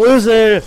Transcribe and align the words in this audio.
Brösel, 0.00 0.62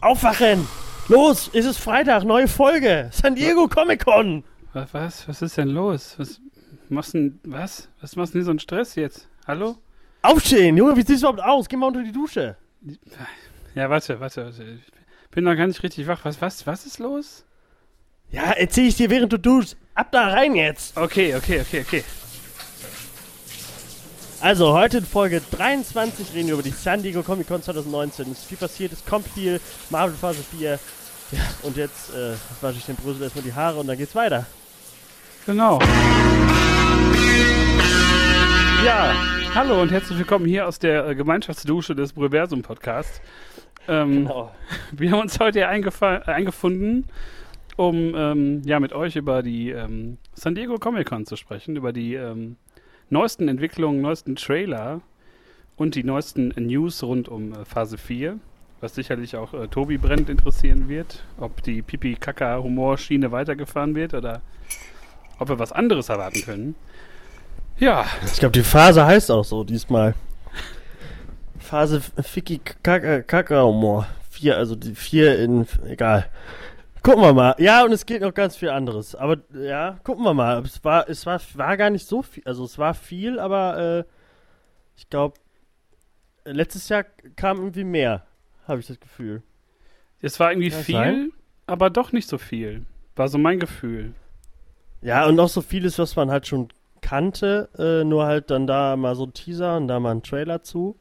aufwachen! 0.00 0.66
Los, 1.08 1.50
es 1.52 1.66
ist 1.66 1.76
Freitag, 1.76 2.24
neue 2.24 2.48
Folge. 2.48 3.10
San 3.12 3.34
Diego 3.34 3.68
Comic 3.68 4.02
Con. 4.02 4.44
Was, 4.72 4.94
was, 4.94 5.28
was 5.28 5.42
ist 5.42 5.58
denn 5.58 5.68
los? 5.68 6.14
Was 6.16 6.40
machst 6.88 7.12
denn, 7.12 7.38
was? 7.44 7.90
Was 8.00 8.16
machst 8.16 8.32
denn 8.32 8.44
so 8.44 8.48
einen 8.48 8.60
Stress 8.60 8.94
jetzt? 8.94 9.28
Hallo? 9.46 9.76
Aufstehen, 10.22 10.78
Junge, 10.78 10.96
wie 10.96 11.02
sieht 11.02 11.16
es 11.16 11.20
überhaupt 11.20 11.42
aus? 11.42 11.68
Geh 11.68 11.76
mal 11.76 11.88
unter 11.88 12.02
die 12.02 12.12
Dusche. 12.12 12.56
Ja, 13.74 13.90
warte, 13.90 14.18
warte, 14.20 14.46
warte. 14.46 14.64
Ich 14.64 15.30
bin 15.30 15.44
noch 15.44 15.54
gar 15.54 15.66
nicht 15.66 15.82
richtig 15.82 16.06
wach. 16.06 16.20
Was, 16.22 16.40
was, 16.40 16.66
was 16.66 16.86
ist 16.86 16.98
los? 16.98 17.44
Ja, 18.30 18.52
erzähl 18.52 18.88
ich 18.88 18.96
dir, 18.96 19.10
während 19.10 19.34
du 19.34 19.38
duschst. 19.38 19.76
Ab 19.94 20.12
da 20.12 20.28
rein 20.28 20.54
jetzt. 20.54 20.96
Okay, 20.96 21.36
okay, 21.36 21.60
okay, 21.60 21.82
okay. 21.82 22.04
Also, 24.42 24.72
heute 24.72 24.98
in 24.98 25.04
Folge 25.04 25.40
23 25.52 26.34
reden 26.34 26.48
wir 26.48 26.54
über 26.54 26.64
die 26.64 26.70
San 26.70 27.00
Diego 27.00 27.22
Comic 27.22 27.46
Con 27.46 27.62
2019. 27.62 28.32
Es 28.32 28.38
ist 28.38 28.44
viel 28.46 28.58
passiert, 28.58 28.92
es 28.92 29.04
kommt 29.04 29.28
viel. 29.28 29.60
Marvel 29.88 30.16
Phase 30.16 30.42
4. 30.42 30.80
Ja, 31.30 31.38
und 31.62 31.76
jetzt 31.76 32.12
äh, 32.12 32.32
wasche 32.60 32.78
ich 32.78 32.84
den 32.84 32.96
Brüssel 32.96 33.22
erstmal 33.22 33.44
die 33.44 33.52
Haare 33.52 33.78
und 33.78 33.86
dann 33.86 33.96
geht's 33.96 34.16
weiter. 34.16 34.44
Genau. 35.46 35.78
Ja, 38.84 39.14
hallo 39.54 39.80
und 39.80 39.92
herzlich 39.92 40.18
willkommen 40.18 40.46
hier 40.46 40.66
aus 40.66 40.80
der 40.80 41.06
äh, 41.06 41.14
Gemeinschaftsdusche 41.14 41.94
des 41.94 42.12
Breversum 42.12 42.62
Podcasts. 42.62 43.20
Ähm, 43.86 44.24
Genau. 44.24 44.50
Wir 44.90 45.12
haben 45.12 45.20
uns 45.20 45.38
heute 45.38 45.60
hier 45.60 45.68
äh, 45.68 46.30
eingefunden, 46.32 47.06
um 47.76 48.12
ähm, 48.16 48.62
ja 48.64 48.80
mit 48.80 48.92
euch 48.92 49.14
über 49.14 49.44
die 49.44 49.70
ähm, 49.70 50.18
San 50.34 50.56
Diego 50.56 50.78
Comic 50.78 51.08
Con 51.08 51.26
zu 51.26 51.36
sprechen, 51.36 51.76
über 51.76 51.92
die 51.92 52.14
ähm, 52.14 52.56
neuesten 53.12 53.46
Entwicklungen, 53.48 54.00
neuesten 54.00 54.36
Trailer 54.36 55.02
und 55.76 55.94
die 55.94 56.02
neuesten 56.02 56.48
News 56.56 57.02
rund 57.02 57.28
um 57.28 57.52
äh, 57.52 57.64
Phase 57.64 57.98
4, 57.98 58.38
was 58.80 58.94
sicherlich 58.94 59.36
auch 59.36 59.52
äh, 59.54 59.68
Tobi 59.68 59.98
brennend 59.98 60.30
interessieren 60.30 60.88
wird, 60.88 61.22
ob 61.38 61.62
die 61.62 61.82
Pipi-Kaka-Humorschiene 61.82 63.30
weitergefahren 63.30 63.94
wird 63.94 64.14
oder 64.14 64.40
ob 65.38 65.48
wir 65.48 65.58
was 65.58 65.72
anderes 65.72 66.08
erwarten 66.08 66.42
können. 66.42 66.74
Ja, 67.78 68.06
Ich 68.24 68.38
glaube, 68.38 68.52
die 68.52 68.62
Phase 68.62 69.04
heißt 69.04 69.30
auch 69.30 69.44
so 69.44 69.64
diesmal. 69.64 70.14
Phase 71.58 72.00
Ficky 72.00 72.60
Kakaomor. 72.82 74.06
Vier, 74.30 74.56
also 74.56 74.76
die 74.76 74.94
vier 74.94 75.38
in. 75.38 75.66
Egal. 75.86 76.26
Gucken 77.02 77.22
wir 77.22 77.32
mal. 77.32 77.54
Ja, 77.58 77.84
und 77.84 77.92
es 77.92 78.06
geht 78.06 78.22
noch 78.22 78.32
ganz 78.32 78.56
viel 78.56 78.68
anderes. 78.68 79.14
Aber 79.14 79.38
ja, 79.54 79.98
gucken 80.04 80.24
wir 80.24 80.34
mal. 80.34 80.62
Es 80.62 80.82
war, 80.84 81.08
es 81.08 81.26
war, 81.26 81.40
war 81.54 81.76
gar 81.76 81.90
nicht 81.90 82.06
so 82.06 82.22
viel. 82.22 82.44
Also 82.46 82.64
es 82.64 82.78
war 82.78 82.94
viel, 82.94 83.40
aber 83.40 83.78
äh, 83.78 84.04
ich 84.96 85.10
glaube, 85.10 85.34
letztes 86.44 86.88
Jahr 86.88 87.04
kam 87.36 87.58
irgendwie 87.58 87.84
mehr, 87.84 88.24
habe 88.68 88.80
ich 88.80 88.86
das 88.86 89.00
Gefühl. 89.00 89.42
es 90.20 90.38
war 90.38 90.52
irgendwie 90.52 90.70
Kann 90.70 90.78
das 90.78 90.86
viel, 90.86 90.94
sein? 90.94 91.32
aber 91.66 91.90
doch 91.90 92.12
nicht 92.12 92.28
so 92.28 92.38
viel. 92.38 92.86
War 93.16 93.28
so 93.28 93.38
mein 93.38 93.58
Gefühl. 93.58 94.14
Ja, 95.00 95.26
und 95.26 95.38
auch 95.40 95.48
so 95.48 95.60
vieles, 95.60 95.98
was 95.98 96.14
man 96.14 96.30
halt 96.30 96.46
schon 96.46 96.68
kannte, 97.00 97.68
äh, 97.76 98.04
nur 98.04 98.26
halt 98.26 98.50
dann 98.50 98.66
da 98.66 98.96
mal 98.96 99.16
so 99.16 99.26
ein 99.26 99.34
Teaser 99.34 99.76
und 99.76 99.88
da 99.88 99.98
mal 99.98 100.12
ein 100.12 100.22
Trailer 100.22 100.62
zu. 100.62 100.96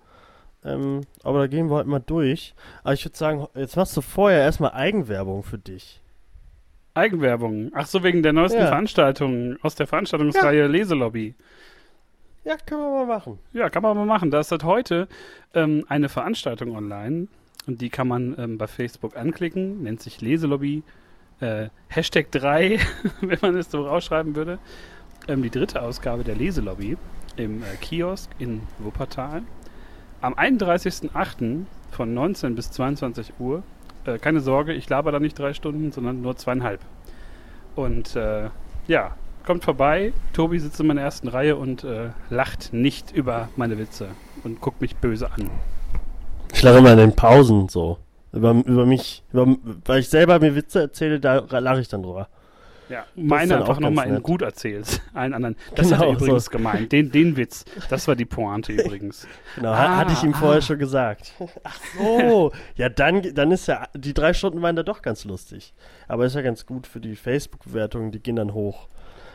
Ähm, 0.64 1.02
aber 1.24 1.40
da 1.40 1.48
gehen 1.48 1.70
wir 1.70 1.76
heute 1.78 1.90
mal 1.90 2.00
durch. 2.00 2.54
Aber 2.84 2.94
ich 2.94 3.04
würde 3.06 3.18
sagen, 3.18 3.48
jetzt 3.56 3.76
machst 3.76 3.96
du 3.98 4.02
vorher 4.02 4.42
erstmal 4.42 4.72
Eigenwerbung 4.72 5.44
für 5.44 5.58
dich. 5.58 6.02
Eigenwerbung. 6.94 7.72
Ach 7.74 7.86
so, 7.88 8.04
wegen 8.04 8.22
der 8.22 8.34
neuesten 8.34 8.60
Ja. 8.60 8.68
Veranstaltung 8.68 9.58
aus 9.62 9.76
der 9.76 9.88
Veranstaltungsreihe 9.88 10.68
Leselobby. 10.68 11.36
Ja, 12.44 12.58
können 12.58 12.82
wir 12.82 13.06
mal 13.06 13.06
machen. 13.06 13.40
Ja, 13.54 13.70
kann 13.70 13.84
man 13.84 13.96
mal 13.96 14.06
machen. 14.06 14.32
Da 14.32 14.40
ist 14.40 14.50
seit 14.50 14.64
heute 14.64 15.08
ähm, 15.54 15.86
eine 15.88 16.10
Veranstaltung 16.10 16.76
online 16.76 17.28
und 17.68 17.82
die 17.82 17.90
kann 17.90 18.08
man 18.08 18.36
ähm, 18.38 18.58
bei 18.58 18.68
Facebook 18.68 19.16
anklicken, 19.16 19.84
nennt 19.84 20.02
sich 20.02 20.22
Leselobby. 20.22 20.84
Äh, 21.40 21.70
Hashtag 21.88 22.32
3, 22.32 22.80
wenn 23.22 23.40
man 23.42 23.56
es 23.58 23.72
so 23.72 23.86
rausschreiben 23.88 24.36
würde. 24.36 24.60
Ähm, 25.28 25.44
die 25.44 25.50
dritte 25.50 25.82
Ausgabe 25.82 26.24
der 26.24 26.36
Leselobby 26.36 26.98
im 27.38 27.64
äh, 27.64 27.76
Kiosk 27.80 28.30
in 28.40 28.62
Wuppertal. 28.80 29.44
Am 30.22 30.36
31.08. 30.36 31.66
von 31.90 32.14
19 32.14 32.54
bis 32.54 32.70
22 32.72 33.34
Uhr. 33.40 33.64
Äh, 34.06 34.20
keine 34.20 34.40
Sorge, 34.40 34.74
ich 34.74 34.88
laber 34.88 35.12
da 35.12 35.20
nicht 35.20 35.38
drei 35.38 35.54
Stunden, 35.56 35.92
sondern 35.92 36.22
nur 36.22 36.36
zweieinhalb. 36.38 36.80
Und 37.76 38.16
äh, 38.16 38.50
ja, 38.88 39.16
kommt 39.46 39.64
vorbei. 39.64 40.14
Tobi 40.34 40.60
sitzt 40.60 40.80
in 40.80 40.88
meiner 40.88 41.02
ersten 41.02 41.28
Reihe 41.28 41.56
und 41.56 41.84
äh, 41.84 42.10
lacht 42.30 42.72
nicht 42.72 43.12
über 43.12 43.50
meine 43.56 43.80
Witze 43.80 44.10
und 44.44 44.62
guckt 44.62 44.80
mich 44.80 44.96
böse 44.96 45.32
an. 45.32 45.50
Ich 46.54 46.62
lache 46.62 46.78
immer 46.78 46.92
in 46.92 47.00
den 47.00 47.16
Pausen 47.16 47.68
so. 47.68 47.98
Über, 48.32 48.52
über 48.52 48.86
mich, 48.86 49.24
über, 49.34 49.48
weil 49.86 50.02
ich 50.02 50.10
selber 50.10 50.40
mir 50.40 50.56
Witze 50.56 50.82
erzähle, 50.82 51.20
da 51.20 51.40
lache 51.60 51.82
ich 51.82 51.88
dann 51.88 52.04
drüber. 52.04 52.30
Ja, 52.92 53.06
meine 53.16 53.58
einfach 53.58 53.78
auch 53.78 53.80
nochmal 53.80 54.08
in 54.08 54.22
gut 54.22 54.42
erzählst. 54.42 55.02
Allen 55.14 55.34
anderen. 55.34 55.56
Das 55.76 55.92
hat 55.92 56.00
Genau, 56.00 56.12
er 56.12 56.18
übrigens 56.18 56.46
so. 56.46 56.52
gemeint. 56.52 56.92
Den, 56.92 57.12
den 57.12 57.38
Witz. 57.38 57.66
Das 57.90 58.08
war 58.08 58.16
die 58.16 58.26
Pointe 58.26 58.72
übrigens. 58.74 59.28
Genau, 59.56 59.72
Ah, 59.72 59.98
hatte 59.98 60.14
ich 60.14 60.24
ihm 60.24 60.34
vorher 60.34 60.60
ah. 60.60 60.62
schon 60.62 60.78
gesagt. 60.80 61.34
Ach 61.64 61.80
so, 61.98 62.52
ja 62.76 62.90
dann, 62.90 63.22
dann 63.34 63.52
ist 63.52 63.68
ja, 63.68 63.88
die 63.96 64.14
drei 64.14 64.34
Stunden 64.34 64.62
waren 64.62 64.76
da 64.76 64.84
doch 64.84 65.02
ganz 65.02 65.24
lustig. 65.26 65.74
Aber 66.08 66.26
ist 66.26 66.36
ja 66.36 66.42
ganz 66.42 66.66
gut 66.66 66.86
für 66.86 67.00
die 67.00 67.16
Facebook-Bewertungen, 67.16 68.12
die 68.12 68.20
gehen 68.20 68.36
dann 68.36 68.54
hoch. 68.54 68.88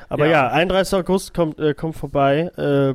Aber 0.08 0.26
Ja. 0.26 0.46
ja, 0.46 0.48
31. 0.50 0.98
August 0.98 1.34
kommt, 1.34 1.58
äh, 1.58 1.74
kommt 1.74 1.96
vorbei, 1.96 2.50
äh, 2.56 2.90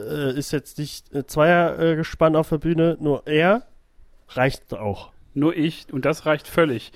äh, 0.00 0.38
ist 0.38 0.52
jetzt 0.52 0.78
nicht 0.78 1.12
äh, 1.14 1.26
Zweier 1.26 1.78
äh, 1.78 1.96
gespannt 1.96 2.36
auf 2.36 2.48
der 2.48 2.58
Bühne, 2.58 2.96
nur 3.00 3.22
er 3.26 3.62
reicht 4.30 4.72
auch. 4.72 5.10
Nur 5.34 5.56
ich 5.56 5.86
und 5.92 6.04
das 6.04 6.24
reicht 6.26 6.48
völlig. 6.48 6.92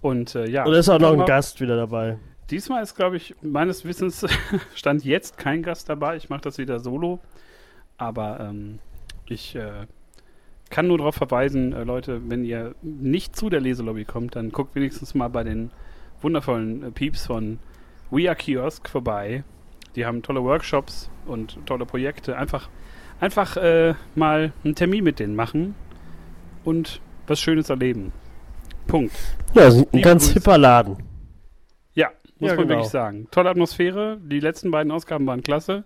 Und 0.00 0.34
äh, 0.34 0.48
ja. 0.48 0.64
Und 0.64 0.74
ist 0.74 0.88
auch 0.88 0.98
noch 0.98 1.12
ein 1.12 1.24
Gast 1.26 1.60
wieder 1.60 1.76
dabei. 1.76 2.18
Diesmal 2.50 2.82
ist, 2.82 2.94
glaube 2.94 3.16
ich, 3.16 3.34
meines 3.42 3.84
Wissens 3.84 4.26
stand 4.74 5.04
jetzt 5.04 5.38
kein 5.38 5.62
Gast 5.62 5.88
dabei. 5.88 6.16
Ich 6.16 6.28
mache 6.28 6.42
das 6.42 6.58
wieder 6.58 6.80
solo. 6.80 7.20
Aber 7.96 8.40
ähm, 8.40 8.80
ich 9.26 9.54
äh, 9.54 9.86
kann 10.70 10.88
nur 10.88 10.98
darauf 10.98 11.14
verweisen, 11.14 11.72
äh, 11.72 11.84
Leute, 11.84 12.20
wenn 12.28 12.44
ihr 12.44 12.74
nicht 12.82 13.36
zu 13.36 13.48
der 13.48 13.60
Leselobby 13.60 14.04
kommt, 14.04 14.36
dann 14.36 14.50
guckt 14.50 14.74
wenigstens 14.74 15.14
mal 15.14 15.28
bei 15.28 15.44
den 15.44 15.70
wundervollen 16.20 16.82
äh, 16.82 16.90
Peeps 16.90 17.26
von 17.26 17.58
We 18.10 18.28
Are 18.28 18.36
Kiosk 18.36 18.88
vorbei. 18.88 19.44
Die 19.96 20.04
haben 20.04 20.22
tolle 20.22 20.42
Workshops 20.42 21.08
und 21.26 21.58
tolle 21.66 21.86
Projekte. 21.86 22.36
Einfach, 22.36 22.68
einfach 23.20 23.56
äh, 23.56 23.94
mal 24.14 24.52
einen 24.64 24.74
Termin 24.74 25.04
mit 25.04 25.20
denen 25.20 25.36
machen 25.36 25.74
und 26.64 27.00
was 27.26 27.40
Schönes 27.40 27.70
erleben. 27.70 28.12
Punkt. 28.86 29.14
Ja, 29.54 29.68
ist 29.68 29.94
ein 29.94 30.02
ganz 30.02 30.24
Grüße. 30.24 30.34
hipper 30.34 30.58
Laden. 30.58 31.13
Muss 32.44 32.50
Ja, 32.50 32.56
man 32.56 32.66
genau. 32.66 32.78
wirklich 32.78 32.90
sagen. 32.92 33.28
Tolle 33.30 33.50
Atmosphäre. 33.50 34.18
Die 34.22 34.40
letzten 34.40 34.70
beiden 34.70 34.92
Ausgaben 34.92 35.26
waren 35.26 35.42
klasse. 35.42 35.84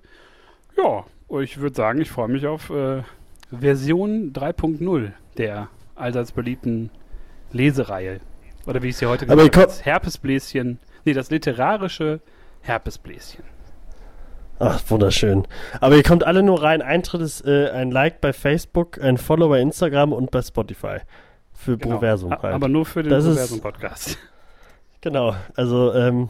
Ja, 0.76 1.04
ich 1.40 1.58
würde 1.58 1.76
sagen, 1.76 2.00
ich 2.00 2.10
freue 2.10 2.28
mich 2.28 2.46
auf 2.46 2.70
äh, 2.70 3.02
Version 3.50 4.32
3.0 4.32 5.12
der 5.36 5.68
allseits 5.94 6.32
beliebten 6.32 6.90
Lesereihe. 7.52 8.20
Oder 8.66 8.82
wie 8.82 8.88
ich 8.88 8.96
sie 8.96 9.06
heute 9.06 9.26
genannt 9.26 9.40
ihr 9.54 9.60
habe, 9.60 9.66
das 9.68 9.84
Herpesbläschen. 9.84 10.78
Nee, 11.04 11.12
das 11.14 11.30
literarische 11.30 12.20
Herpesbläschen. 12.60 13.44
Ach, 14.58 14.80
wunderschön. 14.88 15.46
Aber 15.80 15.96
ihr 15.96 16.02
kommt 16.02 16.24
alle 16.24 16.42
nur 16.42 16.62
rein. 16.62 16.82
Eintritt 16.82 17.20
ist 17.22 17.46
äh, 17.46 17.70
ein 17.70 17.90
Like 17.92 18.20
bei 18.20 18.32
Facebook, 18.32 19.00
ein 19.00 19.16
Follow 19.16 19.48
bei 19.48 19.60
Instagram 19.60 20.12
und 20.12 20.30
bei 20.32 20.42
Spotify. 20.42 20.98
Für 21.54 21.78
Genau. 21.78 21.94
Proversum 21.96 22.30
halt. 22.30 22.54
Aber 22.54 22.68
nur 22.68 22.84
für 22.84 23.02
den 23.02 23.10
Proversum-Podcast. 23.12 24.18
Genau, 25.00 25.36
also, 25.54 25.94
ähm, 25.94 26.28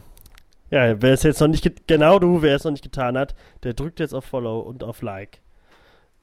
ja, 0.71 1.01
wer 1.01 1.13
es 1.13 1.23
jetzt 1.23 1.39
noch 1.41 1.47
nicht, 1.47 1.87
genau 1.87 2.19
du, 2.19 2.41
wer 2.41 2.55
es 2.55 2.63
noch 2.63 2.71
nicht 2.71 2.83
getan 2.83 3.17
hat, 3.17 3.35
der 3.63 3.73
drückt 3.73 3.99
jetzt 3.99 4.13
auf 4.13 4.25
Follow 4.25 4.59
und 4.59 4.83
auf 4.83 5.01
Like. 5.01 5.41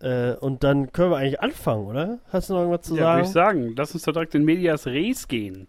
Äh, 0.01 0.33
und 0.35 0.63
dann 0.63 0.93
können 0.93 1.11
wir 1.11 1.17
eigentlich 1.17 1.41
anfangen, 1.41 1.87
oder? 1.87 2.19
Hast 2.31 2.51
du 2.51 2.55
noch 2.55 2.61
irgendwas 2.61 2.87
zu 2.87 2.97
Ja, 2.97 3.15
würde 3.15 3.27
ich 3.27 3.33
sagen? 3.33 3.63
sagen. 3.63 3.75
Lass 3.77 3.95
uns 3.95 4.03
doch 4.05 4.13
direkt 4.13 4.35
in 4.35 4.45
Medias 4.45 4.87
Res 4.87 5.27
gehen. 5.29 5.69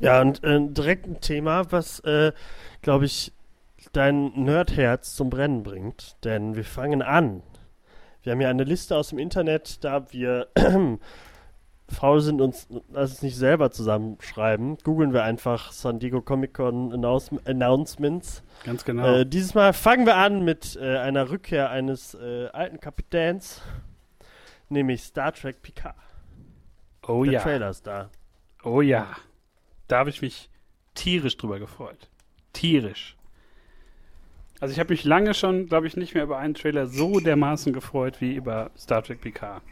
Ja, 0.00 0.20
und 0.20 0.42
äh, 0.44 0.60
direkt 0.60 1.06
ein 1.06 1.20
Thema, 1.20 1.70
was, 1.70 2.00
äh, 2.00 2.32
glaube 2.82 3.06
ich, 3.06 3.32
dein 3.92 4.32
Nerdherz 4.34 5.14
zum 5.14 5.30
Brennen 5.30 5.62
bringt. 5.62 6.16
Denn 6.24 6.56
wir 6.56 6.64
fangen 6.64 7.00
an. 7.00 7.42
Wir 8.22 8.32
haben 8.32 8.40
ja 8.40 8.50
eine 8.50 8.64
Liste 8.64 8.96
aus 8.96 9.08
dem 9.08 9.18
Internet, 9.18 9.84
da 9.84 10.10
wir 10.12 10.48
faul 11.94 12.20
sind 12.20 12.40
lass 12.92 13.12
es 13.12 13.22
nicht 13.22 13.36
selber 13.36 13.70
zusammenschreiben, 13.70 14.78
googeln 14.82 15.12
wir 15.12 15.22
einfach 15.22 15.72
San 15.72 15.98
Diego 15.98 16.20
Comic 16.20 16.54
Con 16.54 16.92
Announce 16.92 17.30
Announcements. 17.46 18.42
Ganz 18.64 18.84
genau. 18.84 19.20
Äh, 19.20 19.26
dieses 19.26 19.54
Mal 19.54 19.72
fangen 19.72 20.06
wir 20.06 20.16
an 20.16 20.44
mit 20.44 20.76
äh, 20.80 20.98
einer 20.98 21.30
Rückkehr 21.30 21.70
eines 21.70 22.14
äh, 22.14 22.48
alten 22.52 22.80
Kapitäns, 22.80 23.62
nämlich 24.68 25.02
Star 25.02 25.32
Trek 25.32 25.62
Picard. 25.62 25.96
oh 27.06 27.24
Der 27.24 27.34
ja. 27.34 27.40
Trailer 27.40 27.70
ist 27.70 27.86
da. 27.86 28.10
Oh 28.64 28.80
ja. 28.80 29.08
Da 29.88 29.98
habe 29.98 30.10
ich 30.10 30.22
mich 30.22 30.50
tierisch 30.94 31.36
drüber 31.36 31.58
gefreut. 31.58 32.08
Tierisch. 32.52 33.16
Also 34.60 34.72
ich 34.72 34.78
habe 34.78 34.92
mich 34.92 35.04
lange 35.04 35.34
schon, 35.34 35.66
glaube 35.66 35.86
ich, 35.86 35.96
nicht 35.96 36.14
mehr 36.14 36.22
über 36.22 36.38
einen 36.38 36.54
Trailer 36.54 36.86
so 36.86 37.20
dermaßen 37.20 37.72
gefreut 37.72 38.20
wie 38.20 38.34
über 38.34 38.70
Star 38.76 39.02
Trek 39.02 39.20
Picard. 39.20 39.62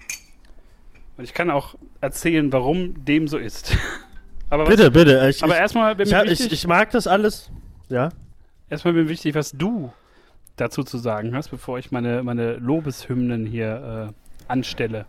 Und 1.17 1.25
ich 1.25 1.35
kann 1.35 1.50
auch 1.50 1.75
erzählen, 2.00 2.53
warum 2.53 3.05
dem 3.05 3.29
so 3.29 3.38
ist. 3.38 3.76
aber 4.50 4.64
bitte, 4.64 4.87
was, 4.87 4.93
bitte. 4.93 5.29
Ich, 5.29 5.43
aber 5.43 5.56
erstmal 5.56 5.94
bin 5.94 6.06
ich, 6.06 6.12
mir 6.12 6.25
wichtig, 6.25 6.47
ich, 6.47 6.53
ich 6.53 6.67
mag 6.67 6.91
das 6.91 7.06
alles. 7.06 7.50
Ja. 7.88 8.11
Erstmal 8.70 8.94
bin 8.94 9.05
mir 9.05 9.11
wichtig, 9.11 9.35
was 9.35 9.53
du 9.53 9.93
dazu 10.56 10.82
zu 10.82 10.99
sagen 10.99 11.35
hast, 11.35 11.49
bevor 11.49 11.79
ich 11.79 11.91
meine, 11.91 12.23
meine 12.23 12.55
Lobeshymnen 12.55 13.47
hier 13.47 14.11
äh, 14.11 14.50
anstelle. 14.50 15.06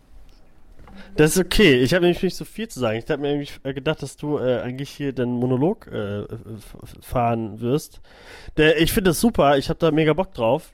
Das 1.16 1.36
ist 1.36 1.44
okay. 1.44 1.80
Ich 1.82 1.94
habe 1.94 2.04
nämlich 2.04 2.22
nicht 2.22 2.36
so 2.36 2.44
viel 2.44 2.68
zu 2.68 2.80
sagen. 2.80 2.98
Ich 2.98 3.10
habe 3.10 3.20
mir 3.20 3.30
nämlich 3.30 3.58
äh, 3.62 3.72
gedacht, 3.72 4.02
dass 4.02 4.16
du 4.16 4.38
äh, 4.38 4.60
eigentlich 4.60 4.90
hier 4.90 5.12
den 5.12 5.30
Monolog 5.30 5.86
äh, 5.88 6.24
fahren 7.00 7.60
wirst. 7.60 8.00
Der, 8.56 8.80
ich 8.80 8.92
finde 8.92 9.10
das 9.10 9.20
super. 9.20 9.56
Ich 9.58 9.68
habe 9.68 9.78
da 9.78 9.90
mega 9.90 10.12
Bock 10.12 10.34
drauf. 10.34 10.73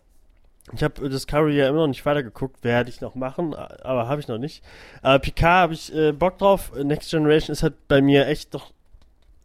Ich 0.73 0.83
habe 0.83 1.09
Discovery 1.09 1.57
ja 1.57 1.69
immer 1.69 1.81
noch 1.81 1.89
nicht 1.89 2.07
weitergeguckt. 2.07 2.63
Werde 2.63 2.91
ich 2.91 3.01
noch 3.01 3.15
machen, 3.15 3.55
aber 3.55 4.09
habe 4.09 4.21
ich 4.21 4.29
noch 4.29 4.39
nicht. 4.39 4.63
Aber 5.03 5.19
Picard 5.19 5.63
habe 5.63 5.75
ich 5.75 5.95
äh, 5.95 6.13
Bock 6.13 6.39
drauf. 6.39 6.73
Next 6.83 7.11
Generation 7.11 7.53
ist 7.53 7.63
halt 7.63 7.89
bei 7.89 8.01
mir 8.01 8.27
echt 8.27 8.55
doch 8.55 8.73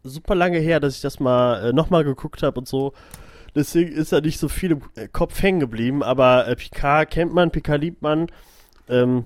super 0.03 0.35
lange 0.35 0.59
her, 0.59 0.79
dass 0.79 0.95
ich 0.95 1.01
das 1.01 1.19
mal 1.19 1.69
äh, 1.69 1.73
nochmal 1.73 2.03
geguckt 2.03 2.43
habe 2.43 2.59
und 2.59 2.67
so. 2.67 2.93
Deswegen 3.55 3.91
ist 3.91 4.11
da 4.11 4.21
nicht 4.21 4.39
so 4.39 4.49
viel 4.49 4.71
im 4.71 4.81
äh, 4.95 5.07
Kopf 5.07 5.41
hängen 5.41 5.59
geblieben. 5.59 6.03
Aber 6.03 6.47
äh, 6.47 6.55
Picard 6.55 7.09
kennt 7.09 7.33
man, 7.33 7.51
Picard 7.51 7.81
liebt 7.81 8.01
man. 8.01 8.27
Ähm, 8.87 9.25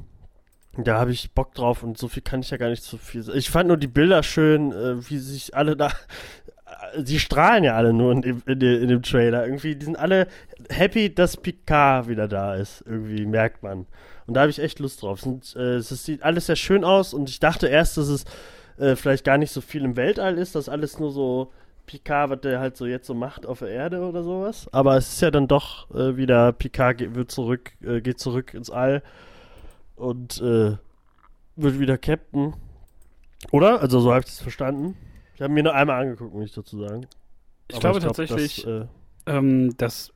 da 0.78 1.00
habe 1.00 1.12
ich 1.12 1.32
Bock 1.32 1.54
drauf 1.54 1.84
und 1.84 1.98
so 1.98 2.08
viel 2.08 2.22
kann 2.22 2.42
ich 2.42 2.52
ja 2.52 2.58
gar 2.58 2.70
nicht 2.70 2.84
so 2.84 2.98
viel. 2.98 3.28
Ich 3.36 3.50
fand 3.50 3.68
nur 3.68 3.78
die 3.78 3.88
Bilder 3.88 4.24
schön, 4.24 4.72
äh, 4.72 5.10
wie 5.10 5.18
sich 5.18 5.56
alle 5.56 5.76
da. 5.76 5.92
Die 6.98 7.20
strahlen 7.20 7.64
ja 7.64 7.76
alle 7.76 7.94
nur 7.94 8.12
in 8.12 8.22
dem, 8.22 8.42
in, 8.46 8.60
dem, 8.60 8.82
in 8.82 8.88
dem 8.90 9.04
Trailer. 9.04 9.46
Irgendwie, 9.46 9.76
die 9.76 9.86
sind 9.86 9.98
alle 9.98 10.28
happy, 10.70 11.14
dass 11.14 11.38
Picard 11.38 12.08
wieder 12.08 12.28
da 12.28 12.56
ist. 12.56 12.84
Irgendwie 12.86 13.26
merkt 13.26 13.64
man. 13.64 13.86
Und 14.26 14.36
da 14.36 14.42
habe 14.42 14.52
ich 14.52 14.60
echt 14.60 14.80
Lust 14.80 15.02
drauf. 15.02 15.26
Es, 15.26 15.56
äh, 15.56 15.78
es 15.78 15.90
sieht 15.90 16.24
alles 16.24 16.46
sehr 16.48 16.56
schön 16.56 16.84
aus 16.84 17.14
und 17.14 17.30
ich 17.30 17.40
dachte 17.40 17.68
erst, 17.68 17.98
dass 17.98 18.08
es 18.08 18.26
äh, 18.78 18.96
vielleicht 18.96 19.26
gar 19.26 19.38
nicht 19.38 19.52
so 19.52 19.62
viel 19.62 19.84
im 19.84 19.96
Weltall 19.96 20.38
ist, 20.38 20.56
dass 20.56 20.70
alles 20.70 21.00
nur 21.00 21.12
so 21.12 21.52
Picard, 21.86 22.30
was 22.30 22.42
der 22.42 22.60
halt 22.60 22.78
so 22.78 22.86
jetzt 22.86 23.08
so 23.08 23.16
macht 23.16 23.48
auf 23.48 23.60
der 23.60 23.70
Erde 23.70 24.02
oder 24.02 24.24
sowas. 24.24 24.68
Aber 24.72 24.96
es 24.98 25.14
ist 25.14 25.22
ja 25.22 25.32
dann 25.32 25.48
doch 25.48 25.90
äh, 25.96 26.16
wieder, 26.16 26.54
Picard 26.54 27.00
geht, 27.00 27.16
wird 27.16 27.32
zurück, 27.32 27.72
äh, 27.82 28.02
geht 28.02 28.20
zurück 28.20 28.54
ins 28.54 28.70
All 28.70 29.02
und 29.96 30.40
äh, 30.42 30.78
wird 31.56 31.80
wieder 31.80 31.98
Captain. 31.98 32.54
Oder? 33.52 33.82
Also 33.82 34.00
so 34.00 34.14
habe 34.14 34.24
ich 34.24 34.32
es 34.32 34.40
verstanden. 34.40 34.96
Ich 35.40 35.44
habe 35.44 35.54
mir 35.54 35.64
nur 35.64 35.74
einmal 35.74 36.02
angeguckt, 36.02 36.34
muss 36.34 36.50
ich 36.50 36.54
dazu 36.54 36.80
sagen. 36.80 37.08
Ich 37.70 37.78
Aber 37.78 37.80
glaube 37.80 38.00
ich 38.00 38.04
glaub, 38.04 38.16
tatsächlich, 38.18 38.64
das, 38.66 38.66
äh, 38.66 39.38
ähm, 39.38 39.74
das 39.78 40.12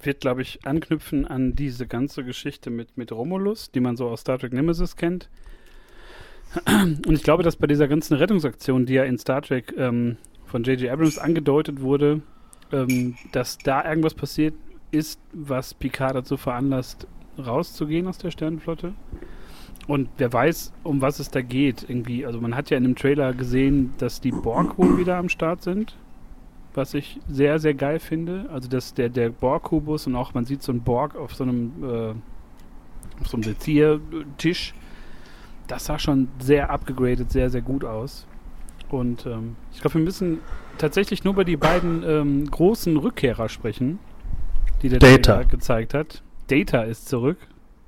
wird, 0.00 0.20
glaube 0.20 0.42
ich, 0.42 0.64
anknüpfen 0.64 1.26
an 1.26 1.56
diese 1.56 1.88
ganze 1.88 2.22
Geschichte 2.22 2.70
mit, 2.70 2.96
mit 2.96 3.10
Romulus, 3.10 3.72
die 3.72 3.80
man 3.80 3.96
so 3.96 4.08
aus 4.08 4.20
Star 4.20 4.38
Trek 4.38 4.52
Nemesis 4.52 4.94
kennt. 4.94 5.30
Und 6.64 7.10
ich 7.10 7.24
glaube, 7.24 7.42
dass 7.42 7.56
bei 7.56 7.66
dieser 7.66 7.88
ganzen 7.88 8.14
Rettungsaktion, 8.14 8.86
die 8.86 8.94
ja 8.94 9.02
in 9.02 9.18
Star 9.18 9.42
Trek 9.42 9.74
ähm, 9.76 10.16
von 10.44 10.62
J.J. 10.62 10.92
Abrams 10.92 11.18
angedeutet 11.18 11.80
wurde, 11.80 12.22
ähm, 12.70 13.16
dass 13.32 13.58
da 13.58 13.84
irgendwas 13.84 14.14
passiert 14.14 14.54
ist, 14.92 15.20
was 15.32 15.74
Picard 15.74 16.14
dazu 16.14 16.36
veranlasst, 16.36 17.08
rauszugehen 17.36 18.06
aus 18.06 18.18
der 18.18 18.30
Sternenflotte. 18.30 18.94
Und 19.88 20.10
wer 20.18 20.30
weiß, 20.30 20.72
um 20.84 21.00
was 21.00 21.18
es 21.18 21.30
da 21.30 21.40
geht. 21.40 21.88
Irgendwie, 21.88 22.24
also 22.26 22.40
man 22.40 22.54
hat 22.54 22.68
ja 22.68 22.76
in 22.76 22.84
dem 22.84 22.94
Trailer 22.94 23.32
gesehen, 23.32 23.94
dass 23.98 24.20
die 24.20 24.30
Borg 24.30 24.78
wohl 24.78 24.98
wieder 24.98 25.16
am 25.16 25.30
Start 25.30 25.62
sind. 25.62 25.96
Was 26.74 26.92
ich 26.92 27.18
sehr, 27.26 27.58
sehr 27.58 27.72
geil 27.72 27.98
finde. 27.98 28.50
Also 28.52 28.68
dass 28.68 28.92
der, 28.92 29.08
der 29.08 29.30
Borg-Kubus 29.30 30.06
und 30.06 30.14
auch 30.14 30.34
man 30.34 30.44
sieht 30.44 30.62
so 30.62 30.72
einen 30.72 30.82
Borg 30.82 31.16
auf 31.16 31.34
so 31.34 31.44
einem 31.44 31.72
äh, 31.82 32.10
auf 33.20 33.28
so 33.28 33.38
einem 33.38 33.44
Seziertisch. 33.44 34.74
Das 35.66 35.86
sah 35.86 35.98
schon 35.98 36.28
sehr 36.38 36.70
abgegradet, 36.70 37.32
sehr, 37.32 37.48
sehr 37.48 37.62
gut 37.62 37.82
aus. 37.82 38.26
Und 38.90 39.24
ähm, 39.24 39.56
ich 39.72 39.80
glaube, 39.80 39.94
wir 39.94 40.04
müssen 40.04 40.38
tatsächlich 40.76 41.24
nur 41.24 41.32
über 41.32 41.44
die 41.44 41.56
beiden 41.56 42.02
ähm, 42.06 42.50
großen 42.50 42.96
Rückkehrer 42.98 43.48
sprechen, 43.48 43.98
die 44.82 44.90
der 44.90 44.98
Data 44.98 45.32
Trailer 45.32 45.44
gezeigt 45.46 45.94
hat. 45.94 46.22
Data 46.48 46.82
ist 46.82 47.08
zurück, 47.08 47.38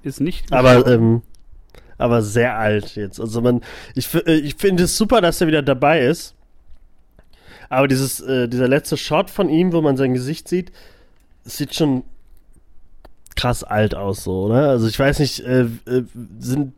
ist 0.02 0.20
nicht. 0.20 0.52
Aber 0.52 0.86
ähm, 0.86 1.22
aber 2.00 2.22
sehr 2.22 2.56
alt 2.56 2.96
jetzt. 2.96 3.20
Also 3.20 3.40
man, 3.40 3.60
ich, 3.94 4.12
äh, 4.14 4.34
ich 4.34 4.56
finde 4.56 4.84
es 4.84 4.96
super, 4.96 5.20
dass 5.20 5.40
er 5.40 5.46
wieder 5.46 5.62
dabei 5.62 6.00
ist. 6.00 6.34
Aber 7.68 7.86
dieses, 7.86 8.20
äh, 8.20 8.48
dieser 8.48 8.68
letzte 8.68 8.96
Shot 8.96 9.30
von 9.30 9.48
ihm, 9.48 9.72
wo 9.72 9.80
man 9.80 9.96
sein 9.96 10.12
Gesicht 10.12 10.48
sieht, 10.48 10.72
sieht 11.44 11.74
schon 11.74 12.02
krass 13.36 13.62
alt 13.62 13.94
aus, 13.94 14.24
so, 14.24 14.46
oder? 14.46 14.70
Also 14.70 14.88
ich 14.88 14.98
weiß 14.98 15.20
nicht, 15.20 15.40
äh, 15.40 15.62
äh, 15.62 16.04
sind 16.38 16.72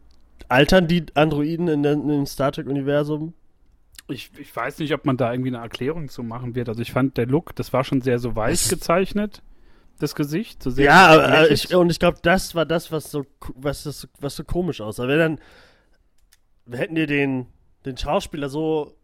altern 0.49 0.87
die 0.87 1.07
Androiden 1.15 1.69
in, 1.69 1.83
der, 1.83 1.93
in 1.93 2.09
dem 2.09 2.27
Star 2.27 2.53
Trek-Universum? 2.53 3.33
Ich, 4.09 4.31
ich 4.39 4.55
weiß 4.55 4.79
nicht, 4.81 4.93
ob 4.93 5.07
man 5.07 5.17
da 5.17 5.33
irgendwie 5.33 5.49
eine 5.49 5.63
Erklärung 5.63 6.09
zu 6.09 6.23
machen 6.23 6.55
wird. 6.55 6.69
Also 6.69 6.83
ich 6.83 6.93
fand 6.93 7.17
der 7.17 7.27
Look, 7.27 7.57
das 7.57 7.73
war 7.73 7.85
schon 7.85 8.03
sehr 8.03 8.19
so 8.19 8.37
weiß 8.37 8.69
gezeichnet 8.69 9.43
das 9.99 10.15
Gesicht. 10.15 10.63
So 10.63 10.71
sehr 10.71 10.87
ja, 10.87 11.07
aber, 11.07 11.51
ich, 11.51 11.75
und 11.75 11.91
ich 11.91 11.99
glaube, 11.99 12.19
das 12.23 12.55
war 12.55 12.67
das, 12.67 12.91
was 12.93 13.11
so, 13.11 13.25
was, 13.55 13.85
das, 13.85 14.09
was 14.21 14.37
so 14.37 14.45
komisch 14.45 14.81
aussah. 14.81 15.09
Wenn 15.09 15.19
dann, 15.19 15.41
hätten 16.71 16.97
wir 16.97 17.07
den, 17.07 17.47
den 17.85 17.97
Schauspieler 17.97 18.49
so 18.49 18.95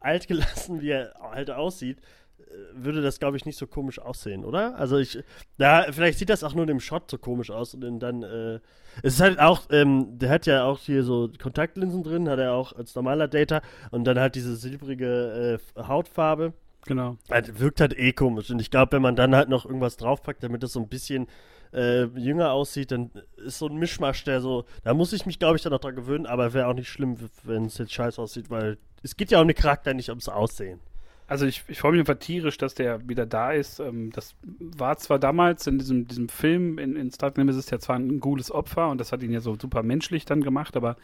alt 0.00 0.28
gelassen, 0.28 0.80
wie 0.80 0.90
er 0.90 1.14
halt 1.20 1.50
aussieht, 1.50 1.98
äh, 2.38 2.42
würde 2.74 3.02
das, 3.02 3.18
glaube 3.18 3.36
ich, 3.36 3.44
nicht 3.44 3.58
so 3.58 3.66
komisch 3.66 3.98
aussehen, 3.98 4.44
oder? 4.44 4.76
Also 4.76 4.98
ich, 4.98 5.18
ja, 5.58 5.86
vielleicht 5.90 6.18
sieht 6.18 6.30
das 6.30 6.44
auch 6.44 6.54
nur 6.54 6.62
in 6.64 6.68
dem 6.68 6.80
Shot 6.80 7.10
so 7.10 7.18
komisch 7.18 7.50
aus 7.50 7.74
und 7.74 8.00
dann, 8.00 8.22
äh, 8.22 8.60
es 9.02 9.14
ist 9.14 9.20
halt 9.20 9.40
auch, 9.40 9.62
ähm, 9.70 10.18
der 10.18 10.30
hat 10.30 10.46
ja 10.46 10.64
auch 10.64 10.80
hier 10.80 11.02
so 11.02 11.30
Kontaktlinsen 11.40 12.02
drin, 12.02 12.28
hat 12.28 12.38
er 12.38 12.52
auch 12.52 12.72
als 12.72 12.94
normaler 12.94 13.28
Data 13.28 13.60
und 13.90 14.04
dann 14.04 14.18
halt 14.18 14.34
diese 14.34 14.56
silbrige 14.56 15.58
äh, 15.76 15.82
Hautfarbe. 15.82 16.52
Genau. 16.86 17.16
Also, 17.28 17.58
wirkt 17.58 17.80
halt 17.80 17.98
eh 17.98 18.12
komisch. 18.12 18.50
Und 18.50 18.60
ich 18.60 18.70
glaube, 18.70 18.92
wenn 18.92 19.02
man 19.02 19.16
dann 19.16 19.34
halt 19.34 19.48
noch 19.48 19.64
irgendwas 19.64 19.96
draufpackt, 19.96 20.42
damit 20.42 20.62
das 20.62 20.72
so 20.72 20.80
ein 20.80 20.88
bisschen 20.88 21.26
äh, 21.72 22.04
jünger 22.04 22.52
aussieht, 22.52 22.92
dann 22.92 23.10
ist 23.36 23.58
so 23.58 23.68
ein 23.68 23.76
Mischmasch, 23.76 24.24
der 24.24 24.40
so. 24.40 24.64
Da 24.84 24.94
muss 24.94 25.12
ich 25.12 25.26
mich, 25.26 25.38
glaube 25.38 25.56
ich, 25.56 25.62
dann 25.62 25.72
noch 25.72 25.80
dran 25.80 25.96
gewöhnen, 25.96 26.26
aber 26.26 26.52
wäre 26.52 26.68
auch 26.68 26.74
nicht 26.74 26.88
schlimm, 26.88 27.16
wenn 27.42 27.66
es 27.66 27.78
jetzt 27.78 27.92
scheiße 27.92 28.20
aussieht, 28.20 28.50
weil 28.50 28.78
es 29.02 29.16
geht 29.16 29.30
ja 29.30 29.40
um 29.40 29.48
den 29.48 29.56
Charakter, 29.56 29.92
nicht 29.94 30.08
ums 30.08 30.28
Aussehen. 30.28 30.80
Also 31.26 31.46
ich, 31.46 31.64
ich 31.68 31.78
freue 31.78 31.92
mich 31.92 32.00
einfach 32.00 32.18
tierisch, 32.18 32.58
dass 32.58 32.74
der 32.74 33.08
wieder 33.08 33.24
da 33.24 33.52
ist. 33.52 33.80
Ähm, 33.80 34.10
das 34.12 34.34
war 34.58 34.98
zwar 34.98 35.18
damals 35.18 35.66
in 35.66 35.78
diesem, 35.78 36.06
diesem 36.06 36.28
Film 36.28 36.78
in, 36.78 36.96
in 36.96 37.10
Star 37.10 37.30
Trek 37.30 37.38
Nemesis 37.38 37.70
ja 37.70 37.78
zwar 37.78 37.96
ein 37.96 38.20
cooles 38.20 38.50
Opfer 38.50 38.90
und 38.90 38.98
das 38.98 39.10
hat 39.10 39.22
ihn 39.22 39.32
ja 39.32 39.40
so 39.40 39.56
super 39.58 39.82
menschlich 39.82 40.26
dann 40.26 40.42
gemacht, 40.42 40.76
aber 40.76 40.96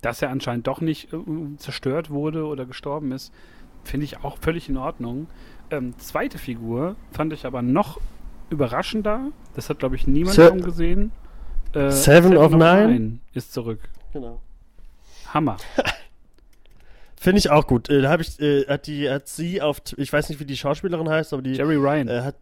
dass 0.00 0.20
er 0.20 0.30
anscheinend 0.30 0.66
doch 0.66 0.80
nicht 0.80 1.12
äh, 1.12 1.18
zerstört 1.58 2.10
wurde 2.10 2.44
oder 2.46 2.66
gestorben 2.66 3.12
ist, 3.12 3.32
Finde 3.84 4.04
ich 4.04 4.22
auch 4.24 4.38
völlig 4.38 4.68
in 4.68 4.76
Ordnung. 4.76 5.28
Ähm, 5.70 5.98
zweite 5.98 6.38
Figur 6.38 6.96
fand 7.12 7.32
ich 7.32 7.46
aber 7.46 7.62
noch 7.62 8.00
überraschender. 8.50 9.30
Das 9.54 9.68
hat, 9.68 9.78
glaube 9.78 9.96
ich, 9.96 10.06
niemand 10.06 10.36
Se 10.36 10.52
gesehen. 10.56 11.12
Äh, 11.72 11.90
Seven, 11.90 12.32
Seven 12.32 12.36
of, 12.36 12.52
Nine? 12.52 12.86
Nine 12.88 13.18
ist 13.34 13.52
zurück. 13.52 13.80
Genau. 14.12 14.40
Hammer. 15.32 15.58
Finde 17.20 17.38
ich 17.38 17.50
auch 17.50 17.66
gut. 17.66 17.90
Äh, 17.90 18.02
da 18.02 18.10
habe 18.10 18.22
ich, 18.22 18.40
äh, 18.40 18.66
hat 18.66 18.86
die, 18.86 19.10
hat 19.10 19.28
sie 19.28 19.60
auf, 19.60 19.82
ich 19.96 20.12
weiß 20.12 20.28
nicht, 20.28 20.40
wie 20.40 20.44
die 20.44 20.56
Schauspielerin 20.56 21.08
heißt, 21.08 21.32
aber 21.32 21.42
die. 21.42 21.54
Jerry 21.54 21.76
Ryan. 21.76 22.08
Äh, 22.08 22.22
hat, 22.22 22.36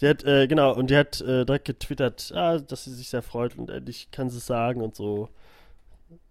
die 0.00 0.08
hat, 0.08 0.24
äh, 0.24 0.46
genau, 0.48 0.74
und 0.74 0.90
die 0.90 0.96
hat 0.96 1.20
äh, 1.20 1.44
direkt 1.44 1.66
getwittert, 1.66 2.32
ah, 2.34 2.58
dass 2.58 2.84
sie 2.84 2.92
sich 2.92 3.08
sehr 3.08 3.22
freut 3.22 3.56
und 3.56 3.70
endlich 3.70 4.10
kann 4.10 4.28
sie 4.28 4.38
es 4.38 4.46
sagen 4.46 4.80
und 4.80 4.96
so. 4.96 5.28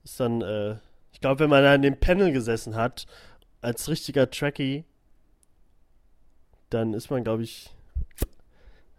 Ist 0.04 0.20
dann, 0.20 0.42
äh, 0.42 0.76
ich 1.14 1.22
glaube, 1.22 1.40
wenn 1.40 1.50
man 1.50 1.64
da 1.64 1.74
in 1.74 1.82
dem 1.82 1.98
Panel 1.98 2.34
gesessen 2.34 2.76
hat 2.76 3.06
als 3.64 3.90
richtiger 3.90 4.30
Trekkie, 4.30 4.84
dann 6.70 6.94
ist 6.94 7.10
man, 7.10 7.24
glaube 7.24 7.44
ich, 7.44 7.74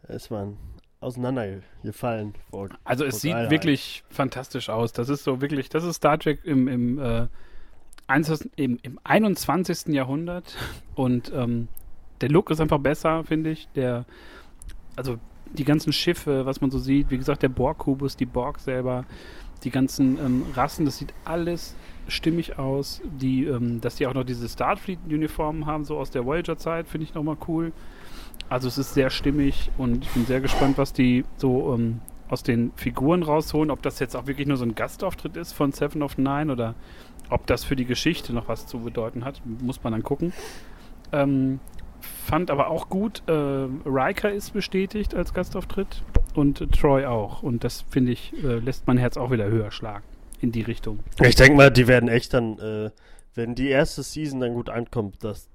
ist 0.09 0.31
man 0.31 0.57
auseinandergefallen. 1.01 2.35
Vor, 2.51 2.71
also 2.85 3.05
es 3.05 3.21
sieht 3.21 3.51
wirklich 3.51 4.05
fantastisch 4.09 4.71
aus. 4.71 4.93
Das 4.93 5.09
ist 5.09 5.25
so 5.25 5.41
wirklich, 5.41 5.69
das 5.69 5.85
ist 5.85 5.97
Star 5.97 6.19
Trek 6.19 6.41
im, 6.45 6.69
im, 6.69 6.99
äh, 6.99 7.27
im, 8.57 8.79
im 8.83 8.99
21. 9.05 9.95
Jahrhundert 9.95 10.57
und 10.95 11.33
ähm, 11.35 11.69
der 12.21 12.31
Look 12.31 12.51
ist 12.51 12.61
einfach 12.61 12.79
besser, 12.79 13.25
finde 13.25 13.51
ich. 13.51 13.69
Der, 13.75 14.07
also 14.97 15.19
die 15.53 15.65
ganzen 15.65 15.93
Schiffe, 15.93 16.47
was 16.47 16.61
man 16.61 16.71
so 16.71 16.79
sieht, 16.79 17.11
wie 17.11 17.19
gesagt, 17.19 17.43
der 17.43 17.49
Borg-Kubus, 17.49 18.17
die 18.17 18.27
Borg 18.27 18.59
selber, 18.59 19.05
die 19.63 19.71
ganzen 19.71 20.19
ähm, 20.19 20.43
Rassen, 20.55 20.85
das 20.85 20.99
sieht 20.99 21.15
alles 21.25 21.75
stimmig 22.09 22.59
aus. 22.59 23.01
Die, 23.05 23.45
ähm, 23.45 23.81
dass 23.81 23.97
die 23.97 24.07
auch 24.07 24.15
noch 24.15 24.25
diese 24.25 24.49
Starfleet-Uniformen 24.49 25.67
haben, 25.67 25.85
so 25.85 25.99
aus 25.99 26.11
der 26.11 26.25
Voyager-Zeit, 26.25 26.89
finde 26.89 27.07
ich 27.07 27.15
nochmal 27.15 27.37
cool. 27.49 27.73
Also 28.49 28.69
es 28.69 28.79
ist 28.79 28.95
sehr 28.95 29.11
stimmig 29.11 29.71
und 29.79 30.05
ich 30.05 30.11
bin 30.11 30.27
sehr 30.27 30.41
gespannt, 30.41 30.77
was 30.77 30.93
die 30.93 31.25
so 31.37 31.75
ähm, 31.75 32.01
aus 32.29 32.43
den 32.43 32.73
Figuren 32.77 33.23
rausholen. 33.23 33.71
Ob 33.71 33.83
das 33.83 33.99
jetzt 34.01 34.17
auch 34.17 34.27
wirklich 34.27 34.47
nur 34.47 34.57
so 34.57 34.65
ein 34.65 34.75
Gastauftritt 34.75 35.37
ist 35.37 35.53
von 35.53 35.73
Seven 35.73 36.03
of 36.03 36.19
Nine 36.19 36.53
oder 36.53 36.75
ob 37.31 37.47
das 37.47 37.65
für 37.65 37.77
die 37.77 37.87
Geschichte 37.87 38.33
noch 38.35 38.49
was 38.49 38.67
zu 38.67 38.81
bedeuten 38.81 39.25
hat, 39.25 39.41
muss 39.63 39.83
man 39.83 39.93
dann 39.93 40.03
gucken. 40.03 40.33
Ähm, 41.13 41.61
fand 42.27 42.51
aber 42.51 42.69
auch 42.69 42.89
gut, 42.89 43.23
äh, 43.27 43.33
Riker 43.33 44.33
ist 44.33 44.53
bestätigt 44.53 45.15
als 45.15 45.35
Gastauftritt 45.35 46.03
und 46.35 46.59
Troy 46.73 47.05
auch. 47.07 47.43
Und 47.43 47.65
das, 47.65 47.85
finde 47.91 48.13
ich, 48.13 48.33
äh, 48.43 48.59
lässt 48.59 48.87
mein 48.87 48.99
Herz 48.99 49.17
auch 49.17 49.31
wieder 49.31 49.47
höher 49.47 49.71
schlagen 49.71 50.05
in 50.41 50.53
die 50.53 50.63
Richtung. 50.63 51.01
Ich 51.23 51.37
denke 51.37 51.57
mal, 51.57 51.71
die 51.71 51.87
werden 51.87 52.09
echt 52.09 52.35
dann, 52.35 52.59
äh, 52.59 52.91
wenn 53.35 53.55
die 53.55 53.69
erste 53.69 54.03
Season 54.03 54.41
dann 54.41 54.55
gut 54.55 54.71
ankommt, 54.71 55.25
dass 55.25 55.49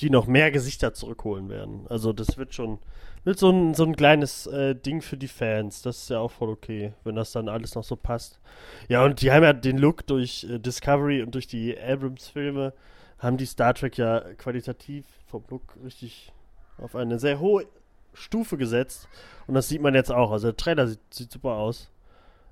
die 0.00 0.10
noch 0.10 0.26
mehr 0.26 0.50
Gesichter 0.50 0.94
zurückholen 0.94 1.48
werden. 1.48 1.86
Also 1.88 2.12
das 2.12 2.38
wird 2.38 2.54
schon 2.54 2.78
wird 3.24 3.38
so 3.38 3.50
ein, 3.50 3.74
so 3.74 3.84
ein 3.84 3.96
kleines 3.96 4.46
äh, 4.46 4.74
Ding 4.74 5.02
für 5.02 5.16
die 5.16 5.28
Fans. 5.28 5.82
Das 5.82 5.98
ist 5.98 6.10
ja 6.10 6.18
auch 6.18 6.30
voll 6.30 6.48
okay, 6.48 6.94
wenn 7.04 7.16
das 7.16 7.32
dann 7.32 7.48
alles 7.48 7.74
noch 7.74 7.84
so 7.84 7.96
passt. 7.96 8.40
Ja, 8.88 9.04
und 9.04 9.20
die 9.20 9.30
haben 9.30 9.42
ja 9.42 9.52
den 9.52 9.78
Look 9.78 10.06
durch 10.06 10.46
äh, 10.48 10.58
Discovery 10.58 11.22
und 11.22 11.34
durch 11.34 11.46
die 11.46 11.78
Abrams-Filme, 11.78 12.72
haben 13.18 13.36
die 13.36 13.46
Star 13.46 13.74
Trek 13.74 13.98
ja 13.98 14.20
qualitativ 14.34 15.04
vom 15.26 15.44
Look 15.50 15.62
richtig 15.84 16.32
auf 16.78 16.94
eine 16.94 17.18
sehr 17.18 17.40
hohe 17.40 17.66
Stufe 18.14 18.56
gesetzt. 18.56 19.08
Und 19.46 19.54
das 19.54 19.68
sieht 19.68 19.82
man 19.82 19.94
jetzt 19.94 20.12
auch. 20.12 20.30
Also 20.30 20.48
der 20.48 20.56
Trailer 20.56 20.86
sieht, 20.86 21.00
sieht 21.10 21.32
super 21.32 21.52
aus. 21.52 21.90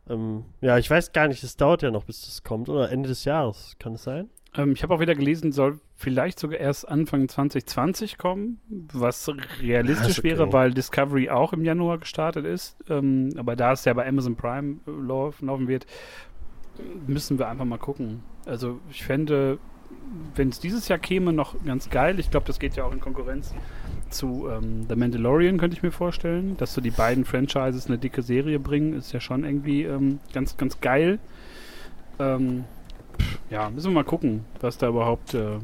Ähm, 0.08 0.44
ja, 0.60 0.78
ich 0.78 0.90
weiß 0.90 1.12
gar 1.12 1.28
nicht, 1.28 1.42
es 1.42 1.56
dauert 1.56 1.82
ja 1.82 1.90
noch, 1.90 2.04
bis 2.04 2.22
das 2.22 2.42
kommt. 2.42 2.68
Oder 2.68 2.90
Ende 2.90 3.08
des 3.08 3.24
Jahres, 3.24 3.76
kann 3.78 3.94
es 3.94 4.04
sein? 4.04 4.30
Ähm, 4.56 4.72
ich 4.72 4.82
habe 4.82 4.94
auch 4.94 5.00
wieder 5.00 5.14
gelesen, 5.14 5.52
soll 5.52 5.80
vielleicht 5.96 6.38
sogar 6.38 6.58
erst 6.58 6.88
Anfang 6.88 7.28
2020 7.28 8.18
kommen, 8.18 8.60
was 8.92 9.28
realistisch 9.60 10.20
okay. 10.20 10.30
wäre, 10.30 10.52
weil 10.52 10.72
Discovery 10.72 11.30
auch 11.30 11.52
im 11.52 11.64
Januar 11.64 11.98
gestartet 11.98 12.44
ist. 12.44 12.76
Ähm, 12.88 13.30
aber 13.36 13.56
da 13.56 13.72
es 13.72 13.84
ja 13.84 13.92
bei 13.94 14.06
Amazon 14.06 14.36
Prime 14.36 14.78
äh, 14.86 14.90
laufen 14.90 15.68
wird, 15.68 15.86
müssen 17.06 17.38
wir 17.38 17.48
einfach 17.48 17.64
mal 17.64 17.78
gucken. 17.78 18.22
Also 18.44 18.80
ich 18.90 19.04
fände, 19.04 19.58
wenn 20.34 20.48
es 20.50 20.60
dieses 20.60 20.88
Jahr 20.88 20.98
käme, 20.98 21.32
noch 21.32 21.54
ganz 21.64 21.90
geil. 21.90 22.18
Ich 22.18 22.30
glaube, 22.30 22.46
das 22.46 22.58
geht 22.58 22.76
ja 22.76 22.84
auch 22.84 22.92
in 22.92 23.00
Konkurrenz 23.00 23.54
zu 24.10 24.48
ähm, 24.48 24.86
The 24.88 24.96
Mandalorian, 24.96 25.58
könnte 25.58 25.76
ich 25.76 25.82
mir 25.82 25.90
vorstellen. 25.90 26.56
Dass 26.56 26.74
so 26.74 26.80
die 26.80 26.90
beiden 26.90 27.24
Franchises 27.24 27.86
eine 27.86 27.98
dicke 27.98 28.22
Serie 28.22 28.58
bringen, 28.58 28.94
ist 28.94 29.12
ja 29.12 29.20
schon 29.20 29.44
irgendwie 29.44 29.82
ähm, 29.82 30.20
ganz, 30.32 30.56
ganz 30.56 30.80
geil. 30.80 31.18
Ähm, 32.18 32.64
ja, 33.50 33.70
müssen 33.70 33.90
wir 33.90 33.94
mal 33.94 34.04
gucken, 34.04 34.44
was 34.60 34.78
da 34.78 34.88
überhaupt 34.88 35.34
äh, 35.34 35.58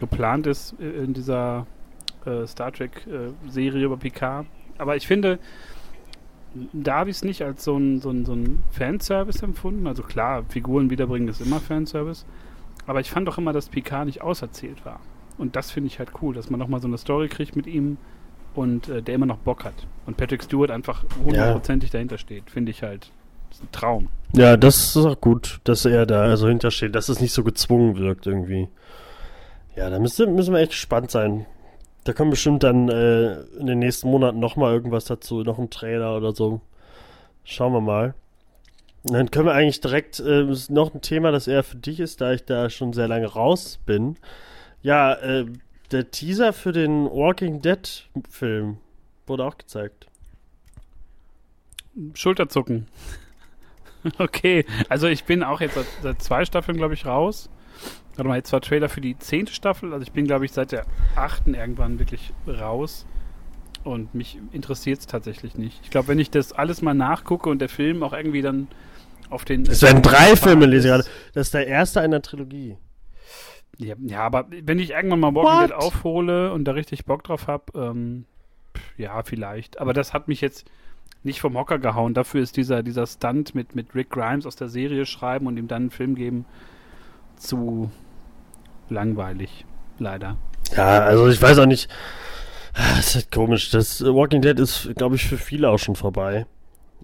geplant 0.00 0.46
ist 0.46 0.74
in 0.78 1.14
dieser 1.14 1.66
äh, 2.24 2.46
Star 2.46 2.72
Trek-Serie 2.72 3.80
äh, 3.80 3.84
über 3.84 3.96
Picard. 3.96 4.46
Aber 4.78 4.96
ich 4.96 5.06
finde, 5.06 5.38
da 6.72 6.98
habe 6.98 7.10
ich 7.10 7.16
es 7.16 7.24
nicht 7.24 7.42
als 7.42 7.64
so 7.64 7.76
ein, 7.76 8.00
so, 8.00 8.10
ein, 8.10 8.24
so 8.24 8.32
ein 8.32 8.62
Fanservice 8.70 9.42
empfunden. 9.42 9.86
Also 9.86 10.02
klar, 10.02 10.44
Figuren 10.48 10.90
wiederbringen 10.90 11.28
ist 11.28 11.40
immer 11.40 11.60
Fanservice. 11.60 12.24
Aber 12.88 13.00
ich 13.00 13.10
fand 13.10 13.28
doch 13.28 13.36
immer, 13.36 13.52
dass 13.52 13.68
Picard 13.68 14.06
nicht 14.06 14.22
auserzählt 14.22 14.84
war. 14.86 15.00
Und 15.36 15.56
das 15.56 15.70
finde 15.70 15.88
ich 15.88 15.98
halt 15.98 16.10
cool, 16.22 16.34
dass 16.34 16.48
man 16.48 16.58
nochmal 16.58 16.80
so 16.80 16.88
eine 16.88 16.96
Story 16.96 17.28
kriegt 17.28 17.54
mit 17.54 17.66
ihm 17.66 17.98
und 18.54 18.88
äh, 18.88 19.02
der 19.02 19.14
immer 19.14 19.26
noch 19.26 19.36
Bock 19.36 19.64
hat. 19.64 19.86
Und 20.06 20.16
Patrick 20.16 20.42
Stewart 20.42 20.70
einfach 20.70 21.04
hundertprozentig 21.24 21.90
ja. 21.90 21.92
dahinter 21.92 22.16
steht. 22.16 22.50
Finde 22.50 22.70
ich 22.70 22.82
halt 22.82 23.12
ist 23.50 23.62
ein 23.62 23.72
Traum. 23.72 24.08
Ja, 24.34 24.56
das 24.56 24.96
ist 24.96 25.04
auch 25.04 25.20
gut, 25.20 25.60
dass 25.64 25.84
er 25.84 26.06
da 26.06 26.22
also 26.22 26.48
hintersteht, 26.48 26.94
dass 26.94 27.10
es 27.10 27.20
nicht 27.20 27.32
so 27.32 27.44
gezwungen 27.44 27.98
wirkt 27.98 28.26
irgendwie. 28.26 28.68
Ja, 29.76 29.90
da 29.90 29.98
müssen, 29.98 30.34
müssen 30.34 30.54
wir 30.54 30.60
echt 30.60 30.72
gespannt 30.72 31.10
sein. 31.10 31.44
Da 32.04 32.14
kommt 32.14 32.30
bestimmt 32.30 32.62
dann 32.62 32.88
äh, 32.88 33.40
in 33.58 33.66
den 33.66 33.80
nächsten 33.80 34.10
Monaten 34.10 34.38
nochmal 34.38 34.72
irgendwas 34.72 35.04
dazu, 35.04 35.42
noch 35.42 35.58
ein 35.58 35.68
Trailer 35.68 36.16
oder 36.16 36.32
so. 36.32 36.62
Schauen 37.44 37.74
wir 37.74 37.82
mal. 37.82 38.14
Dann 39.10 39.30
können 39.30 39.46
wir 39.46 39.54
eigentlich 39.54 39.80
direkt, 39.80 40.20
äh, 40.20 40.46
noch 40.68 40.94
ein 40.94 41.00
Thema, 41.00 41.30
das 41.30 41.48
eher 41.48 41.62
für 41.62 41.76
dich 41.76 42.00
ist, 42.00 42.20
da 42.20 42.32
ich 42.32 42.44
da 42.44 42.68
schon 42.70 42.92
sehr 42.92 43.08
lange 43.08 43.26
raus 43.26 43.78
bin. 43.86 44.16
Ja, 44.82 45.14
äh, 45.14 45.46
der 45.90 46.10
Teaser 46.10 46.52
für 46.52 46.72
den 46.72 47.06
Walking 47.06 47.62
Dead 47.62 48.08
Film 48.28 48.78
wurde 49.26 49.44
auch 49.44 49.56
gezeigt. 49.56 50.06
Schulterzucken. 52.14 52.86
okay, 54.18 54.64
also 54.88 55.06
ich 55.08 55.24
bin 55.24 55.42
auch 55.42 55.60
jetzt 55.60 55.74
seit, 55.74 55.86
seit 56.02 56.22
zwei 56.22 56.44
Staffeln, 56.44 56.76
glaube 56.76 56.94
ich, 56.94 57.06
raus. 57.06 57.48
Warte 58.16 58.28
mal, 58.28 58.36
jetzt 58.36 58.52
war 58.52 58.60
Trailer 58.60 58.88
für 58.88 59.00
die 59.00 59.18
zehnte 59.18 59.52
Staffel. 59.52 59.92
Also 59.92 60.02
ich 60.02 60.12
bin, 60.12 60.26
glaube 60.26 60.44
ich, 60.44 60.52
seit 60.52 60.72
der 60.72 60.84
achten 61.16 61.54
irgendwann 61.54 61.98
wirklich 61.98 62.32
raus. 62.46 63.06
Und 63.84 64.14
mich 64.14 64.38
interessiert 64.52 65.00
es 65.00 65.06
tatsächlich 65.06 65.56
nicht. 65.56 65.80
Ich 65.82 65.90
glaube, 65.90 66.08
wenn 66.08 66.18
ich 66.18 66.30
das 66.30 66.52
alles 66.52 66.82
mal 66.82 66.94
nachgucke 66.94 67.48
und 67.48 67.60
der 67.60 67.68
Film 67.68 68.02
auch 68.02 68.12
irgendwie 68.12 68.42
dann 68.42 68.68
auf 69.30 69.44
den. 69.44 69.62
Es 69.62 69.82
werden 69.82 70.02
drei 70.02 70.36
Filme, 70.36 70.66
lese 70.66 70.88
ich 70.88 70.92
gerade. 70.92 71.04
Das 71.34 71.48
ist 71.48 71.54
der 71.54 71.66
erste 71.66 72.00
einer 72.00 72.22
Trilogie. 72.22 72.76
Ja, 73.78 73.94
ja, 74.04 74.20
aber 74.20 74.46
wenn 74.50 74.78
ich 74.78 74.90
irgendwann 74.90 75.20
mal 75.20 75.34
Walking 75.34 75.68
Dead 75.68 75.76
aufhole 75.76 76.52
und 76.52 76.64
da 76.64 76.72
richtig 76.72 77.04
Bock 77.04 77.22
drauf 77.22 77.46
habe, 77.46 77.64
ähm, 77.74 78.24
ja, 78.96 79.22
vielleicht. 79.22 79.80
Aber 79.80 79.92
das 79.92 80.12
hat 80.12 80.26
mich 80.26 80.40
jetzt 80.40 80.68
nicht 81.22 81.40
vom 81.40 81.56
Hocker 81.56 81.78
gehauen. 81.78 82.14
Dafür 82.14 82.42
ist 82.42 82.56
dieser, 82.56 82.82
dieser 82.82 83.06
Stunt 83.06 83.54
mit, 83.54 83.74
mit 83.74 83.94
Rick 83.94 84.10
Grimes 84.10 84.46
aus 84.46 84.56
der 84.56 84.68
Serie 84.68 85.06
schreiben 85.06 85.46
und 85.46 85.56
ihm 85.56 85.68
dann 85.68 85.82
einen 85.82 85.90
Film 85.90 86.14
geben 86.14 86.44
zu 87.36 87.90
langweilig. 88.88 89.64
Leider. 89.98 90.36
Ja, 90.76 91.00
also 91.00 91.28
ich 91.28 91.40
weiß 91.40 91.58
auch 91.58 91.66
nicht. 91.66 91.88
Das 92.74 93.08
ist 93.08 93.14
halt 93.14 93.32
komisch. 93.32 93.70
Das 93.70 94.04
Walking 94.04 94.42
Dead 94.42 94.58
ist, 94.58 94.90
glaube 94.96 95.16
ich, 95.16 95.26
für 95.26 95.38
viele 95.38 95.70
auch 95.70 95.78
schon 95.78 95.96
vorbei. 95.96 96.46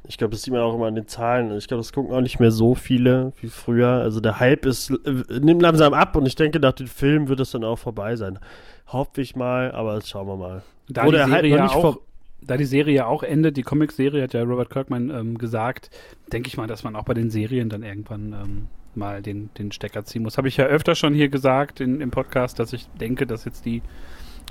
Ich 0.07 0.19
glaube, 0.19 0.33
das 0.33 0.43
sieht 0.43 0.53
man 0.53 0.63
auch 0.63 0.75
immer 0.75 0.87
an 0.87 0.95
den 0.95 1.09
Zahlen. 1.09 1.57
Ich 1.57 1.67
glaube, 1.67 1.83
das 1.83 1.93
gucken 1.93 2.15
auch 2.15 2.21
nicht 2.21 2.39
mehr 2.39 2.51
so 2.51 2.75
viele 2.75 3.33
wie 3.41 3.49
früher. 3.49 3.89
Also 3.89 4.21
der 4.21 4.39
Hype 4.39 4.67
ist, 4.67 4.91
äh, 4.91 5.41
nimmt 5.41 5.63
langsam 5.63 5.95
ab 5.95 6.15
und 6.17 6.27
ich 6.27 6.35
denke, 6.35 6.61
nach 6.61 6.73
dem 6.73 6.87
Film 6.87 7.29
wird 7.29 7.41
es 7.41 7.53
dann 7.53 7.65
auch 7.65 7.79
vorbei 7.79 8.17
sein. 8.17 8.39
Hoffe 8.87 9.23
ich 9.23 9.35
mal, 9.35 9.73
aber 9.73 10.01
schauen 10.03 10.27
wir 10.27 10.37
mal. 10.37 10.63
Da 10.89 11.07
Wo 11.07 11.11
die 11.11 11.17
Serie 11.17 11.57
ja 11.57 11.71
auch, 11.71 11.99
da 12.43 12.59
die 12.59 12.67
Serie 12.67 12.95
ja 12.95 13.07
auch 13.07 13.23
endet, 13.23 13.57
die 13.57 13.63
Comic-Serie 13.63 14.23
hat 14.23 14.35
ja 14.35 14.43
Robert 14.43 14.69
Kirkman 14.69 15.09
ähm, 15.09 15.39
gesagt, 15.39 15.89
denke 16.33 16.49
ich 16.49 16.59
mal, 16.59 16.67
dass 16.67 16.85
man 16.85 16.95
auch 16.97 17.05
bei 17.05 17.15
den 17.15 17.31
Serien 17.31 17.71
dann 17.71 17.83
irgendwann 17.83 18.33
ähm, 18.33 18.69
mal 18.95 19.23
den, 19.23 19.49
den 19.59 19.73
Stecker 19.73 20.05
ziehen 20.05 20.23
muss. 20.23 20.37
Habe 20.37 20.49
ich 20.49 20.59
ja 20.59 20.67
öfter 20.67 20.95
schon 20.95 21.15
hier 21.15 21.31
gesagt 21.31 21.81
in, 21.81 22.03
im 22.03 22.11
Podcast, 22.11 22.59
dass 22.59 22.75
ich 22.75 22.87
denke, 23.01 23.27
dass 23.27 23.47
jetzt 23.47 23.65
die 23.65 23.83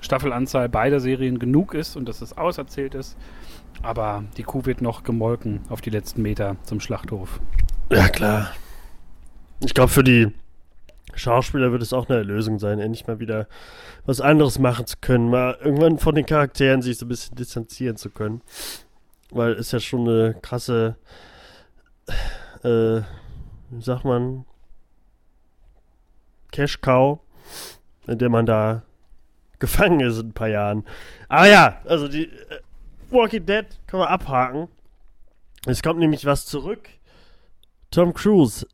Staffelanzahl 0.02 0.70
beider 0.70 1.00
Serien 1.00 1.40
genug 1.40 1.74
ist 1.74 1.96
und 1.96 2.10
dass 2.10 2.22
es 2.22 2.38
auserzählt 2.38 2.96
ist. 2.96 3.18
Aber 3.82 4.24
die 4.38 4.44
Kuh 4.44 4.66
wird 4.66 4.82
noch 4.82 5.04
gemolken 5.04 5.62
auf 5.70 5.82
die 5.82 5.90
letzten 5.90 6.22
Meter 6.22 6.58
zum 6.64 6.80
Schlachthof. 6.80 7.40
Ja, 7.92 8.08
klar. 8.08 8.52
Ich 9.60 9.74
glaube, 9.74 9.90
für 9.90 10.04
die 10.04 10.32
Schauspieler 11.16 11.72
wird 11.72 11.82
es 11.82 11.94
auch 11.94 12.10
eine 12.10 12.18
Erlösung 12.18 12.60
sein, 12.60 12.80
endlich 12.80 13.08
mal 13.08 13.20
wieder 13.20 13.48
was 14.06 14.22
anderes 14.22 14.60
machen 14.60 14.88
zu 14.88 14.98
können, 15.00 15.30
mal 15.30 15.58
irgendwann 15.62 16.00
von 16.00 16.16
den 16.16 16.26
Charakteren 16.26 16.82
sich 16.82 16.98
so 16.98 17.06
ein 17.06 17.10
bisschen 17.10 17.36
distanzieren 17.36 17.98
zu 17.98 18.10
können. 18.10 18.42
Weil 19.32 19.54
es 19.54 19.72
ja 19.72 19.80
schon 19.80 20.08
eine 20.08 20.36
krasse, 20.42 20.96
äh, 22.64 23.02
wie 23.70 23.82
sagt 23.82 24.06
man, 24.06 24.46
Cash 26.52 26.82
Cow, 26.82 27.20
in 28.08 28.18
der 28.18 28.30
man 28.30 28.46
da 28.46 28.84
gefangen 29.60 30.02
ist 30.02 30.20
in 30.20 30.28
ein 30.28 30.34
paar 30.34 30.50
Jahren. 30.50 30.86
Aber 31.30 31.48
ja, 31.48 31.82
also 31.86 32.08
die 32.08 32.26
äh, 32.26 32.60
Walking 33.14 33.46
Dead 33.46 33.66
kann 33.88 34.00
man 34.00 34.10
abhaken. 34.10 34.68
Es 35.66 35.82
kommt 35.82 36.00
nämlich 36.00 36.26
was 36.26 36.46
zurück. 36.46 36.90
Tom 37.92 38.14
Cruise 38.14 38.68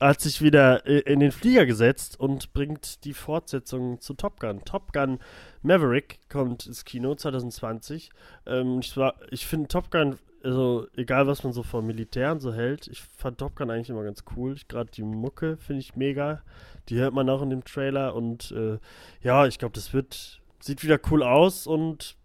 hat 0.00 0.20
sich 0.20 0.42
wieder 0.42 0.84
in 0.86 1.20
den 1.20 1.32
Flieger 1.32 1.64
gesetzt 1.64 2.18
und 2.18 2.52
bringt 2.52 3.04
die 3.04 3.14
Fortsetzung 3.14 4.00
zu 4.00 4.14
Top 4.14 4.40
Gun. 4.40 4.64
Top 4.64 4.92
Gun 4.92 5.18
Maverick 5.62 6.18
kommt 6.28 6.66
ins 6.66 6.84
Kino 6.84 7.14
2020. 7.14 8.10
Ähm, 8.46 8.80
ich 8.80 8.94
ich 9.30 9.46
finde 9.46 9.68
Top 9.68 9.90
Gun, 9.90 10.18
also 10.42 10.86
egal 10.96 11.26
was 11.26 11.44
man 11.44 11.52
so 11.52 11.62
von 11.62 11.86
Militären 11.86 12.40
so 12.40 12.52
hält, 12.52 12.88
ich 12.88 13.02
fand 13.02 13.38
Top 13.38 13.56
Gun 13.56 13.70
eigentlich 13.70 13.90
immer 13.90 14.04
ganz 14.04 14.24
cool. 14.36 14.56
Gerade 14.68 14.90
die 14.90 15.02
Mucke 15.02 15.56
finde 15.56 15.80
ich 15.80 15.96
mega. 15.96 16.42
Die 16.88 16.96
hört 16.96 17.14
man 17.14 17.30
auch 17.30 17.42
in 17.42 17.50
dem 17.50 17.64
Trailer 17.64 18.14
und 18.14 18.52
äh, 18.52 18.78
ja, 19.22 19.46
ich 19.46 19.58
glaube, 19.58 19.74
das 19.74 19.92
wird, 19.92 20.40
sieht 20.60 20.82
wieder 20.82 21.00
cool 21.10 21.22
aus 21.22 21.66
und 21.66 22.15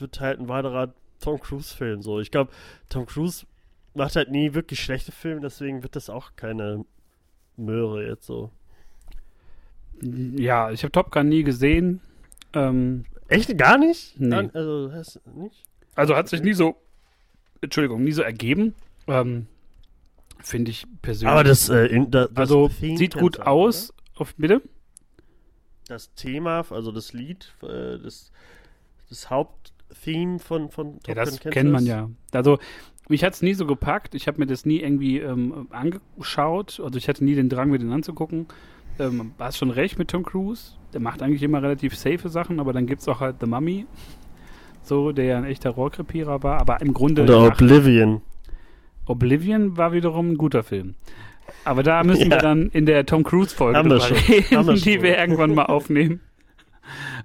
wird 0.00 0.20
halt 0.20 0.40
ein 0.40 0.48
weiterer 0.48 0.92
Tom 1.20 1.40
Cruise-Film 1.40 2.02
so. 2.02 2.20
Ich 2.20 2.30
glaube, 2.30 2.50
Tom 2.88 3.06
Cruise 3.06 3.46
macht 3.94 4.16
halt 4.16 4.30
nie 4.30 4.54
wirklich 4.54 4.80
schlechte 4.80 5.12
Filme, 5.12 5.40
deswegen 5.40 5.82
wird 5.82 5.96
das 5.96 6.10
auch 6.10 6.32
keine 6.36 6.84
Möhre 7.56 8.06
jetzt 8.06 8.26
so. 8.26 8.50
Ja, 10.02 10.70
ich 10.70 10.82
habe 10.82 10.92
Top 10.92 11.10
Gun 11.10 11.28
nie 11.28 11.42
gesehen. 11.42 12.00
Ähm, 12.54 13.04
Echt 13.28 13.56
gar 13.58 13.78
nicht? 13.78 14.18
Nee. 14.18 14.30
Dann, 14.30 14.50
also, 14.50 14.90
hast 14.92 15.20
nicht? 15.34 15.64
Also 15.94 16.16
hat 16.16 16.28
sich 16.28 16.42
nie 16.42 16.54
so, 16.54 16.76
Entschuldigung, 17.60 18.02
nie 18.02 18.12
so 18.12 18.22
ergeben. 18.22 18.74
Ähm, 19.06 19.46
Finde 20.42 20.70
ich 20.70 20.86
persönlich. 21.02 21.30
Aber 21.30 21.44
das, 21.44 21.68
äh, 21.68 21.86
in, 21.86 22.10
das 22.10 22.30
also 22.34 22.68
sieht 22.68 23.14
gut 23.14 23.36
sein, 23.36 23.46
aus. 23.46 23.92
Auf, 24.14 24.34
bitte? 24.36 24.62
Das 25.86 26.14
Thema, 26.14 26.64
also 26.70 26.92
das 26.92 27.12
Lied, 27.12 27.52
äh, 27.62 27.98
das, 27.98 28.32
das 29.08 29.28
Haupttheme 29.90 30.38
von, 30.38 30.70
von 30.70 31.00
Top 31.00 31.08
ja, 31.08 31.14
das 31.14 31.40
kennt 31.40 31.70
man 31.70 31.84
ja. 31.84 32.08
Also 32.32 32.58
mich 33.08 33.24
hat 33.24 33.34
es 33.34 33.42
nie 33.42 33.54
so 33.54 33.66
gepackt. 33.66 34.14
Ich 34.14 34.28
habe 34.28 34.38
mir 34.38 34.46
das 34.46 34.64
nie 34.64 34.80
irgendwie 34.80 35.18
ähm, 35.18 35.66
angeschaut. 35.70 36.80
Also 36.82 36.96
ich 36.96 37.08
hatte 37.08 37.24
nie 37.24 37.34
den 37.34 37.48
Drang, 37.48 37.70
mir 37.70 37.78
den 37.78 37.92
anzugucken. 37.92 38.46
Ähm, 38.98 39.32
hast 39.38 39.58
schon 39.58 39.70
recht 39.70 39.98
mit 39.98 40.08
Tom 40.08 40.24
Cruise. 40.24 40.72
Der 40.92 41.00
macht 41.00 41.22
eigentlich 41.22 41.42
immer 41.42 41.62
relativ 41.62 41.96
safe 41.96 42.28
Sachen, 42.28 42.60
aber 42.60 42.72
dann 42.72 42.86
gibt 42.86 43.00
es 43.02 43.08
auch 43.08 43.20
halt 43.20 43.36
The 43.40 43.46
Mummy. 43.46 43.86
So, 44.82 45.12
der 45.12 45.24
ja 45.24 45.38
ein 45.38 45.44
echter 45.44 45.70
Rohrkrepierer 45.70 46.42
war. 46.42 46.60
Aber 46.60 46.80
im 46.80 46.94
Grunde. 46.94 47.22
Oder 47.22 47.46
Oblivion. 47.46 48.22
Oblivion 49.06 49.76
war 49.76 49.92
wiederum 49.92 50.32
ein 50.32 50.36
guter 50.38 50.62
Film. 50.62 50.94
Aber 51.64 51.82
da 51.82 52.04
müssen 52.04 52.30
Ja. 52.30 52.36
wir 52.36 52.38
dann 52.38 52.68
in 52.68 52.86
der 52.86 53.04
Tom 53.06 53.24
Cruise-Folge 53.24 53.78
reden, 53.78 54.74
die 54.84 55.02
wir 55.02 55.18
irgendwann 55.18 55.54
mal 55.54 55.66
aufnehmen. 55.66 56.20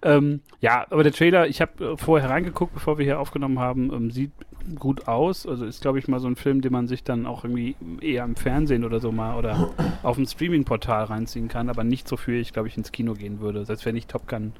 Ähm, 0.01 0.41
ja, 0.62 0.86
aber 0.89 1.03
der 1.03 1.12
Trailer, 1.12 1.48
ich 1.48 1.62
habe 1.62 1.93
äh, 1.93 1.98
vorher 1.98 2.29
reingeguckt, 2.29 2.74
bevor 2.74 2.98
wir 2.98 3.05
hier 3.05 3.19
aufgenommen 3.19 3.60
haben, 3.60 3.93
ähm, 3.93 4.12
sieht 4.12 4.31
gut 4.79 5.07
aus. 5.07 5.45
Also 5.45 5.65
ist, 5.65 5.81
glaube 5.81 6.00
ich, 6.00 6.07
mal 6.07 6.19
so 6.19 6.27
ein 6.27 6.36
Film, 6.36 6.62
den 6.62 6.72
man 6.72 6.88
sich 6.88 7.03
dann 7.03 7.25
auch 7.25 7.43
irgendwie 7.43 7.75
eher 8.01 8.24
im 8.24 8.36
Fernsehen 8.36 8.84
oder 8.84 9.00
so 9.00 9.12
mal 9.12 9.38
oder 9.38 9.69
auf 10.03 10.15
dem 10.15 10.25
Streaming-Portal 10.25 11.05
reinziehen 11.05 11.48
kann, 11.48 11.69
aber 11.69 11.84
nicht 11.84 12.07
so 12.07 12.17
viel, 12.17 12.39
ich 12.39 12.53
glaube, 12.53 12.67
ich 12.67 12.77
ins 12.77 12.91
Kino 12.91 13.13
gehen 13.13 13.39
würde, 13.39 13.65
selbst 13.65 13.86
wenn 13.86 13.95
ich 13.95 14.07
Top 14.07 14.27
Gun 14.27 14.53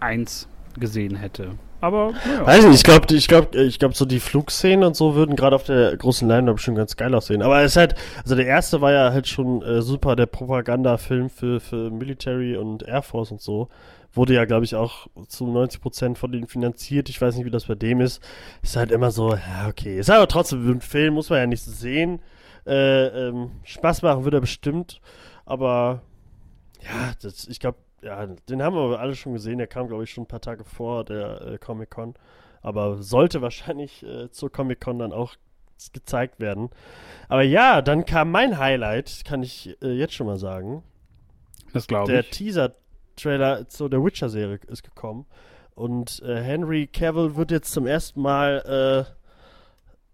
1 0.00 0.48
gesehen 0.78 1.16
hätte. 1.16 1.52
Aber 1.80 2.12
ja. 2.26 2.44
Weiß 2.44 2.64
nicht, 2.64 2.74
ich 2.74 2.82
glaube, 2.82 3.14
ich 3.14 3.28
glaube, 3.28 3.56
ich 3.62 3.78
glaube, 3.78 3.94
so 3.94 4.04
die 4.04 4.18
Flugszenen 4.18 4.84
und 4.84 4.96
so 4.96 5.14
würden 5.14 5.36
gerade 5.36 5.54
auf 5.54 5.62
der 5.62 5.96
großen 5.96 6.28
Leinwand 6.28 6.56
bestimmt 6.56 6.76
ganz 6.76 6.96
geil 6.96 7.14
aussehen. 7.14 7.40
Aber 7.40 7.62
es 7.62 7.72
ist 7.72 7.76
halt, 7.76 7.94
also 8.22 8.34
der 8.34 8.46
erste 8.46 8.80
war 8.80 8.92
ja 8.92 9.12
halt 9.12 9.28
schon 9.28 9.62
äh, 9.62 9.80
super, 9.80 10.16
der 10.16 10.26
Propagandafilm 10.26 11.30
für, 11.30 11.60
für 11.60 11.90
Military 11.90 12.56
und 12.56 12.82
Air 12.82 13.02
Force 13.02 13.30
und 13.30 13.40
so. 13.40 13.68
Wurde 14.12 14.34
ja, 14.34 14.44
glaube 14.46 14.64
ich, 14.64 14.74
auch 14.74 15.06
zu 15.28 15.44
90% 15.46 16.16
von 16.16 16.32
denen 16.32 16.48
finanziert. 16.48 17.08
Ich 17.08 17.20
weiß 17.20 17.36
nicht, 17.36 17.44
wie 17.44 17.50
das 17.50 17.66
bei 17.66 17.74
dem 17.74 18.00
ist. 18.00 18.22
Ist 18.62 18.76
halt 18.76 18.90
immer 18.90 19.10
so, 19.10 19.34
ja, 19.34 19.68
okay. 19.68 19.98
Ist 19.98 20.10
aber 20.10 20.28
trotzdem 20.28 20.68
ein 20.68 20.80
Film, 20.80 21.14
muss 21.14 21.30
man 21.30 21.38
ja 21.40 21.46
nicht 21.46 21.62
sehen. 21.62 22.20
Äh, 22.66 23.06
ähm, 23.28 23.52
Spaß 23.64 24.02
machen 24.02 24.24
wird 24.24 24.34
er 24.34 24.40
bestimmt. 24.40 25.00
Aber 25.44 26.02
ja, 26.82 27.12
das, 27.22 27.46
ich 27.48 27.60
glaube, 27.60 27.78
ja, 28.02 28.26
den 28.26 28.62
haben 28.62 28.76
wir 28.76 28.98
alle 28.98 29.14
schon 29.14 29.32
gesehen. 29.34 29.58
Der 29.58 29.66
kam, 29.66 29.88
glaube 29.88 30.04
ich, 30.04 30.10
schon 30.10 30.24
ein 30.24 30.28
paar 30.28 30.40
Tage 30.40 30.64
vor 30.64 31.04
der 31.04 31.40
äh, 31.42 31.58
Comic-Con. 31.58 32.14
Aber 32.62 33.02
sollte 33.02 33.42
wahrscheinlich 33.42 34.02
äh, 34.04 34.30
zur 34.30 34.50
Comic-Con 34.50 34.98
dann 34.98 35.12
auch 35.12 35.34
gezeigt 35.92 36.40
werden. 36.40 36.70
Aber 37.28 37.42
ja, 37.42 37.82
dann 37.82 38.04
kam 38.04 38.30
mein 38.30 38.58
Highlight, 38.58 39.22
kann 39.24 39.42
ich 39.42 39.76
äh, 39.82 39.92
jetzt 39.92 40.14
schon 40.14 40.26
mal 40.26 40.38
sagen. 40.38 40.82
das 41.72 41.86
glaube 41.86 42.10
Der 42.10 42.22
ich. 42.22 42.30
Teaser-Trailer 43.18 43.68
zu 43.68 43.88
der 43.88 44.02
Witcher-Serie 44.02 44.60
ist 44.68 44.82
gekommen. 44.82 45.26
Und 45.74 46.22
äh, 46.22 46.40
Henry 46.42 46.86
Cavill 46.86 47.36
wird 47.36 47.50
jetzt 47.50 47.72
zum 47.72 47.86
ersten 47.86 48.20
Mal 48.20 49.06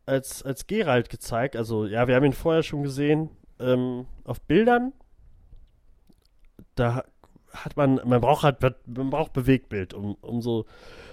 äh, 0.06 0.10
als, 0.10 0.42
als 0.42 0.66
Geralt 0.66 1.08
gezeigt. 1.08 1.56
Also, 1.56 1.86
ja, 1.86 2.06
wir 2.06 2.16
haben 2.16 2.24
ihn 2.24 2.32
vorher 2.32 2.62
schon 2.62 2.82
gesehen 2.82 3.30
ähm, 3.58 4.06
auf 4.24 4.40
Bildern. 4.42 4.92
Da 6.74 6.96
ha- 6.96 7.04
hat 7.52 7.76
man, 7.76 8.00
man 8.04 8.20
braucht 8.20 8.42
halt, 8.42 8.60
man 8.86 9.10
braucht 9.10 9.32
Bewegtbild, 9.32 9.94
um, 9.94 10.16
um 10.20 10.42
so, 10.42 10.66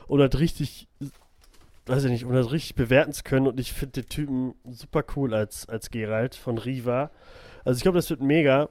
um 0.07 0.17
das 0.19 0.37
richtig, 0.39 0.89
weiß 1.85 2.03
ich 2.05 2.11
nicht, 2.11 2.25
um 2.25 2.33
das 2.33 2.51
richtig 2.51 2.75
bewerten 2.75 3.13
zu 3.13 3.23
können. 3.23 3.47
Und 3.47 3.59
ich 3.59 3.71
finde 3.71 4.01
den 4.01 4.09
Typen 4.09 4.55
super 4.69 5.05
cool 5.15 5.33
als, 5.33 5.69
als 5.69 5.91
Geralt 5.91 6.35
von 6.35 6.57
Riva. 6.57 7.11
Also, 7.63 7.77
ich 7.77 7.83
glaube, 7.83 7.97
das 7.99 8.09
wird 8.09 8.21
mega. 8.21 8.69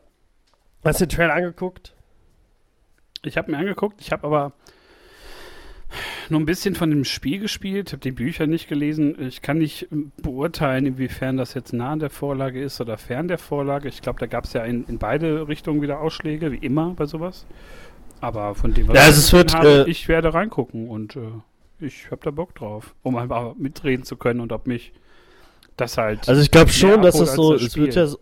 Hast 0.85 1.00
du 1.00 1.07
den 1.07 1.17
Trailer 1.17 1.35
angeguckt? 1.35 1.95
Ich 3.23 3.37
habe 3.37 3.50
mir 3.50 3.59
angeguckt, 3.59 4.00
ich 4.00 4.12
habe 4.12 4.27
aber 4.27 4.53
nur 6.29 6.41
ein 6.41 6.47
bisschen 6.47 6.75
von 6.75 6.91
dem 6.91 7.05
Spiel 7.05 7.41
gespielt, 7.41 7.93
habe 7.93 8.00
die 8.00 8.12
Bücher 8.12 8.47
nicht 8.47 8.69
gelesen. 8.69 9.17
Ich 9.21 9.43
kann 9.43 9.59
nicht 9.59 9.89
beurteilen, 10.23 10.87
inwiefern 10.87 11.37
das 11.37 11.55
jetzt 11.55 11.73
nah 11.73 11.93
an 11.93 11.99
der 11.99 12.11
Vorlage 12.11 12.62
ist 12.62 12.81
oder 12.81 12.97
fern 12.97 13.27
der 13.29 13.39
Vorlage. 13.39 13.89
Ich 13.89 14.00
glaube, 14.00 14.21
da 14.21 14.27
gab 14.27 14.45
es 14.45 14.53
ja 14.53 14.62
in, 14.65 14.85
in 14.87 14.99
beide 14.99 15.49
Richtungen 15.49 15.83
wieder 15.83 16.00
Ausschläge, 16.00 16.53
wie 16.53 16.59
immer 16.59 16.95
bei 16.95 17.07
sowas. 17.07 17.47
Aber 18.21 18.55
von 18.55 18.73
dem, 18.75 18.87
was 18.88 18.94
Ja, 18.94 19.01
ich 19.03 19.07
also 19.09 19.18
es 19.21 19.33
wird, 19.33 19.55
habe, 19.55 19.85
äh, 19.87 19.90
ich 19.90 20.07
werde 20.09 20.33
reingucken 20.33 20.88
und 20.88 21.16
äh, 21.16 21.21
ich 21.81 22.11
habe 22.11 22.21
da 22.23 22.31
Bock 22.31 22.55
drauf, 22.55 22.94
um 23.03 23.16
einfach 23.16 23.55
mitreden 23.57 24.05
zu 24.05 24.16
können 24.16 24.40
und 24.40 24.53
ob 24.53 24.66
mich 24.66 24.92
das 25.77 25.97
halt. 25.99 26.29
Also 26.29 26.40
ich 26.40 26.51
glaube 26.51 26.71
schon, 26.71 27.03
dass 27.03 27.14
es 27.16 27.31
als 27.31 27.35
so, 27.37 27.53
das 27.55 27.62
es 27.62 27.77
wird 27.77 27.94
ja, 27.97 28.07
so- 28.07 28.21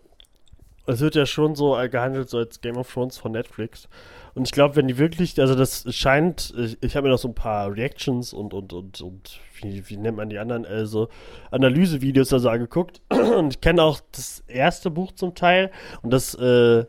es 0.93 1.01
wird 1.01 1.15
ja 1.15 1.25
schon 1.25 1.55
so 1.55 1.77
äh, 1.77 1.89
gehandelt 1.89 2.29
so 2.29 2.37
als 2.37 2.61
Game 2.61 2.77
of 2.77 2.91
Thrones 2.91 3.17
von 3.17 3.31
Netflix. 3.31 3.87
Und 4.35 4.47
ich 4.47 4.51
glaube, 4.51 4.75
wenn 4.75 4.87
die 4.87 4.97
wirklich, 4.97 5.39
also 5.39 5.55
das 5.55 5.85
scheint, 5.95 6.53
ich, 6.57 6.77
ich 6.81 6.95
habe 6.95 7.07
mir 7.07 7.11
noch 7.11 7.19
so 7.19 7.27
ein 7.27 7.35
paar 7.35 7.75
Reactions 7.75 8.33
und 8.33 8.53
und 8.53 8.73
und 8.73 9.01
und 9.01 9.39
wie, 9.61 9.87
wie 9.89 9.97
nennt 9.97 10.17
man 10.17 10.29
die 10.29 10.39
anderen, 10.39 10.65
also 10.65 11.09
Analysevideos 11.51 12.29
da 12.29 12.39
so 12.39 12.49
angeguckt. 12.49 13.01
Und 13.09 13.55
ich 13.55 13.61
kenne 13.61 13.83
auch 13.83 13.99
das 14.11 14.43
erste 14.47 14.89
Buch 14.89 15.11
zum 15.11 15.35
Teil 15.35 15.71
und 16.01 16.11
das 16.11 16.35
äh, 16.35 16.85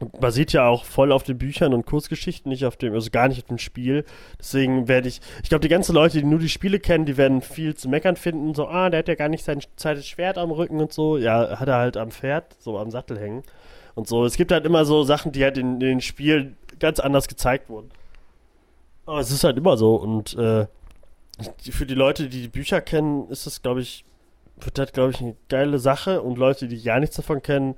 basiert 0.00 0.52
ja 0.52 0.66
auch 0.66 0.84
voll 0.84 1.12
auf 1.12 1.22
den 1.22 1.38
Büchern 1.38 1.72
und 1.72 1.86
Kurzgeschichten, 1.86 2.50
nicht 2.50 2.64
auf 2.64 2.76
dem, 2.76 2.94
also 2.94 3.10
gar 3.10 3.28
nicht 3.28 3.42
auf 3.42 3.48
dem 3.48 3.58
Spiel. 3.58 4.04
Deswegen 4.38 4.88
werde 4.88 5.08
ich, 5.08 5.20
ich 5.42 5.48
glaube, 5.48 5.62
die 5.62 5.68
ganzen 5.68 5.94
Leute, 5.94 6.18
die 6.18 6.24
nur 6.24 6.40
die 6.40 6.48
Spiele 6.48 6.80
kennen, 6.80 7.06
die 7.06 7.16
werden 7.16 7.40
viel 7.40 7.74
zu 7.74 7.88
meckern 7.88 8.16
finden. 8.16 8.54
So, 8.54 8.66
ah, 8.66 8.90
der 8.90 8.98
hat 8.98 9.08
ja 9.08 9.14
gar 9.14 9.28
nicht 9.28 9.44
sein 9.44 9.60
zweites 9.76 10.06
Schwert 10.06 10.36
am 10.36 10.50
Rücken 10.50 10.80
und 10.80 10.92
so. 10.92 11.16
Ja, 11.16 11.60
hat 11.60 11.68
er 11.68 11.76
halt 11.76 11.96
am 11.96 12.10
Pferd, 12.10 12.56
so 12.58 12.78
am 12.78 12.90
Sattel 12.90 13.18
hängen. 13.18 13.44
Und 13.94 14.08
so. 14.08 14.24
Es 14.24 14.36
gibt 14.36 14.50
halt 14.50 14.64
immer 14.66 14.84
so 14.84 15.04
Sachen, 15.04 15.30
die 15.30 15.44
halt 15.44 15.58
in, 15.58 15.74
in 15.74 15.80
den 15.80 16.00
Spielen 16.00 16.56
ganz 16.80 16.98
anders 16.98 17.28
gezeigt 17.28 17.68
wurden. 17.68 17.90
Aber 19.06 19.20
es 19.20 19.30
ist 19.30 19.44
halt 19.44 19.56
immer 19.56 19.76
so. 19.76 19.94
Und 19.94 20.36
äh, 20.36 20.66
für 21.70 21.86
die 21.86 21.94
Leute, 21.94 22.28
die 22.28 22.42
die 22.42 22.48
Bücher 22.48 22.80
kennen, 22.80 23.28
ist 23.30 23.46
das, 23.46 23.62
glaube 23.62 23.80
ich, 23.80 24.04
wird 24.60 24.78
das, 24.78 24.92
glaube 24.92 25.12
ich, 25.12 25.20
eine 25.20 25.36
geile 25.48 25.78
Sache. 25.78 26.20
Und 26.20 26.36
Leute, 26.36 26.66
die 26.66 26.82
gar 26.82 26.98
nichts 26.98 27.14
davon 27.16 27.42
kennen, 27.42 27.76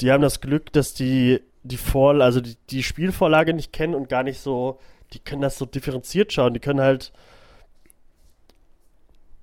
die 0.00 0.10
haben 0.10 0.22
das 0.22 0.40
Glück, 0.40 0.72
dass 0.72 0.94
die 0.94 1.40
die 1.64 1.76
Vor 1.76 2.20
also 2.20 2.40
die, 2.40 2.56
die 2.70 2.82
Spielvorlage 2.82 3.54
nicht 3.54 3.72
kennen 3.72 3.94
und 3.94 4.08
gar 4.08 4.22
nicht 4.22 4.40
so, 4.40 4.78
die 5.12 5.20
können 5.20 5.42
das 5.42 5.58
so 5.58 5.66
differenziert 5.66 6.32
schauen. 6.32 6.54
Die 6.54 6.60
können 6.60 6.80
halt 6.80 7.12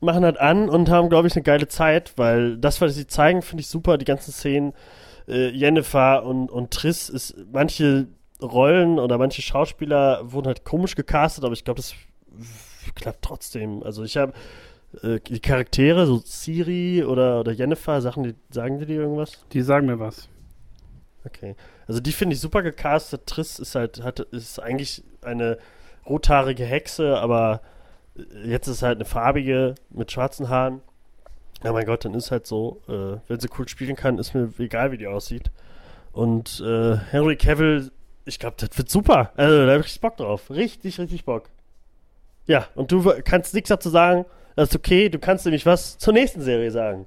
machen 0.02 0.24
halt 0.24 0.40
an 0.40 0.70
und 0.70 0.90
haben, 0.90 1.10
glaube 1.10 1.28
ich, 1.28 1.36
eine 1.36 1.44
geile 1.44 1.68
Zeit, 1.68 2.14
weil 2.18 2.58
das, 2.58 2.80
was 2.80 2.96
sie 2.96 3.08
zeigen, 3.08 3.42
finde 3.42 3.62
ich 3.62 3.68
super. 3.68 3.98
Die 3.98 4.06
ganzen 4.06 4.32
Szenen, 4.32 4.74
äh, 5.28 5.50
Jennifer 5.50 6.24
und, 6.24 6.50
und 6.50 6.72
Triss 6.72 7.10
ist, 7.10 7.36
manche 7.52 8.08
Rollen 8.42 8.98
oder 9.00 9.18
manche 9.18 9.42
Schauspieler 9.42 10.32
wurden 10.32 10.48
halt 10.48 10.64
komisch 10.64 10.96
gecastet, 10.96 11.44
aber 11.44 11.54
ich 11.54 11.66
glaube, 11.66 11.82
das 11.82 11.96
klappt 12.96 13.24
trotzdem. 13.24 13.84
Also 13.84 14.04
ich 14.04 14.16
habe 14.16 14.32
äh, 15.04 15.20
die 15.20 15.42
Charaktere, 15.42 16.06
so 16.06 16.22
Siri 16.24 17.04
oder, 17.04 17.42
oder 17.42 17.52
Jennifer, 17.52 18.00
Sachen, 18.00 18.24
die, 18.24 18.36
sagen 18.52 18.80
die 18.80 18.86
dir 18.86 19.02
irgendwas? 19.02 19.44
Die 19.52 19.62
sagen 19.62 19.88
mir 19.88 20.00
was. 20.00 20.30
Okay. 21.26 21.56
Also 21.88 22.00
die 22.00 22.12
finde 22.12 22.36
ich 22.36 22.40
super 22.42 22.62
gecastet. 22.64 23.26
Triss 23.28 23.60
ist 23.60 23.76
halt, 23.76 24.04
hat, 24.04 24.20
ist 24.20 24.60
eigentlich 24.60 25.04
eine 25.22 25.58
rothaarige 26.06 26.66
Hexe, 26.66 27.18
aber 27.18 27.62
jetzt 28.44 28.68
ist 28.68 28.82
halt 28.82 28.98
eine 28.98 29.06
farbige 29.06 29.76
mit 29.90 30.12
schwarzen 30.12 30.50
Haaren. 30.50 30.82
Ja, 31.64 31.74
mein 31.74 31.86
Gott, 31.86 32.06
dann 32.06 32.14
ist 32.14 32.32
halt 32.32 32.48
so. 32.48 32.82
Äh, 32.88 33.20
wenn 33.28 33.40
sie 33.40 33.50
cool 33.58 33.68
spielen 33.68 33.96
kann, 33.96 34.18
ist 34.18 34.34
mir 34.34 34.50
egal, 34.60 34.92
wie 34.92 34.98
die 34.98 35.08
aussieht. 35.08 35.52
Und 36.14 36.62
äh, 36.62 36.96
Henry 37.12 37.36
Cavill, 37.36 37.92
ich 38.26 38.40
glaube, 38.40 38.56
das 38.58 38.78
wird 38.78 38.90
super. 38.90 39.32
Also, 39.36 39.66
da 39.66 39.74
habe 39.74 39.84
ich 39.86 40.02
Bock 40.02 40.18
drauf. 40.18 40.50
Richtig, 40.50 41.00
richtig 41.00 41.26
Bock. 41.26 41.50
Ja, 42.46 42.68
und 42.76 42.92
du 42.92 43.14
kannst 43.24 43.54
nichts 43.54 43.70
dazu 43.70 43.90
sagen. 43.90 44.26
Das 44.56 44.70
ist 44.70 44.76
okay. 44.76 45.10
Du 45.10 45.20
kannst 45.20 45.46
nämlich 45.46 45.66
was 45.66 45.98
zur 45.98 46.14
nächsten 46.14 46.42
Serie 46.42 46.72
sagen. 46.72 47.06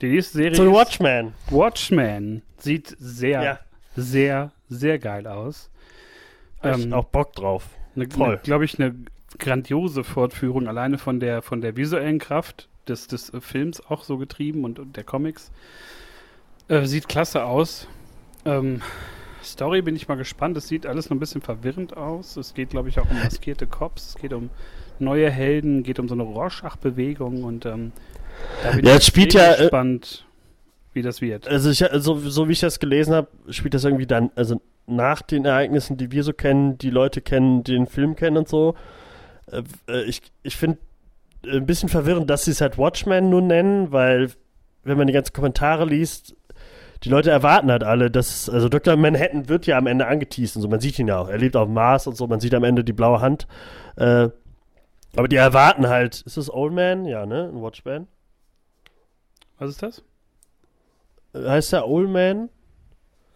Die 0.00 0.08
nächste 0.08 0.38
Serie 0.38 0.52
Zu 0.56 0.64
ist 0.64 0.72
Watchmen. 0.72 1.34
Watchmen. 1.50 2.42
Sieht 2.58 2.96
sehr, 2.98 3.42
Ja. 3.42 3.58
sehr, 3.96 4.52
sehr 4.68 4.98
geil 4.98 5.26
aus. 5.26 5.70
Hab 6.62 6.78
ich 6.78 6.84
Ähm, 6.86 6.92
auch 6.92 7.04
Bock 7.06 7.32
drauf. 7.34 7.68
Eine, 7.96 8.08
Voll. 8.08 8.28
eine, 8.28 8.38
glaube 8.38 8.64
ich, 8.64 8.78
eine 8.78 8.94
grandiose 9.38 10.04
Fortführung, 10.04 10.68
alleine 10.68 10.98
von 10.98 11.20
der, 11.20 11.42
von 11.42 11.60
der 11.60 11.76
visuellen 11.76 12.18
Kraft 12.18 12.68
des, 12.88 13.06
des 13.08 13.32
äh, 13.32 13.40
Films 13.40 13.80
auch 13.88 14.04
so 14.04 14.16
getrieben 14.18 14.64
und, 14.64 14.78
und 14.78 14.96
der 14.96 15.04
Comics. 15.04 15.50
Äh, 16.68 16.86
sieht 16.86 17.08
klasse 17.08 17.44
aus. 17.44 17.86
Ähm, 18.44 18.80
Story 19.42 19.82
bin 19.82 19.96
ich 19.96 20.08
mal 20.08 20.16
gespannt. 20.16 20.56
Es 20.56 20.68
sieht 20.68 20.86
alles 20.86 21.08
noch 21.10 21.16
ein 21.16 21.20
bisschen 21.20 21.40
verwirrend 21.40 21.96
aus. 21.96 22.36
Es 22.36 22.54
geht, 22.54 22.70
glaube 22.70 22.88
ich, 22.88 22.98
auch 23.00 23.10
um 23.10 23.18
maskierte 23.22 23.66
Cops. 23.66 24.10
Es 24.10 24.14
geht 24.16 24.32
um 24.32 24.50
neue 24.98 25.30
Helden, 25.30 25.82
geht 25.82 25.98
um 25.98 26.08
so 26.08 26.14
eine 26.14 26.22
Rorschach-Bewegung 26.24 27.42
und 27.44 27.64
ähm, 27.66 27.92
da 28.62 28.72
bin 28.72 28.84
Ja, 28.84 28.96
ich 28.96 29.04
spielt 29.04 29.34
ja, 29.34 29.54
äh, 29.54 29.58
gespannt, 29.58 30.26
wie 30.92 31.02
das 31.02 31.20
wird. 31.20 31.48
Also, 31.48 31.70
ich, 31.70 31.90
also 31.90 32.18
so 32.18 32.48
wie 32.48 32.52
ich 32.52 32.60
das 32.60 32.80
gelesen 32.80 33.14
habe, 33.14 33.28
spielt 33.50 33.74
das 33.74 33.84
irgendwie 33.84 34.06
dann, 34.06 34.30
also 34.34 34.60
nach 34.86 35.22
den 35.22 35.44
Ereignissen, 35.44 35.96
die 35.96 36.10
wir 36.10 36.24
so 36.24 36.32
kennen, 36.32 36.78
die 36.78 36.90
Leute 36.90 37.20
kennen, 37.20 37.62
die 37.64 37.72
den 37.72 37.86
Film 37.86 38.16
kennen 38.16 38.36
und 38.36 38.48
so. 38.48 38.74
Äh, 39.50 39.62
äh, 39.88 40.02
ich 40.04 40.22
ich 40.42 40.56
finde 40.56 40.78
ein 41.46 41.66
bisschen 41.66 41.88
verwirrend, 41.88 42.28
dass 42.28 42.44
sie 42.44 42.50
es 42.50 42.60
halt 42.60 42.76
Watchmen 42.76 43.30
nur 43.30 43.42
nennen, 43.42 43.92
weil 43.92 44.30
wenn 44.84 44.98
man 44.98 45.06
die 45.06 45.12
ganzen 45.12 45.32
Kommentare 45.32 45.84
liest, 45.86 46.34
die 47.04 47.08
Leute 47.08 47.30
erwarten 47.30 47.70
halt 47.70 47.82
alle, 47.82 48.10
dass, 48.10 48.50
also 48.50 48.68
Dr. 48.68 48.96
Manhattan 48.96 49.48
wird 49.48 49.66
ja 49.66 49.78
am 49.78 49.86
Ende 49.86 50.06
angeteased 50.06 50.56
und 50.56 50.62
so, 50.62 50.68
man 50.68 50.80
sieht 50.80 50.98
ihn 50.98 51.08
ja 51.08 51.18
auch, 51.18 51.28
er 51.28 51.38
lebt 51.38 51.56
auf 51.56 51.66
dem 51.66 51.74
Mars 51.74 52.06
und 52.06 52.16
so, 52.16 52.26
man 52.26 52.40
sieht 52.40 52.54
am 52.54 52.64
Ende 52.64 52.84
die 52.84 52.92
blaue 52.92 53.20
Hand. 53.20 53.46
Äh, 53.96 54.28
aber 55.16 55.28
die 55.28 55.36
erwarten 55.36 55.88
halt, 55.88 56.20
ist 56.20 56.36
das 56.36 56.52
Old 56.52 56.72
Man? 56.72 57.04
Ja, 57.06 57.26
ne? 57.26 57.50
Ein 57.52 57.62
Watchman. 57.62 58.06
Was 59.60 59.70
ist 59.70 59.82
das? 59.84 60.02
Äh, 61.32 61.48
Heißt 61.48 61.72
der 61.72 61.86
Old 61.86 62.10
Man? 62.10 62.48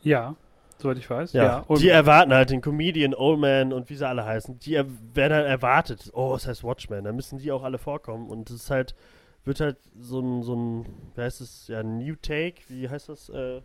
Ja, 0.02 0.34
soweit 0.78 0.98
ich 0.98 1.08
weiß. 1.08 1.32
Ja, 1.34 1.60
und 1.68 1.80
die 1.80 1.88
erwarten 1.88 2.34
halt 2.34 2.50
den 2.50 2.60
Comedian, 2.60 3.14
Old 3.14 3.38
Man 3.38 3.72
und 3.72 3.88
wie 3.88 3.94
sie 3.94 4.08
alle 4.08 4.24
heißen. 4.24 4.58
Die 4.58 4.74
er 4.74 4.86
werden 5.14 5.32
halt 5.32 5.46
erwartet. 5.46 6.10
Oh, 6.12 6.34
es 6.34 6.48
heißt 6.48 6.64
Watchmen. 6.64 7.04
Da 7.04 7.12
müssen 7.12 7.38
die 7.38 7.52
auch 7.52 7.62
alle 7.62 7.78
vorkommen. 7.78 8.28
Und 8.28 8.50
es 8.50 8.56
ist 8.56 8.70
halt 8.70 8.96
wird 9.44 9.60
halt 9.60 9.76
so 9.98 10.20
ein, 10.20 10.42
so 10.42 10.54
ein, 10.54 10.86
wie 11.14 11.20
heißt 11.20 11.40
es, 11.40 11.68
ja, 11.68 11.82
New 11.82 12.16
Take, 12.16 12.62
wie 12.68 12.88
heißt 12.88 13.08
das, 13.08 13.28
äh, 13.28 13.60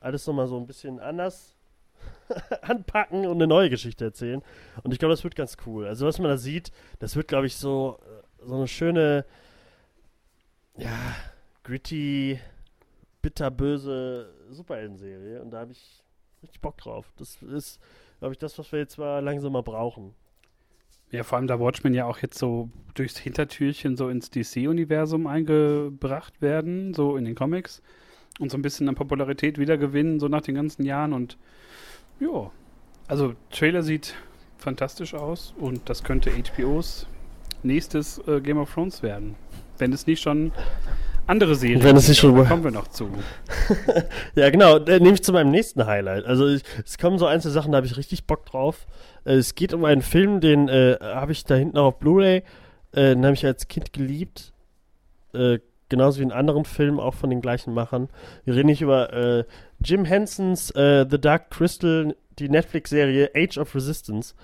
alles 0.00 0.26
nochmal 0.26 0.46
so 0.46 0.58
ein 0.58 0.66
bisschen 0.66 1.00
anders 1.00 1.56
anpacken 2.62 3.26
und 3.26 3.36
eine 3.36 3.46
neue 3.46 3.70
Geschichte 3.70 4.04
erzählen. 4.04 4.42
Und 4.82 4.92
ich 4.92 4.98
glaube, 4.98 5.12
das 5.12 5.24
wird 5.24 5.34
ganz 5.34 5.56
cool. 5.66 5.86
Also 5.86 6.06
was 6.06 6.18
man 6.18 6.28
da 6.28 6.36
sieht, 6.36 6.72
das 6.98 7.16
wird, 7.16 7.28
glaube 7.28 7.46
ich, 7.46 7.56
so, 7.56 7.98
äh, 8.02 8.46
so 8.46 8.56
eine 8.56 8.68
schöne, 8.68 9.24
ja, 10.80 11.16
gritty, 11.62 12.38
bitterböse 13.22 14.32
Superhelden-Serie. 14.50 15.42
Und 15.42 15.50
da 15.50 15.60
habe 15.60 15.72
ich 15.72 16.02
richtig 16.42 16.60
Bock 16.60 16.78
drauf. 16.78 17.12
Das 17.16 17.42
ist, 17.42 17.80
glaube 18.18 18.32
ich, 18.32 18.38
das, 18.38 18.58
was 18.58 18.72
wir 18.72 18.78
jetzt 18.78 18.98
mal 18.98 19.20
langsam 19.20 19.52
mal 19.52 19.62
brauchen. 19.62 20.14
Ja, 21.10 21.24
vor 21.24 21.38
allem 21.38 21.48
da 21.48 21.58
Watchmen 21.58 21.92
ja 21.92 22.04
auch 22.06 22.18
jetzt 22.18 22.38
so 22.38 22.70
durchs 22.94 23.18
Hintertürchen 23.18 23.96
so 23.96 24.08
ins 24.08 24.30
DC-Universum 24.30 25.26
eingebracht 25.26 26.40
werden, 26.40 26.94
so 26.94 27.16
in 27.16 27.24
den 27.24 27.34
Comics 27.34 27.82
und 28.38 28.50
so 28.50 28.56
ein 28.56 28.62
bisschen 28.62 28.88
an 28.88 28.94
Popularität 28.94 29.58
wiedergewinnen, 29.58 30.20
so 30.20 30.28
nach 30.28 30.42
den 30.42 30.54
ganzen 30.54 30.84
Jahren 30.84 31.12
und 31.12 31.36
ja, 32.20 32.50
also 33.08 33.34
Trailer 33.50 33.82
sieht 33.82 34.14
fantastisch 34.56 35.14
aus 35.14 35.52
und 35.58 35.88
das 35.88 36.04
könnte 36.04 36.30
HBOs 36.30 37.08
nächstes 37.64 38.18
äh, 38.28 38.40
Game 38.40 38.58
of 38.58 38.72
Thrones 38.72 39.02
werden, 39.02 39.34
wenn 39.80 39.92
es 39.92 40.06
nicht 40.06 40.20
schon 40.20 40.52
andere 41.30 41.54
Serien. 41.54 41.82
Wenn 41.82 41.96
es 41.96 42.08
nicht 42.08 42.18
schon. 42.18 42.34
Kommen 42.46 42.64
wir 42.64 42.70
noch 42.70 42.88
zu. 42.88 43.08
ja, 44.34 44.50
genau. 44.50 44.78
Äh, 44.78 44.98
nehme 44.98 45.14
ich 45.14 45.22
zu 45.22 45.32
meinem 45.32 45.50
nächsten 45.50 45.86
Highlight. 45.86 46.24
Also 46.24 46.48
ich, 46.48 46.62
es 46.84 46.98
kommen 46.98 47.18
so 47.18 47.26
einzelne 47.26 47.52
Sachen, 47.52 47.72
da 47.72 47.76
habe 47.76 47.86
ich 47.86 47.96
richtig 47.96 48.26
Bock 48.26 48.44
drauf. 48.46 48.86
Äh, 49.24 49.34
es 49.34 49.54
geht 49.54 49.72
um 49.72 49.84
einen 49.84 50.02
Film, 50.02 50.40
den 50.40 50.68
äh, 50.68 50.96
habe 51.00 51.32
ich 51.32 51.44
da 51.44 51.54
hinten 51.54 51.78
auf 51.78 51.98
Blu-ray. 51.98 52.42
Äh, 52.92 53.14
den 53.14 53.24
habe 53.24 53.34
ich 53.34 53.46
als 53.46 53.68
Kind 53.68 53.92
geliebt. 53.92 54.52
Äh, 55.32 55.60
genauso 55.88 56.18
wie 56.18 56.22
einen 56.22 56.32
anderen 56.32 56.64
Film, 56.64 56.98
auch 56.98 57.14
von 57.14 57.30
den 57.30 57.40
gleichen 57.40 57.74
Machern. 57.74 58.08
Wir 58.44 58.56
reden 58.56 58.66
nicht 58.66 58.82
über 58.82 59.12
äh, 59.12 59.44
Jim 59.84 60.04
Hensons 60.04 60.72
The 60.74 61.20
Dark 61.20 61.50
Crystal, 61.50 62.14
die 62.38 62.48
Netflix-Serie 62.48 63.30
Age 63.34 63.58
of 63.58 63.74
Resistance. 63.74 64.34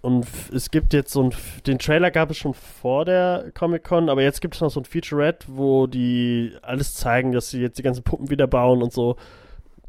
Und 0.00 0.26
es 0.52 0.70
gibt 0.70 0.92
jetzt 0.92 1.12
so 1.12 1.24
ein, 1.24 1.34
den 1.66 1.78
Trailer 1.78 2.10
gab 2.10 2.30
es 2.30 2.36
schon 2.36 2.54
vor 2.54 3.04
der 3.04 3.50
Comic-Con, 3.54 4.08
aber 4.08 4.22
jetzt 4.22 4.40
gibt 4.40 4.54
es 4.54 4.60
noch 4.60 4.70
so 4.70 4.80
ein 4.80 4.84
Featurette, 4.84 5.46
wo 5.48 5.86
die 5.86 6.52
alles 6.62 6.94
zeigen, 6.94 7.32
dass 7.32 7.50
sie 7.50 7.60
jetzt 7.60 7.78
die 7.78 7.82
ganzen 7.82 8.04
Puppen 8.04 8.30
wieder 8.30 8.46
bauen 8.46 8.82
und 8.82 8.92
so. 8.92 9.16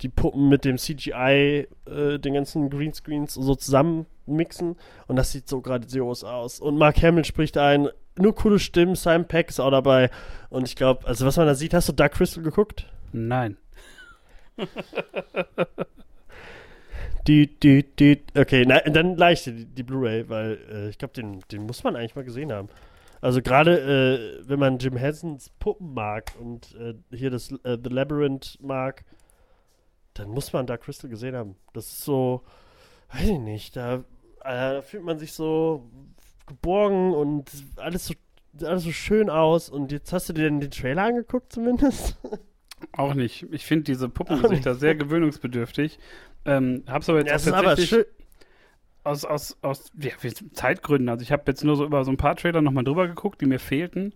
Die 0.02 0.10
Puppen 0.10 0.50
mit 0.50 0.65
dem 0.65 0.78
CGI, 0.78 1.67
äh, 1.86 2.19
den 2.19 2.34
ganzen 2.34 2.69
Greenscreens 2.69 3.34
so 3.34 3.54
zusammen 3.54 4.06
mixen. 4.26 4.78
Und 5.08 5.17
das 5.17 5.32
sieht 5.32 5.48
so 5.48 5.62
grandios 5.62 6.24
aus. 6.24 6.60
Und 6.60 6.78
Mark 6.78 7.02
Hamill 7.02 7.26
spricht 7.26 7.58
ein, 7.58 7.89
nur 8.17 8.34
coole 8.34 8.60
Stimmen, 8.60 8.95
Simon 8.95 9.28
Peck 9.28 9.50
ist 9.50 9.60
auch 9.60 9.72
dabei. 9.72 10.10
Und 10.50 10.67
ich 10.67 10.76
glaube, 10.76 11.06
also 11.06 11.26
was 11.26 11.38
man 11.38 11.48
da 11.48 11.56
sieht, 11.56 11.74
hast 11.74 11.89
du 11.89 11.93
Dark 11.93 12.13
Crystal 12.13 12.43
geguckt? 12.43 12.88
Nein. 13.12 13.58
Die, 17.30 17.48
die, 17.60 17.84
die, 17.84 18.24
okay, 18.36 18.65
na, 18.68 18.80
dann 18.80 19.15
leicht 19.15 19.46
die, 19.46 19.65
die 19.65 19.84
Blu-ray, 19.84 20.28
weil 20.30 20.58
äh, 20.72 20.89
ich 20.89 20.98
glaube, 20.98 21.13
den, 21.13 21.42
den 21.52 21.68
muss 21.68 21.84
man 21.84 21.96
eigentlich 21.96 22.15
mal 22.15 22.26
gesehen 22.26 22.52
haben. 22.52 22.70
Also 23.22 23.44
gerade, 23.44 24.42
äh, 24.42 24.50
wenn 24.50 24.58
man 24.58 24.80
Jim 24.80 24.98
Hensons 24.98 25.52
Puppen 25.60 25.94
mag 25.94 26.32
und 26.39 26.74
äh, 26.76 26.96
hier 27.15 27.30
das 27.30 27.52
äh, 27.63 27.78
The 27.84 27.89
Labyrinth 27.89 28.58
mag, 28.62 29.06
dann 30.15 30.30
muss 30.30 30.52
man 30.54 30.65
Dark 30.65 30.82
Crystal 30.82 31.08
gesehen 31.10 31.36
haben. 31.36 31.56
Das 31.74 31.86
ist 31.86 32.04
so, 32.04 32.42
weiß 33.13 33.28
ich 33.30 33.39
nicht, 33.39 33.76
da, 33.76 33.98
äh, 34.44 34.74
da 34.74 34.82
fühlt 34.82 35.04
man 35.04 35.20
sich 35.20 35.34
so 35.34 35.88
geborgen 36.48 37.13
und 37.13 37.52
alles 37.76 38.08
so, 38.08 38.15
alles 38.65 38.84
so 38.84 38.92
schön 38.92 39.30
aus. 39.30 39.70
Und 39.70 39.92
jetzt 39.92 40.12
hast 40.13 40.30
du 40.30 40.34
dir 40.34 40.46
den, 40.46 40.62
den 40.62 40.72
Trailer 40.72 41.04
angeguckt 41.04 41.54
zumindest? 41.54 42.18
Auch 42.94 43.13
nicht. 43.13 43.46
Ich 43.52 43.65
finde 43.65 43.84
diese 43.84 44.10
Puppengesichter 44.10 44.74
sehr 44.76 44.96
gewöhnungsbedürftig. 44.96 46.00
Ähm, 46.45 46.84
hab's 46.88 47.10
aber 47.10 47.19
jetzt 47.19 47.28
Ja, 47.28 47.34
auch 47.36 47.38
es 47.38 47.47
ist 47.47 47.54
aber 47.54 47.67
tatsächlich 47.69 47.89
schön. 47.89 48.06
aus, 49.04 49.25
aus, 49.25 49.58
aus 49.62 49.91
ja, 49.99 50.12
Zeitgründen. 50.54 51.10
Also 51.10 51.23
ich 51.23 51.32
habe 51.32 51.43
jetzt 51.47 51.63
nur 51.63 51.75
so 51.75 51.86
über 51.86 52.04
so 52.06 52.12
ein 52.12 52.17
paar 52.17 52.36
Trailer 52.36 52.62
nochmal 52.62 52.84
drüber 52.84 53.08
geguckt, 53.08 53.41
die 53.41 53.45
mir 53.45 53.60
fehlten. 53.60 54.13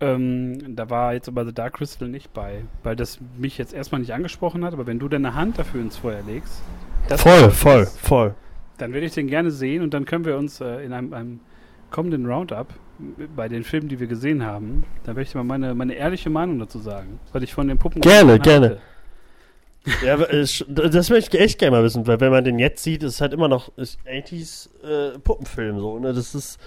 Ähm, 0.00 0.76
da 0.76 0.88
war 0.88 1.12
jetzt 1.14 1.28
aber 1.28 1.44
The 1.44 1.52
Dark 1.52 1.74
Crystal 1.74 2.08
nicht 2.08 2.32
bei, 2.32 2.64
weil 2.82 2.96
das 2.96 3.18
mich 3.36 3.58
jetzt 3.58 3.74
erstmal 3.74 4.00
nicht 4.00 4.14
angesprochen 4.14 4.64
hat. 4.64 4.72
Aber 4.72 4.86
wenn 4.86 4.98
du 4.98 5.08
deine 5.08 5.34
Hand 5.34 5.58
dafür 5.58 5.82
ins 5.82 5.96
Feuer 5.98 6.22
legst, 6.26 6.62
das 7.08 7.22
Voll, 7.22 7.50
voll, 7.50 7.86
voll. 7.86 8.34
dann 8.78 8.92
würde 8.92 9.06
ich 9.06 9.12
den 9.14 9.26
gerne 9.26 9.50
sehen 9.50 9.82
und 9.82 9.92
dann 9.94 10.04
können 10.06 10.24
wir 10.24 10.36
uns 10.38 10.60
äh, 10.60 10.84
in 10.84 10.92
einem, 10.92 11.12
einem 11.12 11.40
kommenden 11.90 12.26
Roundup 12.26 12.68
bei 13.34 13.48
den 13.48 13.64
Filmen, 13.64 13.88
die 13.88 13.98
wir 13.98 14.06
gesehen 14.06 14.44
haben, 14.44 14.84
da 15.04 15.08
werde 15.16 15.22
ich 15.22 15.34
mal 15.34 15.44
meine, 15.44 15.74
meine 15.74 15.94
ehrliche 15.94 16.30
Meinung 16.30 16.58
dazu 16.58 16.78
sagen, 16.78 17.18
was 17.32 17.42
ich 17.42 17.52
von 17.54 17.66
den 17.68 17.78
Puppen 17.78 18.00
Gerne, 18.00 18.38
gerne. 18.38 18.66
hatte. 18.70 18.82
Ja, 20.04 20.20
äh, 20.20 20.46
das 20.68 21.10
möchte 21.10 21.36
ich 21.36 21.42
echt 21.42 21.58
gerne 21.58 21.76
mal 21.76 21.84
wissen, 21.84 22.06
weil 22.06 22.20
wenn 22.20 22.30
man 22.30 22.44
den 22.44 22.58
jetzt 22.58 22.82
sieht, 22.82 23.02
ist 23.02 23.14
es 23.14 23.20
halt 23.20 23.32
immer 23.32 23.48
noch 23.48 23.76
ist 23.76 23.98
80s 24.06 24.68
äh, 24.84 25.18
Puppenfilm 25.18 25.80
so, 25.80 25.98
ne? 25.98 26.12
Das 26.12 26.34
ist. 26.34 26.58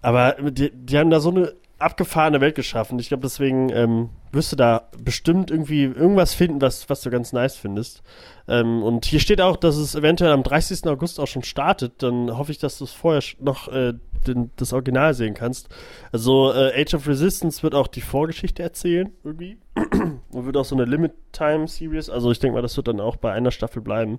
Aber 0.00 0.36
die, 0.50 0.70
die 0.70 0.98
haben 0.98 1.10
da 1.10 1.18
so 1.18 1.30
eine 1.30 1.54
abgefahrene 1.78 2.40
Welt 2.40 2.54
geschaffen. 2.54 2.98
Ich 2.98 3.08
glaube, 3.08 3.22
deswegen 3.22 3.70
ähm, 3.70 4.10
wirst 4.32 4.52
du 4.52 4.56
da 4.56 4.88
bestimmt 5.02 5.50
irgendwie 5.50 5.84
irgendwas 5.84 6.34
finden, 6.34 6.60
was, 6.60 6.88
was 6.88 7.02
du 7.02 7.10
ganz 7.10 7.32
nice 7.32 7.56
findest. 7.56 8.02
Ähm, 8.48 8.82
und 8.82 9.04
hier 9.04 9.20
steht 9.20 9.40
auch, 9.40 9.56
dass 9.56 9.76
es 9.76 9.94
eventuell 9.94 10.32
am 10.32 10.42
30. 10.42 10.86
August 10.86 11.20
auch 11.20 11.26
schon 11.26 11.44
startet. 11.44 12.02
Dann 12.02 12.36
hoffe 12.36 12.52
ich, 12.52 12.58
dass 12.58 12.78
du 12.78 12.84
es 12.84 12.92
vorher 12.92 13.22
noch 13.40 13.68
äh, 13.68 13.94
den, 14.26 14.50
das 14.56 14.72
Original 14.72 15.14
sehen 15.14 15.34
kannst. 15.34 15.68
Also 16.12 16.52
äh, 16.52 16.80
Age 16.80 16.94
of 16.94 17.06
Resistance 17.08 17.62
wird 17.62 17.74
auch 17.74 17.86
die 17.86 18.00
Vorgeschichte 18.00 18.62
erzählen, 18.62 19.12
irgendwie. 19.24 19.58
Und 20.30 20.46
wird 20.46 20.56
auch 20.56 20.64
so 20.64 20.74
eine 20.74 20.84
Limit-Time-Series. 20.84 22.10
Also 22.10 22.30
ich 22.30 22.38
denke 22.38 22.56
mal, 22.56 22.62
das 22.62 22.76
wird 22.76 22.88
dann 22.88 23.00
auch 23.00 23.16
bei 23.16 23.32
einer 23.32 23.50
Staffel 23.50 23.82
bleiben. 23.82 24.18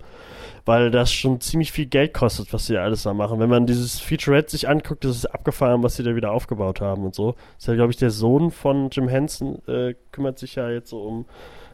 Weil 0.66 0.92
das 0.92 1.12
schon 1.12 1.42
ziemlich 1.42 1.72
viel 1.72 1.86
Geld 1.86 2.14
kostet, 2.14 2.54
was 2.54 2.66
sie 2.66 2.78
alles 2.78 3.04
da 3.04 3.14
machen. 3.14 3.40
Wenn 3.40 3.50
man 3.50 3.66
dieses 3.66 4.00
Featurette 4.00 4.52
sich 4.52 4.68
anguckt, 4.68 5.04
das 5.04 5.18
ist 5.18 5.26
abgefahren, 5.26 5.84
was 5.84 5.96
sie 5.96 6.04
da 6.04 6.16
wieder 6.16 6.32
aufgebaut 6.32 6.82
haben 6.82 7.04
und 7.06 7.16
so. 7.16 7.34
Das 7.34 7.64
ist 7.64 7.68
ja, 7.68 7.76
glaube 7.76 7.92
ich, 7.92 7.98
der 7.98 8.12
Sohn 8.12 8.52
von 8.52 8.90
Jim 8.90 9.08
Henson, 9.08 9.62
äh, 9.68 9.96
kümmert 10.12 10.40
sich 10.40 10.56
ja 10.56 10.70
jetzt 10.70 10.90
so 10.90 11.02
um, 11.02 11.26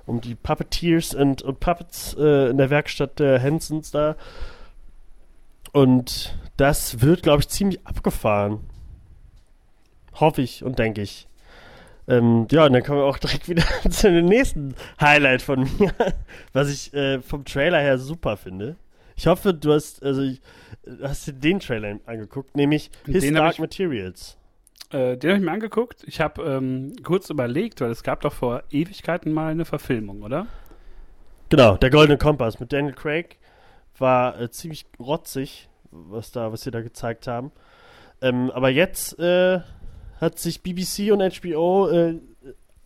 um 0.05 0.21
die 0.21 0.35
Puppeteers 0.35 1.13
und, 1.13 1.41
und 1.41 1.59
Puppets 1.59 2.15
äh, 2.19 2.49
in 2.49 2.57
der 2.57 2.69
Werkstatt 2.69 3.19
der 3.19 3.39
Hensons 3.39 3.91
da. 3.91 4.15
Und 5.75 6.37
das 6.55 7.01
wird, 7.01 7.21
glaube 7.23 7.41
ich, 7.41 7.49
ziemlich 7.49 7.85
abgefahren. 7.85 8.61
Hoffe 10.13 10.41
ich 10.41 10.63
und 10.63 10.79
denke 10.79 11.01
ich. 11.01 11.27
Ähm, 12.07 12.47
ja, 12.49 12.65
und 12.65 12.71
dann 12.71 12.81
kommen 12.81 12.99
wir 12.99 13.03
auch 13.05 13.17
direkt 13.17 13.49
wieder 13.49 13.63
zu 13.89 14.09
dem 14.09 14.25
nächsten 14.25 14.73
Highlight 15.01 15.41
von 15.41 15.67
mir, 15.77 15.93
was 16.53 16.69
ich 16.69 16.93
äh, 16.93 17.21
vom 17.21 17.43
Trailer 17.43 17.79
her 17.81 17.97
super 17.97 18.37
finde. 18.37 18.77
Ich 19.17 19.27
hoffe, 19.27 19.53
du 19.53 19.73
hast, 19.73 20.01
also, 20.01 20.21
hast 21.01 21.27
dir 21.27 21.33
den 21.33 21.59
Trailer 21.59 21.99
angeguckt, 22.05 22.55
nämlich 22.55 22.89
His 23.05 23.25
Den 23.25 23.33
Dark 23.33 23.55
ich- 23.55 23.59
Materials. 23.59 24.37
Äh, 24.91 25.17
den 25.17 25.31
habe 25.31 25.39
ich 25.39 25.45
mir 25.45 25.51
angeguckt. 25.51 26.03
Ich 26.07 26.21
habe 26.21 26.41
ähm, 26.43 26.93
kurz 27.03 27.29
überlegt, 27.29 27.81
weil 27.81 27.91
es 27.91 28.01
gab 28.01 28.21
doch 28.21 28.31
vor 28.31 28.63
Ewigkeiten 28.71 29.33
mal 29.33 29.51
eine 29.51 29.65
Verfilmung, 29.65 30.21
oder? 30.21 30.47
Genau, 31.49 31.75
der 31.75 31.89
Goldene 31.89 32.17
Kompass 32.17 32.61
mit 32.61 32.71
Daniel 32.71 32.93
Craig 32.93 33.37
war 33.99 34.39
äh, 34.39 34.49
ziemlich 34.49 34.85
rotzig, 34.99 35.69
was 35.91 36.31
da, 36.31 36.51
was 36.51 36.61
sie 36.61 36.71
da 36.71 36.81
gezeigt 36.81 37.27
haben. 37.27 37.51
Ähm, 38.21 38.51
aber 38.51 38.69
jetzt 38.69 39.17
äh, 39.19 39.59
hat 40.19 40.39
sich 40.39 40.63
BBC 40.63 41.11
und 41.11 41.21
HBO 41.41 41.87
äh, 41.89 42.19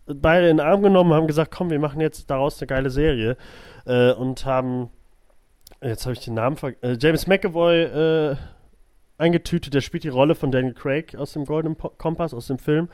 beide 0.07 0.49
in 0.49 0.57
den 0.57 0.65
Arm 0.65 0.81
genommen, 0.81 1.13
haben 1.13 1.27
gesagt, 1.27 1.51
komm, 1.51 1.69
wir 1.69 1.79
machen 1.79 2.01
jetzt 2.01 2.29
daraus 2.29 2.59
eine 2.59 2.67
geile 2.67 2.89
Serie 2.89 3.37
äh, 3.85 4.11
und 4.11 4.45
haben 4.45 4.89
jetzt 5.83 6.05
habe 6.05 6.13
ich 6.13 6.19
den 6.25 6.33
Namen 6.33 6.57
ver 6.57 6.73
äh, 6.83 6.97
James 6.99 7.27
McAvoy 7.27 7.83
äh, 7.83 8.35
eingetütet, 9.17 9.73
der 9.73 9.81
spielt 9.81 10.03
die 10.03 10.09
Rolle 10.09 10.33
von 10.33 10.51
Daniel 10.51 10.73
Craig 10.73 11.15
aus 11.15 11.33
dem 11.33 11.45
Goldenen 11.45 11.75
Po- 11.75 11.89
Kompass, 11.89 12.33
aus 12.33 12.47
dem 12.47 12.57
Film. 12.57 12.87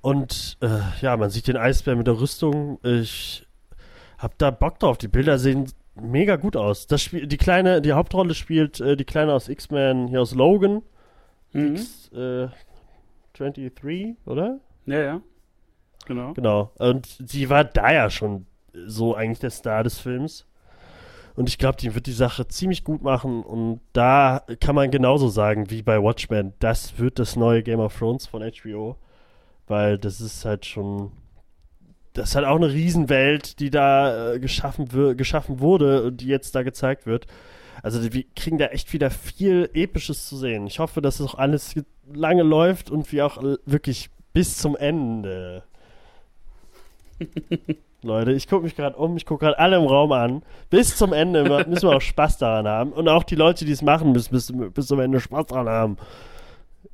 Und 0.00 0.56
ja, 1.02 1.16
man 1.18 1.28
sieht 1.28 1.48
den 1.48 1.58
Eisbär 1.58 1.96
mit 1.96 2.06
der 2.06 2.18
Rüstung. 2.18 2.78
Ich 2.82 3.46
hab 4.16 4.38
da 4.38 4.50
Bock 4.50 4.78
drauf. 4.78 4.96
Die 4.96 5.08
Bilder 5.08 5.38
sehen 5.38 5.70
mega 6.00 6.36
gut 6.36 6.56
aus. 6.56 6.86
Das 6.86 7.02
Spiel, 7.02 7.26
die 7.26 7.36
kleine, 7.36 7.80
die 7.80 7.92
Hauptrolle 7.92 8.34
spielt 8.34 8.80
äh, 8.80 8.96
die 8.96 9.04
kleine 9.04 9.32
aus 9.32 9.48
X-Men 9.48 10.08
hier 10.08 10.20
aus 10.22 10.34
Logan. 10.34 10.82
Mhm. 11.52 11.76
X, 11.76 12.10
äh, 12.12 12.48
23, 13.34 14.16
oder? 14.26 14.60
Ja, 14.86 15.00
ja. 15.00 15.20
Genau. 16.06 16.32
Genau. 16.34 16.70
Und 16.78 17.06
sie 17.26 17.50
war 17.50 17.64
da 17.64 17.92
ja 17.92 18.10
schon 18.10 18.46
so 18.86 19.14
eigentlich 19.14 19.40
der 19.40 19.50
Star 19.50 19.82
des 19.84 19.98
Films. 19.98 20.46
Und 21.34 21.48
ich 21.50 21.58
glaube, 21.58 21.76
die 21.76 21.94
wird 21.94 22.06
die 22.06 22.12
Sache 22.12 22.48
ziemlich 22.48 22.82
gut 22.82 23.02
machen. 23.02 23.42
Und 23.42 23.80
da 23.92 24.42
kann 24.60 24.74
man 24.74 24.90
genauso 24.90 25.28
sagen 25.28 25.70
wie 25.70 25.82
bei 25.82 26.02
Watchmen, 26.02 26.54
das 26.60 26.98
wird 26.98 27.18
das 27.18 27.36
neue 27.36 27.62
Game 27.62 27.80
of 27.80 27.96
Thrones 27.96 28.26
von 28.26 28.42
HBO. 28.42 28.96
Weil 29.66 29.98
das 29.98 30.20
ist 30.20 30.44
halt 30.44 30.64
schon. 30.64 31.12
Das 32.16 32.30
ist 32.30 32.34
halt 32.36 32.46
auch 32.46 32.56
eine 32.56 32.72
Riesenwelt, 32.72 33.60
die 33.60 33.70
da 33.70 34.32
äh, 34.34 34.38
geschaffen, 34.40 35.16
geschaffen 35.16 35.60
wurde 35.60 36.02
und 36.04 36.20
die 36.20 36.26
jetzt 36.28 36.54
da 36.54 36.62
gezeigt 36.62 37.06
wird. 37.06 37.26
Also 37.82 38.02
wir 38.12 38.24
kriegen 38.34 38.58
da 38.58 38.66
echt 38.66 38.92
wieder 38.92 39.10
viel 39.10 39.68
Episches 39.74 40.26
zu 40.26 40.36
sehen. 40.36 40.66
Ich 40.66 40.78
hoffe, 40.78 41.02
dass 41.02 41.20
es 41.20 41.26
auch 41.28 41.34
alles 41.34 41.74
ge- 41.74 41.84
lange 42.12 42.42
läuft 42.42 42.90
und 42.90 43.12
wir 43.12 43.26
auch 43.26 43.42
wirklich 43.66 44.08
Bis 44.32 44.58
zum 44.58 44.76
Ende. 44.76 45.62
Leute, 48.02 48.32
ich 48.32 48.46
gucke 48.48 48.64
mich 48.64 48.76
gerade 48.76 48.96
um, 48.96 49.16
ich 49.16 49.26
gucke 49.26 49.44
gerade 49.46 49.58
alle 49.58 49.76
im 49.76 49.84
Raum 49.84 50.12
an. 50.12 50.42
Bis 50.70 50.96
zum 50.96 51.12
Ende 51.12 51.42
müssen 51.66 51.88
wir 51.88 51.96
auch 51.96 52.00
Spaß 52.00 52.38
daran 52.38 52.68
haben. 52.68 52.92
Und 52.92 53.08
auch 53.08 53.24
die 53.24 53.34
Leute, 53.34 53.64
die 53.64 53.72
es 53.72 53.82
machen, 53.82 54.12
müssen 54.12 54.32
bis, 54.32 54.52
bis 54.74 54.86
zum 54.86 55.00
Ende 55.00 55.20
Spaß 55.20 55.46
daran 55.46 55.68
haben. 55.68 55.96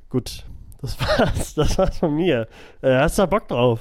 Gut, 0.09 0.43
das 0.81 0.99
war's. 1.19 1.53
Das 1.55 1.77
war's 1.77 1.97
von 1.97 2.15
mir. 2.15 2.47
Äh, 2.81 2.95
hast 2.97 3.17
du 3.17 3.23
da 3.23 3.25
Bock 3.25 3.47
drauf? 3.47 3.79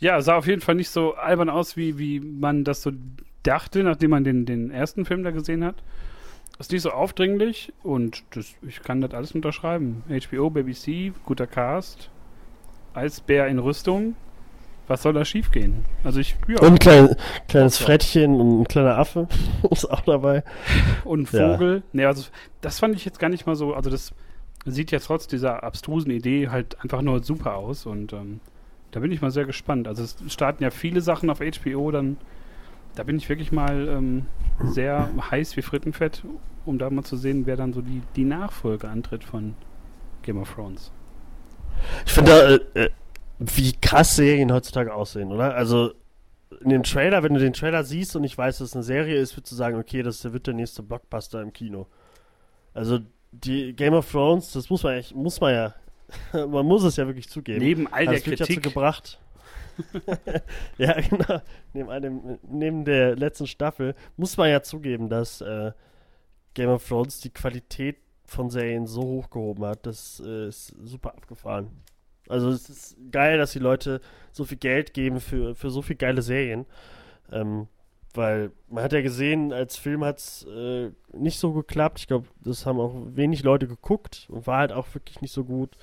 Ja, 0.00 0.20
sah 0.20 0.36
auf 0.36 0.46
jeden 0.46 0.60
Fall 0.60 0.76
nicht 0.76 0.90
so 0.90 1.14
albern 1.14 1.50
aus, 1.50 1.76
wie, 1.76 1.98
wie 1.98 2.20
man 2.20 2.64
das 2.64 2.82
so 2.82 2.92
dachte, 3.42 3.82
nachdem 3.82 4.10
man 4.10 4.24
den, 4.24 4.46
den 4.46 4.70
ersten 4.70 5.04
Film 5.04 5.24
da 5.24 5.30
gesehen 5.30 5.64
hat. 5.64 5.76
Ist 6.58 6.72
nicht 6.72 6.82
so 6.82 6.90
aufdringlich 6.90 7.72
und 7.82 8.24
das, 8.30 8.54
ich 8.66 8.82
kann 8.82 9.00
das 9.00 9.14
alles 9.14 9.32
unterschreiben. 9.32 10.02
HBO, 10.08 10.50
BBC, 10.50 11.12
guter 11.24 11.46
Cast, 11.46 12.10
Eisbär 12.94 13.46
in 13.46 13.58
Rüstung. 13.58 14.16
Was 14.88 15.02
soll 15.02 15.12
da 15.12 15.24
schiefgehen? 15.24 15.84
Also 16.02 16.18
ich 16.18 16.34
ja. 16.48 16.60
Und 16.60 16.72
ein 16.72 16.78
klein, 16.78 17.16
kleines 17.46 17.76
Frettchen 17.76 18.40
und 18.40 18.62
ein 18.62 18.68
kleiner 18.68 18.96
Affe 18.96 19.28
ist 19.70 19.84
auch 19.84 20.00
dabei. 20.00 20.42
Und 21.04 21.20
ein 21.20 21.26
Vogel. 21.26 21.76
Ja. 21.76 21.82
Nee, 21.92 22.04
also 22.06 22.24
das 22.62 22.78
fand 22.78 22.96
ich 22.96 23.04
jetzt 23.04 23.18
gar 23.18 23.28
nicht 23.28 23.46
mal 23.46 23.54
so. 23.54 23.74
Also 23.74 23.90
das 23.90 24.12
sieht 24.64 24.90
ja 24.90 24.98
trotz 24.98 25.26
dieser 25.26 25.62
abstrusen 25.62 26.10
Idee 26.10 26.48
halt 26.48 26.80
einfach 26.80 27.02
nur 27.02 27.22
super 27.22 27.56
aus 27.56 27.86
und 27.86 28.14
ähm, 28.14 28.40
da 28.90 29.00
bin 29.00 29.12
ich 29.12 29.20
mal 29.20 29.30
sehr 29.30 29.44
gespannt. 29.44 29.88
Also 29.88 30.02
es 30.02 30.16
starten 30.32 30.62
ja 30.62 30.70
viele 30.70 31.00
Sachen 31.00 31.30
auf 31.30 31.40
HBO, 31.40 31.90
dann 31.90 32.16
da 32.94 33.04
bin 33.04 33.16
ich 33.16 33.28
wirklich 33.28 33.52
mal 33.52 33.88
ähm, 33.88 34.26
sehr 34.60 35.08
heiß 35.30 35.56
wie 35.56 35.62
Frittenfett, 35.62 36.24
um 36.64 36.78
da 36.78 36.90
mal 36.90 37.04
zu 37.04 37.16
sehen, 37.16 37.46
wer 37.46 37.56
dann 37.56 37.72
so 37.72 37.80
die, 37.80 38.02
die 38.16 38.24
Nachfolge 38.24 38.88
antritt 38.88 39.24
von 39.24 39.54
Game 40.22 40.38
of 40.38 40.52
Thrones. 40.52 40.90
Ich 42.06 42.12
finde, 42.12 42.66
äh, 42.74 42.84
äh, 42.84 42.90
wie 43.38 43.72
krass 43.72 44.16
Serien 44.16 44.52
heutzutage 44.52 44.92
aussehen, 44.92 45.30
oder? 45.30 45.54
Also 45.54 45.92
in 46.60 46.70
dem 46.70 46.82
Trailer, 46.82 47.22
wenn 47.22 47.34
du 47.34 47.40
den 47.40 47.52
Trailer 47.52 47.84
siehst 47.84 48.16
und 48.16 48.24
ich 48.24 48.36
weiß, 48.36 48.58
dass 48.58 48.70
es 48.70 48.74
eine 48.74 48.82
Serie 48.82 49.16
ist, 49.16 49.36
würdest 49.36 49.52
du 49.52 49.56
sagen, 49.56 49.78
okay, 49.78 50.02
das 50.02 50.24
wird 50.24 50.46
der 50.46 50.54
nächste 50.54 50.82
Blockbuster 50.82 51.40
im 51.40 51.52
Kino. 51.52 51.86
Also 52.74 52.98
die 53.30 53.74
Game 53.74 53.94
of 53.94 54.10
Thrones, 54.10 54.52
das 54.52 54.70
muss 54.70 54.82
man 54.82 54.94
echt, 54.94 55.14
muss 55.14 55.40
man 55.40 55.54
ja, 55.54 55.74
man 56.32 56.66
muss 56.66 56.84
es 56.84 56.96
ja 56.96 57.06
wirklich 57.06 57.28
zugeben. 57.28 57.60
Neben 57.60 57.86
all 57.92 58.04
der 58.04 58.14
also, 58.14 58.24
Kritik. 58.24 58.56
Ja 58.56 58.62
gebracht. 58.62 59.20
ja, 60.78 61.00
genau. 61.00 61.40
Neben, 61.72 61.90
einem, 61.90 62.38
neben 62.42 62.84
der 62.84 63.16
letzten 63.16 63.46
Staffel 63.46 63.94
muss 64.16 64.36
man 64.36 64.50
ja 64.50 64.62
zugeben, 64.62 65.08
dass 65.08 65.40
äh, 65.40 65.72
Game 66.54 66.70
of 66.70 66.86
Thrones 66.86 67.20
die 67.20 67.30
Qualität 67.30 67.96
von 68.24 68.50
Serien 68.50 68.86
so 68.86 69.02
hochgehoben 69.02 69.64
hat. 69.64 69.86
Das 69.86 70.22
äh, 70.24 70.48
ist 70.48 70.74
super 70.82 71.14
abgefahren. 71.14 71.70
Also 72.28 72.50
es 72.50 72.68
ist 72.68 72.96
geil, 73.10 73.38
dass 73.38 73.52
die 73.52 73.58
Leute 73.58 74.00
so 74.32 74.44
viel 74.44 74.58
Geld 74.58 74.92
geben 74.92 75.20
für, 75.20 75.54
für 75.54 75.70
so 75.70 75.80
viel 75.82 75.96
geile 75.96 76.22
Serien. 76.22 76.66
Ähm, 77.32 77.68
weil 78.14 78.52
man 78.68 78.82
hat 78.84 78.92
ja 78.92 79.00
gesehen, 79.00 79.52
als 79.52 79.76
Film 79.76 80.04
hat 80.04 80.18
es 80.18 80.44
äh, 80.44 80.90
nicht 81.12 81.38
so 81.38 81.52
geklappt. 81.52 82.00
Ich 82.00 82.06
glaube, 82.08 82.26
das 82.40 82.66
haben 82.66 82.80
auch 82.80 82.94
wenig 83.14 83.42
Leute 83.42 83.68
geguckt 83.68 84.26
und 84.30 84.46
war 84.46 84.58
halt 84.58 84.72
auch 84.72 84.92
wirklich 84.94 85.20
nicht 85.20 85.32
so 85.32 85.44
gut. 85.44 85.76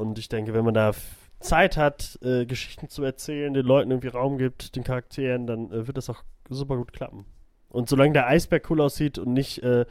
Und 0.00 0.18
ich 0.18 0.30
denke, 0.30 0.54
wenn 0.54 0.64
man 0.64 0.72
da 0.72 0.92
Zeit 1.40 1.76
hat, 1.76 2.18
äh, 2.22 2.46
Geschichten 2.46 2.88
zu 2.88 3.04
erzählen, 3.04 3.52
den 3.52 3.66
Leuten 3.66 3.90
irgendwie 3.90 4.08
Raum 4.08 4.38
gibt, 4.38 4.74
den 4.74 4.82
Charakteren, 4.82 5.46
dann 5.46 5.70
äh, 5.70 5.86
wird 5.86 5.98
das 5.98 6.08
auch 6.08 6.22
super 6.48 6.76
gut 6.76 6.94
klappen. 6.94 7.26
Und 7.68 7.88
solange 7.88 8.14
der 8.14 8.26
Eisberg 8.26 8.70
cool 8.70 8.80
aussieht 8.80 9.18
und 9.18 9.34
nicht 9.34 9.62
äh, 9.62 9.84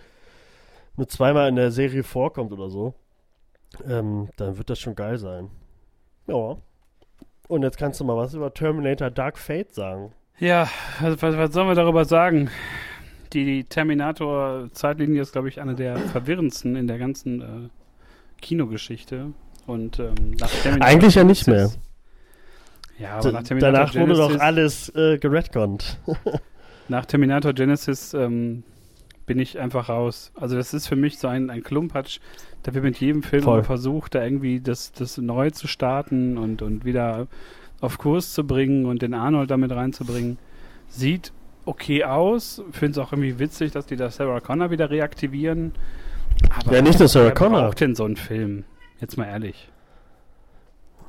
nur 0.97 1.07
zweimal 1.07 1.47
in 1.47 1.55
der 1.55 1.69
Serie 1.69 2.01
vorkommt 2.01 2.51
oder 2.51 2.69
so, 2.71 2.95
ähm, 3.87 4.29
dann 4.37 4.57
wird 4.57 4.71
das 4.71 4.79
schon 4.79 4.95
geil 4.95 5.19
sein. 5.19 5.51
Ja. 6.27 6.57
Und 7.47 7.61
jetzt 7.61 7.77
kannst 7.77 7.99
du 7.99 8.03
mal 8.03 8.17
was 8.17 8.33
über 8.33 8.51
Terminator 8.51 9.11
Dark 9.11 9.37
Fate 9.37 9.73
sagen. 9.73 10.11
Ja, 10.39 10.67
also 11.01 11.21
was, 11.21 11.37
was 11.37 11.53
sollen 11.53 11.67
wir 11.67 11.75
darüber 11.75 12.05
sagen? 12.05 12.49
Die, 13.33 13.45
die 13.45 13.63
Terminator-Zeitlinie 13.63 15.21
ist, 15.21 15.33
glaube 15.33 15.49
ich, 15.49 15.61
eine 15.61 15.75
der 15.75 15.97
verwirrendsten 15.97 16.75
in 16.75 16.87
der 16.87 16.97
ganzen 16.97 17.41
äh, 17.41 17.69
Kinogeschichte. 18.41 19.33
Und 19.69 19.99
ähm, 19.99 20.31
nach 20.39 20.49
Eigentlich 20.79 21.15
ja 21.15 21.23
nicht 21.23 21.47
mehr. 21.47 21.71
Ja, 22.97 23.19
aber 23.19 23.31
nach 23.31 23.43
Terminator 23.43 23.71
Danach 23.71 23.91
Genesis, 23.93 24.17
wurde 24.17 24.33
doch 24.33 24.39
alles 24.39 24.89
äh, 24.95 25.17
geredconnt. 25.19 25.99
nach 26.87 27.05
Terminator 27.05 27.53
Genesis 27.53 28.13
ähm, 28.13 28.63
bin 29.27 29.39
ich 29.39 29.59
einfach 29.59 29.89
raus. 29.89 30.31
Also 30.35 30.55
das 30.55 30.73
ist 30.73 30.87
für 30.87 30.95
mich 30.95 31.19
so 31.19 31.27
ein, 31.27 31.51
ein 31.51 31.63
Klumpatsch. 31.63 32.19
Da 32.63 32.73
wird 32.73 32.83
mit 32.83 32.99
jedem 32.99 33.21
Film 33.21 33.63
versucht, 33.63 34.15
da 34.15 34.23
irgendwie 34.23 34.59
das, 34.59 34.91
das 34.91 35.17
neu 35.17 35.51
zu 35.51 35.67
starten 35.67 36.37
und, 36.37 36.63
und 36.63 36.83
wieder 36.83 37.27
auf 37.79 37.99
Kurs 37.99 38.33
zu 38.33 38.45
bringen 38.45 38.85
und 38.85 39.03
den 39.03 39.13
Arnold 39.13 39.51
damit 39.51 39.71
reinzubringen. 39.71 40.39
Sieht 40.87 41.31
okay 41.65 42.03
aus. 42.05 42.63
Finde 42.71 42.93
es 42.93 42.97
auch 42.97 43.13
irgendwie 43.13 43.37
witzig, 43.37 43.71
dass 43.71 43.85
die 43.85 43.95
da 43.95 44.09
Sarah 44.09 44.39
Connor 44.39 44.71
wieder 44.71 44.89
reaktivieren. 44.89 45.73
Aber 46.49 46.73
ja, 46.73 46.81
nicht 46.81 46.97
nur 46.97 47.07
Sarah 47.07 47.31
Connor. 47.31 47.61
braucht 47.61 47.81
denn 47.81 47.93
so 47.93 48.05
einen 48.05 48.17
Film? 48.17 48.65
Jetzt 48.99 49.17
mal 49.17 49.25
ehrlich. 49.25 49.69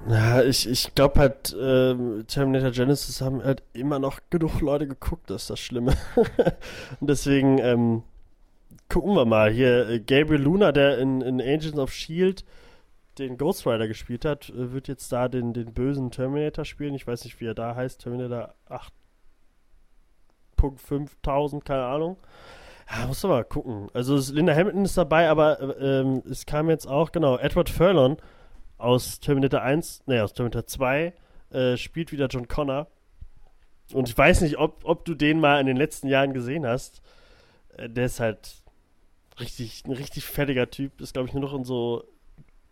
Ja, 0.09 0.43
ich, 0.43 0.67
ich 0.69 0.95
glaube 0.95 1.21
halt, 1.21 1.55
ähm, 1.61 2.25
Terminator 2.27 2.71
Genesis 2.71 3.21
haben 3.21 3.45
halt 3.45 3.63
immer 3.75 3.99
noch 3.99 4.21
genug 4.31 4.61
Leute 4.61 4.87
geguckt, 4.87 5.29
das 5.29 5.43
ist 5.43 5.51
das 5.51 5.61
Schlimme. 5.61 5.95
und 7.01 7.11
deswegen 7.11 7.59
ähm, 7.59 8.03
gucken 8.89 9.15
wir 9.15 9.27
mal. 9.27 9.51
Hier, 9.51 9.89
äh, 9.89 10.01
Gabriel 10.01 10.41
Luna, 10.41 10.73
der 10.73 10.99
in, 10.99 11.21
in 11.21 11.41
Agents 11.41 11.79
of 11.79 11.91
S.H.I.E.L.D. 11.91 12.45
den 13.19 13.37
Ghost 13.37 13.67
Rider 13.67 13.89
gespielt 13.89 14.25
hat, 14.25 14.49
äh, 14.51 14.73
wird 14.73 14.89
jetzt 14.89 15.13
da 15.13 15.29
den, 15.29 15.53
den 15.53 15.75
bösen 15.75 16.11
Terminator 16.11 16.65
spielen. 16.65 16.95
Ich 16.95 17.07
weiß 17.07 17.25
nicht, 17.25 17.39
wie 17.41 17.47
er 17.47 17.55
da 17.55 17.75
heißt. 17.75 18.01
Terminator 18.01 18.55
8.5000, 20.59 21.63
keine 21.63 21.85
Ahnung. 21.85 22.17
Ja, 22.91 23.07
muss 23.07 23.23
man 23.23 23.33
mal 23.33 23.45
gucken. 23.45 23.89
Also 23.95 24.17
Linda 24.33 24.55
Hamilton 24.55 24.85
ist 24.85 24.97
dabei, 24.97 25.29
aber 25.29 25.61
äh, 25.61 26.01
ähm, 26.01 26.23
es 26.29 26.45
kam 26.45 26.69
jetzt 26.71 26.87
auch, 26.87 27.13
genau, 27.13 27.39
Edward 27.39 27.71
Furlong 27.71 28.17
aus 28.79 29.21
Terminator 29.21 29.63
1, 29.63 30.07
ne, 30.07 30.25
aus 30.25 30.33
Terminator 30.33 30.67
2 30.67 31.13
äh, 31.53 31.77
spielt 31.77 32.11
wieder 32.11 32.27
John 32.27 32.49
Connor. 32.49 32.89
Und 33.93 34.09
ich 34.09 34.17
weiß 34.17 34.41
nicht, 34.41 34.59
ob, 34.59 34.85
ob 34.85 35.05
du 35.05 35.15
den 35.15 35.41
mal 35.41 35.61
in 35.61 35.67
den 35.67 35.77
letzten 35.77 36.09
Jahren 36.09 36.33
gesehen 36.33 36.67
hast. 36.67 37.01
Äh, 37.77 37.89
der 37.89 38.07
ist 38.07 38.19
halt 38.19 38.57
richtig, 39.39 39.85
ein 39.87 39.93
richtig 39.93 40.25
fertiger 40.25 40.71
Typ. 40.71 41.01
Ist, 41.01 41.15
glaube 41.15 41.29
ich, 41.29 41.35
nur 41.35 41.43
noch 41.43 41.55
in 41.55 41.65
so 41.65 42.05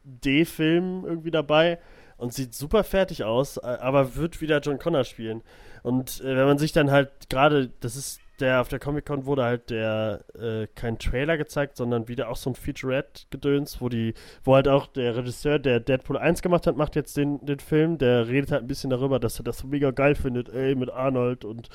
D-Filmen 0.03 1.05
irgendwie 1.05 1.31
dabei 1.31 1.79
und 2.17 2.35
sieht 2.35 2.55
super 2.55 2.83
fertig 2.83 3.23
aus, 3.23 3.59
aber 3.59 4.17
wird 4.17 4.41
wieder 4.41 4.59
John 4.61 4.79
Connor 4.79 5.05
spielen. 5.05 5.43
Und 5.83 6.21
äh, 6.21 6.37
wenn 6.37 6.47
man 6.47 6.59
sich 6.59 6.73
dann 6.73 6.91
halt 6.91 7.31
gerade, 7.31 7.71
das 7.81 7.95
ist 7.95 8.21
der 8.41 8.61
auf 8.61 8.69
der 8.69 8.79
Comic-Con 8.79 9.27
wurde 9.27 9.45
halt 9.45 9.71
der 9.71 10.25
äh, 10.35 10.67
kein 10.75 10.99
Trailer 10.99 11.37
gezeigt, 11.37 11.77
sondern 11.77 12.09
wieder 12.09 12.29
auch 12.29 12.37
so 12.37 12.51
ein 12.51 12.55
Featurette-Gedöns, 12.55 13.81
wo 13.81 13.89
die, 13.89 14.15
wo 14.45 14.55
halt 14.55 14.69
auch 14.69 14.87
der 14.87 15.17
Regisseur, 15.17 15.59
der 15.59 15.81
Deadpool 15.81 16.19
1 16.19 16.43
gemacht 16.43 16.67
hat, 16.67 16.77
macht 16.77 16.97
jetzt 16.97 17.17
den, 17.17 17.45
den 17.45 17.59
Film, 17.59 17.99
der 17.99 18.29
redet 18.29 18.53
halt 18.53 18.63
ein 18.63 18.69
bisschen 18.69 18.91
darüber, 18.91 19.19
dass 19.19 19.41
er 19.41 19.45
das 19.45 19.65
mega 19.65 19.91
geil 19.91 20.15
findet, 20.15 20.49
ey, 20.49 20.75
mit 20.75 20.91
Arnold 20.91 21.45
und 21.45 21.69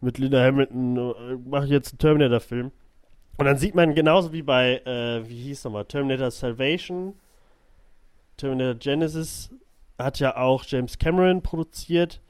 mit 0.00 0.18
Linda 0.18 0.42
Hamilton, 0.42 0.96
äh, 0.96 1.36
mache 1.48 1.64
ich 1.64 1.70
jetzt 1.70 1.92
einen 1.92 1.98
Terminator-Film. 1.98 2.70
Und 3.36 3.44
dann 3.44 3.56
sieht 3.56 3.74
man 3.74 3.94
genauso 3.94 4.32
wie 4.32 4.42
bei, 4.42 4.78
äh, 4.84 5.28
wie 5.28 5.42
hieß 5.42 5.64
nochmal, 5.64 5.84
Terminator 5.84 6.30
Salvation, 6.30 7.14
Terminator 8.36 8.74
Genesis 8.74 9.50
hat 9.98 10.20
ja 10.20 10.36
auch 10.36 10.64
James 10.64 10.98
Cameron 10.98 11.42
produziert 11.42 12.20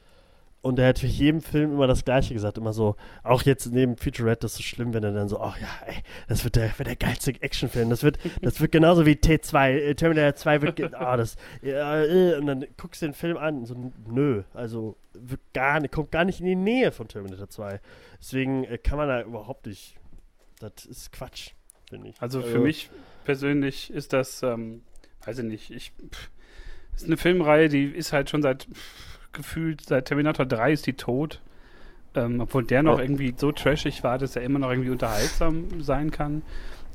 und 0.61 0.79
er 0.79 0.89
hat 0.89 0.99
für 0.99 1.07
jedem 1.07 1.41
Film 1.41 1.73
immer 1.73 1.87
das 1.87 2.05
Gleiche 2.05 2.35
gesagt, 2.35 2.59
immer 2.59 2.73
so, 2.73 2.97
auch 3.23 3.43
jetzt 3.43 3.67
neben 3.73 3.97
Featurette, 3.97 4.41
das 4.41 4.53
ist 4.53 4.59
so 4.59 4.63
schlimm, 4.65 4.93
wenn 4.93 5.05
er 5.05 5.13
dann 5.13 5.29
so, 5.29 5.41
ach 5.41 5.57
oh, 5.57 5.61
ja, 5.61 5.87
ey, 5.87 6.03
das 6.27 6.43
wird 6.45 6.57
der, 6.57 6.77
wird 6.79 6.89
der 6.89 6.97
geilste 6.97 7.31
Actionfilm, 7.41 7.91
das 7.91 8.03
wird, 8.03 8.19
das 8.43 8.61
wird 8.61 8.73
genauso 8.73 9.07
wie 9.07 9.13
T2, 9.13 9.71
äh, 9.71 9.95
Terminator 9.95 10.35
2 10.35 10.63
wird, 10.63 10.95
ah, 10.95 11.15
oh, 11.15 11.17
das, 11.17 11.37
ja, 11.63 12.03
äh, 12.03 12.37
und 12.37 12.47
dann 12.47 12.67
guckst 12.77 13.03
du 13.03 13.07
den 13.07 13.15
Film 13.15 13.37
an, 13.37 13.67
so, 13.67 13.93
nö, 14.09 14.43
also, 14.53 14.97
wird 15.15 15.41
gar 15.53 15.81
nicht, 15.81 15.93
kommt 15.93 16.11
gar 16.13 16.25
nicht 16.25 16.41
in 16.41 16.47
die 16.47 16.57
Nähe 16.57 16.93
von 16.93 17.09
Terminator 17.09 17.49
2. 17.49 17.81
Deswegen 18.21 18.65
äh, 18.65 18.79
kann 18.79 18.99
man 18.99 19.09
da 19.09 19.23
überhaupt 19.23 19.67
nicht, 19.67 19.97
das 20.61 20.87
ist 20.87 21.13
Quatsch, 21.13 21.51
finde 21.89 22.09
ich. 22.09 22.21
Also, 22.21 22.41
für 22.41 22.47
also, 22.47 22.61
mich 22.61 22.91
persönlich 23.25 23.91
ist 23.93 24.13
das, 24.13 24.43
ähm, 24.43 24.83
weiß 25.25 25.39
ich 25.39 25.45
nicht, 25.45 25.71
ich, 25.71 25.93
pff, 25.93 26.31
ist 26.95 27.07
eine 27.07 27.17
Filmreihe, 27.17 27.69
die 27.69 27.85
ist 27.85 28.13
halt 28.13 28.31
schon 28.31 28.43
seit, 28.43 28.65
pff, 28.65 29.18
gefühlt, 29.33 29.83
seit 29.87 30.07
Terminator 30.07 30.47
3 30.47 30.73
ist 30.73 30.87
die 30.87 30.95
tot. 30.95 31.41
Ähm, 32.15 32.41
obwohl 32.41 32.65
der 32.65 32.83
noch 32.83 32.99
irgendwie 32.99 33.35
so 33.37 33.53
trashig 33.53 34.03
war, 34.03 34.19
dass 34.19 34.35
er 34.35 34.43
immer 34.43 34.59
noch 34.59 34.71
irgendwie 34.71 34.91
unterhaltsam 34.91 35.83
sein 35.83 36.11
kann. 36.11 36.43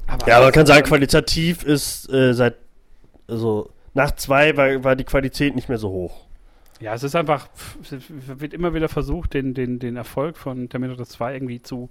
Aber 0.08 0.28
ja, 0.28 0.39
man 0.39 0.52
kann 0.52 0.65
sagen, 0.65 0.86
qualitativ 0.86 1.63
ist 1.63 2.12
äh, 2.12 2.34
seit, 2.34 2.56
also 3.28 3.69
nach 3.93 4.12
zwei 4.15 4.58
war, 4.58 4.84
war 4.84 4.96
die 4.96 5.04
Qualität 5.04 5.56
nicht 5.56 5.69
mehr 5.69 5.78
so 5.78 5.89
hoch. 5.89 6.26
Ja, 6.80 6.93
es 6.93 7.04
ist 7.04 7.15
einfach, 7.15 7.48
es 7.82 8.04
wird 8.10 8.54
immer 8.54 8.74
wieder 8.74 8.89
versucht, 8.89 9.34
den, 9.36 9.54
den, 9.54 9.80
den 9.80 9.96
Erfolg 9.96 10.38
von 10.38 10.67
Terminator 10.67 11.06
2 11.06 11.36
irgendwie 11.36 11.62
zu, 11.62 11.89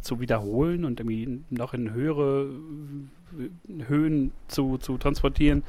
zu 0.00 0.18
wiederholen 0.18 0.84
und 0.84 0.98
irgendwie 0.98 1.42
noch 1.50 1.74
in 1.74 1.92
höhere 1.92 2.50
äh, 3.38 3.84
Höhen 3.86 4.32
zu, 4.48 4.78
zu 4.78 4.98
transportieren. 4.98 5.62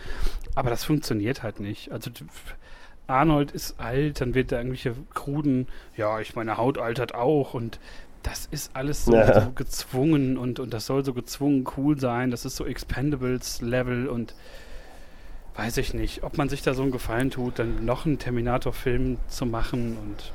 Aber 0.56 0.70
das 0.70 0.86
funktioniert 0.86 1.44
halt 1.44 1.60
nicht. 1.60 1.92
Also 1.92 2.10
Arnold 3.08 3.52
ist 3.52 3.80
alt, 3.80 4.22
dann 4.22 4.34
wird 4.36 4.52
er 4.52 4.60
irgendwelche 4.60 4.94
kruden, 5.14 5.68
ja, 5.96 6.20
ich 6.20 6.36
meine 6.36 6.58
Haut 6.58 6.78
altert 6.78 7.16
auch 7.16 7.54
und 7.54 7.80
das 8.24 8.48
ist 8.52 8.72
alles 8.76 9.06
so, 9.06 9.14
Ja. 9.14 9.42
so 9.46 9.52
gezwungen 9.52 10.38
und, 10.38 10.60
und 10.60 10.74
das 10.74 10.86
soll 10.86 11.06
so 11.06 11.14
gezwungen 11.14 11.66
cool 11.78 12.00
sein. 12.00 12.32
Das 12.32 12.46
ist 12.46 12.56
so 12.58 12.66
Expendables-Level 12.66 14.08
und 14.08 14.36
weiß 15.56 15.78
ich 15.78 15.94
nicht, 15.94 16.24
ob 16.24 16.38
man 16.38 16.50
sich 16.50 16.62
da 16.62 16.74
so 16.74 16.84
einen 16.84 16.92
Gefallen 16.92 17.32
tut, 17.32 17.60
dann 17.60 17.86
noch 17.86 18.06
einen 18.06 18.20
Terminator-Film 18.20 19.18
zu 19.28 19.46
machen 19.46 19.98
und 19.98 20.34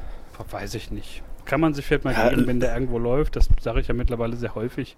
weiß 0.51 0.75
ich 0.75 0.91
nicht. 0.91 1.23
Kann 1.45 1.61
man 1.61 1.75
sich 1.75 1.87
vielleicht 1.87 2.05
mal 2.05 2.15
Ja, 2.15 2.29
geben, 2.31 2.47
wenn 2.47 2.61
der 2.61 2.75
irgendwo 2.75 2.99
läuft. 2.99 3.37
Das 3.37 3.49
sage 3.61 3.81
ich 3.81 3.89
ja 3.89 3.95
mittlerweile 3.95 4.37
sehr 4.37 4.55
häufig. 4.55 4.97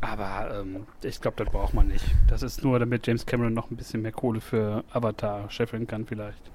Aber 0.00 0.60
ähm, 0.60 0.86
ich 1.02 1.20
glaube, 1.20 1.42
das 1.42 1.52
braucht 1.52 1.74
man 1.74 1.88
nicht. 1.88 2.04
Das 2.28 2.42
ist 2.42 2.62
nur, 2.64 2.78
damit 2.78 3.06
James 3.06 3.26
Cameron 3.26 3.52
noch 3.54 3.70
ein 3.70 3.76
bisschen 3.76 4.02
mehr 4.02 4.12
Kohle 4.12 4.40
für 4.40 4.84
Avatar 4.92 5.50
scheffeln 5.50 5.86
kann 5.86 6.06
vielleicht. 6.06 6.50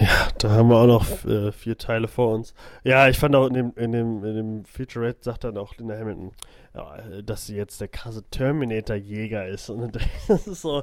Ja, 0.00 0.28
da 0.38 0.50
haben 0.50 0.68
wir 0.68 0.76
auch 0.76 0.86
noch 0.86 1.24
äh, 1.26 1.52
vier 1.52 1.76
Teile 1.76 2.08
vor 2.08 2.34
uns. 2.34 2.54
Ja, 2.82 3.08
ich 3.08 3.18
fand 3.18 3.34
auch 3.36 3.46
in 3.46 3.54
dem, 3.54 3.72
in 3.76 3.92
dem, 3.92 4.24
in 4.24 4.36
dem 4.36 4.64
Featurette 4.64 5.22
sagt 5.22 5.44
dann 5.44 5.58
auch 5.58 5.76
Linda 5.76 5.96
Hamilton, 5.96 6.32
ja, 6.74 6.96
äh, 6.96 7.22
dass 7.22 7.46
sie 7.46 7.56
jetzt 7.56 7.80
der 7.80 7.88
krasse 7.88 8.22
Terminator-Jäger 8.30 9.46
ist. 9.46 9.68
Und 9.68 9.96
das 10.28 10.46
ist 10.46 10.62
so, 10.62 10.82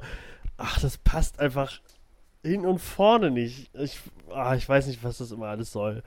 ach, 0.57 0.79
das 0.79 0.97
passt 0.97 1.39
einfach 1.39 1.81
hin 2.43 2.65
und 2.65 2.79
vorne 2.79 3.31
nicht. 3.31 3.69
Ich, 3.75 3.99
ah, 4.31 4.55
ich 4.55 4.67
weiß 4.67 4.87
nicht, 4.87 5.03
was 5.03 5.17
das 5.17 5.31
immer 5.31 5.47
alles 5.47 5.71
soll. 5.71 6.03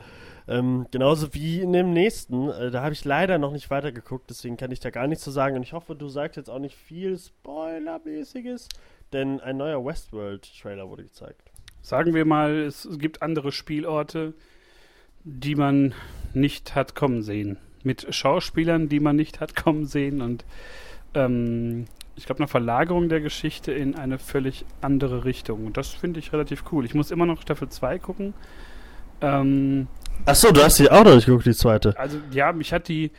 Ähm, 0.49 0.87
genauso 0.91 1.35
wie 1.35 1.61
in 1.61 1.73
dem 1.73 1.93
nächsten. 1.93 2.49
Äh, 2.49 2.71
da 2.71 2.83
habe 2.83 2.95
ich 2.95 3.05
leider 3.05 3.39
noch 3.39 3.53
nicht 3.53 3.71
weitergeguckt, 3.71 4.31
deswegen 4.31 4.57
kann 4.57 4.71
ich 4.71 4.81
da 4.81 4.91
gar 4.91 5.07
nichts 5.07 5.25
zu 5.25 5.31
sagen. 5.31 5.57
Und 5.57 5.63
ich 5.63 5.73
hoffe, 5.73 5.95
du 5.95 6.09
sagst 6.09 6.37
jetzt 6.37 6.49
auch 6.51 6.59
nicht 6.59 6.77
viel 6.77 7.19
Spoilermäßiges, 7.19 8.69
denn 9.13 9.41
ein 9.41 9.57
neuer 9.57 9.85
Westworld-Trailer 9.85 10.89
wurde 10.89 11.05
gezeigt. 11.05 11.52
Sagen 11.83 12.15
wir 12.15 12.25
mal, 12.25 12.61
es 12.61 12.89
gibt 12.99 13.23
andere 13.23 13.53
Spielorte, 13.53 14.35
die 15.25 15.57
man 15.57 15.95
nicht 16.33 16.75
hat 16.75 16.95
kommen 16.95 17.23
sehen. 17.23 17.59
Mit 17.83 18.15
Schauspielern, 18.15 18.89
die 18.89 19.01
man 19.01 19.17
nicht 19.17 19.41
hat 19.41 19.57
kommen 19.57 19.87
sehen 19.87 20.23
und 20.23 20.45
ähm, 21.15 21.87
ich 22.15 22.27
glaube, 22.27 22.41
eine 22.41 22.49
Verlagerung 22.49 23.09
der 23.09 23.21
Geschichte 23.21 23.73
in 23.73 23.97
eine 23.97 24.19
völlig 24.19 24.65
andere 24.81 25.25
Richtung. 25.25 25.67
Und 25.67 25.77
das 25.77 25.89
finde 25.89 26.21
ich 26.21 26.33
relativ 26.33 26.65
cool. 26.71 26.85
Ich 26.85 26.95
muss 26.95 27.11
immer 27.11 27.27
noch 27.27 27.41
Staffel 27.41 27.69
2 27.69 27.99
gucken. 27.99 28.35
Ähm, 29.21 29.89
Achso, 30.27 30.53
du 30.53 30.63
hast 30.63 30.79
die 30.79 30.91
auch 30.91 31.05
noch 31.05 31.15
nicht 31.15 31.27
geguckt, 31.27 31.47
die 31.47 31.55
zweite. 31.55 31.99
also 31.99 32.19
ja, 32.33 32.53
mich 32.53 32.73
hat 32.73 32.89
die, 32.89 33.11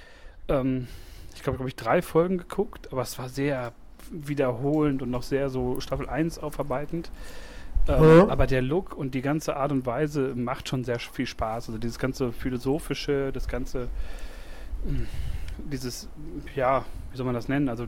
ähm, 0.47 0.87
ich 1.35 1.43
glaube, 1.43 1.57
glaube 1.57 1.69
ich, 1.69 1.75
drei 1.75 2.01
Folgen 2.01 2.37
geguckt, 2.37 2.91
aber 2.91 3.01
es 3.01 3.17
war 3.17 3.29
sehr 3.29 3.73
wiederholend 4.11 5.01
und 5.01 5.09
noch 5.09 5.23
sehr 5.23 5.49
so 5.49 5.79
Staffel 5.79 6.07
1 6.07 6.39
aufarbeitend. 6.39 7.11
Ähm, 7.87 8.23
Mhm. 8.23 8.29
Aber 8.29 8.47
der 8.47 8.61
Look 8.61 8.95
und 8.95 9.13
die 9.13 9.21
ganze 9.21 9.55
Art 9.57 9.71
und 9.71 9.85
Weise 9.85 10.33
macht 10.35 10.69
schon 10.69 10.83
sehr 10.83 10.99
viel 10.99 11.25
Spaß. 11.25 11.67
Also 11.69 11.77
dieses 11.77 11.99
ganze 11.99 12.31
philosophische, 12.31 13.31
das 13.33 13.47
ganze, 13.47 13.89
mh, 14.85 15.05
dieses, 15.71 16.07
ja, 16.55 16.85
wie 17.11 17.17
soll 17.17 17.25
man 17.25 17.35
das 17.35 17.47
nennen? 17.47 17.69
Also 17.69 17.85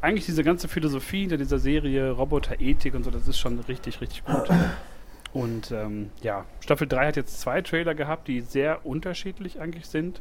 eigentlich 0.00 0.26
diese 0.26 0.42
ganze 0.44 0.68
Philosophie 0.68 1.20
hinter 1.20 1.36
dieser 1.36 1.58
Serie, 1.58 2.10
Roboterethik 2.10 2.94
und 2.94 3.04
so, 3.04 3.10
das 3.10 3.28
ist 3.28 3.38
schon 3.38 3.58
richtig, 3.60 4.00
richtig 4.00 4.24
gut. 4.24 4.48
Und 5.32 5.70
ähm, 5.70 6.10
ja, 6.22 6.44
Staffel 6.60 6.86
3 6.86 7.06
hat 7.06 7.16
jetzt 7.16 7.40
zwei 7.40 7.62
Trailer 7.62 7.94
gehabt, 7.94 8.28
die 8.28 8.40
sehr 8.42 8.84
unterschiedlich 8.84 9.60
eigentlich 9.60 9.86
sind, 9.86 10.20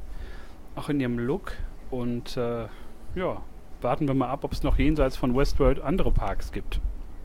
auch 0.76 0.88
in 0.90 1.00
ihrem 1.02 1.20
Look. 1.20 1.54
Und 1.90 2.38
äh, 2.38 2.68
ja, 3.16 3.42
warten 3.82 4.08
wir 4.08 4.14
mal 4.14 4.30
ab, 4.30 4.44
ob 4.44 4.54
es 4.54 4.64
noch 4.64 4.78
jenseits 4.78 5.18
von 5.18 5.36
Westworld 5.36 5.82
andere 5.82 6.12
Parks 6.12 6.52
gibt. 6.52 6.80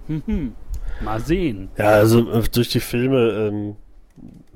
Mhm. 0.09 0.55
Mal 1.01 1.21
sehen. 1.21 1.69
Ja, 1.77 1.91
also 1.91 2.31
äh, 2.33 2.43
durch 2.53 2.69
die 2.71 2.81
Filme, 2.81 3.19
ähm, 3.51 3.77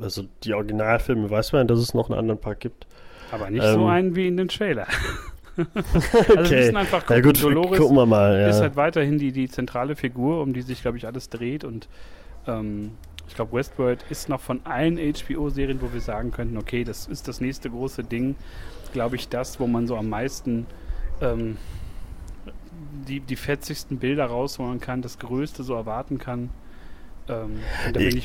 also 0.00 0.24
die 0.44 0.54
Originalfilme, 0.54 1.28
weiß 1.30 1.52
man, 1.52 1.66
dass 1.68 1.78
es 1.78 1.92
noch 1.94 2.08
einen 2.10 2.18
anderen 2.18 2.40
Park 2.40 2.60
gibt. 2.60 2.86
Aber 3.30 3.50
nicht 3.50 3.62
Ähm. 3.64 3.74
so 3.74 3.86
einen 3.86 4.16
wie 4.16 4.26
in 4.28 4.36
den 4.36 4.48
Trailer. 4.48 4.86
Also 5.56 5.66
wir 5.74 6.40
Okay. 6.40 6.56
müssen 6.56 6.76
einfach 6.76 7.00
gucken. 7.00 7.16
Ja 7.16 7.22
gut, 7.22 7.42
Dolores 7.42 7.78
gucken 7.78 7.96
wir 7.96 8.06
mal. 8.06 8.40
Ja. 8.40 8.48
ist 8.48 8.60
halt 8.62 8.76
weiterhin 8.76 9.18
die, 9.18 9.30
die 9.30 9.46
zentrale 9.48 9.94
Figur, 9.94 10.40
um 10.40 10.54
die 10.54 10.62
sich, 10.62 10.80
glaube 10.80 10.96
ich, 10.96 11.06
alles 11.06 11.28
dreht. 11.28 11.64
Und 11.64 11.88
ähm, 12.46 12.92
ich 13.28 13.34
glaube, 13.34 13.52
Westworld 13.58 14.02
ist 14.08 14.30
noch 14.30 14.40
von 14.40 14.60
allen 14.64 14.96
HBO-Serien, 14.96 15.82
wo 15.82 15.92
wir 15.92 16.00
sagen 16.00 16.30
könnten, 16.30 16.56
okay, 16.56 16.84
das 16.84 17.08
ist 17.08 17.28
das 17.28 17.42
nächste 17.42 17.68
große 17.68 18.04
Ding, 18.04 18.36
glaube 18.94 19.16
ich, 19.16 19.28
das, 19.28 19.60
wo 19.60 19.66
man 19.66 19.86
so 19.86 19.96
am 19.96 20.08
meisten 20.08 20.66
ähm, 21.20 21.58
die, 23.08 23.20
die 23.20 23.36
fetzigsten 23.36 23.98
Bilder 23.98 24.26
rausholen 24.26 24.80
kann, 24.80 25.02
das 25.02 25.18
Größte 25.18 25.62
so 25.62 25.74
erwarten 25.74 26.18
kann. 26.18 26.50
Ähm, 27.28 27.60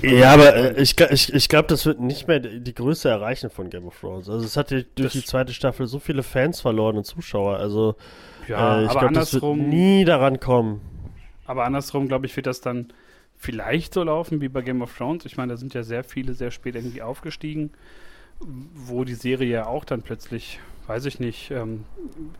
ja, 0.01 0.33
aber 0.33 0.55
äh, 0.55 0.81
ich, 0.81 0.99
ich, 0.99 1.33
ich 1.33 1.49
glaube, 1.49 1.67
das 1.67 1.85
wird 1.85 1.99
nicht 1.99 2.27
mehr 2.27 2.39
die 2.39 2.73
Größe 2.73 3.07
erreichen 3.09 3.49
von 3.49 3.69
Game 3.69 3.85
of 3.85 3.99
Thrones. 3.99 4.29
Also 4.29 4.45
es 4.45 4.57
hat 4.57 4.71
ja 4.71 4.79
durch 4.95 5.13
Das- 5.13 5.13
die 5.13 5.23
zweite 5.25 5.53
Staffel 5.53 5.85
so 5.87 5.99
viele 5.99 6.23
Fans 6.23 6.61
verloren 6.61 6.97
und 6.97 7.05
Zuschauer. 7.05 7.57
Also 7.57 7.95
ja, 8.47 8.81
äh, 8.81 8.85
ich 8.85 8.91
glaube, 8.91 9.13
das 9.13 9.33
wird 9.33 9.43
nie 9.57 10.05
daran 10.05 10.39
kommen. 10.39 10.81
Aber 11.45 11.65
andersrum, 11.65 12.07
glaube 12.07 12.25
ich, 12.25 12.35
wird 12.35 12.47
das 12.47 12.61
dann 12.61 12.87
vielleicht 13.37 13.93
so 13.93 14.01
laufen 14.03 14.41
wie 14.41 14.49
bei 14.49 14.61
Game 14.61 14.81
of 14.81 14.97
Thrones. 14.97 15.25
Ich 15.25 15.37
meine, 15.37 15.53
da 15.53 15.57
sind 15.57 15.73
ja 15.75 15.83
sehr 15.83 16.03
viele 16.03 16.33
sehr 16.33 16.49
spät 16.49 16.73
irgendwie 16.75 17.01
aufgestiegen, 17.03 17.71
wo 18.73 19.03
die 19.03 19.13
Serie 19.13 19.49
ja 19.49 19.65
auch 19.67 19.85
dann 19.85 20.01
plötzlich, 20.01 20.59
weiß 20.87 21.05
ich 21.05 21.19
nicht, 21.19 21.51
ähm, 21.51 21.83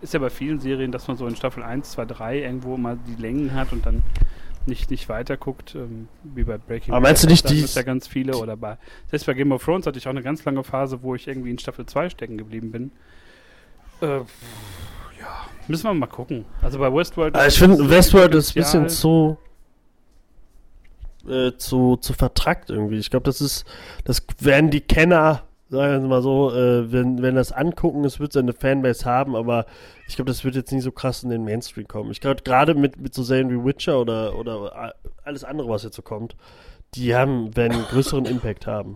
ist 0.02 0.14
ja 0.14 0.20
bei 0.20 0.30
vielen 0.30 0.60
Serien, 0.60 0.92
dass 0.92 1.08
man 1.08 1.18
so 1.18 1.26
in 1.28 1.36
Staffel 1.36 1.64
1, 1.64 1.92
2, 1.92 2.06
3 2.06 2.40
irgendwo 2.42 2.78
mal 2.78 2.98
die 3.08 3.20
Längen 3.22 3.54
hat 3.54 3.72
und 3.72 3.86
dann 3.86 4.04
nicht, 4.68 4.90
nicht 4.90 5.10
weiter 5.10 5.38
guckt, 5.38 5.76
ähm, 5.76 6.08
wie 6.24 6.44
bei 6.44 6.58
Breaking 6.58 6.94
Aber 6.94 7.02
meinst 7.02 7.24
du 7.24 7.28
nicht, 7.28 7.46
da 7.46 7.50
die- 7.50 7.62
ja 7.64 7.82
ganz 7.84 8.08
viele 8.08 8.36
oder 8.38 8.58
bei, 8.58 8.78
selbst 9.10 9.26
bei 9.26 9.34
Game 9.34 9.52
of 9.52 9.64
Thrones 9.64 9.86
hatte 9.86 9.98
ich 10.00 10.06
auch 10.08 10.12
eine 10.12 10.24
ganz 10.24 10.44
lange 10.46 10.64
Phase, 10.64 11.02
wo 11.04 11.14
ich 11.16 11.28
irgendwie 11.28 11.52
in 11.52 11.60
Staffel 11.60 11.86
2 11.86 12.10
stecken 12.10 12.38
geblieben 12.38 12.72
bin. 12.72 12.92
Äh, 14.02 14.18
ja, 14.18 14.26
müssen 15.68 15.84
wir 15.84 15.94
mal 15.94 16.08
gucken. 16.08 16.46
Also 16.62 16.80
bei 16.80 16.92
Westworld. 16.94 17.36
Also 17.36 17.48
ich 17.48 17.60
finde, 17.60 17.90
Westworld 17.90 18.34
ist 18.36 18.52
ein 18.52 18.62
bisschen 18.62 18.90
zu, 18.90 19.38
äh, 21.28 21.52
zu, 21.58 21.98
zu 21.98 22.14
vertrackt 22.14 22.70
irgendwie. 22.70 22.98
Ich 22.98 23.10
glaube, 23.10 23.24
das 23.26 23.42
ist, 23.42 23.66
das 24.04 24.26
werden 24.40 24.70
die 24.70 24.82
Kenner, 24.82 25.44
sagen 25.76 26.04
wir 26.04 26.10
mal 26.10 26.22
so, 26.22 26.52
äh, 26.52 26.92
wenn, 26.92 27.22
wenn 27.22 27.36
das 27.36 27.52
angucken, 27.52 28.04
es 28.04 28.20
wird 28.20 28.34
seine 28.34 28.54
Fanbase 28.54 29.06
haben, 29.06 29.36
aber 29.36 29.66
ich 30.08 30.16
glaube, 30.16 30.30
das 30.30 30.44
wird 30.44 30.56
jetzt 30.56 30.72
nicht 30.72 30.84
so 30.84 30.92
krass 30.92 31.24
in 31.24 31.30
den 31.30 31.44
Mainstream 31.44 31.88
kommen. 31.88 32.12
Ich 32.12 32.22
glaube, 32.22 32.42
gerade 32.44 32.76
mit, 32.76 33.00
mit 33.00 33.14
so 33.14 33.24
Serien 33.24 33.50
wie 33.50 33.64
Witcher 33.64 34.00
oder, 34.00 34.38
oder 34.38 34.94
alles 35.24 35.44
andere, 35.44 35.70
was 35.70 35.84
jetzt 35.84 35.96
so 35.96 36.02
kommt, 36.02 36.36
die 36.96 37.16
haben, 37.16 37.56
werden 37.56 37.74
einen 37.74 37.86
größeren 37.86 38.26
Impact 38.26 38.68
haben. 38.68 38.96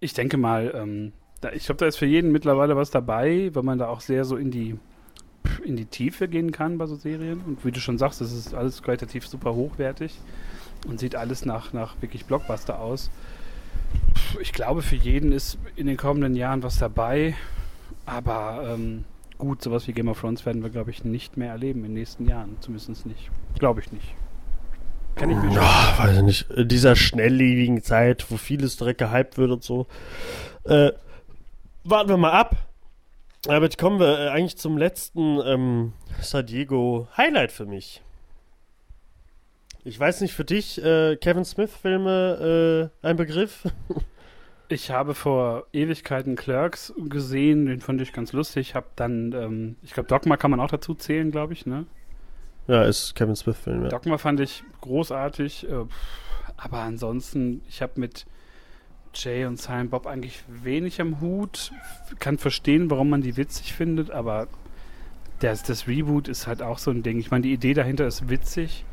Ich 0.00 0.14
denke 0.14 0.36
mal, 0.36 0.72
ähm, 0.74 1.12
da, 1.40 1.52
ich 1.52 1.66
glaube, 1.66 1.78
da 1.78 1.86
ist 1.86 1.96
für 1.96 2.06
jeden 2.06 2.32
mittlerweile 2.32 2.76
was 2.76 2.90
dabei, 2.90 3.50
weil 3.52 3.62
man 3.62 3.78
da 3.78 3.88
auch 3.88 4.00
sehr 4.00 4.24
so 4.24 4.36
in 4.36 4.50
die 4.50 4.78
in 5.64 5.76
die 5.76 5.86
Tiefe 5.86 6.28
gehen 6.28 6.52
kann 6.52 6.78
bei 6.78 6.86
so 6.86 6.96
Serien. 6.96 7.40
Und 7.40 7.64
wie 7.64 7.72
du 7.72 7.80
schon 7.80 7.98
sagst, 7.98 8.20
das 8.20 8.32
ist 8.32 8.54
alles 8.54 8.82
qualitativ 8.82 9.26
super 9.26 9.54
hochwertig 9.54 10.18
und 10.86 11.00
sieht 11.00 11.14
alles 11.14 11.44
nach, 11.44 11.72
nach 11.72 12.00
wirklich 12.00 12.24
Blockbuster 12.24 12.80
aus. 12.80 13.10
Ich 14.40 14.52
glaube, 14.52 14.82
für 14.82 14.96
jeden 14.96 15.32
ist 15.32 15.58
in 15.76 15.86
den 15.86 15.96
kommenden 15.96 16.34
Jahren 16.34 16.62
was 16.62 16.78
dabei, 16.78 17.34
aber 18.06 18.74
ähm, 18.74 19.04
gut, 19.38 19.62
sowas 19.62 19.86
wie 19.88 19.92
Game 19.92 20.08
of 20.08 20.20
Thrones 20.20 20.46
werden 20.46 20.62
wir, 20.62 20.70
glaube 20.70 20.90
ich, 20.90 21.04
nicht 21.04 21.36
mehr 21.36 21.50
erleben 21.50 21.80
in 21.80 21.90
den 21.90 21.94
nächsten 21.94 22.26
Jahren. 22.26 22.56
Zumindest 22.60 23.06
nicht. 23.06 23.30
Glaube 23.58 23.80
ich 23.80 23.92
nicht. 23.92 24.14
Kann 25.14 25.30
ich 25.30 25.36
mir. 25.36 25.52
Ja, 25.52 25.94
weiß 25.98 26.16
ich 26.16 26.22
nicht. 26.22 26.50
In 26.50 26.68
dieser 26.68 26.96
schnelllebigen 26.96 27.82
Zeit, 27.82 28.30
wo 28.30 28.36
vieles 28.36 28.76
direkt 28.76 28.98
gehypt 28.98 29.38
wird 29.38 29.50
und 29.50 29.62
so. 29.62 29.86
Äh, 30.64 30.92
warten 31.84 32.08
wir 32.08 32.16
mal 32.16 32.32
ab. 32.32 32.56
Aber 33.48 33.64
jetzt 33.64 33.78
kommen 33.78 33.98
wir 33.98 34.18
äh, 34.18 34.28
eigentlich 34.28 34.56
zum 34.56 34.78
letzten 34.78 35.40
ähm, 35.44 35.92
San 36.20 36.46
Diego 36.46 37.08
Highlight 37.16 37.52
für 37.52 37.66
mich. 37.66 38.00
Ich 39.84 39.98
weiß 39.98 40.20
nicht, 40.20 40.32
für 40.32 40.44
dich, 40.44 40.82
äh, 40.82 41.16
Kevin 41.16 41.44
Smith-Filme 41.44 42.90
äh, 43.02 43.06
ein 43.06 43.16
Begriff? 43.16 43.64
Ich 44.68 44.90
habe 44.90 45.14
vor 45.14 45.66
Ewigkeiten 45.74 46.34
Clerks 46.34 46.94
gesehen, 46.96 47.66
den 47.66 47.82
fand 47.82 48.00
ich 48.00 48.14
ganz 48.14 48.32
lustig. 48.32 48.74
Hab 48.74 48.96
dann, 48.96 49.32
ähm, 49.32 49.76
ich 49.82 49.92
glaube, 49.92 50.08
Dogma 50.08 50.38
kann 50.38 50.50
man 50.50 50.60
auch 50.60 50.70
dazu 50.70 50.94
zählen, 50.94 51.30
glaube 51.30 51.52
ich, 51.52 51.66
ne? 51.66 51.84
ja, 52.68 52.84
ist 52.84 53.14
Kevin 53.14 53.36
Smith-Film, 53.36 53.82
ja. 53.82 53.88
Dogma 53.90 54.18
fand 54.18 54.40
ich 54.40 54.64
großartig, 54.80 55.68
äh, 55.68 55.84
aber 56.56 56.78
ansonsten, 56.78 57.60
ich 57.68 57.82
habe 57.82 58.00
mit 58.00 58.24
Jay 59.14 59.44
und 59.44 59.60
Silent 59.60 59.90
Bob 59.90 60.06
eigentlich 60.06 60.42
wenig 60.48 61.00
am 61.00 61.20
Hut. 61.20 61.72
Kann 62.18 62.38
verstehen, 62.38 62.90
warum 62.90 63.10
man 63.10 63.20
die 63.20 63.36
witzig 63.36 63.74
findet, 63.74 64.10
aber 64.10 64.48
das, 65.40 65.62
das 65.64 65.86
Reboot 65.86 66.28
ist 66.28 66.46
halt 66.46 66.62
auch 66.62 66.78
so 66.78 66.90
ein 66.90 67.02
Ding. 67.02 67.18
Ich 67.18 67.30
meine, 67.30 67.42
die 67.42 67.52
Idee 67.52 67.74
dahinter 67.74 68.06
ist 68.06 68.30
witzig, 68.30 68.86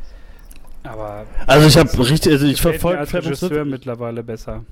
aber 0.84 1.26
Also 1.46 1.68
ich 1.68 1.78
habe 1.78 2.10
richtig, 2.10 2.32
also 2.34 2.46
ich 2.46 2.62
verfolge 2.62 3.00
als 3.00 3.14
Regisseur 3.14 3.50
Smith. 3.50 3.66
mittlerweile 3.72 4.24
besser. 4.24 4.66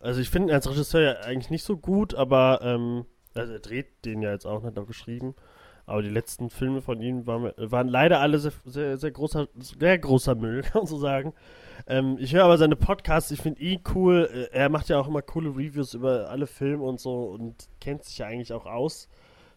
Also 0.00 0.20
ich 0.20 0.28
finde 0.30 0.50
ihn 0.50 0.54
als 0.54 0.68
Regisseur 0.68 1.00
ja 1.00 1.12
eigentlich 1.20 1.50
nicht 1.50 1.64
so 1.64 1.76
gut, 1.76 2.14
aber 2.14 2.60
ähm, 2.62 3.06
also 3.34 3.52
er 3.52 3.58
dreht 3.58 4.04
den 4.04 4.22
ja 4.22 4.32
jetzt 4.32 4.46
auch, 4.46 4.62
hat 4.62 4.78
auch 4.78 4.86
geschrieben. 4.86 5.34
Aber 5.86 6.02
die 6.02 6.08
letzten 6.10 6.48
Filme 6.48 6.80
von 6.80 7.02
ihm 7.02 7.26
waren, 7.26 7.52
waren 7.56 7.88
leider 7.88 8.20
alle 8.20 8.38
sehr, 8.38 8.52
sehr, 8.64 8.96
sehr, 8.96 9.10
großer, 9.10 9.48
sehr 9.58 9.98
großer 9.98 10.34
Müll, 10.34 10.62
kann 10.72 10.80
man 10.82 10.86
so 10.86 10.98
sagen. 10.98 11.34
Ähm, 11.86 12.16
ich 12.18 12.34
höre 12.34 12.44
aber 12.44 12.56
seine 12.56 12.76
Podcasts, 12.76 13.30
ich 13.30 13.40
finde 13.40 13.60
ihn 13.60 13.80
cool. 13.94 14.28
Äh, 14.32 14.56
er 14.56 14.68
macht 14.70 14.88
ja 14.88 14.98
auch 14.98 15.08
immer 15.08 15.20
coole 15.20 15.50
Reviews 15.50 15.92
über 15.94 16.30
alle 16.30 16.46
Filme 16.46 16.84
und 16.84 17.00
so 17.00 17.24
und 17.24 17.68
kennt 17.80 18.04
sich 18.04 18.18
ja 18.18 18.26
eigentlich 18.26 18.52
auch 18.52 18.64
aus. 18.66 19.08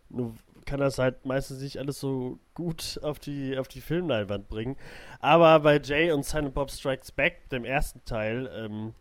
Nur 0.10 0.34
kann 0.68 0.80
das 0.80 1.00
halt 1.00 1.26
meistens 1.26 1.62
nicht 1.62 1.80
alles 1.80 2.00
so 2.00 2.40
gut 2.54 3.00
auf 3.02 3.18
die, 3.18 3.58
auf 3.58 3.68
die 3.68 3.82
Filmleinwand 3.82 4.50
bringen. 4.50 4.76
Aber 5.20 5.60
bei 5.62 5.80
Jay 5.80 6.12
und 6.12 6.26
Silent 6.26 6.54
Bob 6.54 6.70
Strikes 6.70 7.12
Back, 7.12 7.50
dem 7.50 7.66
ersten 7.66 8.04
Teil, 8.06 8.52
ähm, 8.54 8.94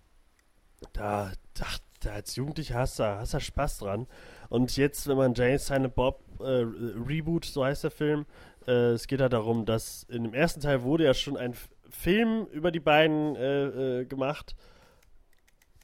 da, 0.95 1.33
ach, 1.61 1.79
da 2.01 2.13
als 2.13 2.37
Jugendlicher 2.37 2.77
hast 2.77 2.99
du, 2.99 3.05
hast 3.05 3.35
du 3.35 3.41
Spaß 3.41 3.79
dran. 3.79 4.07
Und 4.49 4.77
jetzt, 4.77 5.09
wenn 5.09 5.17
man 5.17 5.35
Jay 5.35 5.59
Silent 5.59 5.95
Bob 5.95 6.23
äh, 6.41 6.65
Reboot, 7.07 7.45
so 7.45 7.65
heißt 7.65 7.85
der 7.85 7.91
Film, 7.91 8.25
äh, 8.67 8.93
es 8.93 9.07
geht 9.07 9.21
halt 9.21 9.33
darum, 9.33 9.67
dass 9.67 10.05
in 10.05 10.23
dem 10.23 10.35
ersten 10.35 10.61
Teil 10.61 10.83
wurde 10.83 11.05
ja 11.05 11.15
schon 11.15 11.37
ein 11.37 11.55
Film 11.91 12.47
über 12.53 12.71
die 12.71 12.81
beiden 12.81 13.37
äh, 13.37 14.01
äh 14.01 14.05
gemacht. 14.05 14.55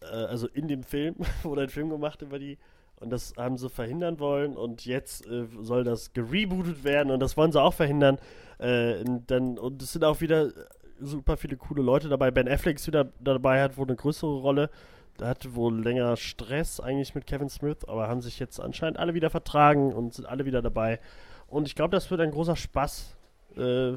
Äh, 0.00 0.06
also 0.06 0.46
in 0.48 0.68
dem 0.68 0.84
Film 0.84 1.16
wurde 1.42 1.62
ein 1.62 1.70
Film 1.70 1.90
gemacht 1.90 2.22
über 2.22 2.38
die 2.38 2.58
und 3.02 3.10
das 3.10 3.34
haben 3.36 3.58
sie 3.58 3.68
verhindern 3.68 4.20
wollen 4.20 4.56
und 4.56 4.84
jetzt 4.84 5.26
äh, 5.26 5.46
soll 5.60 5.84
das 5.84 6.12
gerebootet 6.12 6.84
werden 6.84 7.10
und 7.10 7.20
das 7.20 7.36
wollen 7.36 7.52
sie 7.52 7.60
auch 7.60 7.74
verhindern. 7.74 8.18
Äh, 8.58 9.02
und, 9.02 9.30
dann, 9.30 9.58
und 9.58 9.82
es 9.82 9.92
sind 9.92 10.04
auch 10.04 10.20
wieder 10.20 10.52
super 11.00 11.36
viele 11.36 11.56
coole 11.56 11.82
Leute 11.82 12.08
dabei. 12.08 12.30
Ben 12.30 12.48
Affleck 12.48 12.76
ist 12.76 12.86
wieder 12.86 13.10
dabei, 13.20 13.60
hat 13.60 13.76
wohl 13.76 13.86
eine 13.86 13.96
größere 13.96 14.40
Rolle. 14.40 14.70
Da 15.18 15.28
hatte 15.28 15.54
wohl 15.54 15.82
länger 15.82 16.16
Stress 16.16 16.80
eigentlich 16.80 17.14
mit 17.14 17.26
Kevin 17.26 17.48
Smith, 17.48 17.84
aber 17.86 18.08
haben 18.08 18.22
sich 18.22 18.38
jetzt 18.38 18.60
anscheinend 18.60 18.98
alle 18.98 19.14
wieder 19.14 19.30
vertragen 19.30 19.92
und 19.92 20.14
sind 20.14 20.26
alle 20.26 20.44
wieder 20.44 20.62
dabei. 20.62 21.00
Und 21.48 21.66
ich 21.66 21.74
glaube, 21.74 21.90
das 21.90 22.10
wird 22.10 22.20
ein 22.20 22.30
großer 22.30 22.56
Spaß, 22.56 23.16
äh, 23.56 23.92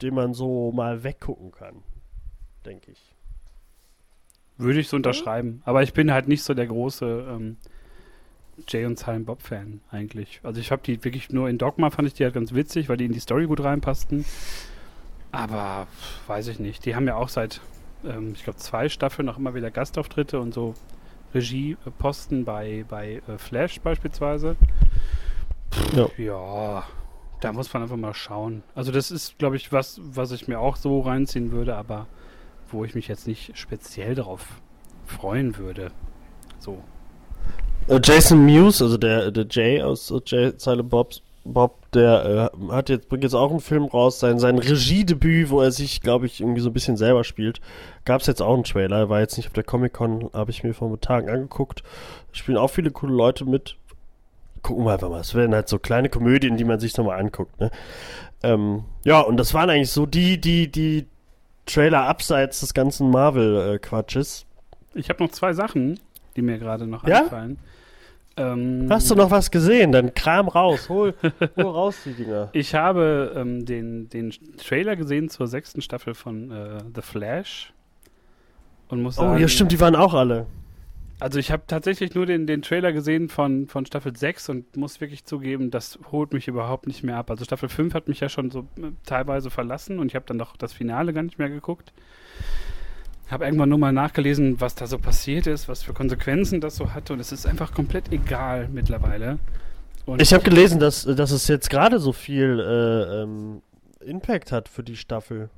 den 0.00 0.14
man 0.14 0.32
so 0.32 0.72
mal 0.72 1.02
weggucken 1.02 1.50
kann, 1.50 1.82
denke 2.64 2.92
ich. 2.92 3.14
Würde 4.56 4.80
ich 4.80 4.88
so 4.88 4.96
unterschreiben. 4.96 5.60
Aber 5.64 5.82
ich 5.82 5.92
bin 5.92 6.12
halt 6.12 6.28
nicht 6.28 6.42
so 6.42 6.54
der 6.54 6.66
große 6.66 7.26
ähm, 7.28 7.58
Jay 8.66 8.84
und 8.84 8.98
Silent 8.98 9.26
Bob 9.26 9.42
Fan 9.42 9.80
eigentlich. 9.90 10.40
Also 10.42 10.60
ich 10.60 10.70
habe 10.70 10.82
die 10.82 11.02
wirklich 11.04 11.30
nur 11.30 11.48
in 11.48 11.58
Dogma 11.58 11.90
fand 11.90 12.08
ich 12.08 12.14
die 12.14 12.24
halt 12.24 12.34
ganz 12.34 12.52
witzig, 12.54 12.88
weil 12.88 12.96
die 12.96 13.06
in 13.06 13.12
die 13.12 13.20
Story 13.20 13.46
gut 13.46 13.62
reinpassten. 13.62 14.24
Aber 15.30 15.86
weiß 16.26 16.48
ich 16.48 16.58
nicht. 16.58 16.84
Die 16.84 16.94
haben 16.94 17.06
ja 17.06 17.16
auch 17.16 17.28
seit, 17.28 17.60
ähm, 18.04 18.32
ich 18.34 18.44
glaube, 18.44 18.58
zwei 18.58 18.88
Staffeln 18.88 19.26
noch 19.26 19.38
immer 19.38 19.54
wieder 19.54 19.70
Gastauftritte 19.70 20.40
und 20.40 20.54
so 20.54 20.74
Regieposten 21.34 22.44
bei, 22.44 22.84
bei 22.88 23.22
äh, 23.28 23.38
Flash 23.38 23.80
beispielsweise. 23.80 24.56
Ja. 25.94 26.08
ja, 26.16 26.84
da 27.40 27.52
muss 27.52 27.72
man 27.72 27.82
einfach 27.82 27.96
mal 27.96 28.14
schauen. 28.14 28.62
Also 28.74 28.90
das 28.90 29.10
ist, 29.10 29.38
glaube 29.38 29.56
ich, 29.56 29.70
was, 29.70 30.00
was 30.02 30.32
ich 30.32 30.48
mir 30.48 30.60
auch 30.60 30.76
so 30.76 31.00
reinziehen 31.00 31.52
würde, 31.52 31.76
aber 31.76 32.06
wo 32.70 32.84
ich 32.84 32.94
mich 32.94 33.08
jetzt 33.08 33.26
nicht 33.26 33.56
speziell 33.56 34.14
darauf 34.14 34.60
freuen 35.06 35.56
würde. 35.56 35.92
So, 36.58 36.82
Jason 38.02 38.44
Mewes, 38.44 38.82
also 38.82 38.98
der, 38.98 39.30
der 39.30 39.46
Jay 39.48 39.82
aus 39.82 40.12
Jay 40.26 40.52
Silent 40.56 40.90
Bob's, 40.90 41.22
Bob, 41.52 41.90
der 41.92 42.52
äh, 42.52 42.72
hat 42.72 42.88
jetzt, 42.88 43.08
bringt 43.08 43.24
jetzt 43.24 43.34
auch 43.34 43.50
einen 43.50 43.60
Film 43.60 43.84
raus, 43.84 44.20
sein, 44.20 44.38
sein 44.38 44.58
Regiedebüt, 44.58 45.50
wo 45.50 45.60
er 45.62 45.70
sich, 45.70 46.00
glaube 46.00 46.26
ich, 46.26 46.40
irgendwie 46.40 46.60
so 46.60 46.70
ein 46.70 46.74
bisschen 46.74 46.96
selber 46.96 47.24
spielt. 47.24 47.60
Gab 48.04 48.20
es 48.20 48.26
jetzt 48.26 48.42
auch 48.42 48.54
einen 48.54 48.64
Trailer, 48.64 49.08
war 49.08 49.20
jetzt 49.20 49.36
nicht 49.36 49.46
auf 49.46 49.52
der 49.52 49.64
Comic-Con, 49.64 50.30
habe 50.32 50.50
ich 50.50 50.62
mir 50.62 50.74
vor 50.74 51.00
Tagen 51.00 51.30
angeguckt. 51.30 51.82
Spielen 52.32 52.58
auch 52.58 52.68
viele 52.68 52.90
coole 52.90 53.14
Leute 53.14 53.44
mit. 53.44 53.76
Gucken 54.62 54.84
wir 54.84 54.92
einfach 54.92 55.08
mal. 55.08 55.20
Es 55.20 55.34
werden 55.34 55.54
halt 55.54 55.68
so 55.68 55.78
kleine 55.78 56.08
Komödien, 56.08 56.56
die 56.56 56.64
man 56.64 56.80
sich 56.80 56.96
nochmal 56.96 57.18
anguckt, 57.18 57.58
ne? 57.60 57.70
Ähm, 58.42 58.84
ja, 59.04 59.20
und 59.20 59.36
das 59.36 59.54
waren 59.54 59.70
eigentlich 59.70 59.90
so 59.90 60.06
die, 60.06 60.40
die, 60.40 60.70
die 60.70 61.06
Trailer 61.66 62.02
abseits 62.02 62.60
des 62.60 62.72
ganzen 62.74 63.10
Marvel-Quatsches. 63.10 64.46
ich 64.94 65.08
habe 65.08 65.24
noch 65.24 65.32
zwei 65.32 65.52
Sachen, 65.52 65.98
die 66.38 66.42
mir 66.42 66.58
gerade 66.58 66.86
noch 66.86 67.06
ja? 67.06 67.22
einfallen. 67.22 67.58
Ähm, 68.36 68.86
Hast 68.88 69.10
du 69.10 69.16
noch 69.16 69.32
was 69.32 69.50
gesehen? 69.50 69.90
Dann 69.90 70.14
kram 70.14 70.46
raus, 70.46 70.88
hol, 70.88 71.14
hol 71.56 71.64
raus 71.64 71.96
die 72.04 72.12
Dinger. 72.12 72.50
Ich 72.52 72.76
habe 72.76 73.32
ähm, 73.34 73.66
den, 73.66 74.08
den 74.08 74.32
Trailer 74.56 74.94
gesehen 74.94 75.28
zur 75.28 75.48
sechsten 75.48 75.82
Staffel 75.82 76.14
von 76.14 76.52
äh, 76.52 76.78
The 76.94 77.02
Flash 77.02 77.72
und 78.88 79.02
muss 79.02 79.16
sagen, 79.16 79.34
Oh, 79.34 79.36
ja, 79.36 79.48
stimmt, 79.48 79.72
die 79.72 79.80
waren 79.80 79.96
auch 79.96 80.14
alle. 80.14 80.46
Also 81.18 81.40
ich 81.40 81.50
habe 81.50 81.64
tatsächlich 81.66 82.14
nur 82.14 82.26
den, 82.26 82.46
den 82.46 82.62
Trailer 82.62 82.92
gesehen 82.92 83.28
von, 83.28 83.66
von 83.66 83.84
Staffel 83.84 84.16
6 84.16 84.50
und 84.50 84.76
muss 84.76 85.00
wirklich 85.00 85.24
zugeben, 85.24 85.72
das 85.72 85.98
holt 86.12 86.32
mich 86.32 86.46
überhaupt 86.46 86.86
nicht 86.86 87.02
mehr 87.02 87.16
ab. 87.16 87.28
Also 87.32 87.44
Staffel 87.44 87.68
5 87.68 87.92
hat 87.92 88.06
mich 88.06 88.20
ja 88.20 88.28
schon 88.28 88.52
so 88.52 88.60
äh, 88.60 88.92
teilweise 89.04 89.50
verlassen 89.50 89.98
und 89.98 90.06
ich 90.06 90.14
habe 90.14 90.26
dann 90.26 90.38
doch 90.38 90.56
das 90.56 90.72
Finale 90.72 91.12
gar 91.12 91.24
nicht 91.24 91.40
mehr 91.40 91.50
geguckt 91.50 91.92
habe 93.30 93.44
irgendwann 93.44 93.68
nur 93.68 93.78
mal 93.78 93.92
nachgelesen, 93.92 94.60
was 94.60 94.74
da 94.74 94.86
so 94.86 94.98
passiert 94.98 95.46
ist, 95.46 95.68
was 95.68 95.82
für 95.82 95.92
Konsequenzen 95.92 96.60
das 96.60 96.76
so 96.76 96.94
hatte 96.94 97.12
und 97.12 97.20
es 97.20 97.32
ist 97.32 97.46
einfach 97.46 97.72
komplett 97.72 98.12
egal 98.12 98.68
mittlerweile. 98.72 99.38
Und 100.06 100.22
ich 100.22 100.32
habe 100.32 100.42
gelesen, 100.42 100.80
dass, 100.80 101.04
dass 101.04 101.30
es 101.30 101.48
jetzt 101.48 101.68
gerade 101.68 101.98
so 101.98 102.12
viel 102.12 102.60
äh, 102.60 103.22
ähm, 103.22 103.60
Impact 104.00 104.52
hat 104.52 104.68
für 104.68 104.82
die 104.82 104.96
Staffel. 104.96 105.50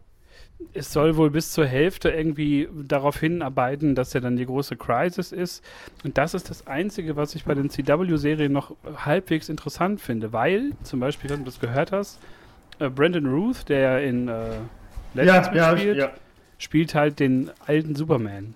Es 0.75 0.93
soll 0.93 1.17
wohl 1.17 1.31
bis 1.31 1.53
zur 1.53 1.65
Hälfte 1.65 2.11
irgendwie 2.11 2.69
darauf 2.87 3.21
hinarbeiten, 3.21 3.95
dass 3.95 4.15
er 4.15 4.21
dann 4.21 4.37
die 4.37 4.45
große 4.45 4.77
Crisis 4.77 5.31
ist. 5.31 5.65
Und 6.05 6.19
das 6.19 6.35
ist 6.35 6.51
das 6.51 6.67
Einzige, 6.67 7.17
was 7.17 7.35
ich 7.37 7.45
bei 7.45 7.55
den 7.55 7.71
CW-Serien 7.71 8.53
noch 8.53 8.75
halbwegs 8.97 9.49
interessant 9.49 10.01
finde, 10.01 10.33
weil, 10.33 10.73
zum 10.83 10.99
Beispiel, 10.99 11.31
wenn 11.31 11.41
du 11.41 11.45
das 11.45 11.61
gehört 11.61 11.93
hast, 11.93 12.19
äh, 12.81 12.91
Brandon 12.91 13.27
Ruth, 13.27 13.69
der 13.69 14.03
in 14.03 14.29
äh, 14.29 14.57
Legends 15.15 15.51
ja, 15.55 15.71
mitspielt, 15.73 15.97
ja, 15.97 16.07
ja 16.07 16.13
spielt 16.61 16.95
halt 16.95 17.19
den 17.19 17.51
alten 17.67 17.97
Superman. 17.97 18.55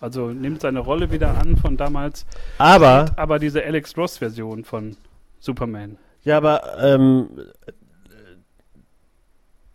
Also 0.00 0.28
nimmt 0.30 0.62
seine 0.62 0.80
Rolle 0.80 1.12
wieder 1.12 1.38
an 1.38 1.56
von 1.56 1.76
damals. 1.76 2.26
Aber. 2.58 3.06
Aber 3.16 3.38
diese 3.38 3.62
Alex 3.64 3.96
Ross-Version 3.96 4.64
von 4.64 4.96
Superman. 5.38 5.98
Ja, 6.22 6.38
aber 6.38 6.78
ähm, 6.82 7.28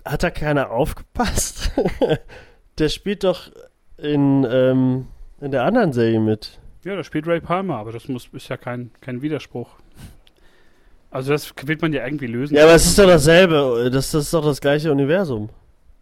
hat 0.03 0.23
da 0.23 0.31
keiner 0.31 0.71
aufgepasst? 0.71 1.71
der 2.79 2.89
spielt 2.89 3.23
doch 3.23 3.51
in, 3.97 4.45
ähm, 4.49 5.07
in 5.39 5.51
der 5.51 5.63
anderen 5.63 5.93
Serie 5.93 6.19
mit. 6.19 6.59
Ja, 6.83 6.95
da 6.95 7.03
spielt 7.03 7.27
Ray 7.27 7.39
Palmer, 7.39 7.77
aber 7.77 7.91
das 7.91 8.07
muss, 8.07 8.29
ist 8.33 8.49
ja 8.49 8.57
kein, 8.57 8.91
kein 9.01 9.21
Widerspruch. 9.21 9.69
Also 11.11 11.31
das 11.31 11.53
wird 11.65 11.81
man 11.81 11.93
ja 11.93 12.05
irgendwie 12.05 12.27
lösen. 12.27 12.55
Ja, 12.55 12.63
aber 12.63 12.73
es 12.75 12.85
ist 12.85 12.97
doch 12.97 13.07
dasselbe. 13.07 13.89
Das, 13.91 14.11
das 14.11 14.25
ist 14.25 14.33
doch 14.33 14.45
das 14.45 14.61
gleiche 14.61 14.91
Universum. 14.91 15.49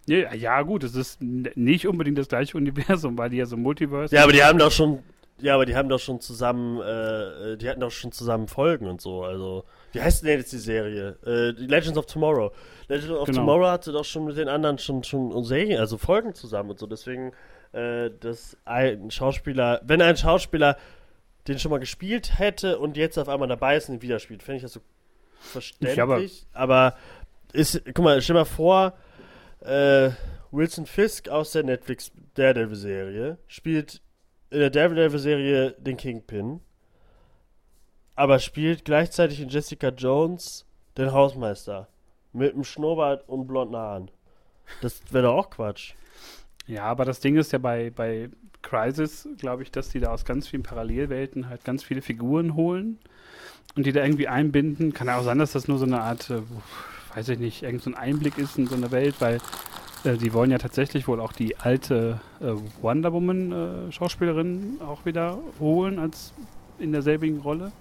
Ja, 0.08 0.34
ja, 0.34 0.62
gut, 0.62 0.84
es 0.84 0.95
ist 0.95 1.22
nicht 1.22 1.86
unbedingt 1.86 2.18
das 2.18 2.30
gleiche 2.30 2.58
Universum, 2.58 3.18
weil 3.18 3.30
die 3.30 3.38
ja 3.38 3.45
so 3.45 3.58
Multiverse. 3.58 4.16
Ja, 4.16 4.24
aber 4.24 4.32
die 4.32 4.43
haben 4.43 4.58
doch 4.58 4.72
schon, 4.72 5.03
ja, 5.41 5.55
aber 5.55 5.66
die 5.66 5.76
haben 5.76 5.89
doch 5.89 5.99
schon 5.99 6.22
zusammen, 6.22 6.80
äh, 6.80 7.58
die 7.58 7.70
hatten 7.70 7.82
doch 7.82 7.91
schon 7.91 8.14
zusammen 8.14 8.47
Folgen 8.47 8.88
und 8.88 9.01
so. 9.01 9.24
Also, 9.24 9.66
wie 9.91 10.01
heißt 10.01 10.24
denn 10.24 10.39
jetzt 10.39 10.53
die 10.53 10.58
Serie? 10.58 11.18
Äh, 11.26 11.49
Legends 11.51 11.97
of 11.97 12.05
Tomorrow. 12.05 12.53
Legends 12.88 13.12
of 13.12 13.26
genau. 13.26 13.39
Tomorrow 13.39 13.68
hatte 13.68 13.91
doch 13.91 14.05
schon 14.05 14.26
mit 14.26 14.38
den 14.38 14.47
anderen 14.47 14.80
schon 14.80 15.03
schon 15.03 15.43
Serien, 15.43 15.80
also 15.80 15.97
Folgen 15.97 16.34
zusammen 16.34 16.70
und 16.70 16.80
so. 16.80 16.88
Deswegen, 16.88 17.34
äh, 17.74 18.10
dass 18.22 18.55
ein 18.64 19.12
Schauspieler, 19.12 19.82
wenn 19.84 20.01
ein 20.01 20.16
Schauspieler 20.16 20.78
den 21.49 21.60
schon 21.60 21.72
mal 21.72 21.80
gespielt 21.80 22.39
hätte 22.39 22.80
und 22.80 22.95
jetzt 22.95 23.18
auf 23.18 23.28
einmal 23.28 23.47
dabei 23.47 23.76
ist 23.76 23.89
und 23.89 23.95
ihn 23.95 24.01
wieder 24.01 24.20
spielt, 24.20 24.41
fände 24.41 24.58
ich 24.58 24.64
das 24.64 24.74
so 24.74 24.82
verständlich. 25.39 25.97
Ja, 25.97 26.03
aber, 26.03 26.22
aber 26.53 26.97
ist, 27.53 27.82
guck 27.86 27.99
mal, 27.99 28.22
stell 28.22 28.36
mal 28.36 28.45
vor 28.45 28.93
äh, 29.62 30.12
Wilson 30.51 30.86
Fisk 30.86 31.30
aus 31.30 31.51
der 31.51 31.64
Netflix 31.64 32.12
Daredevil-Serie 32.36 33.38
spielt 33.47 34.01
in 34.49 34.60
der 34.60 34.70
Daredevil-Serie 34.70 35.72
den 35.80 35.97
Kingpin, 35.97 36.62
aber 38.16 38.39
spielt 38.39 38.86
gleichzeitig 38.86 39.41
in 39.41 39.49
Jessica 39.49 39.89
Jones 39.89 40.66
den 40.97 41.12
Hausmeister 41.12 41.88
mit 42.34 42.53
einem 42.53 42.64
Schnurrbart 42.64 43.28
und 43.28 43.47
blonden 43.47 43.76
Haaren. 43.76 44.12
Das 44.82 45.01
wäre 45.12 45.26
doch 45.26 45.36
auch 45.36 45.49
Quatsch. 45.49 45.93
Ja, 46.66 46.84
aber 46.84 47.05
das 47.05 47.20
Ding 47.20 47.38
ist 47.38 47.51
ja 47.51 47.60
bei, 47.60 47.89
bei 47.89 48.30
Crisis, 48.62 49.28
glaube 49.38 49.64
ich, 49.64 49.72
dass 49.72 49.89
die 49.89 49.99
da 49.99 50.12
aus 50.12 50.26
ganz 50.26 50.47
vielen 50.47 50.64
Parallelwelten 50.64 51.49
halt 51.49 51.64
ganz 51.64 51.84
viele 51.84 52.01
Figuren 52.01 52.55
holen 52.55 52.99
und 53.76 53.86
die 53.86 53.93
da 53.93 54.03
irgendwie 54.03 54.28
einbinden. 54.28 54.93
Kann 54.93 55.08
ja 55.08 55.18
auch 55.18 55.24
sein, 55.24 55.39
dass 55.39 55.53
das 55.53 55.68
nur 55.68 55.78
so 55.78 55.86
eine 55.86 56.01
Art 56.01 56.30
äh, 56.30 56.41
weiß 57.18 57.30
ich 57.30 57.39
nicht, 57.39 57.63
irgend 57.63 57.82
so 57.82 57.89
ein 57.89 57.95
Einblick 57.95 58.38
ist 58.38 58.59
in 58.59 58.68
so 58.68 58.76
eine 58.76 58.91
Welt, 58.91 59.15
weil 59.20 59.39
äh, 60.03 60.18
die 60.18 60.34
wollen 60.34 60.51
ja 60.51 60.59
tatsächlich 60.59 61.07
wohl 61.07 61.20
auch 61.20 61.34
die 61.34 61.57
alte 61.57 62.22
äh, 62.39 62.53
Wonder 62.82 63.11
Woman 63.11 63.51
äh, 63.88 63.91
Schauspielerin 63.91 64.78
auch 64.88 65.03
wieder 65.05 65.39
holen 65.59 65.97
als 65.97 66.32
in 66.78 66.91
derselbigen 66.91 67.39
Rolle. 67.39 67.72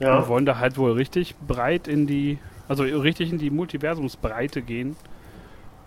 Ja. 0.00 0.18
Und 0.18 0.28
wollen 0.28 0.46
da 0.46 0.58
halt 0.58 0.78
wohl 0.78 0.92
richtig 0.92 1.34
breit 1.46 1.88
in 1.88 2.06
die, 2.06 2.38
also 2.68 2.84
richtig 2.84 3.30
in 3.32 3.38
die 3.38 3.50
Multiversumsbreite 3.50 4.62
gehen. 4.62 4.96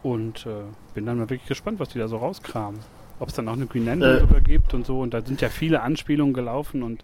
Und 0.03 0.45
äh, 0.45 0.49
bin 0.93 1.07
dann 1.07 1.17
mal 1.17 1.29
wirklich 1.31 1.47
gespannt, 1.47 1.79
was 1.79 1.89
die 1.89 1.99
da 1.99 2.07
so 2.07 2.17
rauskramen. 2.17 2.79
ob 3.19 3.29
es 3.29 3.33
dann 3.35 3.47
auch 3.47 3.53
eine 3.53 3.65
Green 3.67 3.85
Lantern 3.85 4.27
Äh. 4.35 4.41
gibt 4.41 4.73
und 4.75 4.85
so. 4.85 4.99
Und 4.99 5.13
da 5.15 5.21
sind 5.25 5.41
ja 5.41 5.49
viele 5.49 5.81
Anspielungen 5.81 6.33
gelaufen 6.33 6.83
und 6.83 7.03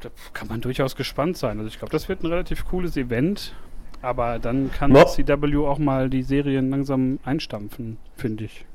da 0.00 0.10
kann 0.34 0.48
man 0.48 0.60
durchaus 0.60 0.96
gespannt 0.96 1.38
sein. 1.38 1.58
Also 1.58 1.68
ich 1.68 1.78
glaube, 1.78 1.92
das 1.92 2.08
wird 2.10 2.22
ein 2.22 2.26
relativ 2.26 2.66
cooles 2.66 2.96
Event. 2.96 3.54
Aber 4.04 4.38
dann 4.38 4.70
kann 4.70 4.90
Mo- 4.92 5.04
CW 5.06 5.56
auch 5.66 5.78
mal 5.78 6.10
die 6.10 6.22
Serien 6.22 6.70
langsam 6.70 7.18
einstampfen, 7.24 7.96
finde 8.16 8.44
ich. 8.44 8.66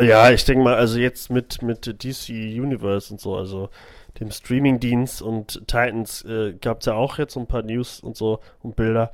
Ja, 0.00 0.30
ich 0.30 0.44
denke 0.44 0.62
mal, 0.64 0.74
also 0.74 0.98
jetzt 0.98 1.30
mit, 1.30 1.62
mit 1.62 1.86
DC 2.04 2.28
Universe 2.30 3.12
und 3.12 3.20
so, 3.20 3.36
also 3.36 3.68
dem 4.20 4.30
Streaming-Dienst 4.30 5.22
und 5.22 5.66
Titans 5.66 6.24
äh, 6.24 6.54
gab 6.60 6.80
es 6.80 6.86
ja 6.86 6.94
auch 6.94 7.18
jetzt 7.18 7.34
so 7.34 7.40
ein 7.40 7.46
paar 7.46 7.62
News 7.62 8.00
und 8.00 8.16
so 8.16 8.40
und 8.62 8.76
Bilder. 8.76 9.12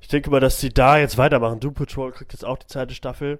Ich 0.00 0.08
denke 0.08 0.30
mal, 0.30 0.40
dass 0.40 0.60
sie 0.60 0.68
da 0.70 0.98
jetzt 0.98 1.18
weitermachen. 1.18 1.60
Doom 1.60 1.74
Patrol 1.74 2.12
kriegt 2.12 2.32
jetzt 2.32 2.44
auch 2.44 2.58
die 2.58 2.66
zweite 2.66 2.94
Staffel. 2.94 3.38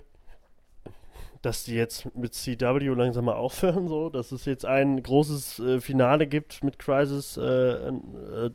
Dass 1.44 1.64
die 1.64 1.74
jetzt 1.74 2.16
mit 2.16 2.32
CW 2.32 2.94
langsam 2.94 3.26
mal 3.26 3.34
aufhören, 3.34 3.86
so, 3.86 4.08
dass 4.08 4.32
es 4.32 4.46
jetzt 4.46 4.64
ein 4.64 5.02
großes 5.02 5.58
äh, 5.58 5.80
Finale 5.80 6.26
gibt 6.26 6.64
mit 6.64 6.78
Crisis 6.78 7.36
äh, 7.36 7.42
äh, 7.42 7.90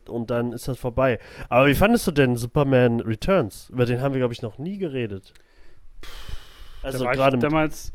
und 0.08 0.30
dann 0.30 0.52
ist 0.52 0.66
das 0.66 0.76
vorbei. 0.76 1.20
Aber 1.48 1.68
wie 1.68 1.74
fandest 1.74 2.08
du 2.08 2.10
denn 2.10 2.36
Superman 2.36 2.98
Returns? 2.98 3.70
Über 3.70 3.86
den 3.86 4.00
haben 4.00 4.12
wir, 4.12 4.18
glaube 4.18 4.34
ich, 4.34 4.42
noch 4.42 4.58
nie 4.58 4.76
geredet. 4.76 5.32
Also 6.82 6.98
da 6.98 7.04
war 7.04 7.14
gerade 7.14 7.38
damals, 7.38 7.92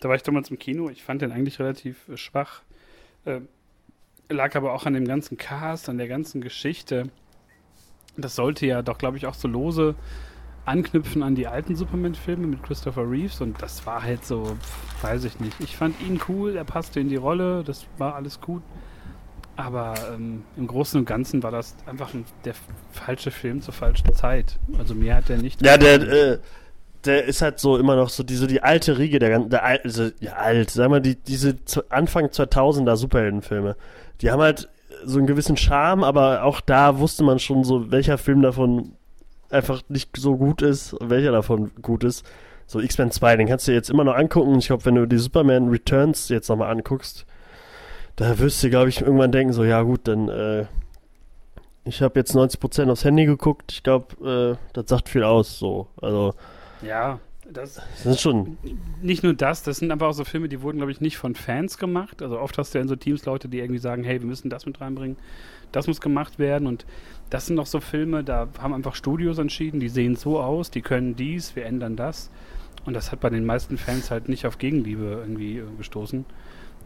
da 0.00 0.08
war 0.08 0.16
ich 0.16 0.22
damals 0.22 0.50
im 0.50 0.58
Kino. 0.58 0.88
Ich 0.88 1.02
fand 1.02 1.20
den 1.20 1.30
eigentlich 1.30 1.58
relativ 1.58 2.08
äh, 2.08 2.16
schwach. 2.16 2.62
Äh, 3.26 3.40
lag 4.30 4.56
aber 4.56 4.72
auch 4.72 4.86
an 4.86 4.94
dem 4.94 5.06
ganzen 5.06 5.36
Cast, 5.36 5.90
an 5.90 5.98
der 5.98 6.08
ganzen 6.08 6.40
Geschichte. 6.40 7.10
Das 8.16 8.34
sollte 8.34 8.64
ja 8.64 8.80
doch, 8.80 8.96
glaube 8.96 9.18
ich, 9.18 9.26
auch 9.26 9.34
so 9.34 9.46
lose 9.46 9.94
anknüpfen 10.68 11.22
an 11.22 11.34
die 11.34 11.46
alten 11.46 11.74
Superman-Filme 11.74 12.46
mit 12.46 12.62
Christopher 12.62 13.10
Reeves 13.10 13.40
und 13.40 13.60
das 13.60 13.84
war 13.86 14.02
halt 14.02 14.24
so, 14.24 14.56
weiß 15.02 15.24
ich 15.24 15.40
nicht. 15.40 15.58
Ich 15.60 15.76
fand 15.76 16.00
ihn 16.00 16.20
cool, 16.28 16.54
er 16.56 16.64
passte 16.64 17.00
in 17.00 17.08
die 17.08 17.16
Rolle, 17.16 17.64
das 17.64 17.86
war 17.98 18.14
alles 18.14 18.40
gut. 18.40 18.62
Aber 19.56 19.94
ähm, 20.14 20.44
im 20.56 20.68
Großen 20.68 21.00
und 21.00 21.04
Ganzen 21.06 21.42
war 21.42 21.50
das 21.50 21.74
einfach 21.86 22.14
ein, 22.14 22.24
der 22.44 22.54
falsche 22.92 23.32
Film 23.32 23.60
zur 23.60 23.74
falschen 23.74 24.12
Zeit. 24.14 24.56
Also 24.78 24.94
mir 24.94 25.16
hat 25.16 25.28
er 25.30 25.38
nicht. 25.38 25.60
Ja, 25.66 25.76
der, 25.76 26.00
äh, 26.00 26.38
der 27.04 27.24
ist 27.24 27.42
halt 27.42 27.58
so 27.58 27.76
immer 27.76 27.96
noch 27.96 28.08
so 28.08 28.22
diese 28.22 28.46
die 28.46 28.62
alte 28.62 28.98
Riege 28.98 29.18
der 29.18 29.30
ganzen, 29.30 29.50
der 29.50 29.64
al- 29.64 29.80
also, 29.82 30.10
ja 30.20 30.34
alt, 30.34 30.70
sag 30.70 30.90
mal 30.90 31.00
die 31.00 31.16
diese 31.16 31.56
Anfang 31.88 32.26
2000er 32.26 32.94
Superheldenfilme, 32.94 33.74
die 34.20 34.30
haben 34.30 34.40
halt 34.42 34.68
so 35.04 35.18
einen 35.18 35.26
gewissen 35.26 35.56
Charme, 35.56 36.04
aber 36.04 36.44
auch 36.44 36.60
da 36.60 36.98
wusste 36.98 37.24
man 37.24 37.40
schon 37.40 37.64
so, 37.64 37.90
welcher 37.90 38.18
Film 38.18 38.42
davon 38.42 38.92
einfach 39.50 39.82
nicht 39.88 40.16
so 40.16 40.36
gut 40.36 40.62
ist 40.62 40.96
welcher 41.00 41.32
davon 41.32 41.70
gut 41.82 42.04
ist. 42.04 42.24
So 42.66 42.80
X-Men 42.80 43.10
2, 43.10 43.36
den 43.36 43.48
kannst 43.48 43.66
du 43.66 43.72
dir 43.72 43.76
jetzt 43.76 43.88
immer 43.88 44.04
noch 44.04 44.14
angucken. 44.14 44.58
Ich 44.58 44.66
glaube, 44.66 44.84
wenn 44.84 44.94
du 44.94 45.06
die 45.06 45.16
Superman 45.16 45.68
Returns 45.68 46.28
jetzt 46.28 46.48
nochmal 46.48 46.70
anguckst, 46.70 47.24
da 48.16 48.38
wirst 48.38 48.62
du, 48.62 48.68
glaube 48.68 48.90
ich, 48.90 49.00
irgendwann 49.00 49.32
denken, 49.32 49.54
so, 49.54 49.64
ja 49.64 49.80
gut, 49.82 50.00
dann, 50.04 50.28
äh, 50.28 50.66
ich 51.84 52.02
habe 52.02 52.18
jetzt 52.20 52.34
90% 52.34 52.90
aufs 52.90 53.04
Handy 53.04 53.24
geguckt. 53.24 53.72
Ich 53.72 53.82
glaube, 53.82 54.58
äh, 54.58 54.72
das 54.74 54.88
sagt 54.88 55.08
viel 55.08 55.24
aus, 55.24 55.58
so. 55.58 55.86
Also, 56.02 56.34
Ja, 56.82 57.20
das, 57.50 57.80
das 58.04 58.06
ist 58.06 58.20
schon, 58.20 58.58
nicht 59.00 59.22
nur 59.22 59.32
das, 59.32 59.62
das 59.62 59.78
sind 59.78 59.90
aber 59.90 60.08
auch 60.08 60.12
so 60.12 60.24
Filme, 60.24 60.48
die 60.48 60.60
wurden, 60.60 60.78
glaube 60.78 60.92
ich, 60.92 61.00
nicht 61.00 61.16
von 61.16 61.34
Fans 61.34 61.78
gemacht. 61.78 62.20
Also 62.20 62.38
oft 62.38 62.58
hast 62.58 62.74
du 62.74 62.78
ja 62.78 62.82
in 62.82 62.88
so 62.88 62.96
Teams 62.96 63.24
Leute, 63.24 63.48
die 63.48 63.58
irgendwie 63.58 63.80
sagen, 63.80 64.04
hey, 64.04 64.20
wir 64.20 64.26
müssen 64.26 64.50
das 64.50 64.66
mit 64.66 64.80
reinbringen, 64.80 65.16
das 65.72 65.86
muss 65.86 66.00
gemacht 66.00 66.38
werden. 66.38 66.66
Und 66.66 66.86
das 67.30 67.46
sind 67.46 67.56
noch 67.56 67.66
so 67.66 67.80
Filme, 67.80 68.24
da 68.24 68.48
haben 68.60 68.72
einfach 68.74 68.94
Studios 68.94 69.38
entschieden, 69.38 69.80
die 69.80 69.88
sehen 69.88 70.16
so 70.16 70.40
aus, 70.40 70.70
die 70.70 70.80
können 70.82 71.14
dies, 71.16 71.56
wir 71.56 71.66
ändern 71.66 71.96
das. 71.96 72.30
Und 72.86 72.94
das 72.94 73.12
hat 73.12 73.20
bei 73.20 73.28
den 73.30 73.44
meisten 73.44 73.76
Fans 73.76 74.10
halt 74.10 74.28
nicht 74.28 74.46
auf 74.46 74.56
Gegenliebe 74.58 75.04
irgendwie 75.20 75.58
äh, 75.58 75.64
gestoßen. 75.76 76.24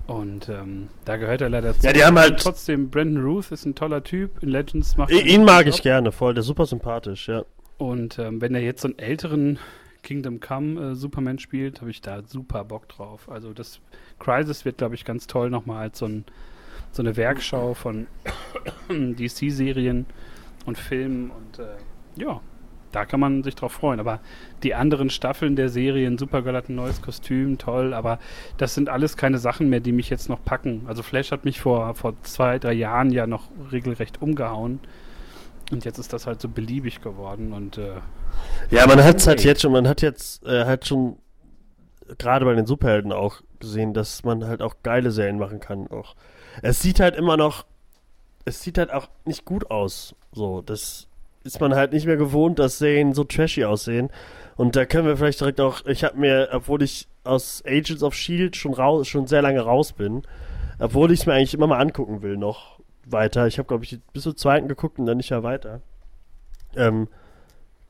Und 0.08 0.48
ähm, 0.48 0.88
da 1.04 1.16
gehört 1.16 1.42
er 1.42 1.48
leider 1.48 1.78
zu. 1.78 1.86
Ja, 1.86 1.92
die 1.92 2.04
haben 2.04 2.18
halt- 2.18 2.40
Trotzdem, 2.40 2.90
Brandon 2.90 3.22
Ruth 3.22 3.52
ist 3.52 3.64
ein 3.66 3.74
toller 3.76 4.02
Typ. 4.02 4.42
In 4.42 4.48
Legends 4.48 4.96
macht 4.96 5.12
er 5.12 5.24
ihn 5.24 5.44
mag 5.44 5.58
guten 5.58 5.68
ich 5.68 5.76
Job. 5.76 5.82
gerne 5.84 6.10
voll, 6.12 6.34
der 6.34 6.40
ist 6.40 6.48
super 6.48 6.66
sympathisch, 6.66 7.28
ja. 7.28 7.44
Und 7.78 8.18
ähm, 8.18 8.40
wenn 8.40 8.54
er 8.54 8.62
jetzt 8.62 8.82
so 8.82 8.88
einen 8.88 8.98
älteren 8.98 9.58
Kingdom 10.02 10.40
Come 10.40 10.90
äh, 10.90 10.94
Superman 10.96 11.38
spielt, 11.38 11.80
habe 11.80 11.90
ich 11.90 12.00
da 12.00 12.20
super 12.26 12.64
Bock 12.64 12.88
drauf. 12.88 13.28
Also 13.30 13.52
das 13.52 13.80
Crisis 14.18 14.64
wird, 14.64 14.78
glaube 14.78 14.96
ich, 14.96 15.04
ganz 15.04 15.28
toll 15.28 15.50
nochmal 15.50 15.82
als 15.82 15.98
so, 16.00 16.06
ein, 16.06 16.24
so 16.92 17.02
eine 17.02 17.16
Werkschau 17.16 17.74
von 17.74 18.06
DC-Serien 18.88 20.06
und 20.66 20.78
Filmen 20.78 21.30
und 21.30 21.58
äh, 21.58 21.66
ja, 22.16 22.40
da 22.92 23.06
kann 23.06 23.20
man 23.20 23.42
sich 23.42 23.54
drauf 23.54 23.72
freuen. 23.72 23.98
Aber 23.98 24.20
die 24.62 24.74
anderen 24.74 25.10
Staffeln 25.10 25.56
der 25.56 25.70
Serien, 25.70 26.18
Supergirl 26.18 26.54
hat 26.54 26.68
ein 26.68 26.74
neues 26.74 27.02
Kostüm, 27.02 27.58
toll, 27.58 27.94
aber 27.94 28.18
das 28.58 28.74
sind 28.74 28.88
alles 28.88 29.16
keine 29.16 29.38
Sachen 29.38 29.70
mehr, 29.70 29.80
die 29.80 29.92
mich 29.92 30.10
jetzt 30.10 30.28
noch 30.28 30.44
packen. 30.44 30.82
Also 30.86 31.02
Flash 31.02 31.32
hat 31.32 31.44
mich 31.44 31.60
vor, 31.60 31.94
vor 31.94 32.14
zwei, 32.22 32.58
drei 32.58 32.74
Jahren 32.74 33.10
ja 33.10 33.26
noch 33.26 33.48
regelrecht 33.72 34.20
umgehauen. 34.20 34.80
Und 35.70 35.86
jetzt 35.86 35.98
ist 35.98 36.12
das 36.12 36.26
halt 36.26 36.40
so 36.42 36.48
beliebig 36.48 37.00
geworden 37.00 37.54
und 37.54 37.78
äh, 37.78 37.94
Ja, 38.70 38.86
man 38.86 39.02
hat 39.02 39.16
es 39.16 39.26
halt 39.26 39.42
jetzt 39.42 39.62
schon, 39.62 39.72
man 39.72 39.88
hat 39.88 40.02
jetzt 40.02 40.44
äh, 40.46 40.66
halt 40.66 40.86
schon 40.86 41.16
gerade 42.18 42.44
bei 42.44 42.54
den 42.54 42.66
Superhelden 42.66 43.10
auch 43.10 43.40
gesehen, 43.58 43.94
dass 43.94 44.22
man 44.22 44.44
halt 44.44 44.60
auch 44.60 44.76
geile 44.82 45.10
Serien 45.10 45.38
machen 45.38 45.60
kann. 45.60 45.86
Auch 45.86 46.14
es 46.60 46.82
sieht 46.82 47.00
halt 47.00 47.16
immer 47.16 47.36
noch, 47.36 47.64
es 48.44 48.62
sieht 48.62 48.78
halt 48.78 48.92
auch 48.92 49.08
nicht 49.24 49.44
gut 49.44 49.70
aus. 49.70 50.14
So, 50.32 50.60
das 50.62 51.08
ist 51.44 51.60
man 51.60 51.74
halt 51.74 51.92
nicht 51.92 52.06
mehr 52.06 52.16
gewohnt, 52.16 52.58
dass 52.58 52.78
Serien 52.78 53.14
so 53.14 53.24
trashy 53.24 53.64
aussehen. 53.64 54.10
Und 54.56 54.76
da 54.76 54.84
können 54.84 55.06
wir 55.06 55.16
vielleicht 55.16 55.40
direkt 55.40 55.60
auch, 55.60 55.84
ich 55.86 56.04
habe 56.04 56.18
mir, 56.18 56.48
obwohl 56.52 56.82
ich 56.82 57.08
aus 57.24 57.62
Agents 57.66 58.02
of 58.02 58.14
Shield 58.14 58.56
schon 58.56 58.74
raus, 58.74 59.08
schon 59.08 59.26
sehr 59.26 59.42
lange 59.42 59.60
raus 59.60 59.92
bin, 59.92 60.22
obwohl 60.78 61.10
ich 61.10 61.20
es 61.20 61.26
mir 61.26 61.34
eigentlich 61.34 61.54
immer 61.54 61.66
mal 61.66 61.80
angucken 61.80 62.22
will 62.22 62.36
noch 62.36 62.80
weiter. 63.06 63.46
Ich 63.46 63.58
habe 63.58 63.66
glaube 63.66 63.84
ich 63.84 63.98
bis 64.12 64.24
zur 64.24 64.36
zweiten 64.36 64.68
geguckt 64.68 64.98
und 64.98 65.06
dann 65.06 65.16
nicht 65.16 65.30
mehr 65.30 65.42
weiter. 65.42 65.80
Ähm, 66.76 67.08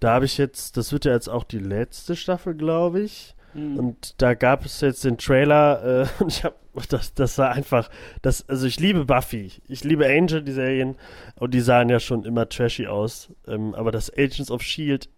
da 0.01 0.15
habe 0.15 0.25
ich 0.25 0.39
jetzt, 0.39 0.77
das 0.77 0.93
wird 0.93 1.05
ja 1.05 1.13
jetzt 1.13 1.29
auch 1.29 1.45
die 1.45 1.59
letzte 1.59 2.17
Staffel, 2.17 2.55
glaube 2.55 3.01
ich. 3.01 3.35
Und 3.55 4.21
da 4.21 4.35
gab 4.35 4.65
es 4.65 4.81
jetzt 4.81 5.05
den 5.05 5.19
Trailer 5.19 6.03
äh, 6.03 6.07
und 6.23 6.33
ich 6.33 6.45
habe, 6.45 6.55
das, 6.89 7.15
das 7.15 7.39
war 7.39 7.51
einfach, 7.51 7.91
das, 8.23 8.49
also 8.49 8.67
ich 8.67 8.81
liebe 8.81 9.05
Buffy, 9.05 9.53
ich 9.69 9.85
liebe 9.85 10.07
Angel, 10.07 10.43
die 10.43 10.53
Serien, 10.53 10.97
und 11.37 11.53
die 11.55 11.61
sahen 11.61 11.89
ja 11.89 12.01
schon 12.01 12.25
immer 12.25 12.49
trashy 12.49 12.87
aus. 12.87 13.31
Ähm, 13.47 13.75
aber 13.75 13.93
dass 13.93 14.13
Agents 14.13 14.51
of 14.51 14.63
Shield 14.63 15.09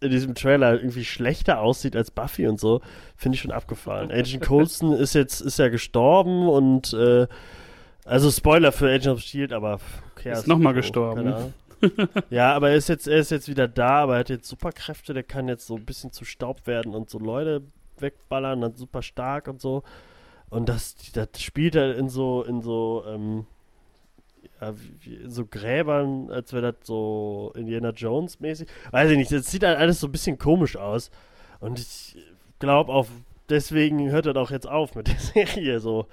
in 0.00 0.10
diesem 0.10 0.34
Trailer 0.34 0.74
irgendwie 0.74 1.04
schlechter 1.04 1.60
aussieht 1.60 1.94
als 1.94 2.10
Buffy 2.10 2.48
und 2.48 2.58
so, 2.58 2.80
finde 3.16 3.36
ich 3.36 3.40
schon 3.40 3.52
abgefahren. 3.52 4.10
Agent 4.12 4.42
Coulson 4.42 4.92
ist 4.92 5.14
jetzt, 5.14 5.40
ist 5.40 5.58
ja 5.58 5.68
gestorben 5.68 6.48
und 6.48 6.92
äh, 6.92 7.26
also 8.04 8.30
Spoiler 8.30 8.72
für 8.72 8.88
Agent 8.88 9.14
of 9.14 9.20
Shield, 9.20 9.52
aber 9.52 9.78
okay, 10.16 10.32
Ist 10.32 10.48
noch 10.48 10.58
mal 10.58 10.74
gestorben. 10.74 11.34
Ja, 12.30 12.54
aber 12.54 12.70
er 12.70 12.76
ist 12.76 12.88
jetzt, 12.88 13.08
er 13.08 13.18
ist 13.18 13.32
jetzt 13.32 13.48
wieder 13.48 13.66
da, 13.66 14.02
aber 14.02 14.12
er 14.14 14.20
hat 14.20 14.28
jetzt 14.28 14.48
Superkräfte, 14.48 15.14
der 15.14 15.24
kann 15.24 15.48
jetzt 15.48 15.66
so 15.66 15.74
ein 15.74 15.84
bisschen 15.84 16.12
zu 16.12 16.24
Staub 16.24 16.68
werden 16.68 16.94
und 16.94 17.10
so 17.10 17.18
Leute 17.18 17.62
wegballern, 17.98 18.60
dann 18.60 18.76
super 18.76 19.02
stark 19.02 19.48
und 19.48 19.60
so. 19.60 19.82
Und 20.52 20.68
das, 20.68 20.96
das 21.14 21.28
spielt 21.40 21.74
er 21.76 21.96
in 21.96 22.10
so, 22.10 22.42
in 22.42 22.60
so, 22.60 23.04
ähm, 23.08 23.46
ja, 24.60 24.74
wie, 25.00 25.20
so 25.26 25.46
Gräbern, 25.46 26.30
als 26.30 26.52
wäre 26.52 26.74
das 26.74 26.86
so 26.86 27.54
Indiana 27.56 27.88
Jones 27.88 28.38
mäßig. 28.38 28.68
Weiß 28.90 29.10
ich 29.10 29.16
nicht, 29.16 29.32
das 29.32 29.50
sieht 29.50 29.64
halt 29.64 29.78
alles 29.78 30.00
so 30.00 30.08
ein 30.08 30.12
bisschen 30.12 30.36
komisch 30.36 30.76
aus. 30.76 31.10
Und 31.60 31.78
ich 31.78 32.18
glaube 32.58 32.92
auch, 32.92 33.06
deswegen 33.48 34.10
hört 34.10 34.26
er 34.26 34.34
doch 34.34 34.50
jetzt 34.50 34.68
auf 34.68 34.94
mit 34.94 35.08
der 35.08 35.18
Serie 35.46 35.80
so. 35.80 36.06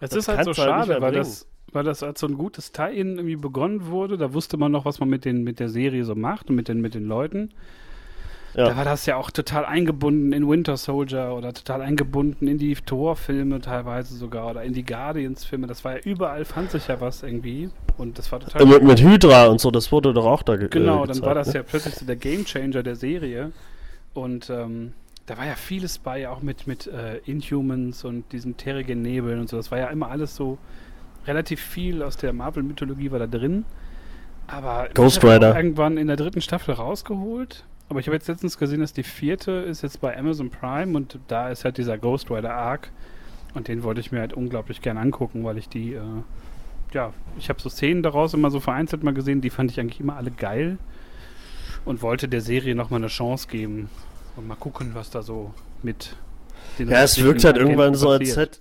Es 0.00 0.12
ist 0.12 0.28
halt 0.28 0.44
so 0.44 0.48
halt 0.48 0.56
schade, 0.56 0.88
mehr 0.88 1.00
weil 1.00 1.12
das, 1.12 1.48
weil 1.72 1.84
das 1.84 2.02
als 2.02 2.20
so 2.20 2.26
ein 2.26 2.36
gutes 2.36 2.72
Tie-In 2.72 3.16
irgendwie 3.16 3.36
begonnen 3.36 3.86
wurde. 3.86 4.18
Da 4.18 4.34
wusste 4.34 4.58
man 4.58 4.70
noch, 4.70 4.84
was 4.84 5.00
man 5.00 5.08
mit, 5.08 5.24
den, 5.24 5.44
mit 5.44 5.60
der 5.60 5.70
Serie 5.70 6.04
so 6.04 6.14
macht 6.14 6.50
und 6.50 6.56
mit 6.56 6.68
den, 6.68 6.82
mit 6.82 6.92
den 6.92 7.06
Leuten. 7.06 7.54
Ja. 8.58 8.70
Da 8.70 8.76
war 8.76 8.84
das 8.84 9.06
ja 9.06 9.14
auch 9.14 9.30
total 9.30 9.64
eingebunden 9.64 10.32
in 10.32 10.48
Winter 10.48 10.76
Soldier 10.76 11.32
oder 11.32 11.54
total 11.54 11.80
eingebunden 11.80 12.48
in 12.48 12.58
die 12.58 12.74
Thor-Filme 12.74 13.60
teilweise 13.60 14.16
sogar 14.16 14.50
oder 14.50 14.64
in 14.64 14.72
die 14.72 14.84
Guardians-Filme. 14.84 15.68
Das 15.68 15.84
war 15.84 15.92
ja 15.92 15.98
überall, 16.00 16.44
fand 16.44 16.72
sich 16.72 16.88
ja 16.88 17.00
was 17.00 17.22
irgendwie. 17.22 17.70
Und 17.98 18.18
das 18.18 18.32
war 18.32 18.40
total. 18.40 18.60
Äh, 18.60 18.66
mit, 18.66 18.82
mit 18.82 19.00
Hydra 19.00 19.46
und 19.46 19.60
so, 19.60 19.70
das 19.70 19.92
wurde 19.92 20.12
doch 20.12 20.26
auch 20.26 20.42
da 20.42 20.56
ge 20.56 20.66
Genau, 20.70 21.04
äh, 21.04 21.06
dann 21.06 21.06
gezeigt, 21.06 21.26
war 21.26 21.34
das 21.36 21.46
ne? 21.48 21.54
ja 21.54 21.62
plötzlich 21.62 21.94
so 21.94 22.04
der 22.04 22.16
Gamechanger 22.16 22.82
der 22.82 22.96
Serie. 22.96 23.52
Und 24.12 24.50
ähm, 24.50 24.92
da 25.26 25.38
war 25.38 25.46
ja 25.46 25.54
vieles 25.54 25.98
bei, 25.98 26.28
auch 26.28 26.42
mit, 26.42 26.66
mit 26.66 26.88
äh, 26.88 27.18
Inhumans 27.26 28.04
und 28.04 28.24
diesen 28.32 28.56
terrigen 28.56 29.02
Nebeln 29.02 29.38
und 29.38 29.48
so. 29.48 29.56
Das 29.56 29.70
war 29.70 29.78
ja 29.78 29.86
immer 29.86 30.10
alles 30.10 30.34
so 30.34 30.58
relativ 31.28 31.60
viel 31.60 32.02
aus 32.02 32.16
der 32.16 32.32
Marvel-Mythologie 32.32 33.12
war 33.12 33.20
da 33.20 33.28
drin. 33.28 33.64
Aber 34.48 34.88
Ghost 34.94 35.22
Rider. 35.22 35.56
irgendwann 35.56 35.96
in 35.96 36.08
der 36.08 36.16
dritten 36.16 36.40
Staffel 36.40 36.74
rausgeholt. 36.74 37.64
Aber 37.88 38.00
ich 38.00 38.06
habe 38.06 38.16
jetzt 38.16 38.28
letztens 38.28 38.58
gesehen, 38.58 38.80
dass 38.80 38.92
die 38.92 39.02
vierte 39.02 39.52
ist 39.52 39.82
jetzt 39.82 40.00
bei 40.00 40.16
Amazon 40.16 40.50
Prime 40.50 40.96
und 40.96 41.18
da 41.28 41.48
ist 41.48 41.64
halt 41.64 41.78
dieser 41.78 41.96
Ghost 41.96 42.30
Rider 42.30 42.54
Arc. 42.54 42.90
Und 43.54 43.68
den 43.68 43.82
wollte 43.82 44.00
ich 44.00 44.12
mir 44.12 44.20
halt 44.20 44.34
unglaublich 44.34 44.82
gern 44.82 44.98
angucken, 44.98 45.42
weil 45.44 45.56
ich 45.56 45.68
die, 45.68 45.94
äh, 45.94 46.02
ja, 46.92 47.12
ich 47.38 47.48
habe 47.48 47.60
so 47.60 47.70
Szenen 47.70 48.02
daraus 48.02 48.34
immer 48.34 48.50
so 48.50 48.60
vereinzelt 48.60 49.02
mal 49.02 49.14
gesehen, 49.14 49.40
die 49.40 49.50
fand 49.50 49.70
ich 49.70 49.80
eigentlich 49.80 50.00
immer 50.00 50.16
alle 50.16 50.30
geil 50.30 50.78
und 51.84 52.02
wollte 52.02 52.28
der 52.28 52.42
Serie 52.42 52.74
nochmal 52.74 53.00
eine 53.00 53.08
Chance 53.08 53.48
geben. 53.48 53.88
Und 54.36 54.46
mal 54.46 54.54
gucken, 54.54 54.90
was 54.92 55.10
da 55.10 55.22
so 55.22 55.54
mit 55.82 56.14
den 56.78 56.90
Ja, 56.90 57.02
es 57.02 57.20
wirkt 57.22 57.44
halt 57.44 57.56
irgendwann 57.56 57.94
so, 57.94 58.10
als, 58.10 58.28
passiert. 58.28 58.60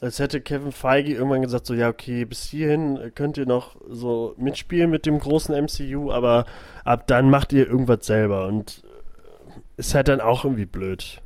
Als 0.00 0.18
hätte 0.18 0.40
Kevin 0.40 0.72
Feige 0.72 1.14
irgendwann 1.14 1.42
gesagt, 1.42 1.66
so, 1.66 1.74
ja, 1.74 1.88
okay, 1.88 2.24
bis 2.24 2.44
hierhin 2.44 3.12
könnt 3.14 3.38
ihr 3.38 3.46
noch 3.46 3.76
so 3.88 4.34
mitspielen 4.36 4.90
mit 4.90 5.06
dem 5.06 5.18
großen 5.18 5.54
MCU, 5.54 6.12
aber 6.12 6.44
ab 6.84 7.06
dann 7.06 7.30
macht 7.30 7.52
ihr 7.52 7.66
irgendwas 7.66 8.04
selber 8.06 8.46
und 8.46 8.84
äh, 8.84 9.60
ist 9.78 9.94
halt 9.94 10.08
dann 10.08 10.20
auch 10.20 10.44
irgendwie 10.44 10.66
blöd. 10.66 11.22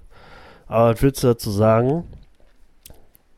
Aber 0.67 0.91
was 0.95 1.03
willst 1.03 1.23
du 1.25 1.29
dazu 1.29 1.51
sagen? 1.51 2.05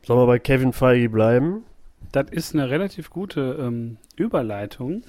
Sollen 0.05 0.19
wir 0.19 0.27
bei 0.27 0.39
Kevin 0.39 0.73
Feige 0.73 1.09
bleiben? 1.09 1.63
Das 2.11 2.29
ist 2.29 2.53
eine 2.53 2.69
relativ 2.69 3.09
gute 3.09 3.57
ähm, 3.59 3.97
Überleitung. 4.15 5.03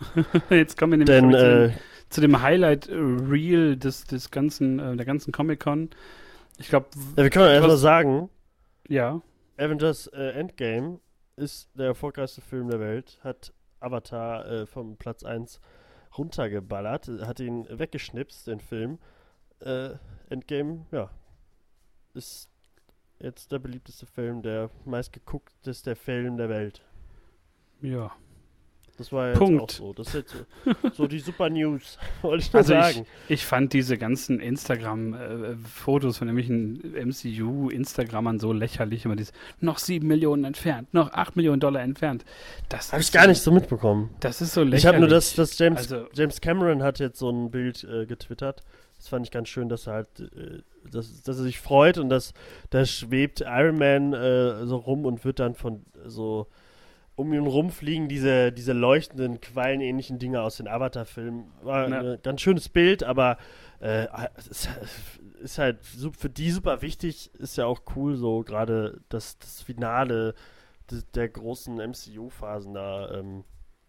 Jetzt 0.50 0.76
kommen 0.76 0.92
wir 0.92 0.98
nämlich 0.98 1.16
Denn, 1.16 1.30
zu, 1.30 1.38
dem, 1.38 1.70
äh, 1.70 1.72
zu 2.08 2.20
dem 2.20 2.42
Highlight-Reel 2.42 3.76
des, 3.76 4.06
des 4.06 4.32
ganzen, 4.32 4.80
äh, 4.80 4.96
der 4.96 5.06
ganzen 5.06 5.30
Comic-Con. 5.30 5.90
Ich 6.58 6.68
glaube, 6.68 6.86
ja, 7.16 7.22
wir 7.22 7.30
können 7.30 7.44
ja 7.44 7.52
erstmal 7.52 7.76
sagen, 7.76 8.28
ja, 8.88 9.20
Avengers 9.58 10.06
äh, 10.08 10.30
Endgame 10.30 11.00
ist 11.36 11.68
der 11.74 11.86
erfolgreichste 11.86 12.40
Film 12.40 12.68
der 12.68 12.80
Welt, 12.80 13.18
hat 13.22 13.52
Avatar 13.80 14.46
äh, 14.46 14.66
vom 14.66 14.96
Platz 14.96 15.24
1 15.24 15.60
runtergeballert, 16.16 17.08
hat 17.08 17.40
ihn 17.40 17.66
weggeschnipst, 17.68 18.46
den 18.46 18.60
Film. 18.60 18.98
Äh, 19.60 19.90
Endgame, 20.30 20.86
ja, 20.92 21.10
ist 22.14 22.48
jetzt 23.18 23.50
der 23.50 23.58
beliebteste 23.58 24.06
Film, 24.06 24.42
der 24.42 24.70
meistgeguckteste 24.84 25.96
Film 25.96 26.36
der 26.36 26.48
Welt. 26.48 26.84
ja. 27.80 28.12
Das 28.98 29.12
war 29.12 29.28
jetzt 29.28 29.38
Punkt. 29.38 29.62
auch 29.62 29.70
so. 29.70 29.92
Das 29.92 30.08
ist 30.08 30.14
jetzt 30.14 30.34
so, 30.64 30.90
so 30.92 31.06
die 31.06 31.20
Super 31.20 31.48
News, 31.50 31.98
wollte 32.22 32.44
ich 32.44 32.52
nur 32.52 32.58
Also 32.60 32.74
ich, 32.74 32.80
sagen. 32.80 33.06
ich 33.28 33.46
fand 33.46 33.72
diese 33.72 33.96
ganzen 33.96 34.40
Instagram-Fotos 34.40 36.18
von 36.18 36.26
nämlichen 36.26 36.80
MCU-Instagrammern 36.94 38.38
so 38.38 38.52
lächerlich. 38.52 39.04
Immer 39.04 39.16
dieses, 39.16 39.32
noch 39.60 39.78
sieben 39.78 40.08
Millionen 40.08 40.44
entfernt, 40.44 40.92
noch 40.94 41.12
acht 41.12 41.36
Millionen 41.36 41.60
Dollar 41.60 41.82
entfernt. 41.82 42.24
Das 42.68 42.92
Habe 42.92 43.02
ich 43.02 43.12
gar 43.12 43.24
so- 43.24 43.28
nicht 43.30 43.42
so 43.42 43.50
mitbekommen. 43.52 44.10
Das 44.20 44.40
ist 44.40 44.52
so 44.54 44.60
lächerlich. 44.62 44.80
Ich 44.82 44.86
habe 44.86 44.98
nur 44.98 45.08
das, 45.08 45.34
das 45.34 45.56
James, 45.58 45.78
Also- 45.92 46.06
James 46.14 46.40
Cameron 46.40 46.82
hat 46.82 46.98
jetzt 46.98 47.18
so 47.18 47.30
ein 47.30 47.50
Bild 47.50 47.84
äh, 47.84 48.06
getwittert. 48.06 48.62
Das 48.96 49.06
fand 49.08 49.24
ich 49.26 49.30
ganz 49.30 49.48
schön, 49.48 49.68
dass 49.68 49.86
er 49.86 49.92
halt, 49.94 50.08
äh, 50.20 50.62
dass, 50.90 51.22
dass 51.22 51.36
er 51.38 51.44
sich 51.44 51.60
freut 51.60 51.98
und 51.98 52.08
dass 52.08 52.32
da 52.70 52.84
schwebt 52.84 53.42
Iron 53.42 53.78
Man 53.78 54.12
äh, 54.12 54.66
so 54.66 54.76
rum 54.76 55.04
und 55.06 55.24
wird 55.24 55.38
dann 55.38 55.54
von 55.54 55.84
so 56.04 56.48
um 57.18 57.32
ihn 57.32 57.46
rumfliegen 57.46 58.08
diese, 58.08 58.52
diese 58.52 58.72
leuchtenden, 58.72 59.40
quallenähnlichen 59.40 60.20
Dinge 60.20 60.40
aus 60.40 60.58
den 60.58 60.68
Avatar-Filmen. 60.68 61.50
War 61.62 61.88
Ja. 61.88 62.00
ein 62.12 62.22
ganz 62.22 62.40
schönes 62.40 62.68
Bild, 62.68 63.02
aber 63.02 63.38
äh, 63.80 64.06
es 64.36 64.46
ist, 64.46 64.68
ist 65.42 65.58
halt 65.58 65.78
für 65.84 66.30
die 66.30 66.50
super 66.52 66.80
wichtig, 66.80 67.34
ist 67.34 67.56
ja 67.56 67.66
auch 67.66 67.82
cool, 67.96 68.16
so 68.16 68.44
gerade 68.44 69.00
das, 69.08 69.36
das 69.38 69.62
Finale 69.62 70.34
des, 70.90 71.10
der 71.10 71.28
großen 71.28 71.80
MCU-Phasen 71.80 72.74
da, 72.74 73.10
ähm, 73.18 73.44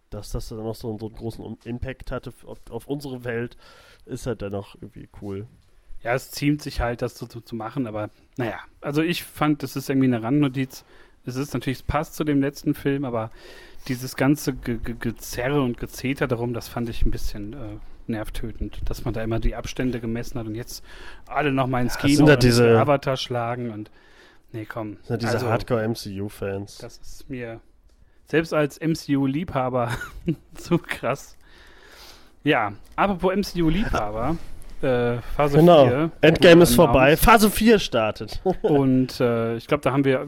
dass 0.10 0.32
das 0.32 0.50
dann 0.50 0.64
noch 0.64 0.74
so, 0.74 0.98
so 0.98 1.08
einen 1.08 1.16
großen 1.16 1.58
Impact 1.66 2.12
hatte 2.12 2.34
auf, 2.46 2.60
auf 2.72 2.88
unsere 2.88 3.24
Welt, 3.26 3.58
ist 4.06 4.26
halt 4.26 4.42
dann 4.42 4.54
noch 4.54 4.74
irgendwie 4.74 5.08
cool. 5.22 5.46
Ja, 6.02 6.16
es 6.16 6.32
ziemt 6.32 6.64
sich 6.64 6.82
halt, 6.82 7.04
das 7.04 7.16
so 7.16 7.28
zu, 7.28 7.42
zu 7.42 7.56
machen, 7.56 7.86
aber 7.86 8.10
naja, 8.38 8.58
also 8.82 9.04
ich 9.04 9.24
fand, 9.24 9.62
das 9.62 9.76
ist 9.76 9.88
irgendwie 9.90 10.08
eine 10.08 10.24
Randnotiz. 10.24 10.84
Es 11.26 11.36
ist 11.36 11.54
natürlich, 11.54 11.80
es 11.80 11.84
passt 11.84 12.16
zu 12.16 12.24
dem 12.24 12.42
letzten 12.42 12.74
Film, 12.74 13.06
aber 13.06 13.32
dieses 13.88 14.16
ganze 14.16 14.54
Ge 14.54 14.78
Ge 14.78 14.96
Gezerre 15.00 15.62
und 15.62 15.78
Gezeter 15.78 16.28
darum, 16.28 16.54
das 16.54 16.68
fand 16.68 16.90
ich 16.90 17.06
ein 17.06 17.12
bisschen 17.12 17.54
äh, 17.54 17.58
nervtötend, 18.08 18.80
dass 18.90 19.06
man 19.06 19.14
da 19.14 19.24
immer 19.24 19.40
die 19.40 19.56
Abstände 19.56 20.00
gemessen 20.00 20.40
hat 20.40 20.48
und 20.48 20.56
jetzt 20.56 20.84
alle 21.28 21.52
nochmal 21.52 21.84
ins 21.84 21.96
Ja, 21.96 22.02
Kino 22.02 22.26
und 22.34 22.44
diese- 22.44 22.80
Avatar 22.80 23.18
schlagen 23.18 23.70
und 23.72 23.92
nee, 24.52 24.66
komm. 24.66 24.98
Sind 25.04 25.22
diese 25.22 25.34
also, 25.34 25.50
Hardcore-MCU-Fans. 25.50 26.78
Das 26.80 26.98
ist 26.98 27.30
mir 27.30 27.62
selbst 28.26 28.54
als 28.54 28.80
MCU-Liebhaber 28.80 29.92
zu 30.56 30.78
krass. 30.78 31.36
Ja, 32.44 32.74
apropos 32.96 33.36
MCU-Liebhaber, 33.36 34.38
äh, 34.82 35.18
Phase 35.36 35.58
Genau. 35.60 35.88
4. 35.88 36.12
Endgame 36.22 36.64
ist 36.64 36.76
vorbei. 36.76 37.06
announced. 37.08 37.26
Phase 37.26 37.50
4 37.52 37.80
startet. 37.80 38.42
Und 38.62 39.20
äh, 39.20 39.56
ich 39.58 39.68
glaube, 39.68 39.82
da 39.82 39.92
haben 39.92 40.06
wir, 40.06 40.22
äh, 40.22 40.28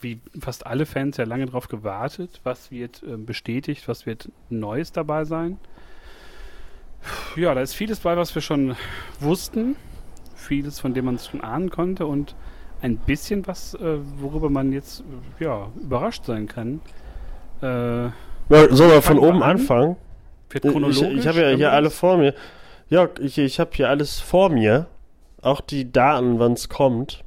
wie 0.00 0.20
fast 0.40 0.66
alle 0.66 0.86
Fans, 0.86 1.16
ja 1.16 1.24
lange 1.24 1.46
drauf 1.46 1.68
gewartet. 1.68 2.40
Was 2.44 2.70
wird 2.70 3.02
äh, 3.02 3.16
bestätigt, 3.16 3.86
was 3.88 4.06
wird 4.06 4.28
Neues 4.50 4.92
dabei 4.92 5.24
sein? 5.24 5.58
Ja, 7.36 7.54
da 7.54 7.60
ist 7.60 7.74
vieles 7.74 8.00
bei, 8.00 8.16
was 8.16 8.34
wir 8.34 8.42
schon 8.42 8.76
wussten. 9.20 9.76
Vieles, 10.34 10.80
von 10.80 10.94
dem 10.94 11.04
man 11.06 11.16
es 11.16 11.26
schon 11.28 11.40
ahnen 11.40 11.70
konnte. 11.70 12.06
Und 12.06 12.34
ein 12.80 12.96
bisschen 12.96 13.46
was, 13.46 13.74
äh, 13.74 13.98
worüber 14.18 14.50
man 14.50 14.72
jetzt 14.72 15.04
ja, 15.38 15.68
überrascht 15.80 16.24
sein 16.24 16.46
kann. 16.48 16.80
Äh, 17.60 17.66
Ja, 18.06 18.12
Sollen 18.48 18.90
wir 18.90 19.02
von 19.02 19.18
oben 19.18 19.42
an? 19.42 19.52
anfangen? 19.52 19.96
Ich, 20.52 20.62
ich 20.64 21.26
habe 21.26 21.40
ja 21.40 21.56
hier 21.56 21.72
alle 21.72 21.88
vor 21.90 22.18
mir. 22.18 22.34
Ja, 22.92 23.08
ich, 23.20 23.38
ich 23.38 23.58
habe 23.58 23.70
hier 23.72 23.88
alles 23.88 24.20
vor 24.20 24.50
mir. 24.50 24.86
Auch 25.40 25.62
die 25.62 25.90
Daten, 25.90 26.38
wann 26.38 26.52
es 26.52 26.68
kommt. 26.68 27.24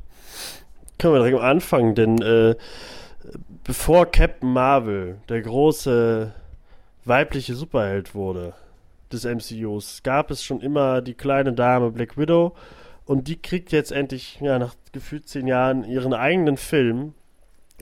Können 0.99 1.16
wir 1.16 1.18
direkt 1.22 1.39
am 1.39 1.43
Anfang, 1.43 1.95
denn 1.95 2.22
äh, 2.22 2.53
bevor 3.63 4.05
Captain 4.05 4.53
Marvel 4.53 5.18
der 5.28 5.41
große 5.41 6.32
weibliche 7.03 7.55
Superheld 7.55 8.13
wurde 8.13 8.53
des 9.11 9.26
MCUs, 9.26 10.03
gab 10.03 10.30
es 10.30 10.43
schon 10.43 10.61
immer 10.61 11.01
die 11.01 11.16
kleine 11.16 11.51
Dame 11.51 11.89
Black 11.89 12.16
Widow 12.16 12.53
und 13.05 13.28
die 13.28 13.41
kriegt 13.41 13.72
jetzt 13.72 13.91
endlich, 13.91 14.38
ja, 14.41 14.59
nach 14.59 14.76
gefühlt 14.91 15.28
zehn 15.28 15.47
Jahren 15.47 15.84
ihren 15.84 16.13
eigenen 16.13 16.57
Film 16.57 17.16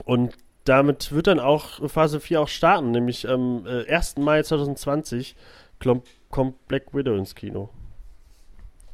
und 0.06 0.32
damit 0.64 1.12
wird 1.12 1.26
dann 1.26 1.38
auch 1.38 1.86
Phase 1.90 2.18
4 2.18 2.40
auch 2.40 2.48
starten, 2.48 2.92
nämlich 2.92 3.28
am 3.28 3.66
äh, 3.66 3.86
1. 3.92 4.16
Mai 4.16 4.42
2020 4.42 5.36
kommt, 5.82 6.06
kommt 6.34 6.66
Black 6.66 6.92
Widow 6.92 7.14
ins 7.14 7.36
Kino. 7.36 7.70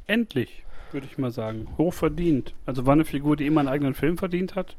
Endlich, 0.07 0.63
würde 0.93 1.07
ich 1.11 1.17
mal 1.17 1.31
sagen. 1.31 1.69
Hochverdient. 1.79 2.53
Also 2.67 2.85
war 2.85 2.93
eine 2.93 3.07
Figur, 3.07 3.35
die 3.35 3.47
immer 3.47 3.61
einen 3.61 3.71
eigenen 3.71 3.95
Film 3.95 4.19
verdient 4.19 4.57
hat. 4.57 4.77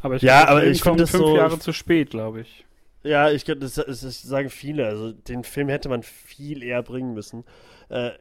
Aber 0.00 0.16
ich 0.16 0.22
Ja, 0.22 0.48
aber 0.48 0.64
ich 0.64 0.78
find 0.78 0.84
kommt 0.84 1.00
das 1.00 1.10
fünf 1.10 1.24
so- 1.26 1.36
Jahre 1.36 1.58
zu 1.58 1.74
spät, 1.74 2.08
glaube 2.08 2.40
ich. 2.40 2.64
Ja, 3.02 3.30
ich 3.30 3.44
glaube, 3.44 3.60
das, 3.60 3.74
das, 3.74 4.00
das 4.00 4.22
sagen 4.22 4.48
viele. 4.48 4.86
Also 4.86 5.12
den 5.12 5.44
Film 5.44 5.68
hätte 5.68 5.90
man 5.90 6.02
viel 6.02 6.62
eher 6.62 6.82
bringen 6.82 7.12
müssen. 7.12 7.44
Äh, 7.90 8.12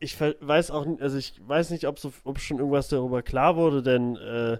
ich 0.00 0.20
weiß 0.20 0.70
auch, 0.70 0.86
also 1.00 1.16
ich 1.16 1.40
weiß 1.46 1.70
nicht, 1.70 1.86
ob 1.86 1.98
so, 1.98 2.12
ob 2.24 2.38
schon 2.40 2.58
irgendwas 2.58 2.88
darüber 2.88 3.22
klar 3.22 3.56
wurde, 3.56 3.82
denn 3.82 4.16
äh, 4.16 4.58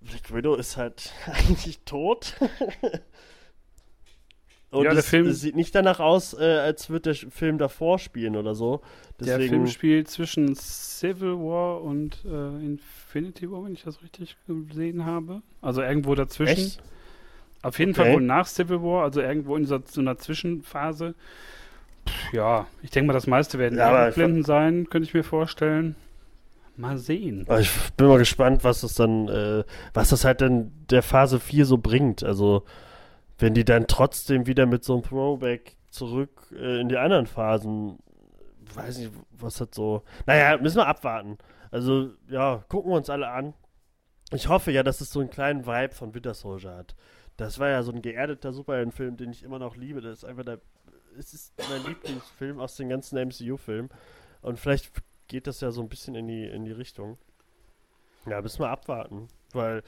Black 0.00 0.34
Widow 0.34 0.56
ist 0.56 0.76
halt 0.76 1.12
eigentlich 1.26 1.78
tot. 1.84 2.34
Und 4.70 4.84
Ja, 4.84 4.90
der 4.90 4.98
es, 4.98 5.08
Film- 5.08 5.32
sieht 5.32 5.56
nicht 5.56 5.74
danach 5.74 5.98
aus, 5.98 6.34
äh, 6.34 6.44
als 6.44 6.90
würde 6.90 7.14
der 7.14 7.30
Film 7.30 7.56
davor 7.56 7.98
spielen 7.98 8.36
oder 8.36 8.54
so. 8.54 8.82
Der 9.18 9.26
Deswegen, 9.38 9.48
Film 9.48 9.66
spielt 9.66 10.08
zwischen 10.08 10.54
Civil 10.54 11.36
War 11.38 11.80
und 11.82 12.22
äh, 12.26 12.64
Infinity 12.64 13.50
War, 13.50 13.64
wenn 13.64 13.72
ich 13.72 13.82
das 13.84 14.02
richtig 14.02 14.36
gesehen 14.46 15.06
habe. 15.06 15.40
Also 15.62 15.80
irgendwo 15.82 16.14
dazwischen. 16.14 16.52
echt? 16.66 16.82
Auf 17.62 17.78
jeden 17.78 17.92
Okay. 17.92 18.02
Fall 18.02 18.12
wohl 18.12 18.20
nach 18.22 18.46
Civil 18.46 18.82
War, 18.82 19.04
also 19.04 19.20
irgendwo 19.22 19.56
in 19.56 19.64
so, 19.64 19.78
so 19.84 20.00
einer 20.02 20.18
Zwischenphase. 20.18 21.14
Pff, 22.06 22.32
ja, 22.34 22.66
ich 22.82 22.90
denke 22.90 23.06
mal, 23.08 23.12
das 23.14 23.26
meiste 23.26 23.58
werden 23.58 23.78
Ja, 23.78 24.10
Blenden 24.10 24.44
sein, 24.44 24.88
könnte 24.90 25.08
ich 25.08 25.14
mir 25.14 25.24
vorstellen. 25.24 25.96
Mal 26.76 26.98
sehen. 26.98 27.44
Ich 27.58 27.70
bin 27.96 28.06
mal 28.06 28.18
gespannt, 28.18 28.62
was 28.62 28.82
das 28.82 28.94
dann, 28.94 29.28
äh, 29.28 29.64
was 29.94 30.10
das 30.10 30.24
halt 30.24 30.40
dann 30.42 30.70
der 30.90 31.02
Phase 31.02 31.40
4 31.40 31.64
so 31.66 31.78
bringt. 31.78 32.22
Also, 32.22 32.62
wenn 33.38 33.54
die 33.54 33.64
dann 33.64 33.86
trotzdem 33.86 34.46
wieder 34.46 34.66
mit 34.66 34.84
so 34.84 34.94
einem 34.94 35.02
Throwback 35.02 35.76
zurück 35.90 36.52
äh, 36.52 36.80
in 36.80 36.88
die 36.88 36.96
anderen 36.96 37.26
Phasen, 37.26 37.98
weiß 38.74 38.98
nicht, 38.98 39.12
was 39.30 39.56
das 39.56 39.68
so. 39.72 40.02
Naja, 40.26 40.58
müssen 40.58 40.78
wir 40.78 40.86
abwarten. 40.86 41.38
Also, 41.70 42.10
ja, 42.28 42.64
gucken 42.68 42.90
wir 42.90 42.96
uns 42.96 43.10
alle 43.10 43.28
an. 43.28 43.54
Ich 44.32 44.48
hoffe 44.48 44.72
ja, 44.72 44.82
dass 44.82 45.00
es 45.00 45.10
so 45.10 45.20
einen 45.20 45.30
kleinen 45.30 45.66
Vibe 45.66 45.94
von 45.94 46.14
Winter 46.14 46.34
Soldier 46.34 46.76
hat. 46.76 46.94
Das 47.36 47.58
war 47.58 47.68
ja 47.68 47.82
so 47.82 47.92
ein 47.92 48.02
geerdeter 48.02 48.52
Superheldenfilm, 48.52 49.16
den 49.16 49.30
ich 49.30 49.42
immer 49.42 49.58
noch 49.58 49.76
liebe. 49.76 50.00
Das 50.00 50.18
ist 50.18 50.24
einfach 50.24 50.44
der. 50.44 50.60
Es 51.18 51.34
ist 51.34 51.52
mein 51.70 51.84
Lieblingsfilm 51.84 52.60
aus 52.60 52.76
den 52.76 52.88
ganzen 52.88 53.18
MCU-Filmen. 53.18 53.90
Und 54.42 54.58
vielleicht 54.58 54.92
geht 55.26 55.46
das 55.46 55.60
ja 55.60 55.70
so 55.70 55.80
ein 55.80 55.88
bisschen 55.88 56.14
in 56.14 56.28
die, 56.28 56.44
in 56.44 56.64
die 56.64 56.72
Richtung. 56.72 57.18
Ja, 58.26 58.40
müssen 58.40 58.60
wir 58.60 58.70
abwarten. 58.70 59.28
Weil 59.52 59.82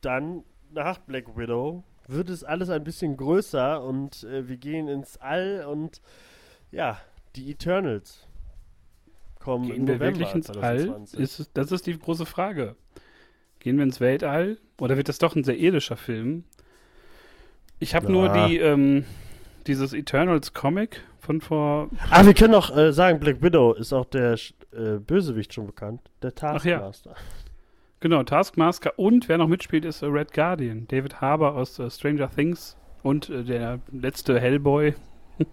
dann 0.00 0.44
nach 0.72 0.98
Black 0.98 1.36
Widow 1.36 1.84
wird 2.12 2.30
es 2.30 2.44
alles 2.44 2.70
ein 2.70 2.84
bisschen 2.84 3.16
größer 3.16 3.82
und 3.82 4.24
äh, 4.24 4.48
wir 4.48 4.56
gehen 4.56 4.88
ins 4.88 5.16
All 5.18 5.64
und 5.66 6.00
ja, 6.70 7.00
die 7.36 7.50
Eternals 7.50 8.26
kommen 9.38 9.64
im 9.64 9.70
Gehen 9.70 9.86
wir 9.86 9.94
November 9.94 10.20
wirklich 10.20 10.34
ins 10.34 10.50
All? 10.50 10.78
2020. 10.78 11.20
Ist 11.20 11.40
es, 11.40 11.52
das 11.52 11.72
ist 11.72 11.86
die 11.86 11.98
große 11.98 12.26
Frage. 12.26 12.76
Gehen 13.58 13.76
wir 13.76 13.84
ins 13.84 14.00
Weltall? 14.00 14.58
Oder 14.78 14.96
wird 14.96 15.08
das 15.08 15.18
doch 15.18 15.36
ein 15.36 15.44
sehr 15.44 15.58
irdischer 15.58 15.96
Film? 15.96 16.44
Ich 17.78 17.94
habe 17.94 18.10
nur 18.10 18.28
Na. 18.28 18.46
die, 18.46 18.58
ähm, 18.58 19.04
dieses 19.66 19.92
Eternals 19.92 20.52
Comic 20.52 21.02
von 21.18 21.40
vor. 21.40 21.90
Ah, 22.10 22.24
wir 22.24 22.34
können 22.34 22.54
auch 22.54 22.74
äh, 22.76 22.92
sagen, 22.92 23.20
Black 23.20 23.42
Widow 23.42 23.72
ist 23.72 23.92
auch 23.92 24.06
der 24.06 24.38
äh, 24.72 24.98
Bösewicht 24.98 25.54
schon 25.54 25.66
bekannt. 25.66 26.00
Der 26.22 26.32
Ach 26.42 26.64
ja. 26.64 26.90
Genau, 28.00 28.22
Taskmaster 28.22 28.98
und 28.98 29.28
wer 29.28 29.36
noch 29.38 29.48
mitspielt, 29.48 29.84
ist 29.84 30.02
äh, 30.02 30.06
Red 30.06 30.32
Guardian. 30.32 30.86
David 30.88 31.20
Harbour 31.20 31.54
aus 31.54 31.78
äh, 31.78 31.90
Stranger 31.90 32.30
Things 32.34 32.76
und 33.02 33.28
äh, 33.28 33.44
der 33.44 33.78
letzte 33.92 34.40
Hellboy. 34.40 34.94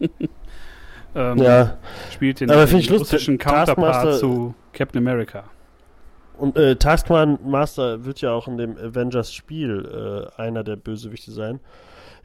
ähm, 1.15 1.37
Ja, 1.37 1.77
Spielt 2.11 2.39
den, 2.39 2.49
Aber 2.51 2.65
den 2.65 2.77
ich 2.79 2.91
russischen 2.91 3.37
Counterpart 3.37 3.77
Taskmaster- 4.05 4.19
zu 4.19 4.55
Captain 4.73 4.99
America. 5.05 5.43
und 6.37 6.55
äh, 6.57 6.75
Taskmaster 6.75 8.05
wird 8.05 8.21
ja 8.21 8.31
auch 8.31 8.47
in 8.47 8.57
dem 8.57 8.77
Avengers-Spiel 8.77 10.29
äh, 10.37 10.41
einer 10.41 10.63
der 10.63 10.75
Bösewichte 10.75 11.31
sein. 11.31 11.59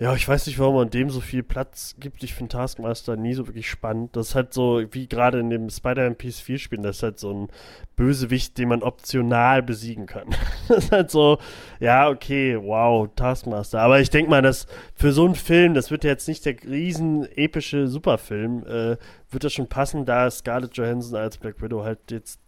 Ja, 0.02 0.16
ich 0.16 0.26
weiß 0.26 0.48
nicht, 0.48 0.58
warum 0.58 0.74
man 0.74 0.90
dem 0.90 1.10
so 1.10 1.20
viel 1.20 1.44
Platz 1.44 1.94
gibt. 2.00 2.24
Ich 2.24 2.34
finde 2.34 2.50
Taskmaster 2.50 3.14
nie 3.14 3.34
so 3.34 3.46
wirklich 3.46 3.70
spannend. 3.70 4.16
Das 4.16 4.30
ist 4.30 4.34
halt 4.34 4.52
so, 4.52 4.82
wie 4.90 5.06
gerade 5.06 5.38
in 5.38 5.48
dem 5.48 5.70
Spider-Man 5.70 6.16
PS4-Spiel, 6.16 6.82
das 6.82 6.96
ist 6.96 7.02
halt 7.04 7.20
so 7.20 7.32
ein 7.32 7.48
Bösewicht, 7.94 8.58
den 8.58 8.70
man 8.70 8.82
optional 8.82 9.62
besiegen 9.62 10.06
kann. 10.06 10.26
das 10.68 10.86
ist 10.86 10.90
halt 10.90 11.12
so, 11.12 11.38
ja, 11.78 12.08
okay, 12.08 12.58
wow, 12.60 13.08
Taskmaster. 13.14 13.80
Aber 13.80 14.00
ich 14.00 14.10
denke 14.10 14.28
mal, 14.28 14.42
dass 14.42 14.66
für 14.96 15.12
so 15.12 15.24
einen 15.24 15.36
Film, 15.36 15.72
das 15.72 15.92
wird 15.92 16.02
ja 16.02 16.10
jetzt 16.10 16.26
nicht 16.26 16.44
der 16.46 16.56
riesen 16.64 17.28
epische 17.36 17.86
Superfilm, 17.86 18.66
äh, 18.66 18.96
wird 19.30 19.44
das 19.44 19.52
schon 19.52 19.68
passen, 19.68 20.04
da 20.04 20.28
Scarlett 20.28 20.76
Johansson 20.76 21.16
als 21.16 21.38
Black 21.38 21.62
Widow 21.62 21.84
halt 21.84 22.10
jetzt 22.10 22.40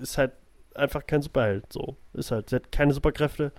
ist 0.00 0.16
halt 0.16 0.32
einfach 0.74 1.06
kein 1.06 1.20
Superheld. 1.20 1.70
So. 1.70 1.98
Ist 2.14 2.30
halt, 2.30 2.48
sie 2.48 2.56
hat 2.56 2.72
keine 2.72 2.94
Superkräfte. 2.94 3.52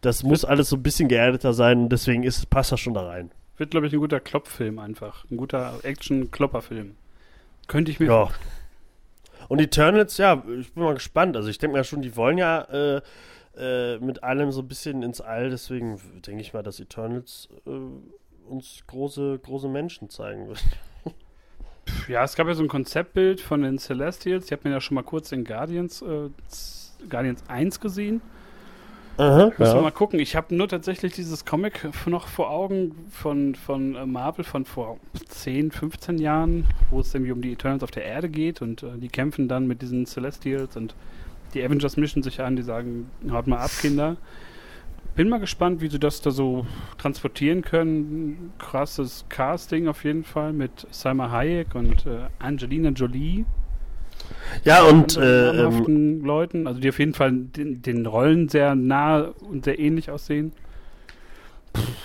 Das 0.00 0.22
muss 0.22 0.44
alles 0.44 0.68
so 0.68 0.76
ein 0.76 0.82
bisschen 0.82 1.08
geerdeter 1.08 1.52
sein 1.52 1.78
und 1.82 1.88
deswegen 1.90 2.22
ist, 2.22 2.48
passt 2.50 2.72
das 2.72 2.80
schon 2.80 2.94
da 2.94 3.06
rein. 3.06 3.30
Wird, 3.56 3.72
glaube 3.72 3.88
ich, 3.88 3.92
ein 3.92 3.98
guter 3.98 4.20
Klopffilm 4.20 4.78
einfach. 4.78 5.24
Ein 5.30 5.36
guter 5.36 5.80
Action-Klopperfilm. 5.82 6.94
Könnte 7.66 7.90
ich 7.90 7.98
mir 7.98 8.06
Ja. 8.06 8.28
Und 9.48 9.60
Eternals, 9.60 10.18
ja, 10.18 10.42
ich 10.60 10.72
bin 10.72 10.84
mal 10.84 10.94
gespannt. 10.94 11.36
Also 11.36 11.48
ich 11.48 11.58
denke 11.58 11.76
mal 11.76 11.84
schon, 11.84 12.02
die 12.02 12.16
wollen 12.16 12.38
ja 12.38 12.62
äh, 12.62 13.00
äh, 13.56 13.98
mit 13.98 14.22
allem 14.22 14.52
so 14.52 14.60
ein 14.60 14.68
bisschen 14.68 15.02
ins 15.02 15.20
All, 15.20 15.50
deswegen 15.50 16.00
denke 16.26 16.40
ich 16.40 16.52
mal, 16.52 16.62
dass 16.62 16.78
Eternals 16.78 17.48
äh, 17.66 17.70
uns 18.48 18.84
große, 18.86 19.40
große 19.42 19.68
Menschen 19.68 20.10
zeigen 20.10 20.48
wird. 20.48 20.62
Ja, 22.06 22.22
es 22.22 22.36
gab 22.36 22.46
ja 22.46 22.52
so 22.52 22.62
ein 22.62 22.68
Konzeptbild 22.68 23.40
von 23.40 23.62
den 23.62 23.78
Celestials. 23.78 24.44
Die 24.44 24.52
hat 24.52 24.62
man 24.62 24.74
ja 24.74 24.80
schon 24.82 24.94
mal 24.94 25.02
kurz 25.02 25.32
in 25.32 25.44
Guardians, 25.44 26.02
äh, 26.02 26.28
Guardians 27.08 27.42
1 27.48 27.80
gesehen. 27.80 28.20
Aha, 29.18 29.46
Müssen 29.46 29.58
wir 29.58 29.74
ja. 29.74 29.82
mal 29.82 29.90
gucken. 29.90 30.20
Ich 30.20 30.36
habe 30.36 30.54
nur 30.54 30.68
tatsächlich 30.68 31.12
dieses 31.12 31.44
Comic 31.44 31.88
noch 32.06 32.28
vor 32.28 32.50
Augen 32.50 32.94
von, 33.10 33.56
von 33.56 33.96
äh, 33.96 34.06
Marvel 34.06 34.44
von 34.44 34.64
vor 34.64 34.98
10, 35.28 35.72
15 35.72 36.18
Jahren, 36.18 36.68
wo 36.90 37.00
es 37.00 37.12
irgendwie 37.12 37.32
um 37.32 37.42
die 37.42 37.52
Eternals 37.52 37.82
auf 37.82 37.90
der 37.90 38.04
Erde 38.04 38.28
geht 38.28 38.62
und 38.62 38.84
äh, 38.84 38.96
die 38.96 39.08
kämpfen 39.08 39.48
dann 39.48 39.66
mit 39.66 39.82
diesen 39.82 40.06
Celestials 40.06 40.76
und 40.76 40.94
die 41.52 41.64
Avengers 41.64 41.96
mischen 41.96 42.22
sich 42.22 42.40
an, 42.40 42.54
die 42.54 42.62
sagen, 42.62 43.10
haut 43.28 43.48
mal 43.48 43.58
ab, 43.58 43.72
Kinder. 43.80 44.16
Bin 45.16 45.28
mal 45.28 45.40
gespannt, 45.40 45.80
wie 45.80 45.88
sie 45.88 45.98
das 45.98 46.20
da 46.20 46.30
so 46.30 46.64
transportieren 46.96 47.62
können. 47.62 48.52
Krasses 48.58 49.24
Casting 49.28 49.88
auf 49.88 50.04
jeden 50.04 50.22
Fall 50.22 50.52
mit 50.52 50.86
Salma 50.92 51.32
Hayek 51.32 51.74
und 51.74 52.06
äh, 52.06 52.28
Angelina 52.38 52.90
Jolie. 52.90 53.44
Ja, 54.64 54.82
und 54.82 55.16
anderen 55.18 55.86
äh, 55.86 55.90
ähm, 55.90 56.24
Leuten, 56.24 56.66
also 56.66 56.80
die 56.80 56.88
auf 56.88 56.98
jeden 56.98 57.14
Fall 57.14 57.32
den, 57.32 57.82
den 57.82 58.06
Rollen 58.06 58.48
sehr 58.48 58.74
nah 58.74 59.32
und 59.40 59.64
sehr 59.64 59.78
ähnlich 59.78 60.10
aussehen. 60.10 60.52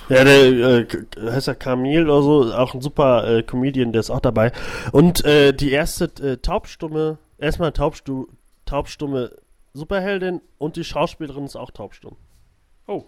Ja, 0.10 0.24
der 0.24 0.46
äh, 0.46 0.88
heißt 1.20 1.48
ja 1.48 1.56
Kamil 1.56 2.10
oder 2.10 2.22
so, 2.22 2.54
auch 2.54 2.74
ein 2.74 2.82
super 2.82 3.28
äh, 3.28 3.44
Comedian, 3.44 3.92
der 3.92 4.02
ist 4.02 4.10
auch 4.10 4.20
dabei. 4.20 4.52
Und 4.92 5.24
äh, 5.26 5.54
die 5.54 5.72
erste 5.72 6.06
äh, 6.22 6.38
taubstumme, 6.38 7.18
erstmal 7.38 7.72
taubstu 7.72 8.28
taubstumme 8.66 9.32
Superheldin 9.74 10.42
und 10.58 10.76
die 10.76 10.84
Schauspielerin 10.84 11.46
ist 11.46 11.56
auch 11.56 11.72
taubstumm. 11.72 12.16
Oh. 12.88 13.04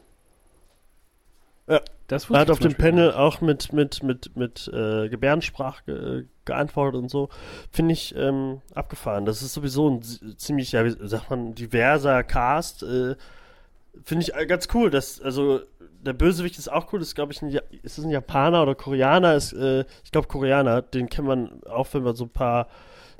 Ja. 1.68 1.82
Das 2.08 2.30
Er 2.30 2.40
hat 2.42 2.52
auf 2.52 2.60
dem 2.60 2.76
Panel 2.76 3.12
auch 3.14 3.42
mit, 3.42 3.74
mit, 3.74 4.04
mit, 4.04 4.36
mit 4.38 4.68
äh, 4.72 5.10
Gebärdensprache 5.10 5.84
ge 5.86 6.26
geantwortet 6.46 7.02
und 7.02 7.10
so. 7.10 7.30
Finde 7.72 7.94
ich 7.94 8.14
ähm, 8.16 8.62
abgefahren. 8.76 9.26
Das 9.26 9.42
ist 9.42 9.54
sowieso 9.56 9.90
ein 9.90 10.04
zi- 10.04 10.38
ziemlich, 10.38 10.74
ja, 10.74 10.86
wie 10.86 10.96
sagt 11.08 11.32
man, 11.32 11.56
diverser 11.56 12.24
Cast. 12.24 12.84
Äh, 12.84 13.16
Finde 14.04 14.22
ich 14.24 14.36
äh, 14.36 14.46
ganz 14.46 14.68
cool. 14.76 14.92
Dass, 14.92 15.20
also, 15.20 15.62
der 16.04 16.14
Bösewicht 16.14 16.60
ist 16.60 16.72
auch 16.72 16.94
cool. 16.94 17.00
Das 17.00 17.08
ist, 17.08 17.16
glaube 17.16 17.34
ich, 17.34 17.42
ein, 17.42 17.50
Ja- 17.50 17.64
ist 17.82 17.98
es 17.98 18.04
ein 18.06 18.12
Japaner 18.12 18.62
oder 18.62 18.76
Koreaner? 18.76 19.34
Ist, 19.34 19.54
äh, 19.54 19.86
ich 20.04 20.12
glaube, 20.12 20.28
Koreaner. 20.28 20.84
Den 20.84 21.10
kennt 21.10 21.28
man 21.28 21.64
auch, 21.64 21.88
wenn 21.94 22.04
man 22.04 22.16
so 22.16 22.26
ein 22.26 22.30
paar, 22.30 22.68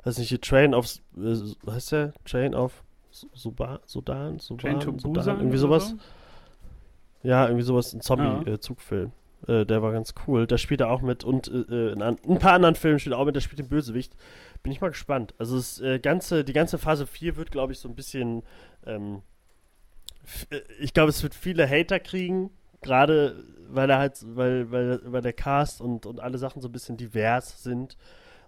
weiß 0.04 0.18
nicht, 0.18 0.28
hier 0.28 0.40
Train 0.40 0.72
of, 0.72 0.86
äh, 1.16 1.34
was 1.62 1.74
heißt 1.74 1.90
der? 1.92 2.12
Train 2.24 2.54
of 2.54 2.84
Suba, 3.10 3.80
Sudan? 3.86 4.38
Sudan? 4.38 4.78
Train 4.78 4.80
to 4.80 4.92
Sudan? 4.98 5.12
Busan 5.14 5.36
Irgendwie 5.38 5.48
oder 5.48 5.58
sowas. 5.58 5.88
so? 5.88 5.96
Ja, 7.26 7.46
irgendwie 7.46 7.64
sowas, 7.64 7.92
ein 7.92 7.98
Ja. 7.98 8.02
Zombie-Zugfilm. 8.02 9.12
Äh, 9.46 9.66
der 9.66 9.82
war 9.82 9.92
ganz 9.92 10.14
cool. 10.26 10.46
Da 10.46 10.58
spielt 10.58 10.80
er 10.80 10.90
auch 10.90 11.02
mit 11.02 11.24
und 11.24 11.48
äh, 11.48 11.92
in 11.92 12.02
an, 12.02 12.16
ein 12.26 12.38
paar 12.38 12.52
anderen 12.52 12.74
Filmen 12.74 12.98
spielt 12.98 13.14
er 13.14 13.18
auch 13.18 13.24
mit, 13.26 13.36
der 13.36 13.40
spielt 13.40 13.58
den 13.58 13.68
Bösewicht. 13.68 14.14
Bin 14.62 14.72
ich 14.72 14.80
mal 14.80 14.88
gespannt. 14.88 15.34
Also 15.38 15.56
das, 15.56 15.80
äh, 15.80 15.98
ganze, 15.98 16.44
die 16.44 16.52
ganze 16.52 16.78
Phase 16.78 17.06
4 17.06 17.36
wird, 17.36 17.50
glaube 17.50 17.72
ich, 17.72 17.78
so 17.78 17.88
ein 17.88 17.94
bisschen 17.94 18.42
ähm, 18.86 19.22
äh, 20.50 20.60
ich 20.80 20.92
glaube, 20.94 21.10
es 21.10 21.22
wird 21.22 21.34
viele 21.34 21.68
Hater 21.68 22.00
kriegen, 22.00 22.50
gerade 22.82 23.44
weil 23.68 23.90
er 23.90 23.98
halt, 23.98 24.18
weil, 24.36 24.70
weil, 24.70 25.00
weil 25.04 25.22
der 25.22 25.32
Cast 25.32 25.80
und, 25.80 26.06
und 26.06 26.20
alle 26.20 26.38
Sachen 26.38 26.62
so 26.62 26.68
ein 26.68 26.72
bisschen 26.72 26.96
divers 26.96 27.62
sind. 27.62 27.96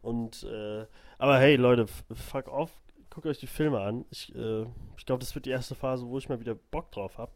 Und 0.02 0.44
äh, 0.44 0.86
aber 1.18 1.38
hey 1.38 1.56
Leute, 1.56 1.86
fuck 2.14 2.48
off, 2.48 2.70
guckt 3.10 3.26
euch 3.26 3.38
die 3.38 3.46
Filme 3.48 3.80
an. 3.80 4.04
Ich, 4.10 4.34
äh, 4.34 4.62
ich 4.96 5.06
glaube, 5.06 5.20
das 5.20 5.34
wird 5.34 5.46
die 5.46 5.50
erste 5.50 5.74
Phase, 5.74 6.06
wo 6.06 6.18
ich 6.18 6.28
mal 6.28 6.40
wieder 6.40 6.54
Bock 6.54 6.92
drauf 6.92 7.18
habe. 7.18 7.32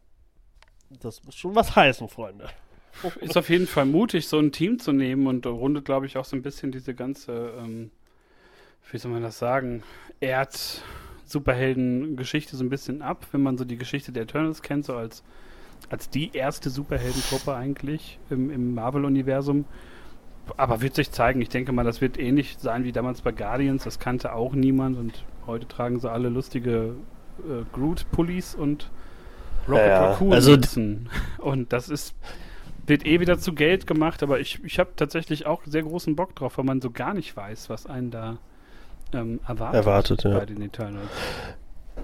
Das 1.01 1.23
muss 1.23 1.35
schon 1.35 1.55
was 1.55 1.75
heißen, 1.75 2.07
Freunde. 2.09 2.49
Ist 3.21 3.37
auf 3.37 3.49
jeden 3.49 3.67
Fall 3.67 3.85
mutig, 3.85 4.27
so 4.27 4.39
ein 4.39 4.51
Team 4.51 4.79
zu 4.79 4.91
nehmen 4.91 5.27
und 5.27 5.45
rundet, 5.45 5.85
glaube 5.85 6.05
ich, 6.05 6.17
auch 6.17 6.25
so 6.25 6.35
ein 6.35 6.41
bisschen 6.41 6.71
diese 6.71 6.93
ganze, 6.93 7.53
ähm, 7.57 7.91
wie 8.91 8.97
soll 8.97 9.11
man 9.11 9.23
das 9.23 9.39
sagen, 9.39 9.83
Erd-Superhelden-Geschichte 10.19 12.55
so 12.55 12.63
ein 12.63 12.69
bisschen 12.69 13.01
ab, 13.01 13.25
wenn 13.31 13.41
man 13.41 13.57
so 13.57 13.65
die 13.65 13.77
Geschichte 13.77 14.11
der 14.11 14.23
Eternals 14.23 14.61
kennt, 14.61 14.85
so 14.85 14.95
als, 14.95 15.23
als 15.89 16.09
die 16.09 16.31
erste 16.33 16.69
Superheldentruppe 16.69 17.55
eigentlich 17.55 18.19
im, 18.29 18.51
im 18.51 18.75
Marvel-Universum. 18.75 19.65
Aber 20.57 20.81
wird 20.81 20.95
sich 20.95 21.11
zeigen. 21.11 21.41
Ich 21.41 21.49
denke 21.49 21.71
mal, 21.71 21.85
das 21.85 22.01
wird 22.01 22.19
ähnlich 22.19 22.57
sein 22.59 22.83
wie 22.83 22.91
damals 22.91 23.21
bei 23.21 23.31
Guardians. 23.31 23.85
Das 23.85 23.97
kannte 23.97 24.33
auch 24.33 24.53
niemand 24.53 24.97
und 24.97 25.23
heute 25.47 25.67
tragen 25.67 25.99
sie 25.99 26.11
alle 26.11 26.29
lustige 26.29 26.95
äh, 27.39 27.63
Groot-Pullis 27.71 28.53
und 28.53 28.91
Rocket 29.67 29.87
Ja, 29.87 30.11
Raccoon 30.11 30.33
also 30.33 30.51
Mützen. 30.51 31.09
Und 31.37 31.73
das 31.73 31.89
ist 31.89 32.15
wird 32.85 33.05
eh 33.05 33.19
wieder 33.19 33.39
zu 33.39 33.53
Geld 33.53 33.87
gemacht, 33.87 34.23
aber 34.23 34.39
ich, 34.39 34.59
ich 34.63 34.77
habe 34.77 34.91
tatsächlich 34.95 35.45
auch 35.45 35.61
sehr 35.65 35.83
großen 35.83 36.15
Bock 36.15 36.35
drauf, 36.35 36.57
weil 36.57 36.65
man 36.65 36.81
so 36.81 36.91
gar 36.91 37.13
nicht 37.13 37.35
weiß, 37.35 37.69
was 37.69 37.85
einen 37.85 38.11
da 38.11 38.37
ähm, 39.13 39.39
erwartet, 39.47 39.75
Erwartet, 39.75 40.23
ja. 40.23 40.37
bei 40.37 40.45
den 40.45 40.61
Eternals. 40.61 41.09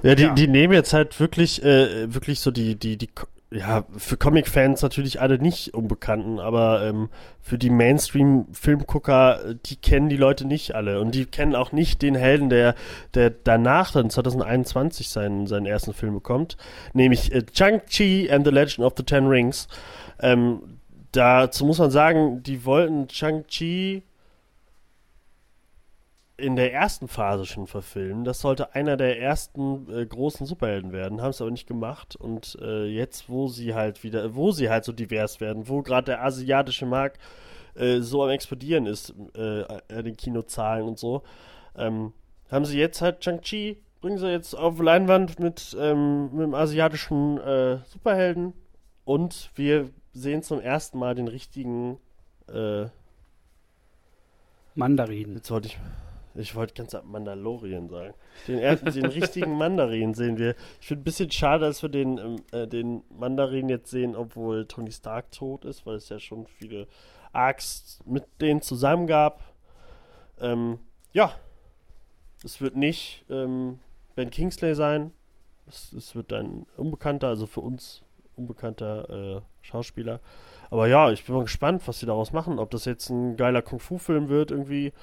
Ja, 0.03 0.15
die, 0.15 0.23
Ja. 0.23 0.33
die 0.33 0.47
nehmen 0.47 0.73
jetzt 0.73 0.93
halt 0.93 1.19
wirklich, 1.19 1.61
äh, 1.63 2.13
wirklich 2.13 2.39
so 2.39 2.51
die, 2.51 2.75
die, 2.75 2.95
die, 2.97 3.09
ja, 3.51 3.83
für 3.97 4.15
Comic-Fans 4.15 4.83
natürlich 4.83 5.21
alle 5.21 5.39
nicht 5.39 5.73
Unbekannten, 5.73 6.39
aber 6.39 6.83
ähm, 6.83 7.09
für 7.41 7.57
die 7.57 7.71
Mainstream-Filmgucker, 7.71 9.55
die 9.65 9.75
kennen 9.75 10.07
die 10.07 10.17
Leute 10.17 10.45
nicht 10.45 10.75
alle 10.75 11.01
und 11.01 11.15
die 11.15 11.25
kennen 11.25 11.55
auch 11.55 11.71
nicht 11.71 12.03
den 12.03 12.13
Helden, 12.13 12.49
der, 12.49 12.75
der 13.15 13.31
danach 13.31 13.91
dann 13.91 14.11
2021 14.11 15.09
seinen, 15.09 15.47
seinen 15.47 15.65
ersten 15.65 15.93
Film 15.93 16.13
bekommt, 16.13 16.57
nämlich 16.93 17.33
äh, 17.33 17.43
Shang-Chi 17.51 18.29
and 18.31 18.45
the 18.45 18.51
Legend 18.51 18.85
of 18.85 18.93
the 18.95 19.03
Ten 19.03 19.25
Rings. 19.25 19.67
Ähm, 20.19 20.79
dazu 21.11 21.65
muss 21.65 21.79
man 21.79 21.89
sagen, 21.89 22.43
die 22.43 22.65
wollten 22.65 23.09
Shang-Chi 23.09 24.03
in 26.39 26.55
der 26.55 26.73
ersten 26.73 27.07
Phase 27.07 27.45
schon 27.45 27.67
verfilmen. 27.67 28.23
Das 28.23 28.41
sollte 28.41 28.73
einer 28.73 28.97
der 28.97 29.19
ersten 29.19 29.87
äh, 29.91 30.05
großen 30.05 30.45
Superhelden 30.45 30.91
werden, 30.91 31.21
haben 31.21 31.29
es 31.31 31.41
aber 31.41 31.51
nicht 31.51 31.67
gemacht. 31.67 32.15
Und 32.15 32.57
äh, 32.61 32.85
jetzt, 32.85 33.29
wo 33.29 33.47
sie 33.47 33.73
halt 33.73 34.03
wieder, 34.03 34.35
wo 34.35 34.51
sie 34.51 34.69
halt 34.69 34.85
so 34.85 34.91
divers 34.91 35.39
werden, 35.39 35.67
wo 35.67 35.81
gerade 35.81 36.05
der 36.05 36.23
asiatische 36.23 36.85
Markt 36.85 37.19
äh, 37.75 37.99
so 37.99 38.23
am 38.23 38.29
explodieren 38.29 38.85
ist, 38.85 39.13
äh, 39.35 40.03
den 40.03 40.17
Kinozahlen 40.17 40.87
und 40.87 40.97
so, 40.97 41.23
ähm, 41.75 42.13
haben 42.51 42.65
sie 42.65 42.79
jetzt 42.79 43.01
halt 43.01 43.23
Shang-Chi, 43.23 43.81
bringen 44.01 44.17
sie 44.17 44.31
jetzt 44.31 44.53
auf 44.55 44.79
Leinwand 44.79 45.39
mit, 45.39 45.75
ähm, 45.79 46.31
mit 46.31 46.41
dem 46.41 46.53
asiatischen 46.53 47.39
äh, 47.39 47.79
Superhelden 47.85 48.53
und 49.05 49.51
wir 49.55 49.89
sehen 50.13 50.43
zum 50.43 50.59
ersten 50.59 50.99
Mal 50.99 51.15
den 51.15 51.27
richtigen, 51.27 51.97
äh, 52.47 52.87
Mandarin. 54.75 55.35
jetzt 55.35 55.51
wollte 55.51 55.67
ich, 55.67 55.77
Ich 56.35 56.55
wollte 56.55 56.73
ganz 56.73 56.93
ab 56.93 57.05
Mandalorian 57.05 57.89
sagen. 57.89 58.13
Den, 58.47 58.59
den 58.93 59.05
richtigen 59.05 59.57
Mandarin 59.57 60.13
sehen 60.13 60.37
wir. 60.37 60.55
Ich 60.79 60.87
finde 60.87 61.01
ein 61.01 61.03
bisschen 61.03 61.31
schade, 61.31 61.65
dass 61.65 61.81
wir 61.81 61.89
den, 61.89 62.17
ähm, 62.17 62.35
äh, 62.51 62.67
den 62.67 63.03
Mandarin 63.09 63.69
jetzt 63.69 63.89
sehen, 63.89 64.15
obwohl 64.15 64.65
Tony 64.65 64.91
Stark 64.91 65.31
tot 65.31 65.65
ist, 65.65 65.85
weil 65.85 65.95
es 65.95 66.09
ja 66.09 66.19
schon 66.19 66.45
viele 66.45 66.87
Arcs 67.33 67.99
mit 68.05 68.25
denen 68.41 68.61
zusammen 68.61 69.07
gab. 69.07 69.41
Ähm, 70.39 70.79
ja. 71.13 71.33
Es 72.43 72.61
wird 72.61 72.75
nicht 72.77 73.25
ähm, 73.29 73.79
Ben 74.15 74.29
Kingsley 74.29 74.75
sein. 74.75 75.11
Es, 75.67 75.91
es 75.93 76.15
wird 76.15 76.31
ein 76.31 76.65
unbekannter, 76.77 77.27
also 77.27 77.47
für 77.47 77.61
uns 77.61 78.03
unbekannter 78.35 79.37
äh, 79.37 79.41
Schauspieler. 79.61 80.21
Aber 80.69 80.87
ja, 80.87 81.11
ich 81.11 81.25
bin 81.25 81.35
mal 81.35 81.43
gespannt, 81.43 81.81
was 81.85 81.99
sie 81.99 82.05
daraus 82.05 82.31
machen. 82.31 82.59
Ob 82.59 82.69
das 82.71 82.85
jetzt 82.85 83.09
ein 83.09 83.35
geiler 83.35 83.61
Kung-Fu-Film 83.61 84.29
wird, 84.29 84.51
irgendwie. 84.51 84.93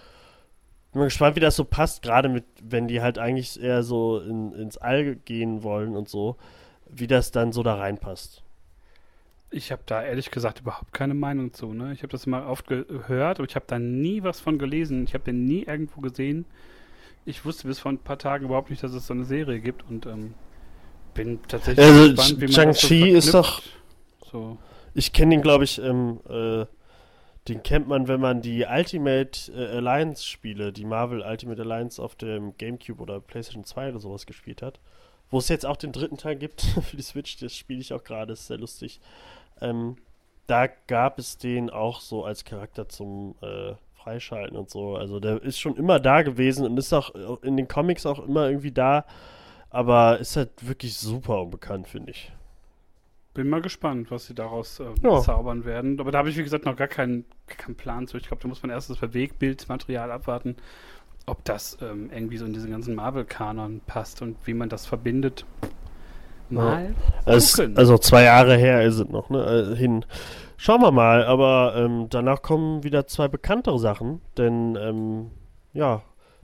Bin 0.97 1.01
mal 1.01 1.09
gespannt, 1.09 1.37
wie 1.37 1.41
das 1.41 1.57
so 1.57 1.65
passt, 1.65 2.01
gerade 2.01 2.31
mit, 2.31 2.47
wenn 2.63 2.89
die 2.89 3.03
halt 3.03 3.19
eigentlich 3.19 3.61
eher 3.61 3.83
so 3.83 4.19
in, 4.19 4.55
ins 4.55 4.79
All 4.79 5.15
gehen 5.15 5.63
wollen 5.63 5.95
und 5.95 6.09
so, 6.09 6.39
wie 6.89 7.07
das 7.07 7.33
dann 7.33 7.53
so 7.53 7.63
da 7.63 7.75
reinpasst. 7.75 8.43
Ich 9.51 9.73
habe 9.73 9.83
da 9.85 10.03
ehrlich 10.03 10.31
gesagt 10.31 10.61
überhaupt 10.61 10.95
keine 10.95 11.13
Meinung 11.13 11.53
zu. 11.53 11.75
Ne? 11.75 11.93
Ich 11.93 11.99
habe 11.99 12.09
das 12.09 12.27
mal 12.27 12.47
oft 12.47 12.67
gehört, 12.67 13.39
aber 13.39 13.47
ich 13.47 13.55
habe 13.57 13.67
da 13.69 13.79
nie 13.79 14.23
was 14.23 14.41
von 14.41 14.59
gelesen. 14.59 15.05
Ich 15.05 15.13
habe 15.13 15.23
den 15.23 15.45
nie 15.45 15.65
irgendwo 15.65 16.01
gesehen. 16.01 16.47
Ich 17.27 17.45
wusste 17.45 17.69
bis 17.69 17.79
vor 17.79 17.93
ein 17.93 17.99
paar 17.99 18.19
Tagen 18.19 18.47
überhaupt 18.47 18.71
nicht, 18.71 18.83
dass 18.83 18.95
es 18.95 19.07
so 19.07 19.13
eine 19.13 19.27
Serie 19.27 19.61
gibt 19.61 19.87
und 19.91 20.07
ähm, 20.07 20.33
bin 21.13 21.41
tatsächlich 21.47 21.85
Also, 21.85 22.09
gespannt, 22.15 22.41
wie 22.41 22.45
man 22.45 22.49
so 22.49 22.55
Shang-Chi 22.55 23.11
ist 23.11 23.29
verknüpft. 23.29 23.71
So. 24.33 24.57
Ich 24.95 25.13
kenne 25.13 25.35
den, 25.35 25.43
glaube 25.43 25.65
ich, 25.65 25.79
ähm, 25.79 26.21
äh, 26.27 26.65
den 27.49 27.63
kennt 27.63 27.87
man, 27.87 28.09
wenn 28.09 28.21
man 28.21 28.41
die 28.41 28.65
Ultimate 28.65 29.53
äh, 29.53 29.77
Alliance 29.77 30.25
Spiele, 30.25 30.73
die 30.73 30.85
Marvel 30.85 31.23
Ultimate 31.23 31.63
Alliance 31.63 32.03
auf 32.03 32.17
dem 32.17 32.57
Gamecube 32.59 33.01
oder 33.03 33.21
PlayStation 33.21 33.65
2 33.65 33.91
oder 33.91 34.01
sowas 34.01 34.27
gespielt 34.27 34.63
hat. 34.63 34.81
Wo 35.31 35.39
es 35.39 35.49
jetzt 35.49 35.67
auch 35.67 35.77
den 35.77 35.93
dritten 35.93 36.17
Teil 36.17 36.37
gibt 36.37 36.61
für 36.83 36.97
die 36.97 37.03
Switch, 37.03 37.37
das 37.39 37.55
spiele 37.55 37.81
ich 37.81 37.93
auch 37.93 38.05
gerade, 38.05 38.33
ist 38.33 38.47
sehr 38.47 38.59
lustig. 38.59 39.01
Ähm, 39.61 39.97
da 40.47 40.67
gab 40.67 41.19
es 41.19 41.39
den 41.39 41.71
auch 41.71 42.01
so 42.01 42.25
als 42.25 42.45
Charakter 42.45 42.89
zum 42.89 43.35
äh, 43.43 43.75
Freischalten 43.95 44.57
und 44.57 44.71
so. 44.71 44.97
Also 44.97 45.21
der 45.21 45.43
ist 45.43 45.59
schon 45.59 45.77
immer 45.77 45.99
da 45.99 46.23
gewesen 46.23 46.65
und 46.65 46.77
ist 46.79 46.93
auch 46.93 47.15
in 47.43 47.57
den 47.57 47.69
Comics 47.69 48.07
auch 48.07 48.21
immer 48.21 48.49
irgendwie 48.49 48.73
da, 48.73 49.05
aber 49.71 50.19
ist 50.19 50.37
halt 50.37 50.67
wirklich 50.67 50.97
super 50.97 51.43
unbekannt, 51.43 51.89
finde 51.89 52.13
ich. 52.13 52.33
Bin 53.37 53.51
mal 53.51 53.61
gespannt, 53.61 54.11
was 54.11 54.27
sie 54.27 54.35
daraus 54.35 54.81
äh, 54.81 54.85
Ja. 55.03 55.21
zaubern 55.21 55.67
werden. 55.67 56.01
Aber 56.01 56.11
da 56.11 56.19
habe 56.19 56.31
ich, 56.31 56.39
wie 56.39 56.43
gesagt, 56.43 56.65
noch 56.65 56.75
gar 56.77 56.89
keinen, 56.89 57.27
keinen 57.47 57.75
Plan 57.75 58.07
zu. 58.07 58.17
Ich 58.17 58.27
glaube, 58.29 58.43
da 58.43 58.49
muss 58.49 58.63
man 58.63 58.71
erst 58.71 58.89
das 58.89 58.97
Bewegtbildmaterial 58.97 60.11
abwarten, 60.11 60.57
ob 61.27 61.45
das 61.45 61.77
ähm, 61.83 62.09
irgendwie 62.11 62.39
so 62.39 62.47
in 62.47 62.55
diesen 62.55 62.71
ganzen 62.71 62.95
Marvel-Kanon 62.95 63.83
passt 63.87 64.23
und 64.23 64.39
wie 64.47 64.55
man 64.55 64.71
das 64.71 64.87
verbindet. 64.87 65.45
Mal 66.49 66.95
Es, 67.27 67.57
gucken. 67.57 67.77
also 67.77 67.99
zwei 67.99 68.23
Jahre 68.23 68.57
her 68.57 68.83
ist 68.85 68.99
es 69.01 69.09
noch, 69.09 69.29
ne? 69.31 69.73
Äh, 69.73 69.77
hin. 69.77 70.05
Schauen 70.57 70.81
wir 70.81 70.93
mal, 70.93 71.25
aber 71.27 71.75
ähm, 71.77 72.07
danach 72.09 72.41
kommen 72.41 72.85
wieder 72.85 73.07
zwei 73.07 73.29
bekanntere 73.29 73.79
Sachen, 73.79 74.23
denn 74.39 74.77
ähm, 74.81 75.31
ja, 75.75 76.03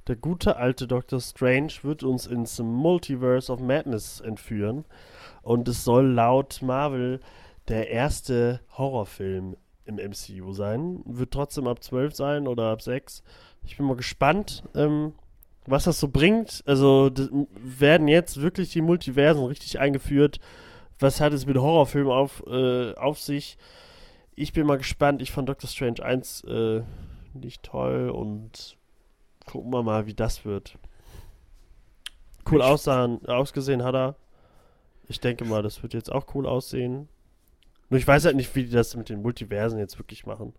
der 0.09 0.17
gute 0.17 0.57
alte 0.57 0.87
Doctor 0.87 1.21
Strange 1.21 1.73
wird 1.83 2.03
uns 2.03 2.27
ins 2.27 2.59
Multiverse 2.61 3.51
of 3.51 3.61
Madness 3.61 4.21
entführen 4.21 4.85
und 5.43 5.69
es 5.69 5.85
soll 5.85 6.07
laut 6.07 6.61
Marvel 6.63 7.21
der 7.69 7.91
erste 7.91 8.61
Horrorfilm 8.77 9.57
im 9.85 9.97
MCU 9.97 10.53
sein. 10.53 11.03
Wird 11.05 11.33
trotzdem 11.33 11.67
ab 11.67 11.83
12 11.83 12.15
sein 12.15 12.49
oder 12.49 12.71
ab 12.71 12.83
6. 12.83 13.23
Ich 13.65 13.77
bin 13.77 13.87
mal 13.87 13.97
gespannt, 13.97 14.65
ähm, 14.75 15.15
was 15.67 15.85
das 15.85 16.01
so 16.01 16.09
bringt. 16.09 16.63
Also 16.67 17.11
werden 17.55 18.09
jetzt 18.09 18.41
wirklich 18.41 18.71
die 18.71 18.81
Multiversen 18.81 19.45
richtig 19.45 19.79
eingeführt. 19.79 20.41
Was 20.99 21.21
hat 21.21 21.33
es 21.33 21.47
mit 21.47 21.57
Horrorfilmen 21.57 22.13
auf, 22.13 22.45
äh, 22.47 22.95
auf 22.95 23.19
sich? 23.19 23.59
Ich 24.35 24.53
bin 24.53 24.67
mal 24.67 24.79
gespannt. 24.79 25.23
Ich 25.23 25.33
fand 25.33 25.49
Doctor 25.49 25.69
Strange 25.69 26.03
1 26.03 26.45
äh, 26.45 26.83
nicht 27.35 27.63
toll 27.63 28.11
und 28.11 28.77
gucken 29.47 29.73
wir 29.73 29.83
mal, 29.83 30.07
wie 30.07 30.15
das 30.15 30.45
wird. 30.45 30.79
Cool 32.51 32.63
aussahen, 32.63 33.25
ausgesehen 33.27 33.85
hat 33.85 33.95
er. 33.95 34.17
Ich 35.13 35.21
denke 35.21 35.45
mal, 35.45 35.63
das 35.63 35.83
wird 35.83 35.93
jetzt 35.93 36.11
auch 36.11 36.35
cool 36.35 36.47
aussehen. 36.47 37.07
Nur 37.91 37.99
ich 37.99 38.09
weiß 38.09 38.25
halt 38.25 38.35
nicht, 38.35 38.57
wie 38.57 38.65
die 38.65 38.71
das 38.71 38.97
mit 38.97 39.11
den 39.11 39.21
Multiversen 39.21 39.79
jetzt 39.79 39.99
wirklich 39.99 40.25
machen. 40.25 40.55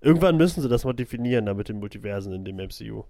Irgendwann 0.00 0.38
müssen 0.38 0.62
sie 0.62 0.68
das 0.70 0.86
mal 0.86 0.94
definieren, 0.94 1.44
da 1.44 1.52
mit 1.52 1.68
den 1.68 1.78
Multiversen 1.78 2.32
in 2.32 2.42
dem 2.46 2.56
MCU. 2.56 3.04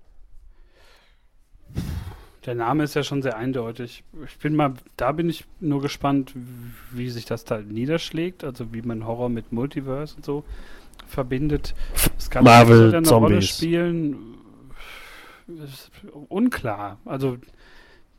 Der 2.45 2.57
Name 2.57 2.83
ist 2.83 2.95
ja 2.95 3.05
schon 3.05 3.23
sehr 3.23 3.37
eindeutig. 3.37 4.03
Ich 4.27 4.39
bin 4.39 4.57
mal, 4.57 4.75
da 4.97 5.13
bin 5.13 5.31
ich 5.31 5.45
nur 5.61 5.81
gespannt, 5.81 6.35
wie 6.91 7.11
sich 7.11 7.27
das 7.27 7.45
da 7.45 7.61
niederschlägt, 7.61 8.43
also 8.43 8.75
wie 8.75 8.83
man 8.83 9.07
Horror 9.07 9.29
mit 9.29 9.53
Multiverse 9.53 10.17
und 10.17 10.25
so 10.25 10.43
verbindet. 11.07 11.77
Es 12.19 12.29
kann 12.29 12.43
Marvel, 12.43 12.89
eine 12.93 13.09
Rolle 13.09 13.29
Zombies. 13.35 13.49
spielen. 13.57 14.35
Ist 15.63 15.93
unklar. 16.29 16.99
Also 17.05 17.39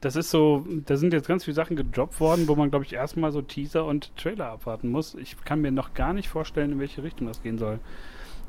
das 0.03 0.15
ist 0.15 0.29
so, 0.31 0.65
da 0.85 0.97
sind 0.97 1.13
jetzt 1.13 1.27
ganz 1.27 1.45
viele 1.45 1.55
Sachen 1.55 1.75
gedroppt 1.75 2.19
worden, 2.19 2.47
wo 2.47 2.55
man, 2.55 2.69
glaube 2.69 2.85
ich, 2.85 2.93
erstmal 2.93 3.31
so 3.31 3.41
Teaser 3.41 3.85
und 3.85 4.15
Trailer 4.17 4.47
abwarten 4.51 4.89
muss. 4.89 5.15
Ich 5.15 5.37
kann 5.45 5.61
mir 5.61 5.71
noch 5.71 5.93
gar 5.93 6.13
nicht 6.13 6.27
vorstellen, 6.29 6.73
in 6.73 6.79
welche 6.79 7.03
Richtung 7.03 7.27
das 7.27 7.41
gehen 7.41 7.57
soll. 7.57 7.79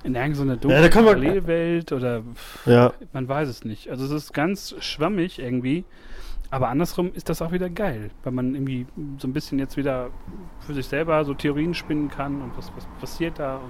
In 0.03 0.15
irgendeine 0.17 0.57
dunkle 0.57 0.83
da 0.83 0.89
kann 0.89 1.05
man- 1.05 1.15
Parallelwelt 1.21 1.93
oder 1.93 2.23
Ja, 2.67 2.93
man 3.13 3.29
weiß 3.29 3.49
es 3.49 3.65
nicht. 3.65 3.89
Also 3.89 4.05
es 4.05 4.11
ist 4.11 4.33
ganz 4.35 4.75
schwammig 4.81 5.39
irgendwie. 5.39 5.85
Aber 6.51 6.69
andersrum 6.69 7.11
ist 7.15 7.29
das 7.31 7.41
auch 7.43 7.53
wieder 7.53 7.71
geil, 7.71 8.11
weil 8.23 8.33
man 8.33 8.55
irgendwie 8.55 8.87
so 9.19 9.27
ein 9.27 9.33
bisschen 9.33 9.59
jetzt 9.59 9.77
wieder 9.77 10.11
für 10.61 10.75
sich 10.75 10.87
selber 10.87 11.25
so 11.25 11.35
Theorien 11.35 11.75
spinnen 11.75 12.11
kann 12.11 12.43
und 12.43 12.57
was, 12.57 12.71
was 12.77 12.87
passiert 13.01 13.39
da. 13.39 13.61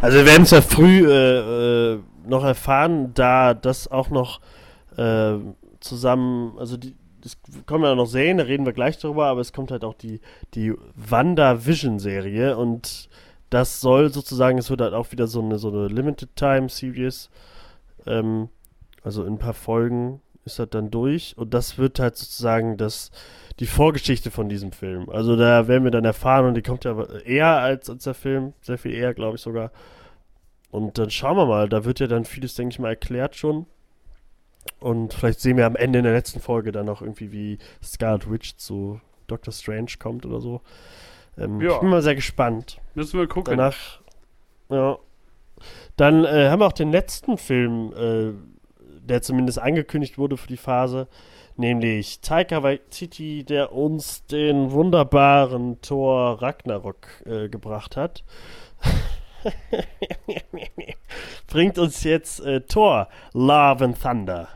Also 0.00 0.18
wir 0.18 0.26
werden 0.26 0.42
es 0.42 0.50
ja 0.50 0.60
früh 0.62 1.06
äh, 1.08 1.92
äh, 1.94 1.98
noch 2.26 2.42
erfahren, 2.44 3.12
da 3.14 3.54
das 3.54 3.88
auch 3.90 4.10
noch 4.10 4.40
äh, 4.96 5.34
zusammen, 5.88 6.58
also 6.58 6.76
die, 6.76 6.94
es 7.24 7.38
kommen 7.66 7.84
ja 7.84 7.94
noch 7.94 8.06
Serien, 8.06 8.38
da 8.38 8.44
reden 8.44 8.66
wir 8.66 8.72
gleich 8.72 8.98
drüber, 8.98 9.26
aber 9.26 9.40
es 9.40 9.52
kommt 9.52 9.70
halt 9.70 9.84
auch 9.84 9.94
die, 9.94 10.20
die 10.54 10.72
WandaVision-Serie 10.94 12.56
und 12.56 13.08
das 13.50 13.80
soll 13.80 14.12
sozusagen, 14.12 14.58
es 14.58 14.70
wird 14.70 14.80
halt 14.80 14.94
auch 14.94 15.12
wieder 15.12 15.26
so 15.26 15.40
eine, 15.40 15.58
so 15.58 15.68
eine 15.68 15.88
Limited 15.88 16.34
Time 16.36 16.68
Series, 16.68 17.30
ähm, 18.06 18.48
also 19.02 19.24
in 19.24 19.34
ein 19.34 19.38
paar 19.38 19.54
Folgen 19.54 20.20
ist 20.44 20.58
das 20.58 20.70
dann 20.70 20.90
durch 20.90 21.36
und 21.36 21.54
das 21.54 21.78
wird 21.78 21.98
halt 21.98 22.16
sozusagen 22.16 22.76
das, 22.76 23.10
die 23.58 23.66
Vorgeschichte 23.66 24.30
von 24.30 24.48
diesem 24.48 24.72
Film. 24.72 25.08
Also 25.10 25.36
da 25.36 25.68
werden 25.68 25.84
wir 25.84 25.90
dann 25.90 26.04
erfahren 26.04 26.46
und 26.46 26.54
die 26.54 26.62
kommt 26.62 26.84
ja 26.84 27.04
eher 27.24 27.58
als, 27.58 27.90
als 27.90 28.04
der 28.04 28.14
Film, 28.14 28.52
sehr 28.60 28.78
viel 28.78 28.92
eher, 28.92 29.14
glaube 29.14 29.36
ich 29.36 29.42
sogar. 29.42 29.72
Und 30.70 30.98
dann 30.98 31.10
schauen 31.10 31.36
wir 31.36 31.46
mal, 31.46 31.68
da 31.68 31.84
wird 31.84 32.00
ja 32.00 32.06
dann 32.06 32.24
vieles, 32.24 32.54
denke 32.54 32.74
ich 32.74 32.78
mal, 32.78 32.88
erklärt 32.88 33.34
schon. 33.36 33.66
Und 34.80 35.14
vielleicht 35.14 35.40
sehen 35.40 35.56
wir 35.56 35.66
am 35.66 35.76
Ende 35.76 35.98
in 35.98 36.04
der 36.04 36.14
letzten 36.14 36.40
Folge 36.40 36.72
dann 36.72 36.86
noch 36.86 37.02
irgendwie, 37.02 37.32
wie 37.32 37.58
Scarlet 37.82 38.30
Witch 38.30 38.56
zu 38.56 39.00
Doctor 39.26 39.52
Strange 39.52 39.92
kommt 39.98 40.24
oder 40.26 40.40
so. 40.40 40.60
Ähm, 41.38 41.60
Ja. 41.60 41.74
Ich 41.74 41.80
bin 41.80 41.88
mal 41.90 42.02
sehr 42.02 42.14
gespannt. 42.14 42.78
müssen 42.94 43.18
wir 43.18 43.26
gucken. 43.26 43.56
Danach, 43.56 44.00
ja. 44.68 44.98
Dann 45.96 46.24
äh, 46.24 46.48
haben 46.50 46.60
wir 46.60 46.66
auch 46.66 46.72
den 46.72 46.92
letzten 46.92 47.38
Film, 47.38 47.92
äh, 47.96 48.32
der 49.00 49.22
zumindest 49.22 49.58
angekündigt 49.58 50.18
wurde 50.18 50.36
für 50.36 50.48
die 50.48 50.56
Phase, 50.56 51.08
nämlich 51.56 52.20
Taika 52.20 52.62
Waititi, 52.62 53.44
der 53.44 53.72
uns 53.72 54.26
den 54.26 54.70
wunderbaren 54.72 55.80
Thor 55.80 56.42
Ragnarok 56.42 57.06
äh, 57.24 57.48
gebracht 57.48 57.96
hat. 57.96 58.24
Bringt 61.46 61.78
uns 61.78 62.04
jetzt 62.04 62.40
äh, 62.40 62.60
Thor 62.62 63.08
Love 63.32 63.84
and 63.84 64.00
Thunder. 64.00 64.48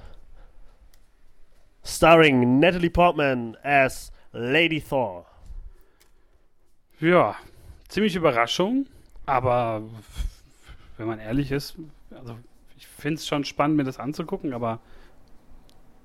Starring 1.82 2.60
Natalie 2.60 2.90
Portman 2.90 3.56
as 3.62 4.12
Lady 4.32 4.80
Thor. 4.80 5.26
Ja, 7.00 7.36
ziemlich 7.88 8.14
Überraschung, 8.14 8.86
aber 9.26 9.82
wenn 10.98 11.06
man 11.06 11.18
ehrlich 11.18 11.50
ist, 11.50 11.76
also 12.10 12.36
ich 12.76 12.86
finde 12.86 13.14
es 13.14 13.26
schon 13.26 13.44
spannend, 13.44 13.76
mir 13.76 13.84
das 13.84 13.98
anzugucken, 13.98 14.52
aber 14.52 14.80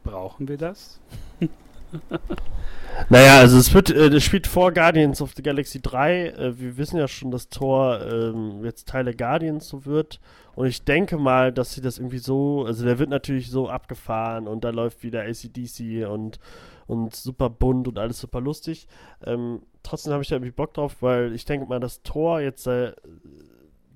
brauchen 0.03 0.47
wir 0.47 0.57
das? 0.57 1.01
Naja, 3.09 3.39
also 3.39 3.57
es 3.57 3.73
wird, 3.73 3.89
äh, 3.89 4.09
das 4.09 4.23
spielt 4.23 4.47
vor 4.47 4.71
Guardians 4.71 5.21
of 5.21 5.33
the 5.35 5.43
Galaxy 5.43 5.81
3. 5.81 6.27
Äh, 6.27 6.59
wir 6.59 6.77
wissen 6.77 6.97
ja 6.97 7.07
schon, 7.07 7.29
dass 7.29 7.49
Thor 7.49 8.01
ähm, 8.01 8.63
jetzt 8.63 8.87
Teile 8.87 9.13
Guardians 9.13 9.67
so 9.67 9.85
wird. 9.85 10.19
Und 10.55 10.67
ich 10.67 10.83
denke 10.83 11.17
mal, 11.17 11.51
dass 11.51 11.73
sie 11.73 11.81
das 11.81 11.97
irgendwie 11.97 12.17
so, 12.17 12.63
also 12.65 12.85
der 12.85 12.97
wird 12.97 13.09
natürlich 13.09 13.51
so 13.51 13.69
abgefahren 13.69 14.47
und 14.47 14.63
da 14.63 14.69
läuft 14.69 15.03
wieder 15.03 15.23
ACDC 15.23 16.07
und, 16.09 16.39
und 16.87 17.13
super 17.13 17.49
bunt 17.49 17.87
und 17.89 17.99
alles 17.99 18.19
super 18.19 18.39
lustig. 18.39 18.87
Ähm, 19.25 19.61
trotzdem 19.83 20.13
habe 20.13 20.23
ich 20.23 20.29
da 20.29 20.35
irgendwie 20.35 20.51
Bock 20.51 20.73
drauf, 20.73 20.95
weil 21.01 21.33
ich 21.33 21.43
denke 21.43 21.67
mal, 21.67 21.81
dass 21.81 22.01
Thor 22.03 22.39
jetzt 22.39 22.65
äh, 22.67 22.93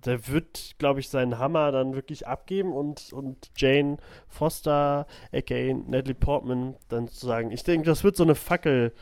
der 0.05 0.27
wird, 0.27 0.75
glaube 0.77 0.99
ich, 0.99 1.09
seinen 1.09 1.39
Hammer 1.39 1.71
dann 1.71 1.95
wirklich 1.95 2.27
abgeben 2.27 2.73
und, 2.73 3.11
und 3.13 3.51
Jane 3.55 3.97
Foster, 4.27 5.07
aka 5.31 5.73
Natalie 5.73 6.15
Portman, 6.15 6.75
dann 6.87 7.07
zu 7.07 7.25
sagen, 7.25 7.51
ich 7.51 7.63
denke, 7.63 7.85
das 7.85 8.03
wird 8.03 8.15
so 8.15 8.23
eine 8.23 8.35
Fackel, 8.35 8.93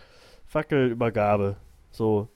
Fackelübergabe. 0.46 1.58
So, 1.92 2.30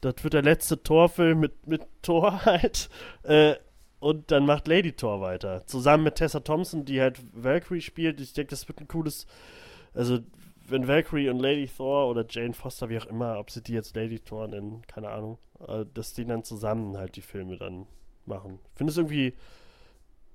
das 0.00 0.14
wird 0.22 0.34
der 0.34 0.42
letzte 0.42 0.82
Torfilm 0.82 1.40
mit, 1.40 1.66
mit 1.66 1.82
Thor 2.02 2.44
halt. 2.44 2.88
Äh, 3.22 3.54
und 4.00 4.30
dann 4.30 4.46
macht 4.46 4.66
Lady 4.66 4.92
Thor 4.92 5.20
weiter. 5.20 5.66
Zusammen 5.66 6.04
mit 6.04 6.14
Tessa 6.14 6.40
Thompson, 6.40 6.86
die 6.86 7.00
halt 7.00 7.20
Valkyrie 7.32 7.82
spielt. 7.82 8.20
Ich 8.20 8.32
denke, 8.32 8.50
das 8.50 8.66
wird 8.66 8.80
ein 8.80 8.88
cooles. 8.88 9.26
Also, 9.92 10.20
wenn 10.66 10.88
Valkyrie 10.88 11.28
und 11.28 11.38
Lady 11.38 11.68
Thor 11.68 12.08
oder 12.08 12.24
Jane 12.28 12.54
Foster, 12.54 12.88
wie 12.88 12.98
auch 12.98 13.06
immer, 13.06 13.38
ob 13.38 13.50
sie 13.50 13.62
die 13.62 13.74
jetzt 13.74 13.94
Lady 13.94 14.18
Thor 14.18 14.48
nennen, 14.48 14.82
keine 14.86 15.10
Ahnung, 15.10 15.38
äh, 15.66 15.84
dass 15.92 16.14
die 16.14 16.24
dann 16.24 16.44
zusammen 16.44 16.96
halt 16.96 17.16
die 17.16 17.22
Filme 17.22 17.58
dann 17.58 17.86
machen. 18.30 18.58
Ich 18.72 18.78
finde 18.78 18.90
es 18.92 18.96
irgendwie. 18.96 19.34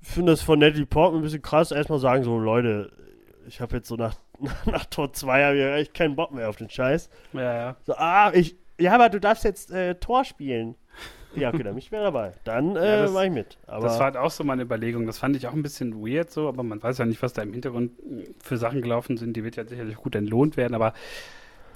Finde 0.01 0.33
das 0.33 0.41
von 0.41 0.59
Natalie 0.59 0.85
Portman 0.85 1.21
ein 1.21 1.23
bisschen 1.23 1.41
krass. 1.41 1.71
Erstmal 1.71 1.97
sagen 1.97 2.23
so, 2.23 2.37
Leute, 2.37 2.91
ich 3.47 3.59
habe 3.59 3.77
jetzt 3.77 3.87
so 3.87 3.95
nach, 3.95 4.15
nach 4.65 4.85
Tor 4.85 5.11
2 5.13 5.43
habe 5.43 5.57
ich 5.57 5.63
echt 5.63 5.93
keinen 5.95 6.15
Bock 6.15 6.31
mehr 6.31 6.47
auf 6.47 6.57
den 6.57 6.69
Scheiß. 6.69 7.09
Ja, 7.33 7.41
ja. 7.55 7.75
So, 7.85 7.95
ah, 7.95 8.31
ich. 8.33 8.55
Ja, 8.79 8.93
aber 8.93 9.09
du 9.09 9.19
darfst 9.19 9.43
jetzt 9.45 9.71
äh, 9.71 9.95
Tor 9.95 10.23
spielen. 10.25 10.75
Ja, 11.35 11.49
okay, 11.49 11.63
dann 11.63 11.73
bin 11.73 11.79
ich 11.79 11.91
mehr 11.91 12.03
dabei. 12.03 12.33
Dann 12.43 12.75
äh, 12.75 12.79
Ja, 12.87 13.01
das- 13.07 13.23
ich 13.23 13.31
mit. 13.31 13.57
Aber 13.67 13.87
das 13.87 13.97
war 13.97 14.05
halt 14.05 14.17
auch 14.17 14.31
so 14.31 14.43
meine 14.43 14.61
Überlegung. 14.63 15.05
Das 15.05 15.17
fand 15.17 15.35
ich 15.35 15.47
auch 15.47 15.53
ein 15.53 15.63
bisschen 15.63 15.95
weird 16.05 16.29
so, 16.31 16.47
aber 16.47 16.63
man 16.63 16.81
weiß 16.81 16.97
ja 16.97 17.05
nicht, 17.05 17.21
was 17.21 17.33
da 17.33 17.41
im 17.41 17.51
Hintergrund 17.53 17.91
für 18.43 18.57
Sachen 18.57 18.81
gelaufen 18.81 19.17
sind. 19.17 19.35
Die 19.35 19.43
wird 19.43 19.55
ja 19.55 19.65
sicherlich 19.67 19.95
gut 19.97 20.15
entlohnt 20.15 20.55
werden, 20.55 20.73
aber 20.75 20.93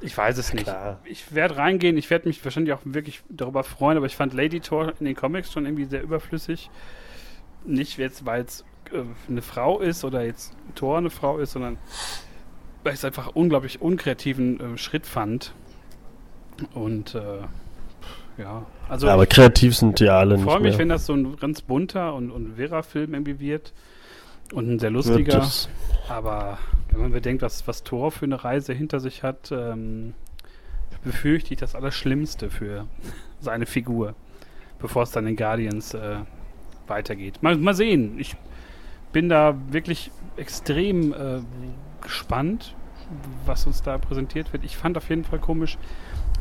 ich 0.01 0.17
weiß 0.17 0.37
es 0.37 0.53
nicht. 0.53 0.65
klar. 0.65 0.99
Ich 1.03 1.33
werde 1.33 1.57
reingehen, 1.57 1.97
ich 1.97 2.09
werde 2.09 2.27
mich 2.27 2.43
wahrscheinlich 2.43 2.73
auch 2.73 2.81
wirklich 2.83 3.21
darüber 3.29 3.63
freuen, 3.63 3.97
aber 3.97 4.05
ich 4.05 4.15
fand 4.15 4.33
Lady 4.33 4.59
Thor 4.59 4.93
in 4.99 5.05
den 5.05 5.15
Comics 5.15 5.51
schon 5.51 5.65
irgendwie 5.65 5.85
sehr 5.85 6.01
überflüssig. 6.01 6.69
Nicht 7.65 7.97
jetzt, 7.97 8.25
weil 8.25 8.43
es 8.43 8.63
äh, 8.91 9.01
eine 9.29 9.41
Frau 9.41 9.79
ist 9.79 10.03
oder 10.03 10.23
jetzt 10.23 10.53
Thor 10.75 10.97
eine 10.97 11.09
Frau 11.09 11.37
ist, 11.39 11.51
sondern 11.51 11.77
weil 12.83 12.93
ich 12.93 12.99
es 12.99 13.05
einfach 13.05 13.27
unglaublich 13.35 13.81
unkreativen 13.81 14.75
äh, 14.75 14.77
Schritt 14.77 15.05
fand. 15.05 15.53
Und 16.73 17.15
äh, 17.15 17.41
ja, 18.37 18.65
also 18.87 19.07
Ja, 19.07 19.13
aber 19.13 19.25
kreativ 19.25 19.75
sind 19.75 19.99
die 19.99 20.09
alle 20.09 20.35
ich 20.35 20.41
nicht 20.41 20.49
freue 20.49 20.61
mich, 20.61 20.71
mehr. 20.71 20.79
wenn 20.79 20.89
das 20.89 21.05
so 21.05 21.13
ein 21.13 21.35
ganz 21.37 21.61
bunter 21.61 22.13
und, 22.13 22.31
und 22.31 22.57
wirrer 22.57 22.83
Film 22.83 23.13
irgendwie 23.13 23.39
wird. 23.39 23.73
Und 24.53 24.69
ein 24.69 24.79
sehr 24.79 24.89
lustiger. 24.91 25.33
das- 25.39 25.69
Aber 26.07 26.57
wenn 26.91 27.01
man 27.01 27.11
bedenkt, 27.11 27.41
was, 27.43 27.67
was 27.67 27.83
Thor 27.83 28.11
für 28.11 28.25
eine 28.25 28.43
Reise 28.43 28.73
hinter 28.73 28.99
sich 28.99 29.21
hat, 29.23 29.51
ähm, 29.51 30.13
befürchte 31.03 31.53
ich 31.53 31.59
das 31.59 31.75
Allerschlimmste 31.75 32.49
für 32.49 32.87
seine 33.39 33.65
Figur, 33.65 34.15
bevor 34.79 35.03
es 35.03 35.11
dann 35.11 35.27
in 35.27 35.35
Guardians 35.35 35.93
äh, 35.93 36.17
weitergeht. 36.87 37.41
Mal, 37.43 37.57
mal 37.57 37.73
sehen. 37.75 38.19
Ich 38.19 38.35
bin 39.13 39.29
da 39.29 39.55
wirklich 39.69 40.11
extrem 40.37 41.13
äh, 41.13 41.41
gespannt, 42.01 42.75
was 43.45 43.65
uns 43.65 43.81
da 43.81 43.97
präsentiert 43.97 44.51
wird. 44.53 44.63
Ich 44.63 44.77
fand 44.77 44.97
auf 44.97 45.09
jeden 45.09 45.23
Fall 45.23 45.39
komisch, 45.39 45.77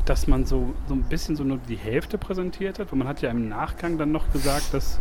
dass 0.06 0.26
man 0.26 0.44
so, 0.46 0.74
so 0.86 0.94
ein 0.94 1.02
bisschen 1.02 1.36
so 1.36 1.44
nur 1.44 1.59
die 1.68 1.76
Hälfte 1.76 2.16
präsentiert 2.18 2.78
hat. 2.78 2.92
Und 2.92 2.98
man 2.98 3.09
hat 3.09 3.20
ja 3.22 3.30
im 3.30 3.48
Nachgang 3.48 3.98
dann 3.98 4.12
noch 4.12 4.32
gesagt, 4.32 4.72
dass 4.74 4.98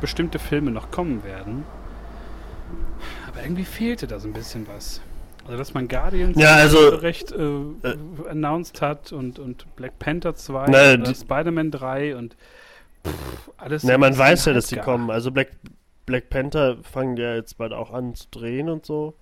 bestimmte 0.00 0.38
Filme 0.38 0.70
noch 0.70 0.90
kommen 0.90 1.22
werden. 1.24 1.64
Aber 3.40 3.46
irgendwie 3.46 3.64
fehlte 3.64 4.06
da 4.06 4.18
so 4.20 4.28
ein 4.28 4.34
bisschen 4.34 4.66
was. 4.68 5.00
Also, 5.46 5.56
dass 5.56 5.72
man 5.72 5.88
Guardians 5.88 6.36
Ja, 6.38 6.56
also, 6.56 6.88
recht 6.88 7.32
äh, 7.32 7.42
äh, 7.42 7.96
announced 8.28 8.82
hat 8.82 9.12
und, 9.12 9.38
und 9.38 9.64
Black 9.76 9.98
Panther 9.98 10.34
2 10.34 10.66
Na, 10.68 10.92
und 10.92 11.16
Spider-Man 11.16 11.70
3 11.70 12.16
und 12.16 12.36
pff, 13.06 13.50
alles. 13.56 13.82
Na, 13.82 13.96
man 13.96 14.16
weiß 14.16 14.44
ja, 14.44 14.52
dass 14.52 14.66
die 14.66 14.76
kommen. 14.76 15.10
Also 15.10 15.30
Black, 15.30 15.52
Black 16.04 16.28
Panther 16.28 16.76
fangen 16.82 17.16
ja 17.16 17.34
jetzt 17.34 17.56
bald 17.56 17.72
auch 17.72 17.92
an 17.92 18.14
zu 18.14 18.26
drehen 18.30 18.68
und 18.68 18.84
so. 18.84 19.14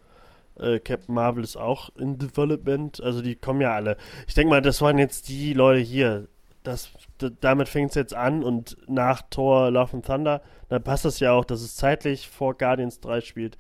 Äh, 0.58 0.80
Captain 0.80 1.14
Marvel 1.14 1.44
ist 1.44 1.56
auch 1.56 1.90
in 1.96 2.18
Development. 2.18 3.00
Also 3.00 3.22
die 3.22 3.36
kommen 3.36 3.60
ja 3.60 3.74
alle. 3.74 3.96
Ich 4.26 4.34
denke 4.34 4.50
mal, 4.50 4.62
das 4.62 4.82
waren 4.82 4.98
jetzt 4.98 5.28
die 5.28 5.52
Leute 5.52 5.80
hier. 5.80 6.26
Das, 6.64 6.90
damit 7.40 7.68
fängt 7.68 7.90
es 7.90 7.94
jetzt 7.94 8.14
an 8.14 8.42
und 8.42 8.76
nach 8.88 9.22
Thor 9.30 9.70
Love 9.70 9.98
and 9.98 10.06
Thunder, 10.06 10.42
dann 10.68 10.82
passt 10.82 11.04
das 11.04 11.20
ja 11.20 11.30
auch, 11.32 11.44
dass 11.44 11.62
es 11.62 11.76
zeitlich 11.76 12.28
vor 12.28 12.58
Guardians 12.58 12.98
3 13.00 13.20
spielt. 13.20 13.56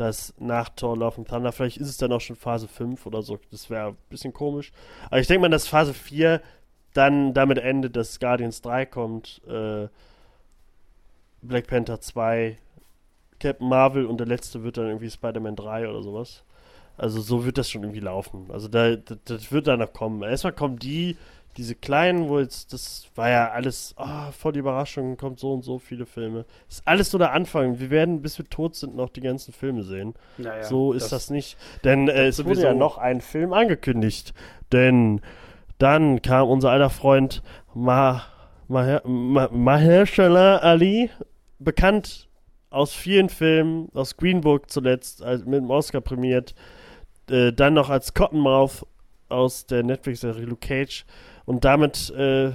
Dass 0.00 0.32
nach 0.38 0.70
Thor 0.70 0.96
Love 0.96 1.22
Thunder, 1.24 1.52
vielleicht 1.52 1.76
ist 1.76 1.90
es 1.90 1.98
dann 1.98 2.10
auch 2.10 2.22
schon 2.22 2.34
Phase 2.34 2.66
5 2.68 3.04
oder 3.04 3.20
so. 3.20 3.38
Das 3.50 3.68
wäre 3.68 3.88
ein 3.88 3.96
bisschen 4.08 4.32
komisch. 4.32 4.72
Aber 5.06 5.20
ich 5.20 5.26
denke 5.26 5.42
mal, 5.42 5.50
dass 5.50 5.68
Phase 5.68 5.92
4 5.92 6.40
dann 6.94 7.34
damit 7.34 7.58
endet, 7.58 7.96
dass 7.96 8.18
Guardians 8.18 8.62
3 8.62 8.86
kommt. 8.86 9.42
Äh, 9.46 9.88
Black 11.42 11.66
Panther 11.66 12.00
2, 12.00 12.56
Captain 13.40 13.68
Marvel 13.68 14.06
und 14.06 14.16
der 14.16 14.26
letzte 14.26 14.62
wird 14.62 14.78
dann 14.78 14.86
irgendwie 14.86 15.10
Spider-Man 15.10 15.56
3 15.56 15.90
oder 15.90 16.02
sowas. 16.02 16.44
Also 16.96 17.20
so 17.20 17.44
wird 17.44 17.58
das 17.58 17.68
schon 17.68 17.82
irgendwie 17.82 18.00
laufen. 18.00 18.46
Also 18.50 18.68
da, 18.68 18.96
das, 18.96 19.18
das 19.26 19.52
wird 19.52 19.66
dann 19.66 19.80
noch 19.80 19.92
kommen. 19.92 20.22
Erstmal 20.22 20.54
kommen 20.54 20.78
die, 20.78 21.18
diese 21.56 21.74
kleinen, 21.74 22.28
wo 22.28 22.38
jetzt, 22.38 22.72
das 22.72 23.08
war 23.14 23.28
ja 23.28 23.50
alles, 23.50 23.94
ah, 23.96 24.30
voll 24.32 24.52
die 24.52 24.60
Überraschung, 24.60 25.16
kommt 25.16 25.40
so 25.40 25.52
und 25.52 25.62
so 25.62 25.78
viele 25.78 26.06
Filme. 26.06 26.44
ist 26.68 26.82
alles 26.86 27.12
nur 27.12 27.18
der 27.18 27.32
Anfang. 27.32 27.80
Wir 27.80 27.90
werden, 27.90 28.22
bis 28.22 28.38
wir 28.38 28.48
tot 28.48 28.76
sind, 28.76 28.94
noch 28.94 29.10
die 29.10 29.20
ganzen 29.20 29.52
Filme 29.52 29.82
sehen. 29.82 30.14
Ja, 30.38 30.56
ja, 30.56 30.62
so 30.62 30.92
ist 30.92 31.12
das, 31.12 31.30
nicht. 31.30 31.56
Denn 31.84 32.08
äh, 32.08 32.28
es 32.28 32.44
wurde 32.44 32.62
ja 32.62 32.74
noch 32.74 32.98
ein 32.98 33.20
Film 33.20 33.52
angekündigt. 33.52 34.32
Denn 34.72 35.20
dann 35.78 36.22
kam 36.22 36.48
unser 36.48 36.70
alter 36.70 36.90
Freund 36.90 37.42
Ma, 37.74 38.22
Maher, 38.68 39.02
Ma, 39.04 39.48
Mahershala 39.50 40.58
Ali, 40.58 41.10
bekannt 41.58 42.28
aus 42.70 42.94
vielen 42.94 43.28
Filmen, 43.28 43.88
aus 43.94 44.16
Green 44.16 44.40
Book 44.40 44.70
zuletzt, 44.70 45.22
als, 45.22 45.44
mit 45.44 45.60
dem 45.60 45.70
Oscar 45.70 46.00
prämiert, 46.00 46.54
äh, 47.28 47.52
dann 47.52 47.74
noch 47.74 47.90
als 47.90 48.14
Cottonmouth 48.14 48.86
aus 49.28 49.66
der 49.66 49.82
Netflix-Serie 49.82 50.44
Luke 50.44 50.66
Cage 50.66 51.04
und 51.50 51.64
damit 51.64 52.10
äh, 52.10 52.52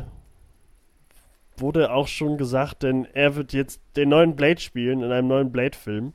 wurde 1.58 1.92
auch 1.92 2.08
schon 2.08 2.38
gesagt, 2.38 2.84
denn 2.84 3.04
er 3.04 3.36
wird 3.36 3.52
jetzt 3.52 3.82
den 3.98 4.08
neuen 4.08 4.38
Blade 4.38 4.62
spielen 4.62 5.04
in 5.04 5.12
einem 5.12 5.28
neuen 5.28 5.52
Blade-Film. 5.52 6.14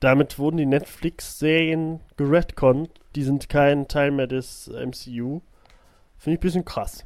Damit 0.00 0.40
wurden 0.40 0.56
die 0.56 0.66
Netflix-Serien 0.66 2.00
geredconnt. 2.16 2.90
Die 3.14 3.22
sind 3.22 3.48
kein 3.48 3.86
Teil 3.86 4.10
mehr 4.10 4.26
des 4.26 4.66
MCU. 4.66 5.42
Finde 6.18 6.34
ich 6.34 6.38
ein 6.38 6.40
bisschen 6.40 6.64
krass. 6.64 7.04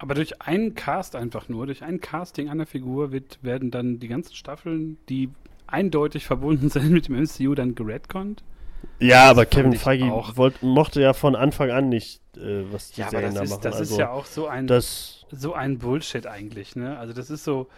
Aber 0.00 0.14
durch 0.14 0.42
einen 0.42 0.74
Cast 0.74 1.14
einfach 1.14 1.48
nur, 1.48 1.66
durch 1.66 1.84
ein 1.84 2.00
Casting 2.00 2.48
einer 2.48 2.66
Figur 2.66 3.12
wird, 3.12 3.38
werden 3.42 3.70
dann 3.70 4.00
die 4.00 4.08
ganzen 4.08 4.34
Staffeln, 4.34 4.98
die 5.08 5.30
eindeutig 5.68 6.26
verbunden 6.26 6.68
sind 6.68 6.90
mit 6.90 7.06
dem 7.06 7.22
MCU, 7.22 7.54
dann 7.54 7.76
geredconnt. 7.76 8.42
Ja, 8.98 9.30
aber 9.30 9.46
Kevin 9.46 9.74
Feige 9.74 10.04
wollt, 10.04 10.62
mochte 10.62 11.00
ja 11.00 11.12
von 11.12 11.36
Anfang 11.36 11.70
an 11.70 11.88
nicht, 11.88 12.20
äh, 12.36 12.64
was 12.70 12.90
die 12.90 13.00
Ja, 13.00 13.08
aber 13.08 13.18
Serien 13.18 13.34
das, 13.34 13.38
da 13.38 13.42
ist, 13.44 13.50
machen. 13.50 13.62
das 13.62 13.76
also, 13.76 13.94
ist 13.94 13.98
ja 13.98 14.10
auch 14.10 14.26
so 14.26 14.46
ein, 14.46 14.68
so 15.30 15.54
ein 15.54 15.78
Bullshit 15.78 16.26
eigentlich, 16.26 16.76
ne? 16.76 16.98
Also 16.98 17.12
das 17.12 17.30
ist 17.30 17.44
so, 17.44 17.68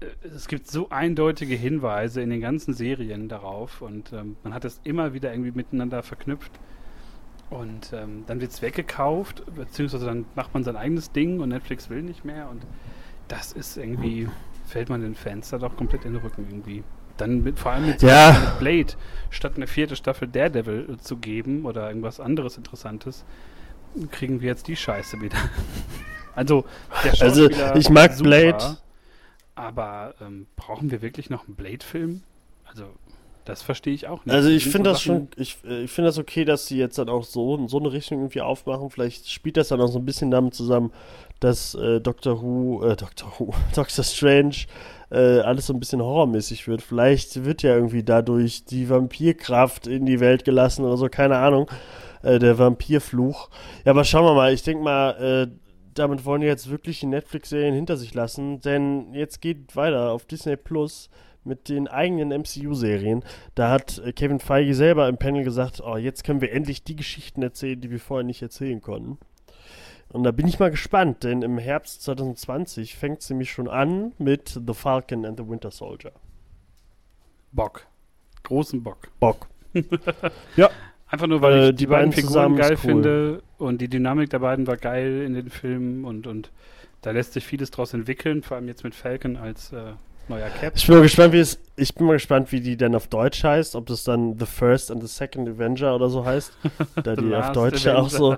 äh, 0.00 0.06
es 0.26 0.48
gibt 0.48 0.70
so 0.70 0.90
eindeutige 0.90 1.54
Hinweise 1.54 2.20
in 2.20 2.30
den 2.30 2.40
ganzen 2.40 2.74
Serien 2.74 3.28
darauf 3.28 3.82
und 3.82 4.12
ähm, 4.12 4.36
man 4.42 4.54
hat 4.54 4.64
das 4.64 4.80
immer 4.84 5.14
wieder 5.14 5.32
irgendwie 5.32 5.52
miteinander 5.52 6.02
verknüpft. 6.02 6.52
Und 7.50 7.92
ähm, 7.92 8.24
dann 8.26 8.40
wird 8.40 8.50
es 8.50 8.62
weggekauft, 8.62 9.44
beziehungsweise 9.54 10.06
dann 10.06 10.24
macht 10.34 10.54
man 10.54 10.64
sein 10.64 10.76
eigenes 10.76 11.12
Ding 11.12 11.40
und 11.40 11.50
Netflix 11.50 11.90
will 11.90 12.02
nicht 12.02 12.24
mehr 12.24 12.48
und 12.48 12.66
das 13.28 13.52
ist 13.52 13.76
irgendwie, 13.76 14.28
fällt 14.66 14.88
man 14.88 15.02
den 15.02 15.14
Fans 15.14 15.50
da 15.50 15.58
doch 15.58 15.76
komplett 15.76 16.04
in 16.04 16.14
den 16.14 16.22
Rücken 16.22 16.46
irgendwie. 16.48 16.82
Dann 17.16 17.42
mit, 17.42 17.58
vor 17.58 17.72
allem 17.72 17.86
mit, 17.86 18.00
so 18.00 18.06
Ja. 18.06 18.32
mit 18.32 18.58
Blade, 18.58 18.94
statt 19.30 19.52
eine 19.56 19.66
vierte 19.66 19.96
Staffel 19.96 20.28
Daredevil 20.28 20.94
äh, 20.94 20.96
zu 20.98 21.16
geben 21.16 21.64
oder 21.64 21.88
irgendwas 21.88 22.20
anderes 22.20 22.56
Interessantes, 22.56 23.24
kriegen 24.10 24.40
wir 24.40 24.48
jetzt 24.48 24.66
die 24.68 24.76
Scheiße 24.76 25.20
wieder. 25.20 25.36
also, 26.34 26.64
der 27.04 27.20
Also, 27.22 27.48
ich 27.74 27.90
mag 27.90 28.12
super, 28.12 28.28
Blade. 28.28 28.78
Aber 29.54 30.14
ähm, 30.20 30.46
brauchen 30.56 30.90
wir 30.90 31.00
wirklich 31.00 31.30
noch 31.30 31.46
einen 31.46 31.54
Blade-Film? 31.54 32.22
Also, 32.64 32.86
das 33.44 33.62
verstehe 33.62 33.92
ich 33.92 34.08
auch 34.08 34.24
nicht. 34.24 34.34
also 34.34 34.48
ich 34.48 34.64
finde 34.64 34.90
das 34.90 35.02
schon, 35.02 35.28
ich, 35.36 35.58
äh, 35.64 35.82
ich 35.84 35.90
finde 35.90 36.08
das 36.08 36.18
okay, 36.18 36.44
dass 36.44 36.66
sie 36.66 36.78
jetzt 36.78 36.98
dann 36.98 37.08
auch 37.08 37.24
so, 37.24 37.66
so 37.68 37.78
eine 37.78 37.92
Richtung 37.92 38.18
irgendwie 38.18 38.40
aufmachen. 38.40 38.90
Vielleicht 38.90 39.30
spielt 39.30 39.56
das 39.56 39.68
dann 39.68 39.80
auch 39.80 39.88
so 39.88 39.98
ein 39.98 40.04
bisschen 40.04 40.30
damit 40.30 40.54
zusammen, 40.54 40.92
dass 41.40 41.74
äh, 41.74 42.00
Doctor 42.00 42.40
Who, 42.42 42.82
äh, 42.84 42.96
Doctor 42.96 43.32
Who, 43.38 43.54
Doctor 43.74 44.02
Strange 44.02 44.56
äh, 45.10 45.40
alles 45.40 45.66
so 45.66 45.72
ein 45.72 45.80
bisschen 45.80 46.02
horrormäßig 46.02 46.66
wird. 46.68 46.82
Vielleicht 46.82 47.44
wird 47.44 47.62
ja 47.62 47.74
irgendwie 47.74 48.02
dadurch 48.02 48.64
die 48.64 48.88
Vampirkraft 48.88 49.86
in 49.86 50.06
die 50.06 50.20
Welt 50.20 50.44
gelassen 50.44 50.84
oder 50.84 50.96
so, 50.96 51.08
keine 51.08 51.38
Ahnung. 51.38 51.70
Äh, 52.22 52.38
der 52.38 52.58
Vampirfluch. 52.58 53.50
Ja, 53.84 53.92
aber 53.92 54.04
schauen 54.04 54.24
wir 54.24 54.34
mal, 54.34 54.52
ich 54.52 54.62
denke 54.62 54.82
mal, 54.82 55.10
äh, 55.10 55.54
damit 55.94 56.24
wollen 56.24 56.40
die 56.40 56.46
jetzt 56.46 56.70
wirklich 56.70 57.00
die 57.00 57.06
Netflix-Serien 57.06 57.74
hinter 57.74 57.96
sich 57.96 58.14
lassen, 58.14 58.60
denn 58.60 59.12
jetzt 59.12 59.40
geht 59.40 59.76
weiter 59.76 60.10
auf 60.10 60.24
Disney 60.24 60.56
Plus 60.56 61.10
mit 61.44 61.68
den 61.68 61.86
eigenen 61.86 62.30
MCU-Serien. 62.30 63.22
Da 63.54 63.70
hat 63.70 63.98
äh, 63.98 64.12
Kevin 64.12 64.40
Feige 64.40 64.74
selber 64.74 65.08
im 65.08 65.18
Panel 65.18 65.44
gesagt, 65.44 65.82
oh, 65.84 65.96
jetzt 65.96 66.24
können 66.24 66.40
wir 66.40 66.52
endlich 66.52 66.82
die 66.82 66.96
Geschichten 66.96 67.42
erzählen, 67.42 67.80
die 67.80 67.90
wir 67.90 68.00
vorher 68.00 68.24
nicht 68.24 68.42
erzählen 68.42 68.80
konnten. 68.80 69.18
Und 70.10 70.22
da 70.22 70.30
bin 70.30 70.46
ich 70.46 70.58
mal 70.60 70.70
gespannt, 70.70 71.24
denn 71.24 71.42
im 71.42 71.58
Herbst 71.58 72.02
2020 72.04 72.96
fängt 72.96 73.20
es 73.20 73.30
nämlich 73.30 73.50
schon 73.50 73.68
an 73.68 74.12
mit 74.18 74.60
The 74.66 74.74
Falcon 74.74 75.24
and 75.26 75.38
the 75.38 75.48
Winter 75.48 75.70
Soldier. 75.70 76.12
Bock. 77.52 77.86
Großen 78.44 78.82
Bock. 78.82 79.08
Bock. 79.20 79.46
Einfach 81.08 81.26
nur, 81.26 81.42
weil 81.42 81.52
Äh, 81.54 81.64
ich 81.64 81.70
die 81.70 81.76
die 81.76 81.86
beiden 81.86 82.10
beiden 82.10 82.26
Figuren 82.26 82.56
geil 82.56 82.70
cool. 82.72 82.76
finde 82.76 83.42
und 83.58 83.80
die 83.80 83.88
Dynamik 83.88 84.30
der 84.30 84.38
beiden 84.40 84.66
war 84.66 84.76
geil 84.76 85.22
in 85.26 85.34
den 85.34 85.50
Filmen 85.50 86.04
und, 86.04 86.26
und 86.26 86.50
da 87.02 87.10
lässt 87.10 87.34
sich 87.34 87.44
vieles 87.46 87.70
draus 87.70 87.92
entwickeln, 87.94 88.42
vor 88.42 88.56
allem 88.56 88.66
jetzt 88.68 88.82
mit 88.84 88.94
Falcon 88.94 89.36
als 89.36 89.72
äh, 89.72 89.92
neuer 90.28 90.48
Cap. 90.48 90.72
Ich 90.76 90.86
bin 90.86 90.96
mal 90.96 91.02
gespannt, 91.02 91.32
wie 91.34 91.38
es, 91.40 91.60
ich 91.76 91.94
bin 91.94 92.06
mal 92.06 92.14
gespannt, 92.14 92.50
wie 92.50 92.60
die 92.60 92.76
dann 92.76 92.94
auf 92.94 93.06
Deutsch 93.08 93.44
heißt, 93.44 93.76
ob 93.76 93.86
das 93.86 94.04
dann 94.04 94.38
The 94.38 94.46
First 94.46 94.90
and 94.90 95.02
the 95.02 95.08
Second 95.08 95.48
Avenger 95.48 95.94
oder 95.94 96.08
so 96.08 96.24
heißt. 96.24 96.52
Da 97.02 97.14
die 97.14 97.34
auf 97.34 97.52
Deutsch 97.52 97.84
ja 97.84 97.96
auch 97.96 98.08
so 98.08 98.36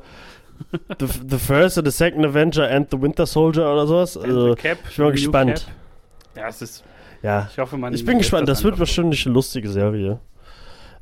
the, 0.98 1.06
the 1.28 1.38
First 1.38 1.78
and 1.78 1.86
the 1.86 1.92
Second 1.92 2.24
Avenger 2.24 2.64
and 2.68 2.88
the 2.90 3.00
Winter 3.00 3.26
Soldier 3.26 3.70
oder 3.72 3.86
sowas. 3.86 4.16
Also, 4.16 4.54
Cap, 4.54 4.78
ich 4.88 4.96
bin 4.96 5.04
mal 5.04 5.12
gespannt. 5.12 5.66
Cap. 6.34 6.42
Ja, 6.42 6.48
es 6.48 6.62
ist, 6.62 6.84
ja. 7.22 7.48
ich 7.50 7.58
hoffe, 7.58 7.76
man. 7.76 7.94
Ich 7.94 8.04
bin 8.04 8.18
gespannt, 8.18 8.48
das 8.48 8.62
wird 8.64 8.74
einfach 8.74 8.86
so. 8.86 8.98
wahrscheinlich 8.98 9.24
eine 9.26 9.34
lustige 9.34 9.68
Serie. 9.68 10.20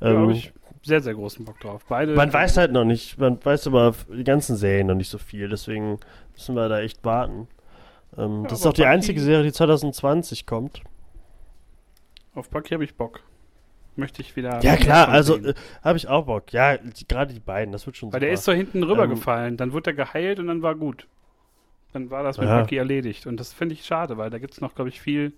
Da 0.01 0.11
Ähm, 0.11 0.17
habe 0.23 0.33
ich 0.33 0.53
sehr, 0.83 1.01
sehr 1.01 1.15
großen 1.15 1.45
Bock 1.45 1.59
drauf. 1.61 1.83
Beide. 1.89 2.15
man 2.15 2.33
weiß 2.33 2.57
halt 2.57 2.73
noch 2.73 2.85
nicht, 2.85 3.19
man 3.19 3.39
weiß 3.43 3.67
über 3.67 3.95
die 4.13 4.25
ganzen 4.25 4.57
Serien 4.57 4.87
noch 4.87 4.95
nicht 4.95 5.09
so 5.11 5.19
viel, 5.19 5.49
deswegen 5.49 5.99
müssen 6.35 6.55
wir 6.55 6.69
da 6.69 6.81
echt 6.81 7.05
warten. 7.05 7.49
Ähm, 8.19 8.43
Ja, 8.43 8.49
das 8.49 8.59
ist 8.61 8.67
aber 8.67 8.71
auch 8.71 8.75
die 8.75 8.85
einzige 8.85 9.21
Serie, 9.21 9.45
die 9.45 9.53
2020 9.53 10.47
kommt. 10.47 10.83
Auf 12.35 12.51
Bucky 12.51 12.75
habe 12.75 12.85
ich 12.85 12.95
Bock. 12.97 13.21
Möchte 13.97 14.23
ich 14.23 14.35
wieder. 14.35 14.61
Ja 14.63 14.77
klar, 14.77 15.09
also 15.09 15.37
äh, 15.37 15.55
habe 15.83 15.97
ich 15.97 16.09
auch 16.09 16.27
Bock. 16.27 16.53
Ja, 16.53 16.77
gerade 17.09 17.33
die 17.33 17.41
beiden, 17.41 17.73
das 17.73 17.87
wird 17.87 17.97
schon 17.97 18.09
Weil 18.09 18.19
super. 18.19 18.27
der 18.27 18.33
ist 18.33 18.45
so 18.45 18.53
hinten 18.53 18.83
rüber 18.83 19.07
Ähm, 19.07 19.57
dann 19.57 19.73
wurde 19.73 19.91
er 19.91 19.95
geheilt 19.95 20.41
und 20.41 20.49
dann 20.49 20.63
war 20.63 20.75
gut. 20.75 21.07
Dann 21.93 22.11
war 22.11 22.25
das 22.25 22.39
mit 22.39 22.49
Ja. 22.49 22.61
Bucky 22.61 22.77
erledigt. 22.77 23.27
Und 23.27 23.39
das 23.39 23.53
finde 23.53 23.75
ich 23.75 23.85
schade, 23.85 24.17
weil 24.19 24.31
da 24.31 24.39
gibt 24.39 24.53
es 24.55 24.61
noch, 24.61 24.75
glaube 24.75 24.89
ich, 24.89 25.01
viel, 25.01 25.33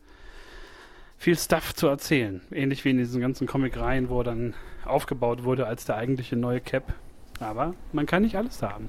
viel 1.19 1.37
Stuff 1.37 1.75
zu 1.75 1.87
erzählen. 1.87 2.41
Ähnlich 2.51 2.85
wie 2.87 2.91
in 2.91 2.97
diesen 2.99 3.21
ganzen 3.21 3.47
Comic-Reihen, 3.47 4.09
wo 4.09 4.23
dann 4.23 4.55
aufgebaut 4.87 5.45
wurde 5.45 5.67
als 5.67 5.85
der 5.85 5.97
eigentliche 5.97 6.37
neue 6.37 6.61
Cap. 6.61 6.95
Aber 7.41 7.75
man 7.93 8.07
kann 8.07 8.23
nicht 8.23 8.37
alles 8.37 8.63
haben. 8.63 8.89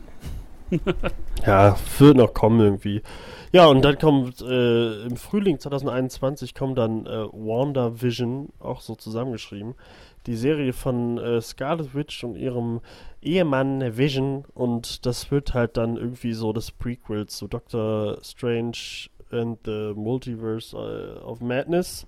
Ja, 1.46 1.78
wird 2.00 2.18
noch 2.18 2.34
kommen 2.34 2.60
irgendwie. 2.60 3.02
Ja, 3.54 3.68
und 3.68 3.84
dann 3.84 3.98
kommt 3.98 4.42
äh, 4.42 5.04
im 5.04 5.16
Frühling 5.16 5.60
2021 5.60 6.54
kommt 6.54 6.78
dann 6.78 7.06
äh, 7.06 7.26
WandaVision, 7.32 8.50
auch 8.60 8.82
so 8.82 8.96
zusammengeschrieben. 8.96 9.76
Die 10.26 10.36
Serie 10.36 10.74
von 10.74 11.18
äh, 11.18 11.40
Scarlet 11.42 11.96
Witch 11.96 12.24
und 12.26 12.36
ihrem 12.36 12.82
Ehemann 13.22 13.98
Vision. 13.98 14.44
Und 14.54 15.06
das 15.06 15.32
wird 15.32 15.54
halt 15.54 15.78
dann 15.78 15.96
irgendwie 15.96 16.34
so 16.34 16.52
das 16.52 16.72
Prequel 16.72 17.28
zu 17.28 17.48
Doctor 17.48 18.18
Strange 18.22 19.10
and 19.32 19.60
the 19.66 19.94
Multiverse 19.96 20.76
äh, 20.76 21.24
of 21.24 21.40
Madness. 21.40 22.06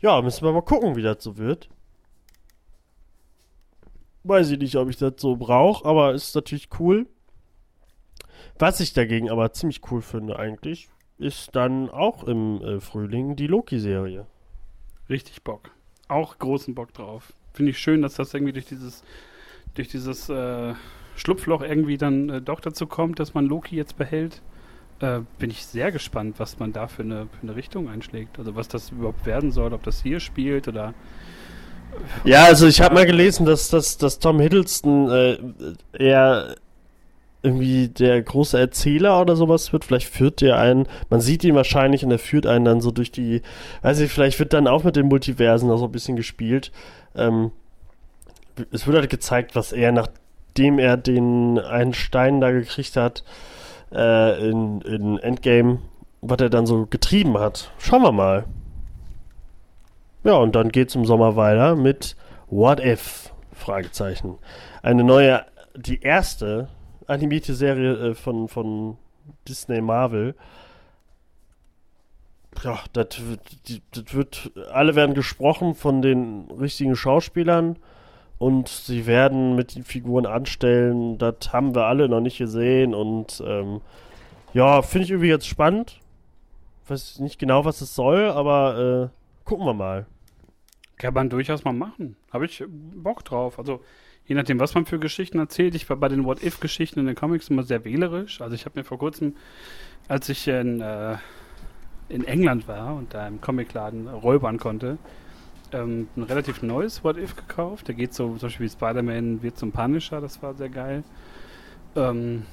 Ja, 0.00 0.20
müssen 0.20 0.44
wir 0.44 0.52
mal 0.52 0.60
gucken, 0.60 0.96
wie 0.96 1.02
das 1.02 1.24
so 1.24 1.38
wird. 1.38 1.70
Weiß 4.24 4.50
ich 4.50 4.58
nicht, 4.58 4.76
ob 4.76 4.90
ich 4.90 4.96
das 4.98 5.14
so 5.16 5.36
brauche, 5.36 5.86
aber 5.86 6.12
ist 6.12 6.34
natürlich 6.34 6.68
cool. 6.78 7.06
Was 8.58 8.80
ich 8.80 8.92
dagegen 8.92 9.30
aber 9.30 9.52
ziemlich 9.52 9.80
cool 9.90 10.02
finde 10.02 10.38
eigentlich, 10.38 10.88
ist 11.18 11.54
dann 11.54 11.90
auch 11.90 12.24
im 12.24 12.62
äh, 12.62 12.80
Frühling 12.80 13.36
die 13.36 13.46
Loki-Serie. 13.46 14.26
Richtig 15.08 15.42
Bock. 15.42 15.70
Auch 16.08 16.38
großen 16.38 16.74
Bock 16.74 16.92
drauf. 16.92 17.32
Finde 17.52 17.70
ich 17.70 17.78
schön, 17.78 18.02
dass 18.02 18.14
das 18.14 18.34
irgendwie 18.34 18.52
durch 18.52 18.66
dieses, 18.66 19.02
durch 19.74 19.88
dieses 19.88 20.28
äh, 20.28 20.74
Schlupfloch 21.16 21.62
irgendwie 21.62 21.98
dann 21.98 22.28
äh, 22.28 22.40
doch 22.40 22.60
dazu 22.60 22.86
kommt, 22.86 23.18
dass 23.18 23.34
man 23.34 23.46
Loki 23.46 23.76
jetzt 23.76 23.96
behält. 23.96 24.42
Äh, 25.00 25.20
bin 25.38 25.50
ich 25.50 25.66
sehr 25.66 25.92
gespannt, 25.92 26.36
was 26.38 26.58
man 26.58 26.72
da 26.72 26.86
für 26.86 27.02
eine, 27.02 27.26
für 27.26 27.42
eine 27.42 27.56
Richtung 27.56 27.88
einschlägt. 27.88 28.38
Also 28.38 28.54
was 28.54 28.68
das 28.68 28.90
überhaupt 28.90 29.26
werden 29.26 29.50
soll, 29.50 29.72
ob 29.72 29.82
das 29.82 30.02
hier 30.02 30.20
spielt 30.20 30.68
oder 30.68 30.94
Ja, 32.24 32.44
also 32.44 32.66
ich 32.66 32.80
habe 32.80 32.94
mal 32.94 33.06
gelesen, 33.06 33.46
dass, 33.46 33.68
dass, 33.68 33.98
dass 33.98 34.18
Tom 34.18 34.40
Hiddleston 34.40 35.10
äh, 35.10 35.38
eher 35.92 36.56
irgendwie 37.44 37.88
der 37.88 38.22
große 38.22 38.58
Erzähler 38.58 39.20
oder 39.20 39.36
sowas 39.36 39.72
wird. 39.72 39.84
Vielleicht 39.84 40.08
führt 40.08 40.40
der 40.40 40.58
einen, 40.58 40.88
man 41.10 41.20
sieht 41.20 41.44
ihn 41.44 41.54
wahrscheinlich 41.54 42.04
und 42.04 42.10
er 42.10 42.18
führt 42.18 42.46
einen 42.46 42.64
dann 42.64 42.80
so 42.80 42.90
durch 42.90 43.12
die, 43.12 43.42
weiß 43.82 44.00
ich, 44.00 44.10
vielleicht 44.10 44.38
wird 44.38 44.52
dann 44.52 44.66
auch 44.66 44.84
mit 44.84 44.96
den 44.96 45.08
Multiversen 45.08 45.68
noch 45.68 45.76
so 45.76 45.84
ein 45.84 45.92
bisschen 45.92 46.16
gespielt. 46.16 46.72
Ähm, 47.14 47.52
es 48.72 48.86
wird 48.86 48.96
halt 48.96 49.10
gezeigt, 49.10 49.54
was 49.54 49.72
er, 49.72 49.92
nachdem 49.92 50.78
er 50.78 50.96
den 50.96 51.58
einen 51.58 51.94
Stein 51.94 52.40
da 52.40 52.50
gekriegt 52.50 52.96
hat, 52.96 53.24
äh, 53.92 54.48
in, 54.48 54.80
in 54.80 55.18
Endgame, 55.18 55.78
was 56.22 56.40
er 56.40 56.50
dann 56.50 56.66
so 56.66 56.86
getrieben 56.86 57.38
hat. 57.38 57.70
Schauen 57.78 58.02
wir 58.02 58.12
mal. 58.12 58.44
Ja, 60.24 60.34
und 60.34 60.54
dann 60.56 60.70
geht's 60.70 60.94
im 60.94 61.04
Sommer 61.04 61.36
weiter 61.36 61.76
mit 61.76 62.16
What 62.48 62.80
If? 62.80 63.32
Fragezeichen. 63.52 64.38
Eine 64.82 65.04
neue, 65.04 65.44
die 65.76 66.00
erste 66.00 66.68
animierte 67.06 67.54
Serie 67.54 68.10
äh, 68.10 68.14
von, 68.14 68.48
von 68.48 68.96
Disney 69.48 69.80
Marvel. 69.80 70.34
Ja, 72.62 72.78
das 72.92 73.20
wird, 74.12 74.52
alle 74.72 74.94
werden 74.94 75.14
gesprochen 75.14 75.74
von 75.74 76.02
den 76.02 76.48
richtigen 76.52 76.94
Schauspielern 76.94 77.76
und 78.38 78.68
sie 78.68 79.06
werden 79.06 79.56
mit 79.56 79.74
den 79.74 79.84
Figuren 79.84 80.26
anstellen. 80.26 81.18
Das 81.18 81.52
haben 81.52 81.74
wir 81.74 81.86
alle 81.86 82.08
noch 82.08 82.20
nicht 82.20 82.38
gesehen 82.38 82.94
und 82.94 83.42
ähm, 83.44 83.80
ja, 84.52 84.82
finde 84.82 85.04
ich 85.04 85.10
irgendwie 85.10 85.28
jetzt 85.28 85.48
spannend. 85.48 86.00
Weiß 86.86 87.18
nicht 87.18 87.38
genau, 87.38 87.64
was 87.64 87.80
es 87.80 87.94
soll, 87.94 88.30
aber 88.30 89.10
äh, 89.10 89.44
gucken 89.44 89.66
wir 89.66 89.74
mal. 89.74 90.06
kann 90.96 91.14
man 91.14 91.30
durchaus 91.30 91.64
mal 91.64 91.72
machen. 91.72 92.16
Habe 92.32 92.46
ich 92.46 92.62
Bock 92.68 93.24
drauf. 93.24 93.58
Also 93.58 93.80
je 94.26 94.34
nachdem, 94.34 94.58
was 94.58 94.74
man 94.74 94.86
für 94.86 94.98
Geschichten 94.98 95.38
erzählt. 95.38 95.74
Ich 95.74 95.88
war 95.88 95.96
bei 95.96 96.08
den 96.08 96.24
What-If-Geschichten 96.24 97.00
in 97.00 97.06
den 97.06 97.14
Comics 97.14 97.48
immer 97.48 97.62
sehr 97.62 97.84
wählerisch. 97.84 98.40
Also 98.40 98.54
ich 98.54 98.64
habe 98.64 98.78
mir 98.78 98.84
vor 98.84 98.98
kurzem, 98.98 99.34
als 100.08 100.28
ich 100.28 100.48
in, 100.48 100.80
äh, 100.80 101.16
in 102.08 102.24
England 102.24 102.68
war 102.68 102.94
und 102.94 103.12
da 103.14 103.26
im 103.26 103.40
Comicladen 103.40 104.08
räubern 104.08 104.58
konnte, 104.58 104.98
ähm, 105.72 106.08
ein 106.16 106.22
relativ 106.22 106.62
neues 106.62 107.04
What-If 107.04 107.36
gekauft. 107.36 107.88
Der 107.88 107.94
geht 107.94 108.14
so 108.14 108.36
zum 108.36 108.48
Beispiel 108.48 108.66
wie 108.66 108.70
Spider-Man 108.70 109.42
wird 109.42 109.58
zum 109.58 109.72
Punisher, 109.72 110.20
das 110.20 110.42
war 110.42 110.54
sehr 110.54 110.70
geil. 110.70 111.04
Ähm, 111.96 112.44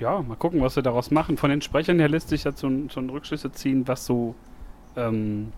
ja, 0.00 0.20
mal 0.22 0.36
gucken, 0.36 0.60
was 0.60 0.76
wir 0.76 0.82
daraus 0.82 1.10
machen. 1.10 1.36
Von 1.36 1.50
den 1.50 1.62
Sprechern 1.62 1.98
her 1.98 2.08
lässt 2.08 2.28
sich 2.28 2.42
dazu 2.42 2.68
so, 2.68 2.88
so 2.88 3.00
ein 3.00 3.10
Rückschlüsse 3.10 3.52
ziehen, 3.52 3.86
was 3.88 4.04
so 4.06 4.34
ähm, 4.96 5.52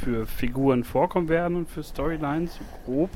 für 0.00 0.26
Figuren 0.26 0.84
vorkommen 0.84 1.28
werden 1.28 1.56
und 1.56 1.68
für 1.68 1.82
Storylines, 1.82 2.58
grob. 2.84 3.10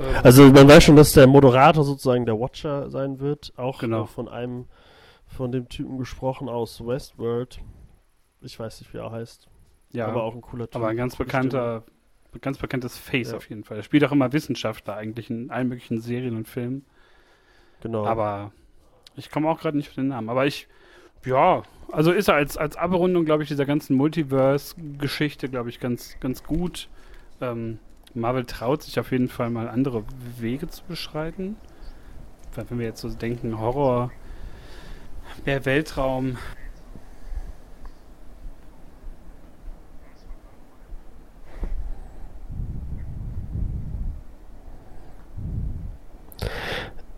Ähm, 0.00 0.14
Also 0.22 0.50
man 0.50 0.68
weiß 0.68 0.84
schon, 0.84 0.96
dass 0.96 1.12
der 1.12 1.26
Moderator 1.26 1.84
sozusagen 1.84 2.26
der 2.26 2.38
Watcher 2.40 2.90
sein 2.90 3.20
wird. 3.20 3.52
Auch 3.56 3.78
Genau. 3.80 4.06
von 4.06 4.28
einem, 4.28 4.66
von 5.26 5.52
dem 5.52 5.68
Typen 5.68 5.98
gesprochen 5.98 6.48
aus 6.48 6.84
Westworld. 6.84 7.60
Ich 8.42 8.58
weiß 8.58 8.80
nicht, 8.80 8.92
wie 8.94 8.98
er 8.98 9.10
heißt. 9.10 9.48
ja, 9.92 10.04
aber 10.06 10.12
aber, 10.14 10.22
auch 10.24 10.34
ein 10.34 10.40
cooler 10.40 10.68
Typ. 10.70 10.82
ein 10.82 10.96
ganz 10.96 11.16
bekannter, 11.16 11.82
ganz 12.40 12.58
bekanntes 12.58 12.96
Face 12.96 13.30
Ja. 13.32 13.36
auf 13.36 13.48
jeden 13.48 13.64
Fall. 13.64 13.76
Er 13.78 13.82
spielt 13.82 14.04
auch 14.04 14.12
immer 14.12 14.32
Wissenschaftler 14.32 14.96
eigentlich 14.96 15.28
in 15.30 15.50
allen 15.50 15.68
möglichen 15.68 16.00
Serien 16.00 16.36
und 16.36 16.48
Filmen. 16.48 16.84
Stimme. 17.80 17.98
Genau. 17.98 18.06
Aber 18.06 18.52
ich 19.16 19.30
komme 19.30 19.48
auch 19.50 19.60
gerade 19.60 19.76
nicht 19.76 19.88
auf 19.88 19.94
den 19.96 20.08
Namen. 20.08 20.28
Aber 20.30 20.46
ich, 20.46 20.68
ja, 21.24 21.62
also 21.92 22.12
ist 22.12 22.28
er 22.28 22.34
als, 22.36 22.56
als 22.56 22.76
Abrundung, 22.76 23.24
glaube 23.24 23.42
ich, 23.42 23.48
dieser 23.48 23.66
ganzen 23.66 23.96
Multiverse-Geschichte, 23.96 25.48
glaube 25.48 25.68
ich, 25.70 25.80
ganz, 25.80 26.16
ganz 26.20 26.44
gut. 26.44 26.88
Ähm, 27.40 27.78
Marvel 28.14 28.44
traut 28.44 28.82
sich 28.82 28.98
auf 28.98 29.12
jeden 29.12 29.28
Fall 29.28 29.50
mal 29.50 29.68
andere 29.68 30.04
Wege 30.38 30.68
zu 30.68 30.82
beschreiten. 30.84 31.56
Wenn 32.54 32.78
wir 32.78 32.86
jetzt 32.86 33.00
so 33.00 33.08
denken, 33.08 33.60
Horror, 33.60 34.10
mehr 35.44 35.64
Weltraum. 35.64 36.36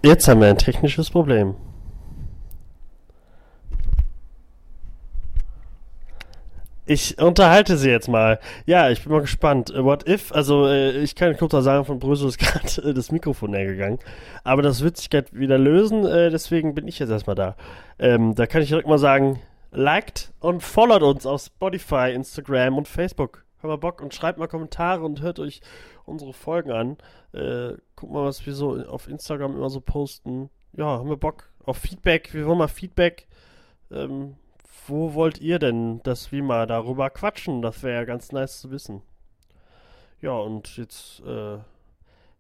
Jetzt 0.05 0.29
haben 0.29 0.41
wir 0.41 0.49
ein 0.49 0.59
technisches 0.59 1.11
Problem. 1.11 1.55
Ich 6.85 7.19
unterhalte 7.19 7.77
sie 7.77 7.91
jetzt 7.91 8.09
mal. 8.09 8.41
Ja, 8.67 8.91
ich 8.91 9.03
bin 9.05 9.13
mal 9.13 9.21
gespannt. 9.21 9.71
Äh, 9.71 9.85
What 9.85 10.09
if? 10.09 10.33
Also, 10.33 10.67
äh, 10.67 10.99
ich 10.99 11.15
kann 11.15 11.37
kurz 11.37 11.53
sagen, 11.53 11.85
von 11.85 12.01
Brüssel 12.01 12.29
ist 12.29 12.39
gerade 12.41 12.91
äh, 12.91 12.95
das 12.95 13.13
Mikrofon 13.13 13.55
hergegangen. 13.55 13.99
Aber 14.43 14.63
das 14.63 14.83
wird 14.83 14.97
sich 14.97 15.09
grad 15.09 15.33
wieder 15.33 15.59
lösen, 15.59 16.03
deswegen 16.03 16.75
bin 16.75 16.89
ich 16.89 16.99
jetzt 16.99 17.11
erstmal 17.11 17.37
da. 17.37 17.57
Ähm, 17.99 18.35
da 18.35 18.47
kann 18.47 18.63
ich 18.63 18.69
direkt 18.69 18.89
mal 18.89 18.99
sagen, 18.99 19.39
liked 19.71 20.33
und 20.41 20.63
followt 20.63 21.03
uns 21.03 21.25
auf 21.27 21.43
Spotify, 21.43 22.13
Instagram 22.13 22.79
und 22.79 22.89
Facebook. 22.89 23.45
Hört 23.61 23.71
mal 23.71 23.77
Bock 23.77 24.03
und 24.03 24.13
schreibt 24.13 24.39
mal 24.39 24.49
Kommentare 24.49 25.05
und 25.05 25.23
hört 25.23 25.39
euch 25.39 25.61
unsere 26.05 26.33
Folgen 26.33 26.73
an. 26.73 26.97
Äh, 27.33 27.75
guckt 27.95 28.13
mal, 28.13 28.25
was 28.25 28.45
wir 28.45 28.55
so 28.55 28.85
auf 28.87 29.07
Instagram 29.07 29.55
immer 29.55 29.71
so 29.71 29.81
posten. 29.81 30.51
Ja, 30.73 30.87
haben 30.87 31.09
wir 31.09 31.17
Bock. 31.17 31.49
auf 31.65 31.77
Feedback. 31.77 32.35
Wir 32.35 32.47
wollen 32.47 32.59
mal 32.59 32.67
Feedback. 32.69 33.29
Ähm, 33.93 34.35
wo 34.87 35.15
wollt 35.15 35.41
ihr 35.41 35.59
denn, 35.59 36.01
dass 36.03 36.33
wir 36.33 36.43
mal 36.43 36.67
darüber 36.67 37.11
quatschen? 37.11 37.63
Das 37.63 37.83
wäre 37.83 37.95
ja 38.01 38.05
ganz 38.05 38.33
nice 38.33 38.61
zu 38.61 38.71
wissen. 38.71 39.03
Ja, 40.21 40.33
und 40.33 40.77
jetzt 40.77 41.21
äh, 41.21 41.59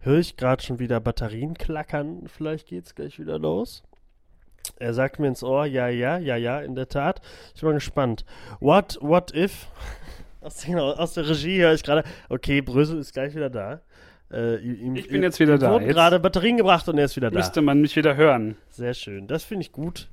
höre 0.01 0.19
ich 0.19 0.37
gerade 0.37 0.63
schon 0.63 0.79
wieder 0.79 1.01
Batterien 1.01 1.55
klackern. 1.55 2.25
Vielleicht 2.27 2.69
geht's 2.69 2.95
gleich 2.95 3.19
wieder 3.19 3.39
los. 3.39 3.83
Er 4.77 4.95
sagt 4.95 5.19
mir 5.19 5.29
ins 5.29 5.43
Ohr, 5.43 5.67
ja, 5.67 5.89
ja, 5.89 6.19
ja, 6.19 6.37
ja, 6.37 6.61
in 6.61 6.75
der 6.75 6.89
Tat. 6.89 7.21
Ich 7.55 7.61
bin 7.61 7.71
mal 7.71 7.75
gespannt. 7.75 8.25
What, 8.61 8.99
what 9.01 9.35
if? 9.35 9.67
Aus, 10.41 10.65
genau, 10.65 10.91
aus 10.91 11.15
der 11.15 11.29
Regie 11.29 11.61
höre 11.61 11.73
ich 11.73 11.85
gerade, 11.85 12.03
okay, 12.29 12.61
Brösel 12.63 12.99
ist 12.99 13.13
gleich 13.13 13.33
wieder 13.37 13.49
da. 13.49 13.81
Äh, 14.33 14.57
ihm, 14.57 14.97
Ich 14.97 15.07
bin 15.07 15.23
jetzt 15.23 15.39
wieder 15.39 15.57
da. 15.57 15.71
wurden 15.71 15.85
Jetzt 15.85 15.95
gerade 15.95 16.19
Batterien 16.19 16.57
gebracht 16.57 16.89
und 16.89 16.99
er 16.99 17.05
ist 17.05 17.15
wieder 17.15 17.31
da. 17.31 17.39
müsste 17.39 17.63
man 17.63 17.81
mich 17.81 17.95
wieder 17.95 18.17
hören. 18.17 18.57
Sehr 18.69 18.95
schön, 18.95 19.29
das 19.29 19.45
finde 19.45 19.63
ich 19.63 19.71
gut. 19.71 20.11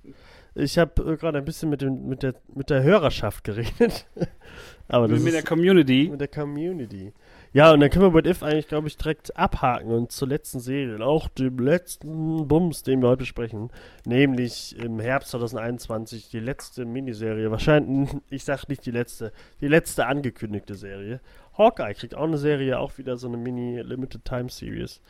Ich 0.55 0.77
habe 0.77 1.01
äh, 1.03 1.17
gerade 1.17 1.37
ein 1.37 1.45
bisschen 1.45 1.69
mit, 1.69 1.81
dem, 1.81 2.07
mit, 2.07 2.23
der, 2.23 2.35
mit 2.53 2.69
der 2.69 2.83
Hörerschaft 2.83 3.43
geredet. 3.43 4.05
Aber 4.87 5.07
das 5.07 5.17
Mit, 5.17 5.25
mit 5.25 5.33
der 5.35 5.43
Community. 5.43 6.09
mit 6.09 6.19
der 6.19 6.27
Community. 6.27 7.13
Ja, 7.53 7.71
und 7.71 7.79
dann 7.79 7.89
können 7.89 8.05
wir 8.05 8.13
What 8.13 8.27
If 8.27 8.43
eigentlich, 8.43 8.67
glaube 8.67 8.87
ich, 8.87 8.97
direkt 8.97 9.35
abhaken 9.37 9.91
und 9.91 10.11
zur 10.11 10.27
letzten 10.27 10.59
Serie, 10.59 11.03
auch 11.03 11.27
dem 11.27 11.57
letzten 11.59 12.47
Bums, 12.47 12.83
den 12.83 13.01
wir 13.01 13.09
heute 13.09 13.19
besprechen, 13.19 13.71
nämlich 14.05 14.77
im 14.77 14.99
Herbst 14.99 15.31
2021 15.31 16.29
die 16.29 16.39
letzte 16.39 16.85
Miniserie, 16.85 17.49
wahrscheinlich, 17.51 18.09
ich 18.29 18.43
sag 18.43 18.67
nicht 18.67 18.85
die 18.85 18.91
letzte, 18.91 19.31
die 19.61 19.67
letzte 19.67 20.07
angekündigte 20.07 20.75
Serie. 20.75 21.21
Hawkeye 21.57 21.93
kriegt 21.93 22.15
auch 22.15 22.23
eine 22.23 22.37
Serie, 22.37 22.79
auch 22.79 22.97
wieder 22.97 23.17
so 23.17 23.27
eine 23.27 23.37
Mini-Limited-Time-Series. 23.37 25.01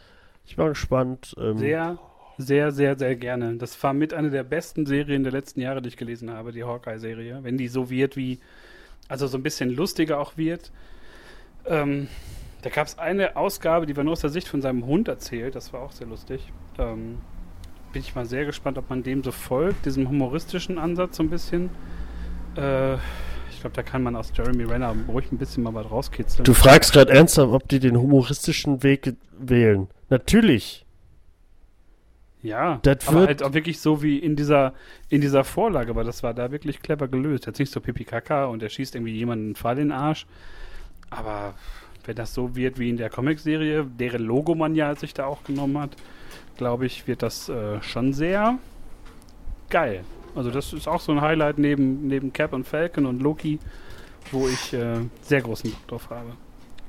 Ich 0.46 0.56
bin 0.56 0.66
mal 0.66 0.70
gespannt. 0.70 1.36
Ähm, 1.38 1.58
Sehr, 1.58 2.00
sehr, 2.40 2.72
sehr, 2.72 2.98
sehr 2.98 3.18
gerne. 3.18 3.56
Das 3.58 3.82
war 3.84 3.94
mit 3.94 4.14
einer 4.14 4.30
der 4.30 4.44
besten 4.44 4.86
Serien 4.86 5.24
der 5.24 5.34
letzten 5.34 5.60
Jahre, 5.60 5.82
die 5.82 5.90
ich 5.90 5.98
gelesen 5.98 6.32
habe, 6.32 6.54
die 6.54 6.64
Hawkeye-Serie. 6.64 7.40
Wenn 7.44 7.58
die 7.58 7.68
so 7.68 7.90
wird 7.90 8.16
wie, 8.16 8.40
also 9.10 9.28
so 9.28 9.38
ein 9.38 9.44
bisschen 9.44 9.70
lustiger 9.70 10.20
auch 10.20 10.38
wird. 10.38 10.72
Ähm, 11.66 12.08
da 12.62 12.70
gab 12.70 12.88
es 12.88 12.98
eine 12.98 13.36
Ausgabe, 13.36 13.86
die 13.86 13.98
war 13.98 14.06
nur 14.06 14.14
aus 14.14 14.22
der 14.22 14.30
Sicht 14.30 14.48
von 14.48 14.62
seinem 14.62 14.86
Hund 14.86 15.10
erzählt. 15.10 15.56
Das 15.56 15.74
war 15.74 15.82
auch 15.82 15.92
sehr 15.92 16.08
lustig. 16.08 16.54
Ähm, 16.78 17.18
bin 17.92 18.02
ich 18.02 18.16
mal 18.16 18.26
sehr 18.26 18.46
gespannt, 18.46 18.78
ob 18.78 18.90
man 18.90 19.04
dem 19.04 19.22
so 19.22 19.34
folgt, 19.34 19.86
diesem 19.86 20.08
humoristischen 20.08 20.78
Ansatz 20.78 21.18
so 21.18 21.24
ein 21.24 21.30
bisschen. 21.30 21.70
Äh, 22.56 22.94
ich 23.50 23.60
glaube, 23.60 23.76
da 23.76 23.84
kann 23.84 24.02
man 24.02 24.16
aus 24.16 24.32
Jeremy 24.34 24.64
Renner 24.64 24.96
ruhig 25.10 25.30
ein 25.34 25.38
bisschen 25.38 25.64
mal 25.64 25.74
was 25.74 25.92
rauskitzeln. 25.92 26.46
Du 26.46 26.54
fragst 26.54 26.94
gerade 26.94 27.12
ernsthaft, 27.12 27.52
ob 27.52 27.68
die 27.68 27.80
den 27.80 28.00
humoristischen 28.00 28.82
Weg 28.82 29.14
wählen. 29.38 29.90
Natürlich. 30.10 30.86
Ja, 32.42 32.80
Das 32.84 33.08
aber 33.08 33.20
wird- 33.20 33.28
halt 33.28 33.44
auch 33.44 33.54
wirklich 33.54 33.80
so 33.82 34.02
wie 34.02 34.18
in 34.18 34.36
dieser, 34.38 34.74
in 35.10 35.20
dieser 35.22 35.44
Vorlage, 35.44 35.96
weil 35.96 36.06
das 36.06 36.24
war 36.24 36.34
da 36.34 36.52
wirklich 36.52 36.82
clever 36.82 37.08
gelöst. 37.10 37.46
Jetzt 37.48 37.60
nicht 37.60 37.72
so 37.72 37.82
pipi 37.82 38.06
kaka 38.06 38.46
und 38.46 38.64
er 38.64 38.70
schießt 38.70 38.96
irgendwie 38.96 39.12
jemanden 39.14 39.56
Pfeil 39.56 39.78
in 39.80 39.90
den 39.90 39.92
Arsch. 39.92 40.26
Aber 41.10 41.54
wenn 42.06 42.16
das 42.16 42.34
so 42.34 42.56
wird 42.56 42.80
wie 42.80 42.90
in 42.90 42.98
der 42.98 43.10
Comicserie, 43.10 43.86
deren 43.86 44.24
Logo 44.24 44.56
man 44.56 44.74
ja 44.76 44.96
sich 44.96 45.14
da 45.14 45.26
auch 45.26 45.44
genommen 45.44 45.78
hat, 45.80 45.98
glaube 46.58 46.86
ich, 46.86 47.08
wird 47.08 47.24
das 47.24 47.50
äh, 47.50 47.82
schon 47.82 48.14
sehr 48.14 48.58
geil. 49.70 50.04
Also 50.36 50.52
das 50.52 50.72
ist 50.74 50.88
auch 50.88 51.02
so 51.02 51.12
ein 51.12 51.22
Highlight 51.22 51.58
neben, 51.58 52.08
neben 52.08 52.32
Cap 52.32 52.54
und 52.54 52.66
Falcon 52.66 53.06
und 53.06 53.22
Loki, 53.22 53.60
wo 54.32 54.48
ich 54.48 54.74
äh, 54.74 55.00
sehr 55.22 55.42
großen 55.42 55.72
Bock 55.72 55.88
drauf 55.88 56.10
habe. 56.10 56.32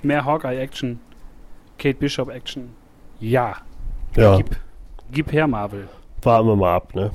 Mehr 0.03 0.25
Hawkeye-Action, 0.25 1.01
Kate 1.79 1.99
Bishop-Action. 1.99 2.71
Ja, 3.19 3.57
Ja, 4.17 4.37
gib, 4.37 4.57
gib 5.11 5.33
her, 5.33 5.47
Marvel. 5.47 5.89
warten 6.23 6.49
wir 6.49 6.57
mal 6.57 6.75
ab, 6.75 6.95
ne? 6.95 7.11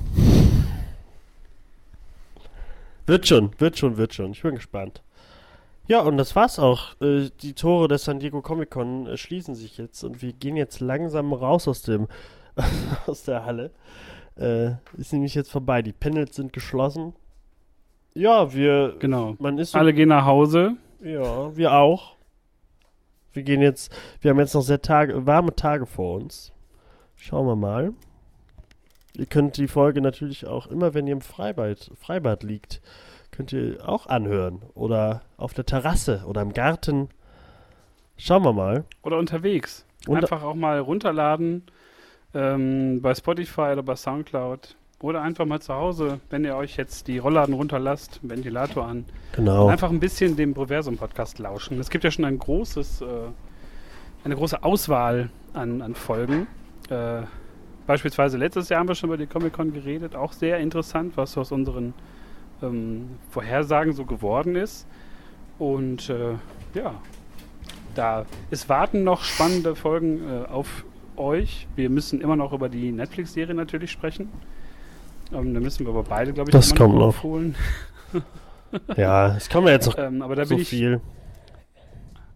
Wird 3.05 3.27
schon, 3.27 3.51
wird 3.59 3.77
schon, 3.77 3.97
wird 3.97 4.13
schon. 4.13 4.31
Ich 4.31 4.41
bin 4.41 4.55
gespannt. 4.55 5.03
Ja, 5.88 5.99
und 5.99 6.17
das 6.17 6.35
war's 6.35 6.57
auch. 6.57 6.99
Äh, 6.99 7.30
die 7.41 7.53
Tore 7.53 7.88
des 7.88 8.05
San 8.05 8.19
Diego 8.19 8.41
Comic 8.41 8.72
Con 8.72 9.05
äh, 9.05 9.17
schließen 9.17 9.53
sich 9.53 9.77
jetzt 9.77 10.03
und 10.03 10.23
wir 10.23 10.34
gehen 10.34 10.57
jetzt 10.57 10.80
langsam 10.80 11.31
raus 11.31 11.67
aus 11.67 11.84
dem 11.84 12.07
aus 13.05 13.23
der 13.23 13.45
Halle. 13.45 13.72
Äh, 14.38 14.72
ist 14.97 15.13
nämlich 15.13 15.35
jetzt 15.35 15.51
vorbei. 15.51 15.81
Die 15.84 15.93
Panels 15.93 16.35
sind 16.35 16.53
geschlossen. 16.53 17.13
Ja, 18.15 18.53
wir. 18.53 18.95
Genau. 18.99 19.35
Man 19.39 19.59
ist 19.59 19.76
Alle 19.76 19.93
gehen 19.93 20.09
nach 20.09 20.26
Hause. 20.26 20.77
Ja, 21.03 21.55
wir 21.55 21.73
auch. 21.73 22.15
Wir 23.34 23.43
gehen 23.43 23.61
jetzt, 23.61 23.93
wir 24.22 24.31
haben 24.31 24.39
jetzt 24.39 24.55
noch 24.55 24.61
sehr 24.61 24.81
Tage, 24.81 25.27
warme 25.27 25.53
Tage 25.55 25.85
vor 25.85 26.15
uns. 26.15 26.53
Schauen 27.18 27.48
wir 27.48 27.56
mal. 27.56 27.94
Ihr 29.14 29.26
könnt 29.26 29.58
die 29.58 29.68
Folge 29.68 30.02
natürlich 30.02 30.46
auch 30.46 30.68
immer, 30.68 30.94
wenn 30.94 31.08
ihr 31.08 31.14
im 31.14 31.22
Freibad, 31.22 31.90
Freibad 31.96 32.44
liegt, 32.44 32.82
könnt 33.32 33.54
ihr 33.54 33.78
auch 33.88 34.08
anhören. 34.08 34.62
Oder 34.74 35.22
auf 35.38 35.54
der 35.54 35.66
Terrasse 35.66 36.24
oder 36.28 36.42
im 36.42 36.54
Garten. 36.54 37.10
Schauen 38.18 38.44
wir 38.44 38.54
mal. 38.54 38.84
Oder 39.04 39.18
unterwegs. 39.18 39.86
Und- 40.08 40.18
einfach 40.18 40.44
auch 40.44 40.56
mal 40.56 40.80
runterladen 40.80 41.64
ähm, 42.34 43.02
bei 43.02 43.16
Spotify 43.16 43.72
oder 43.74 43.84
bei 43.84 43.96
Soundcloud. 43.96 44.76
Oder 45.02 45.22
einfach 45.22 45.46
mal 45.46 45.62
zu 45.62 45.74
Hause, 45.74 46.20
wenn 46.30 46.46
ihr 46.46 46.56
euch 46.56 46.78
jetzt 46.78 47.08
die 47.08 47.18
Rollladen 47.18 47.54
runterlasst, 47.54 48.20
Ventilator 48.24 48.86
an. 48.88 49.06
Genau. 49.34 49.68
Einfach 49.68 49.90
ein 49.90 50.00
bisschen 50.00 50.36
dem 50.38 50.54
Proversum-Podcast 50.54 51.38
lauschen. 51.40 51.80
Es 51.80 51.90
gibt 51.90 52.04
ja 52.06 52.12
schon 52.12 52.24
ein 52.26 52.40
großes, 52.40 53.02
äh, 53.02 53.06
eine 54.24 54.36
große 54.36 54.64
Auswahl 54.64 55.30
an, 55.54 55.82
an 55.82 55.96
Folgen. 55.96 56.48
Äh, 56.90 57.24
beispielsweise 57.88 58.38
letztes 58.38 58.70
Jahr 58.70 58.80
haben 58.80 58.88
wir 58.88 58.95
schon 58.95 59.10
über 59.10 59.18
die 59.18 59.28
Comic-Con 59.28 59.74
geredet. 59.74 60.16
Auch 60.16 60.34
sehr 60.34 60.60
interessant, 60.60 61.18
was 61.18 61.38
aus 61.38 61.52
unseren 61.52 61.94
ähm, 62.62 63.10
Vorhersagen 63.30 63.94
so 63.94 64.06
geworden 64.06 64.56
ist. 64.56 64.88
Und 65.57 66.10
äh, 66.10 66.34
ja, 66.74 66.95
da 67.95 68.26
es 68.52 68.68
warten 68.70 69.03
noch 69.03 69.24
spannende 69.24 69.76
Folgen 69.76 70.22
äh, 70.28 70.45
auf 70.48 70.86
euch. 71.18 71.68
Wir 71.76 71.90
müssen 71.90 72.22
immer 72.22 72.36
noch 72.36 72.52
über 72.53 72.70
die 72.70 72.91
Netflix-Serie 72.91 73.56
natürlich 73.56 73.91
sprechen. 73.91 74.30
Ähm, 75.34 75.53
da 75.53 75.60
müssen 75.60 75.86
wir 75.86 75.91
aber 75.94 76.03
beide, 76.03 76.34
glaube 76.34 76.49
ich, 76.49 76.53
Das 76.53 76.76
kommt 76.76 76.95
noch. 76.95 77.07
aufholen. 77.07 77.56
Ja, 78.98 79.36
es 79.36 79.49
kommen 79.49 79.68
ja 79.68 79.74
jetzt 79.74 79.88
noch 79.88 79.98
Ähm, 79.99 80.22
aber 80.22 80.36
da 80.36 80.45
so 80.45 80.56
bin 80.56 80.62
ich 80.62 80.70
viel. 80.70 81.02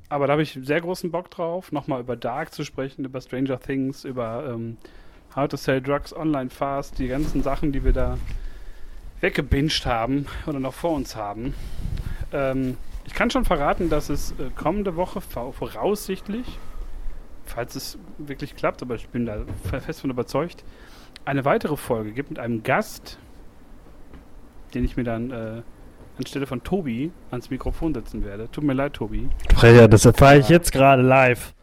Aber 0.10 0.28
da 0.28 0.34
habe 0.34 0.42
ich 0.42 0.58
sehr 0.62 0.82
großen 0.82 1.12
Bock 1.12 1.30
drauf, 1.30 1.72
nochmal 1.72 2.02
über 2.02 2.16
Dark 2.16 2.54
zu 2.54 2.64
sprechen, 2.66 3.06
über 3.06 3.22
Stranger 3.22 3.60
Things, 3.60 4.04
über 4.06 4.50
ähm, 4.50 4.78
How 5.36 5.48
to 5.48 5.58
Sell 5.58 5.82
Drugs 5.82 6.16
Online 6.16 6.50
Fast, 6.50 6.98
die 6.98 7.08
ganzen 7.08 7.44
Sachen, 7.44 7.72
die 7.72 7.84
wir 7.84 7.94
da 7.94 8.18
weggebinged 9.22 9.86
haben 9.86 10.26
oder 10.48 10.60
noch 10.60 10.74
vor 10.74 10.92
uns 10.96 11.16
haben. 11.16 11.54
Ähm, 12.34 12.78
ich 13.06 13.14
kann 13.14 13.30
schon 13.30 13.46
verraten, 13.46 13.90
dass 13.90 14.10
es 14.10 14.32
äh, 14.32 14.50
kommende 14.56 14.96
Woche 14.96 15.22
vor- 15.22 15.54
voraussichtlich, 15.54 16.58
falls 17.46 17.76
es 17.76 17.98
wirklich 18.18 18.56
klappt, 18.56 18.82
aber 18.82 18.96
ich 18.96 19.10
bin 19.10 19.26
da 19.26 19.46
fe- 19.70 19.82
fest 19.82 20.02
von 20.02 20.10
überzeugt, 20.10 20.64
eine 21.26 21.46
weitere 21.46 21.78
Folge 21.78 22.12
gibt 22.14 22.30
mit 22.30 22.40
einem 22.40 22.64
Gast, 22.64 23.20
den 24.74 24.84
ich 24.84 24.98
mir 24.98 25.04
dann 25.04 25.32
äh, 25.32 25.62
anstelle 26.20 26.46
von 26.46 26.64
Tobi 26.64 27.12
ans 27.32 27.50
Mikrofon 27.50 27.94
setzen 27.94 28.24
werde. 28.24 28.50
Tut 28.52 28.64
mir 28.64 28.74
leid, 28.74 28.94
Tobi. 28.94 29.30
Sprecher, 29.52 29.88
das 29.88 30.06
erfahre 30.06 30.40
ich 30.40 30.50
jetzt 30.50 30.72
gerade 30.72 31.02
live. 31.02 31.54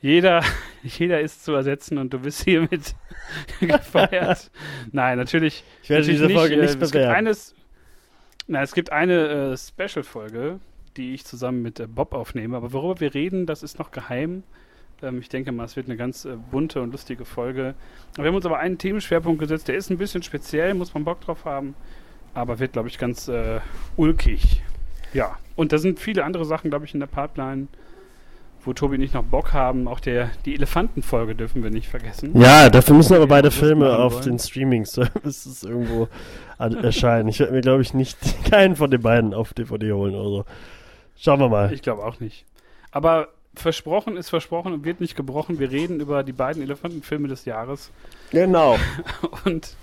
Jeder, 0.00 0.42
jeder 0.82 1.20
ist 1.20 1.44
zu 1.44 1.52
ersetzen 1.52 1.98
und 1.98 2.12
du 2.12 2.18
bist 2.18 2.44
hiermit 2.44 2.94
gefeiert. 3.60 4.50
Nein, 4.92 5.18
natürlich. 5.18 5.64
Ich 5.82 5.90
werde 5.90 6.02
natürlich 6.02 6.20
diese 6.20 6.38
Folge 6.38 6.54
äh, 6.54 6.62
nicht 6.62 6.82
es 6.82 6.90
gibt 6.90 7.04
eines, 7.04 7.54
na, 8.46 8.62
es 8.62 8.74
gibt 8.74 8.92
eine 8.92 9.52
äh, 9.52 9.56
Special-Folge, 9.56 10.60
die 10.96 11.14
ich 11.14 11.24
zusammen 11.24 11.62
mit 11.62 11.80
äh, 11.80 11.86
Bob 11.86 12.14
aufnehme. 12.14 12.56
Aber 12.56 12.72
worüber 12.72 13.00
wir 13.00 13.14
reden, 13.14 13.46
das 13.46 13.62
ist 13.62 13.78
noch 13.78 13.90
geheim. 13.90 14.42
Ähm, 15.02 15.20
ich 15.20 15.28
denke 15.28 15.52
mal, 15.52 15.64
es 15.64 15.76
wird 15.76 15.86
eine 15.86 15.96
ganz 15.96 16.24
äh, 16.24 16.36
bunte 16.50 16.82
und 16.82 16.92
lustige 16.92 17.24
Folge. 17.24 17.74
Wir 18.16 18.26
haben 18.26 18.34
uns 18.34 18.46
aber 18.46 18.58
einen 18.58 18.78
Themenschwerpunkt 18.78 19.40
gesetzt, 19.40 19.68
der 19.68 19.76
ist 19.76 19.90
ein 19.90 19.98
bisschen 19.98 20.22
speziell, 20.22 20.74
muss 20.74 20.94
man 20.94 21.04
Bock 21.04 21.20
drauf 21.20 21.44
haben. 21.44 21.74
Aber 22.36 22.58
wird, 22.58 22.74
glaube 22.74 22.88
ich, 22.88 22.98
ganz 22.98 23.28
äh, 23.28 23.60
ulkig. 23.96 24.62
Ja, 25.14 25.38
und 25.56 25.72
da 25.72 25.78
sind 25.78 25.98
viele 25.98 26.22
andere 26.22 26.44
Sachen, 26.44 26.68
glaube 26.68 26.84
ich, 26.84 26.92
in 26.92 27.00
der 27.00 27.06
Pipeline, 27.06 27.68
wo 28.62 28.74
Tobi 28.74 28.96
und 28.96 29.02
ich 29.02 29.14
noch 29.14 29.24
Bock 29.24 29.54
haben. 29.54 29.88
Auch 29.88 30.00
der, 30.00 30.30
die 30.44 30.54
Elefantenfolge 30.54 31.34
dürfen 31.34 31.62
wir 31.62 31.70
nicht 31.70 31.88
vergessen. 31.88 32.38
Ja, 32.38 32.68
dafür 32.68 32.94
müssen 32.94 33.14
aber 33.14 33.26
beide 33.26 33.50
Filme 33.50 33.96
auf 33.96 34.16
wollen. 34.16 34.24
den 34.24 34.38
Streaming-Services 34.38 35.62
irgendwo 35.62 36.08
erscheinen. 36.58 37.28
Ich 37.30 37.40
werde 37.40 37.54
mir, 37.54 37.62
glaube 37.62 37.80
ich, 37.80 37.94
nicht 37.94 38.18
keinen 38.50 38.76
von 38.76 38.90
den 38.90 39.00
beiden 39.00 39.32
auf 39.32 39.54
DVD 39.54 39.92
holen 39.92 40.14
oder 40.14 40.28
so. 40.28 40.44
Schauen 41.16 41.40
wir 41.40 41.48
mal. 41.48 41.72
Ich 41.72 41.80
glaube 41.80 42.04
auch 42.04 42.20
nicht. 42.20 42.44
Aber 42.90 43.28
versprochen 43.54 44.18
ist 44.18 44.28
versprochen 44.28 44.74
und 44.74 44.84
wird 44.84 45.00
nicht 45.00 45.16
gebrochen. 45.16 45.58
Wir 45.58 45.70
reden 45.70 46.00
über 46.00 46.22
die 46.22 46.32
beiden 46.32 46.62
Elefantenfilme 46.62 47.28
des 47.28 47.46
Jahres 47.46 47.90
genau. 48.30 48.76
und, 49.46 49.74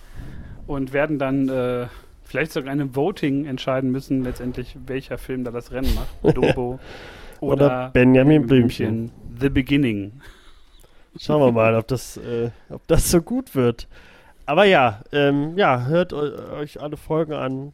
und 0.68 0.94
werden 0.94 1.18
dann 1.18 1.50
äh, 1.50 1.88
vielleicht 2.24 2.52
sogar 2.52 2.74
in 2.74 2.82
einem 2.82 2.96
Voting 2.96 3.46
entscheiden 3.46 3.92
müssen, 3.92 4.24
letztendlich, 4.24 4.76
welcher 4.86 5.18
Film 5.18 5.44
da 5.44 5.52
das 5.52 5.72
Rennen 5.72 5.94
macht. 5.96 6.38
Dumbo 6.38 6.80
oder, 7.40 7.66
Oder 7.66 7.90
Benjamin 7.94 8.48
Blümchen. 8.48 9.12
The 9.40 9.50
Beginning. 9.50 10.22
Schauen 11.20 11.42
wir 11.42 11.52
mal, 11.52 11.76
ob 11.76 11.88
das, 11.88 12.18
äh, 12.18 12.50
ob 12.70 12.88
das 12.88 13.12
so 13.12 13.22
gut 13.22 13.54
wird. 13.56 13.88
Aber 14.46 14.66
ja, 14.66 15.02
ähm, 15.12 15.58
ja, 15.58 15.86
hört 15.86 16.12
eu- 16.14 16.54
euch 16.58 16.82
alle 16.82 16.98
Folgen 16.98 17.34
an. 17.34 17.74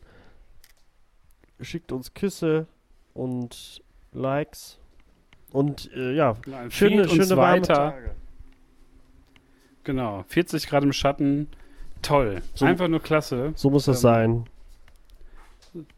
Schickt 1.61 1.91
uns 1.91 2.13
Küsse 2.13 2.67
und 3.13 3.81
Likes. 4.13 4.80
Und 5.51 5.89
äh, 5.95 6.13
ja, 6.13 6.35
Nein, 6.45 6.69
schöne, 6.71 7.07
schöne 7.09 7.30
warme 7.38 7.61
weiter. 7.61 7.73
Tage. 7.73 8.11
Genau, 9.84 10.23
40 10.27 10.67
Grad 10.67 10.84
im 10.84 10.93
Schatten. 10.93 11.47
Toll. 12.01 12.41
So- 12.55 12.65
Einfach 12.65 12.88
nur 12.88 13.01
klasse. 13.01 13.51
So 13.55 13.69
muss 13.69 13.85
das 13.85 13.97
Ähm, 13.97 14.01
sein. 14.01 14.45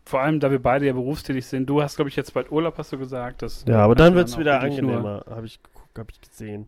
Vor 0.06 0.19
allem, 0.22 0.40
da 0.40 0.52
wir 0.52 0.61
beide 0.61 0.86
ja 0.86 0.94
berufstätig 0.94 1.45
sind. 1.45 1.68
Du 1.69 1.82
hast, 1.82 1.95
glaube 1.95 2.10
ich, 2.10 2.15
jetzt 2.15 2.34
bald 2.34 2.52
Urlaub, 2.52 2.78
hast 2.78 2.91
du 2.91 2.98
gesagt. 2.98 3.41
Das 3.41 3.64
Ja, 3.68 3.80
aber 3.84 3.95
dann 3.95 4.15
wird 4.15 4.28
es 4.28 4.38
wieder 4.38 4.60
angenehmer. 4.60 5.23
Habe 5.30 5.45
ich 5.45 5.60
habe 5.98 6.10
ich 6.11 6.22
gesehen. 6.22 6.68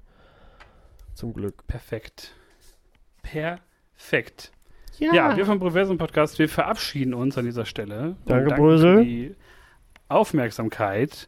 Zum 1.14 1.34
Glück. 1.34 1.65
Perfekt. 1.68 2.34
Perfekt. 3.22 4.51
Ja, 4.99 5.35
wir 5.35 5.45
vom 5.45 5.60
Proversum 5.60 5.97
Podcast, 5.97 6.38
wir 6.39 6.47
verabschieden 6.47 7.14
uns 7.14 7.38
an 7.38 7.45
dieser 7.45 7.65
Stelle. 7.65 8.15
Danke, 8.26 8.49
danken 8.49 8.64
Brösel. 8.64 8.97
Für 8.99 9.05
die 9.05 9.35
Aufmerksamkeit. 10.07 11.27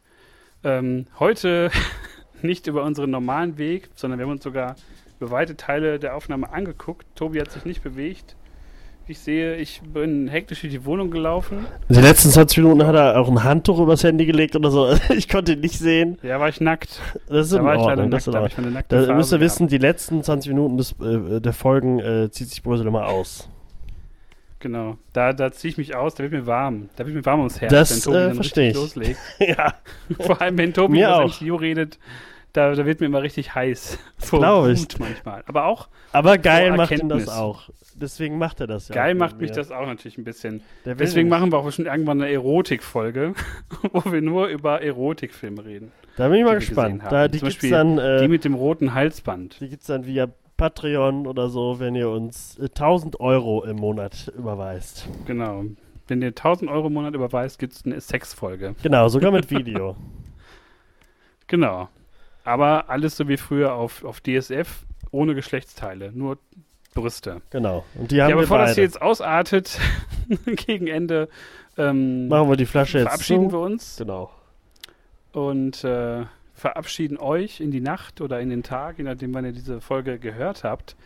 Ähm, 0.64 1.06
heute 1.18 1.70
nicht 2.42 2.66
über 2.68 2.84
unseren 2.84 3.10
normalen 3.10 3.58
Weg, 3.58 3.90
sondern 3.94 4.18
wir 4.18 4.26
haben 4.26 4.32
uns 4.32 4.44
sogar 4.44 4.76
weite 5.20 5.56
Teile 5.56 5.98
der 5.98 6.14
Aufnahme 6.16 6.52
angeguckt. 6.52 7.06
Tobi 7.14 7.40
hat 7.40 7.50
sich 7.52 7.64
nicht 7.64 7.82
bewegt. 7.82 8.36
Ich 9.08 9.20
sehe, 9.20 9.54
ich 9.54 9.82
bin 9.82 10.26
hektisch 10.26 10.62
durch 10.62 10.72
die 10.72 10.84
Wohnung 10.84 11.12
gelaufen. 11.12 11.64
Die 11.88 12.00
letzten 12.00 12.30
20 12.30 12.58
Minuten 12.58 12.84
hat 12.84 12.96
er 12.96 13.20
auch 13.20 13.28
ein 13.28 13.44
Handtuch 13.44 13.78
übers 13.78 14.02
Handy 14.02 14.26
gelegt 14.26 14.56
oder 14.56 14.70
so. 14.72 14.92
Ich 15.16 15.28
konnte 15.28 15.52
ihn 15.52 15.60
nicht 15.60 15.78
sehen. 15.78 16.18
Ja, 16.24 16.40
war 16.40 16.48
ich 16.48 16.60
nackt. 16.60 17.00
Das 17.28 17.46
ist 17.46 17.52
Da 17.52 17.58
in 17.58 17.64
war 17.64 17.74
ich 17.76 17.80
leider 17.82 18.02
Ordnung. 18.02 18.08
nackt. 18.10 18.26
Das 18.26 18.26
in 18.26 18.32
Da 18.32 18.40
Ordnung. 18.98 19.16
müsst 19.16 19.32
ihr 19.32 19.38
wissen, 19.40 19.68
die 19.68 19.78
letzten 19.78 20.24
20 20.24 20.48
Minuten 20.52 20.76
des, 20.76 20.92
äh, 21.00 21.40
der 21.40 21.52
Folgen 21.52 22.00
äh, 22.00 22.30
zieht 22.32 22.48
sich 22.48 22.64
Brösel 22.64 22.88
immer 22.88 23.06
aus. 23.06 23.48
Genau. 24.58 24.96
Da, 25.12 25.32
da 25.32 25.52
ziehe 25.52 25.70
ich 25.70 25.78
mich 25.78 25.94
aus, 25.94 26.16
da 26.16 26.24
wird 26.24 26.32
mir 26.32 26.46
warm. 26.46 26.88
Da 26.96 27.06
wird 27.06 27.14
mir 27.14 27.24
warm 27.24 27.40
ums 27.40 27.60
Herz, 27.60 27.70
Das, 27.70 28.06
wenn 28.06 28.12
Tobi 28.34 28.60
äh, 28.60 28.72
dann 28.72 28.74
loslegt. 28.74 29.18
ja, 29.38 29.74
Vor 30.18 30.40
allem, 30.42 30.58
wenn 30.58 30.72
Tobi 30.74 30.98
über. 31.02 31.26
MCU 31.26 31.54
redet, 31.54 31.98
da, 32.56 32.74
da 32.74 32.86
wird 32.86 33.00
mir 33.00 33.06
immer 33.06 33.22
richtig 33.22 33.54
heiß. 33.54 33.98
Vor 34.18 34.40
glaub 34.40 34.68
ich. 34.68 34.98
Manchmal. 34.98 35.44
Aber 35.46 35.66
auch 35.66 35.88
aber 36.12 36.38
geil 36.38 36.76
macht 36.76 36.92
ihn 36.92 37.08
das 37.08 37.28
auch. 37.28 37.68
Deswegen 37.94 38.38
macht 38.38 38.60
er 38.60 38.66
das 38.66 38.88
ja. 38.88 38.94
geil 38.94 39.14
macht 39.14 39.40
mich 39.40 39.52
das 39.52 39.70
auch 39.70 39.86
natürlich 39.86 40.18
ein 40.18 40.24
bisschen. 40.24 40.62
Deswegen 40.84 41.28
nicht. 41.28 41.38
machen 41.38 41.52
wir 41.52 41.58
auch 41.58 41.64
bestimmt 41.64 41.88
irgendwann 41.88 42.20
eine 42.20 42.30
Erotikfolge, 42.30 43.34
wo 43.92 44.10
wir 44.10 44.22
nur 44.22 44.48
über 44.48 44.82
Erotikfilme 44.82 45.64
reden. 45.64 45.92
Da 46.16 46.28
bin 46.28 46.38
ich 46.38 46.44
mal 46.44 46.58
die 46.58 46.66
gespannt. 46.66 47.02
Da, 47.08 47.28
die 47.28 47.38
Zum 47.38 47.48
gibt's 47.48 47.62
Beispiel 47.62 47.70
dann, 47.70 47.96
Die 47.96 48.24
äh, 48.24 48.28
mit 48.28 48.44
dem 48.44 48.54
roten 48.54 48.94
Halsband. 48.94 49.60
die 49.60 49.68
gibt's 49.68 49.86
dann 49.86 50.06
via 50.06 50.28
Patreon 50.56 51.26
oder 51.26 51.48
so, 51.48 51.80
wenn 51.80 51.94
ihr 51.94 52.08
uns 52.08 52.58
äh, 52.58 52.64
1000 52.64 53.20
Euro 53.20 53.64
im 53.64 53.76
Monat 53.76 54.32
überweist. 54.36 55.08
Genau. 55.26 55.64
Wenn 56.08 56.22
ihr 56.22 56.28
1000 56.28 56.70
Euro 56.70 56.86
im 56.86 56.94
Monat 56.94 57.14
überweist, 57.14 57.58
gibt 57.58 57.74
es 57.74 57.84
eine 57.84 58.00
Sexfolge. 58.00 58.74
Genau, 58.82 59.08
sogar 59.08 59.32
mit 59.32 59.50
Video. 59.50 59.96
Genau. 61.46 61.88
Aber 62.46 62.88
alles 62.88 63.16
so 63.16 63.28
wie 63.28 63.36
früher 63.36 63.74
auf, 63.74 64.04
auf 64.04 64.20
DSF, 64.20 64.84
ohne 65.10 65.34
Geschlechtsteile, 65.34 66.12
nur 66.12 66.38
Brüste. 66.94 67.42
genau. 67.50 67.84
Und 67.94 68.10
die 68.10 68.22
haben 68.22 68.30
ja, 68.30 68.36
wir 68.36 68.42
bevor 68.42 68.56
beide. 68.58 68.68
das 68.68 68.74
hier 68.76 68.84
jetzt 68.84 69.02
ausartet, 69.02 69.78
gegen 70.46 70.86
Ende, 70.86 71.28
ähm, 71.76 72.28
Machen 72.28 72.48
wir 72.48 72.56
die 72.56 72.64
Flasche 72.66 72.98
jetzt 72.98 73.08
verabschieden 73.08 73.50
zu. 73.50 73.56
wir 73.56 73.60
uns 73.60 73.96
Genau. 73.98 74.30
und 75.32 75.84
äh, 75.84 76.24
verabschieden 76.54 77.18
euch 77.18 77.60
in 77.60 77.70
die 77.70 77.80
Nacht 77.82 78.20
oder 78.22 78.40
in 78.40 78.48
den 78.48 78.62
Tag, 78.62 78.96
je 78.96 79.04
nachdem, 79.04 79.34
wann 79.34 79.44
ihr 79.44 79.52
diese 79.52 79.82
Folge 79.82 80.18
gehört 80.18 80.64
habt. 80.64 80.96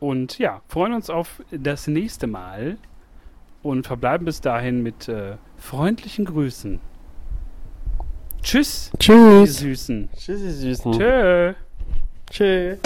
Und 0.00 0.38
ja, 0.38 0.60
freuen 0.68 0.92
uns 0.92 1.08
auf 1.08 1.40
das 1.50 1.86
nächste 1.86 2.26
Mal 2.26 2.76
und 3.62 3.86
verbleiben 3.86 4.26
bis 4.26 4.42
dahin 4.42 4.82
mit 4.82 5.08
äh, 5.08 5.36
freundlichen 5.56 6.26
Grüßen. 6.26 6.80
Tschüss, 8.44 8.90
ihr 8.92 8.98
Tschüss. 8.98 9.56
Süßen. 9.56 10.10
Tschüssi, 10.18 10.50
Süßen. 10.52 10.92
Tschö. 10.92 11.54
Tschüss. 12.30 12.78